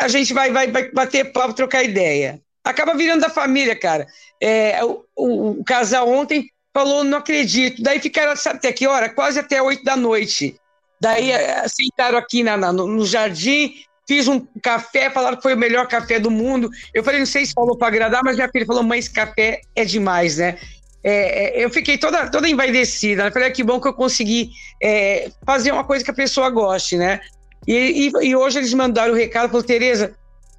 a 0.02 0.08
gente 0.08 0.32
vai, 0.34 0.50
vai, 0.50 0.70
vai 0.70 0.90
bater 0.90 1.32
papo, 1.32 1.54
trocar 1.54 1.82
ideia. 1.82 2.40
Acaba 2.64 2.94
virando 2.94 3.22
da 3.22 3.30
família, 3.30 3.74
cara. 3.74 4.06
É, 4.40 4.84
o, 4.84 5.04
o, 5.16 5.50
o 5.60 5.64
casal 5.64 6.08
ontem 6.08 6.48
falou, 6.72 7.04
não 7.04 7.18
acredito. 7.18 7.82
Daí 7.82 8.00
ficaram, 8.00 8.36
sabe 8.36 8.56
até 8.56 8.72
que 8.72 8.86
hora? 8.86 9.08
Quase 9.08 9.38
até 9.38 9.60
oito 9.60 9.84
da 9.84 9.96
noite. 9.96 10.56
Daí 11.00 11.32
eh, 11.32 11.64
sentaram 11.66 12.16
aqui 12.16 12.44
na, 12.44 12.56
na, 12.56 12.72
no 12.72 13.04
jardim, 13.04 13.74
fiz 14.06 14.28
um 14.28 14.46
café, 14.62 15.10
falaram 15.10 15.36
que 15.36 15.42
foi 15.42 15.54
o 15.54 15.58
melhor 15.58 15.88
café 15.88 16.20
do 16.20 16.30
mundo. 16.30 16.70
Eu 16.94 17.02
falei, 17.02 17.18
não 17.18 17.26
sei 17.26 17.44
se 17.44 17.52
falou 17.52 17.76
para 17.76 17.88
agradar, 17.88 18.22
mas 18.24 18.36
minha 18.36 18.48
filha 18.48 18.64
falou, 18.64 18.84
mãe, 18.84 19.00
esse 19.00 19.12
café 19.12 19.60
é 19.74 19.84
demais, 19.84 20.36
né? 20.36 20.56
É, 21.02 21.60
é 21.60 21.64
eu 21.64 21.70
fiquei 21.70 21.98
toda, 21.98 22.30
toda 22.30 22.48
envaidecida. 22.48 23.24
Eu 23.24 23.32
falei, 23.32 23.48
ah, 23.48 23.52
que 23.52 23.64
bom 23.64 23.80
que 23.80 23.88
eu 23.88 23.94
consegui 23.94 24.50
é, 24.80 25.28
fazer 25.44 25.72
uma 25.72 25.82
coisa 25.82 26.04
que 26.04 26.10
a 26.10 26.14
pessoa 26.14 26.48
goste, 26.50 26.96
né? 26.96 27.20
E, 27.66 28.08
e, 28.08 28.28
e 28.28 28.36
hoje 28.36 28.58
eles 28.58 28.74
mandaram 28.74 29.12
o 29.12 29.16
recado, 29.16 29.50
falou, 29.50 29.62
Tereza, 29.62 30.14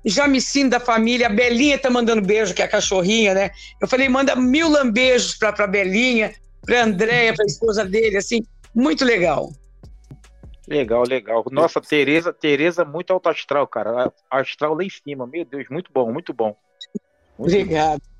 já 0.05 0.27
me 0.27 0.41
sinto 0.41 0.71
da 0.71 0.79
família, 0.79 1.27
a 1.27 1.29
Belinha 1.29 1.77
tá 1.77 1.89
mandando 1.89 2.21
beijo, 2.21 2.53
que 2.53 2.61
é 2.61 2.65
a 2.65 2.69
cachorrinha, 2.69 3.33
né? 3.33 3.51
Eu 3.81 3.87
falei, 3.87 4.09
manda 4.09 4.35
mil 4.35 4.69
lambejos 4.69 5.35
pra, 5.35 5.53
pra 5.53 5.67
Belinha, 5.67 6.33
pra 6.65 6.83
Andréia, 6.83 7.33
pra 7.33 7.45
esposa 7.45 7.85
dele, 7.85 8.17
assim, 8.17 8.45
muito 8.75 9.05
legal. 9.05 9.51
Legal, 10.67 11.03
legal. 11.07 11.43
Nossa, 11.51 11.81
Tereza, 11.81 12.33
Tereza 12.33 12.85
muito 12.85 13.11
alto 13.11 13.29
astral, 13.29 13.67
cara. 13.67 14.11
Astral 14.29 14.73
lá 14.73 14.83
em 14.83 14.89
cima, 14.89 15.27
meu 15.27 15.45
Deus, 15.45 15.67
muito 15.69 15.91
bom, 15.93 16.11
muito 16.11 16.33
bom. 16.33 16.55
Muito 17.37 17.51
Obrigado. 17.51 17.99
Bom. 17.99 18.13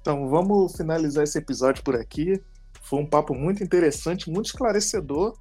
Então, 0.00 0.28
vamos 0.28 0.76
finalizar 0.76 1.24
esse 1.24 1.38
episódio 1.38 1.82
por 1.82 1.96
aqui. 1.96 2.40
Foi 2.82 3.00
um 3.00 3.06
papo 3.06 3.34
muito 3.34 3.62
interessante, 3.62 4.30
muito 4.30 4.46
esclarecedor. 4.46 5.34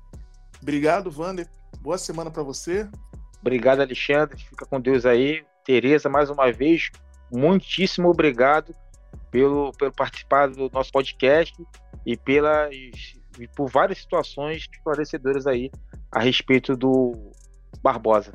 Obrigado, 0.61 1.11
Wander. 1.15 1.47
Boa 1.81 1.97
semana 1.97 2.31
para 2.31 2.43
você. 2.43 2.87
Obrigado, 3.41 3.81
Alexandre. 3.81 4.37
Fica 4.37 4.65
com 4.65 4.79
Deus 4.79 5.05
aí. 5.05 5.43
Tereza, 5.65 6.09
mais 6.09 6.29
uma 6.29 6.51
vez, 6.51 6.89
muitíssimo 7.31 8.09
obrigado 8.09 8.75
pelo, 9.31 9.71
pelo 9.73 9.91
participar 9.91 10.49
do 10.49 10.69
nosso 10.71 10.91
podcast 10.91 11.55
e 12.05 12.17
pelas 12.17 12.73
e 13.39 13.47
por 13.47 13.69
várias 13.69 13.99
situações 13.99 14.67
esclarecedoras 14.71 15.47
aí 15.47 15.71
a 16.11 16.19
respeito 16.19 16.75
do 16.75 17.31
Barbosa. 17.81 18.33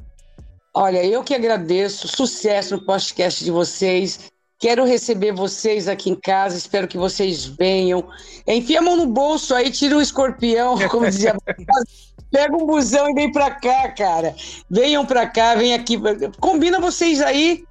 Olha, 0.75 1.05
eu 1.05 1.23
que 1.25 1.35
agradeço, 1.35 2.09
sucesso 2.09 2.77
no 2.77 2.85
podcast 2.85 3.45
de 3.45 3.51
vocês. 3.51 4.31
Quero 4.59 4.85
receber 4.85 5.33
vocês 5.33 5.87
aqui 5.87 6.11
em 6.11 6.17
casa, 6.17 6.57
espero 6.57 6.89
que 6.89 6.99
vocês 6.99 7.47
venham. 7.47 8.09
Enfia 8.45 8.81
a 8.81 8.83
mão 8.83 8.97
no 8.97 9.07
bolso 9.07 9.55
aí, 9.55 9.71
tira 9.71 9.97
um 9.97 10.01
escorpião, 10.01 10.77
como 10.91 11.07
dizia. 11.07 11.37
Pega 12.31 12.57
um 12.57 12.67
busão 12.67 13.09
e 13.09 13.15
vem 13.15 13.31
pra 13.31 13.53
cá, 13.53 13.89
cara. 13.93 14.35
Venham 14.69 15.07
pra 15.07 15.27
cá, 15.29 15.55
vem 15.55 15.75
aqui. 15.75 15.97
Combina 16.41 16.81
vocês 16.81 17.21
aí. 17.21 17.65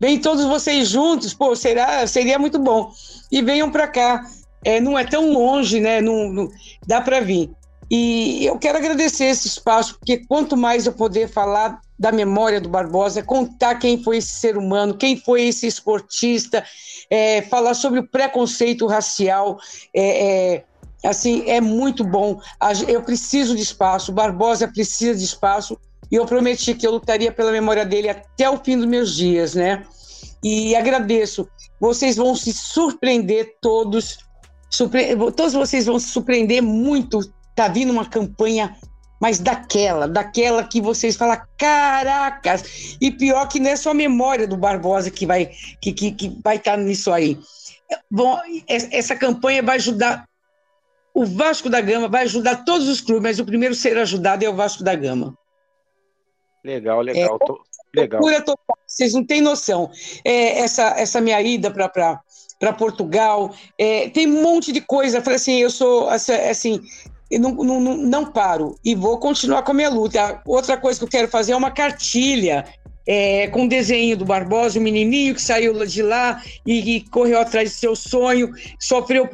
Vem 0.00 0.20
todos 0.20 0.44
vocês 0.44 0.88
juntos. 0.88 1.32
Pô, 1.32 1.54
será, 1.54 2.04
seria 2.08 2.38
muito 2.40 2.58
bom. 2.58 2.92
E 3.30 3.40
venham 3.40 3.70
pra 3.70 3.86
cá. 3.86 4.24
É, 4.64 4.80
não 4.80 4.98
é 4.98 5.04
tão 5.04 5.32
longe, 5.32 5.80
né? 5.80 6.00
Não, 6.00 6.28
não 6.28 6.50
dá 6.86 7.00
para 7.00 7.20
vir. 7.20 7.50
E 7.88 8.44
eu 8.44 8.58
quero 8.58 8.78
agradecer 8.78 9.26
esse 9.26 9.46
espaço, 9.46 9.96
porque 9.98 10.24
quanto 10.26 10.56
mais 10.56 10.86
eu 10.86 10.92
poder 10.92 11.28
falar 11.28 11.80
da 12.02 12.10
memória 12.10 12.60
do 12.60 12.68
Barbosa, 12.68 13.22
contar 13.22 13.76
quem 13.76 14.02
foi 14.02 14.16
esse 14.16 14.32
ser 14.32 14.56
humano, 14.56 14.96
quem 14.96 15.16
foi 15.16 15.42
esse 15.42 15.68
esportista, 15.68 16.64
é, 17.08 17.42
falar 17.42 17.74
sobre 17.74 18.00
o 18.00 18.08
preconceito 18.08 18.88
racial. 18.88 19.56
É, 19.94 20.56
é, 20.56 21.08
assim, 21.08 21.48
é 21.48 21.60
muito 21.60 22.02
bom. 22.02 22.40
Eu 22.88 23.02
preciso 23.02 23.54
de 23.54 23.62
espaço, 23.62 24.10
Barbosa 24.10 24.66
precisa 24.66 25.16
de 25.16 25.24
espaço, 25.24 25.78
e 26.10 26.16
eu 26.16 26.26
prometi 26.26 26.74
que 26.74 26.84
eu 26.84 26.90
lutaria 26.90 27.30
pela 27.30 27.52
memória 27.52 27.86
dele 27.86 28.08
até 28.08 28.50
o 28.50 28.58
fim 28.58 28.76
dos 28.76 28.86
meus 28.86 29.14
dias, 29.14 29.54
né? 29.54 29.84
E 30.42 30.74
agradeço. 30.74 31.48
Vocês 31.78 32.16
vão 32.16 32.34
se 32.34 32.52
surpreender 32.52 33.58
todos. 33.60 34.18
Surpre... 34.68 35.14
Todos 35.36 35.52
vocês 35.52 35.86
vão 35.86 36.00
se 36.00 36.08
surpreender 36.08 36.60
muito. 36.60 37.20
Tá 37.54 37.68
vindo 37.68 37.92
uma 37.92 38.06
campanha 38.06 38.76
mas 39.22 39.38
daquela, 39.38 40.08
daquela 40.08 40.64
que 40.64 40.80
vocês 40.80 41.14
falam, 41.14 41.40
caracas! 41.56 42.96
E 43.00 43.08
pior 43.08 43.46
que 43.46 43.60
não 43.60 43.70
é 43.70 43.76
só 43.76 43.90
a 43.90 43.94
memória 43.94 44.48
do 44.48 44.56
Barbosa 44.56 45.12
que 45.12 45.24
vai 45.24 45.52
que, 45.80 45.92
que, 45.92 46.10
que 46.10 46.40
vai 46.42 46.56
estar 46.56 46.72
tá 46.72 46.76
nisso 46.76 47.12
aí. 47.12 47.38
Bom, 48.10 48.36
essa 48.66 49.14
campanha 49.14 49.62
vai 49.62 49.76
ajudar 49.76 50.28
o 51.14 51.24
Vasco 51.24 51.70
da 51.70 51.80
Gama, 51.80 52.08
vai 52.08 52.24
ajudar 52.24 52.64
todos 52.64 52.88
os 52.88 53.00
clubes, 53.00 53.22
mas 53.22 53.38
o 53.38 53.46
primeiro 53.46 53.74
a 53.74 53.78
ser 53.78 53.96
ajudado 53.96 54.44
é 54.44 54.48
o 54.48 54.56
Vasco 54.56 54.82
da 54.82 54.96
Gama. 54.96 55.38
Legal, 56.64 57.00
legal. 57.00 57.38
É, 57.40 57.46
tô, 57.46 57.62
legal. 57.94 58.20
Total, 58.20 58.58
vocês 58.88 59.14
não 59.14 59.24
têm 59.24 59.40
noção. 59.40 59.88
É, 60.24 60.58
essa, 60.58 60.98
essa 60.98 61.20
minha 61.20 61.40
ida 61.40 61.70
para 61.70 62.72
Portugal, 62.72 63.54
é, 63.78 64.08
tem 64.08 64.26
um 64.26 64.42
monte 64.42 64.72
de 64.72 64.80
coisa. 64.80 65.18
Eu 65.18 65.22
falei 65.22 65.36
assim, 65.36 65.58
eu 65.58 65.70
sou 65.70 66.08
assim, 66.08 66.80
não, 67.38 67.52
não, 67.54 67.80
não 67.80 68.26
paro 68.26 68.76
e 68.84 68.94
vou 68.94 69.18
continuar 69.18 69.62
com 69.62 69.72
a 69.72 69.74
minha 69.74 69.88
luta. 69.88 70.40
Outra 70.46 70.76
coisa 70.76 70.98
que 70.98 71.04
eu 71.04 71.08
quero 71.08 71.28
fazer 71.28 71.52
é 71.52 71.56
uma 71.56 71.70
cartilha 71.70 72.64
é, 73.06 73.48
com 73.48 73.66
desenho 73.66 74.16
do 74.16 74.24
Barbosa, 74.24 74.78
o 74.78 74.82
menininho 74.82 75.34
que 75.34 75.42
saiu 75.42 75.72
de 75.84 76.02
lá 76.02 76.42
e, 76.66 76.96
e 76.96 77.00
correu 77.08 77.40
atrás 77.40 77.70
de 77.70 77.76
seu 77.76 77.96
sonho, 77.96 78.52
sofreu, 78.78 79.28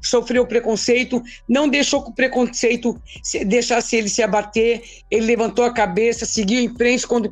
sofreu 0.00 0.46
preconceito, 0.46 1.22
não 1.48 1.68
deixou 1.68 2.02
que 2.02 2.10
o 2.10 2.14
preconceito 2.14 3.00
deixasse 3.46 3.96
ele 3.96 4.08
se 4.08 4.22
abater, 4.22 4.82
ele 5.10 5.26
levantou 5.26 5.64
a 5.64 5.72
cabeça, 5.72 6.24
seguiu 6.24 6.60
em 6.60 6.74
frente 6.74 7.06
quando 7.06 7.28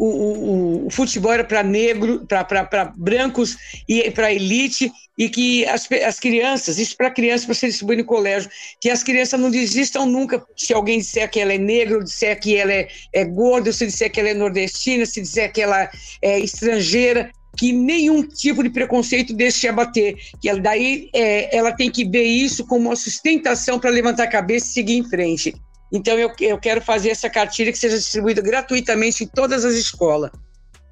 o, 0.00 0.06
o, 0.06 0.86
o, 0.86 0.90
futebol 0.90 1.30
era 1.30 1.44
para 1.44 1.62
negro, 1.62 2.26
para 2.26 2.92
brancos 2.96 3.56
e 3.86 4.10
para 4.10 4.32
elite, 4.32 4.90
e 5.18 5.28
que 5.28 5.66
as, 5.66 5.86
as 5.92 6.18
crianças, 6.18 6.78
isso 6.78 6.96
para 6.96 7.10
crianças, 7.10 7.44
para 7.44 7.54
ser 7.54 7.66
distribuído 7.66 8.02
no 8.02 8.08
colégio, 8.08 8.50
que 8.80 8.88
as 8.88 9.02
crianças 9.02 9.38
não 9.38 9.50
desistam 9.50 10.06
nunca 10.06 10.42
se 10.56 10.72
alguém 10.72 11.00
disser 11.00 11.30
que 11.30 11.38
ela 11.38 11.52
é 11.52 11.58
negra, 11.58 12.02
disser 12.02 12.40
que 12.40 12.56
ela 12.56 12.72
é, 12.72 12.88
é 13.12 13.24
gorda, 13.26 13.70
se 13.74 13.84
disser 13.84 14.10
que 14.10 14.18
ela 14.18 14.30
é 14.30 14.34
nordestina, 14.34 15.04
se 15.04 15.20
disser 15.20 15.52
que 15.52 15.60
ela 15.60 15.90
é 16.22 16.40
estrangeira, 16.40 17.30
que 17.58 17.70
nenhum 17.70 18.22
tipo 18.22 18.62
de 18.62 18.70
preconceito 18.70 19.34
deixe 19.34 19.68
abater. 19.68 20.16
Que 20.40 20.48
ela, 20.48 20.60
daí 20.60 21.10
é, 21.14 21.54
ela 21.54 21.72
tem 21.72 21.90
que 21.90 22.08
ver 22.08 22.24
isso 22.24 22.66
como 22.66 22.88
uma 22.88 22.96
sustentação 22.96 23.78
para 23.78 23.90
levantar 23.90 24.24
a 24.24 24.30
cabeça 24.30 24.66
e 24.70 24.72
seguir 24.72 24.96
em 24.96 25.04
frente. 25.04 25.54
Então 25.92 26.18
eu, 26.18 26.32
eu 26.40 26.58
quero 26.58 26.80
fazer 26.80 27.10
essa 27.10 27.28
cartilha 27.28 27.72
que 27.72 27.78
seja 27.78 27.96
distribuída 27.96 28.40
gratuitamente 28.40 29.24
em 29.24 29.26
todas 29.26 29.64
as 29.64 29.74
escolas. 29.74 30.30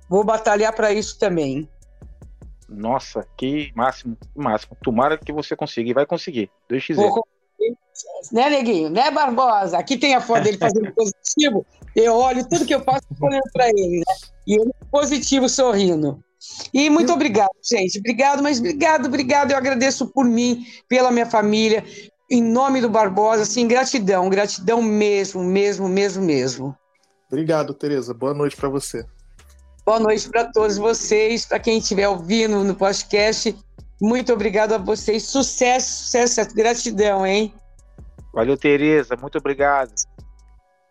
Vou 0.08 0.24
batalhar 0.24 0.72
para 0.74 0.92
isso 0.92 1.18
também. 1.18 1.68
Nossa, 2.68 3.26
que 3.36 3.72
máximo, 3.74 4.16
máximo. 4.34 4.76
Tomara 4.82 5.16
que 5.16 5.32
você 5.32 5.56
consiga 5.56 5.90
e 5.90 5.94
vai 5.94 6.06
conseguir. 6.06 6.50
2x0. 6.70 6.96
Vou... 6.96 7.26
Né, 8.32 8.50
Neguinho? 8.50 8.90
Né, 8.90 9.10
Barbosa? 9.10 9.78
Aqui 9.78 9.96
tem 9.96 10.14
a 10.14 10.20
foto 10.20 10.42
dele 10.42 10.58
fazendo 10.58 10.92
positivo. 10.92 11.66
Eu 11.96 12.14
olho 12.14 12.46
tudo 12.48 12.66
que 12.66 12.74
eu 12.74 12.82
faço 12.82 13.06
olhando 13.20 13.50
para 13.52 13.68
ele, 13.68 13.98
né? 13.98 14.14
E 14.46 14.54
ele 14.60 14.70
positivo 14.90 15.48
sorrindo. 15.48 16.22
E 16.72 16.88
muito 16.88 17.12
obrigado, 17.12 17.50
gente. 17.62 17.98
Obrigado, 17.98 18.42
mas 18.42 18.58
obrigado, 18.58 19.06
obrigado. 19.06 19.50
Eu 19.50 19.56
agradeço 19.56 20.06
por 20.06 20.24
mim, 20.24 20.64
pela 20.88 21.10
minha 21.10 21.26
família, 21.26 21.84
em 22.30 22.42
nome 22.42 22.80
do 22.80 22.88
Barbosa, 22.88 23.42
assim, 23.42 23.66
gratidão, 23.66 24.28
gratidão 24.28 24.82
mesmo, 24.82 25.42
mesmo, 25.42 25.88
mesmo, 25.88 26.24
mesmo. 26.24 26.76
Obrigado, 27.30 27.74
Tereza. 27.74 28.12
Boa 28.12 28.34
noite 28.34 28.56
para 28.56 28.68
você. 28.68 29.04
Boa 29.84 30.00
noite 30.00 30.28
para 30.28 30.44
todos 30.52 30.76
vocês, 30.76 31.46
para 31.46 31.58
quem 31.58 31.78
estiver 31.78 32.08
ouvindo 32.08 32.62
no 32.62 32.74
podcast. 32.74 33.56
Muito 34.00 34.32
obrigado 34.32 34.72
a 34.74 34.78
vocês. 34.78 35.24
Sucesso, 35.24 36.04
sucesso, 36.04 36.54
gratidão, 36.54 37.26
hein? 37.26 37.54
Valeu, 38.32 38.56
Tereza. 38.56 39.16
Muito 39.16 39.38
obrigado. 39.38 39.92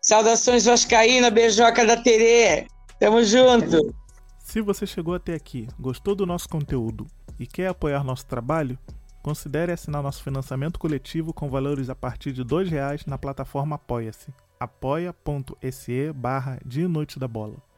Saudações 0.02 0.64
Vascaína, 0.64 1.30
beijoca 1.30 1.84
da 1.86 1.96
Terê. 1.96 2.66
Tamo 2.98 3.22
junto. 3.22 3.94
Se 4.40 4.60
você 4.60 4.86
chegou 4.86 5.14
até 5.14 5.34
aqui, 5.34 5.68
gostou 5.78 6.14
do 6.14 6.26
nosso 6.26 6.48
conteúdo 6.48 7.06
e 7.38 7.46
quer 7.46 7.68
apoiar 7.68 8.02
nosso 8.02 8.26
trabalho, 8.26 8.78
considere 9.22 9.72
assinar 9.72 10.02
nosso 10.02 10.22
financiamento 10.22 10.78
coletivo 10.78 11.32
com 11.32 11.48
valores 11.48 11.90
a 11.90 11.94
partir 11.94 12.32
de 12.32 12.42
R$ 12.42 12.64
reais 12.64 13.04
na 13.06 13.18
plataforma 13.18 13.76
Apoia-se. 13.76 14.32
apoia.se 14.58 16.12
barra 16.12 16.58
Dia 16.64 16.88
Noite 16.88 17.18
da 17.18 17.28
Bola 17.28 17.68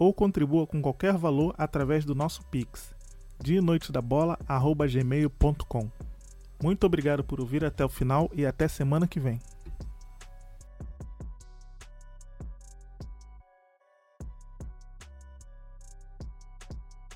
ou 0.00 0.12
contribua 0.14 0.66
com 0.66 0.80
qualquer 0.80 1.18
valor 1.18 1.54
através 1.58 2.06
do 2.06 2.14
nosso 2.14 2.42
Pix, 2.46 2.94
dianoitedabola.gmail.com. 3.38 5.90
Muito 6.62 6.86
obrigado 6.86 7.22
por 7.22 7.38
ouvir 7.38 7.66
até 7.66 7.84
o 7.84 7.88
final 7.88 8.30
e 8.32 8.46
até 8.46 8.66
semana 8.66 9.06
que 9.06 9.20
vem. 9.20 9.38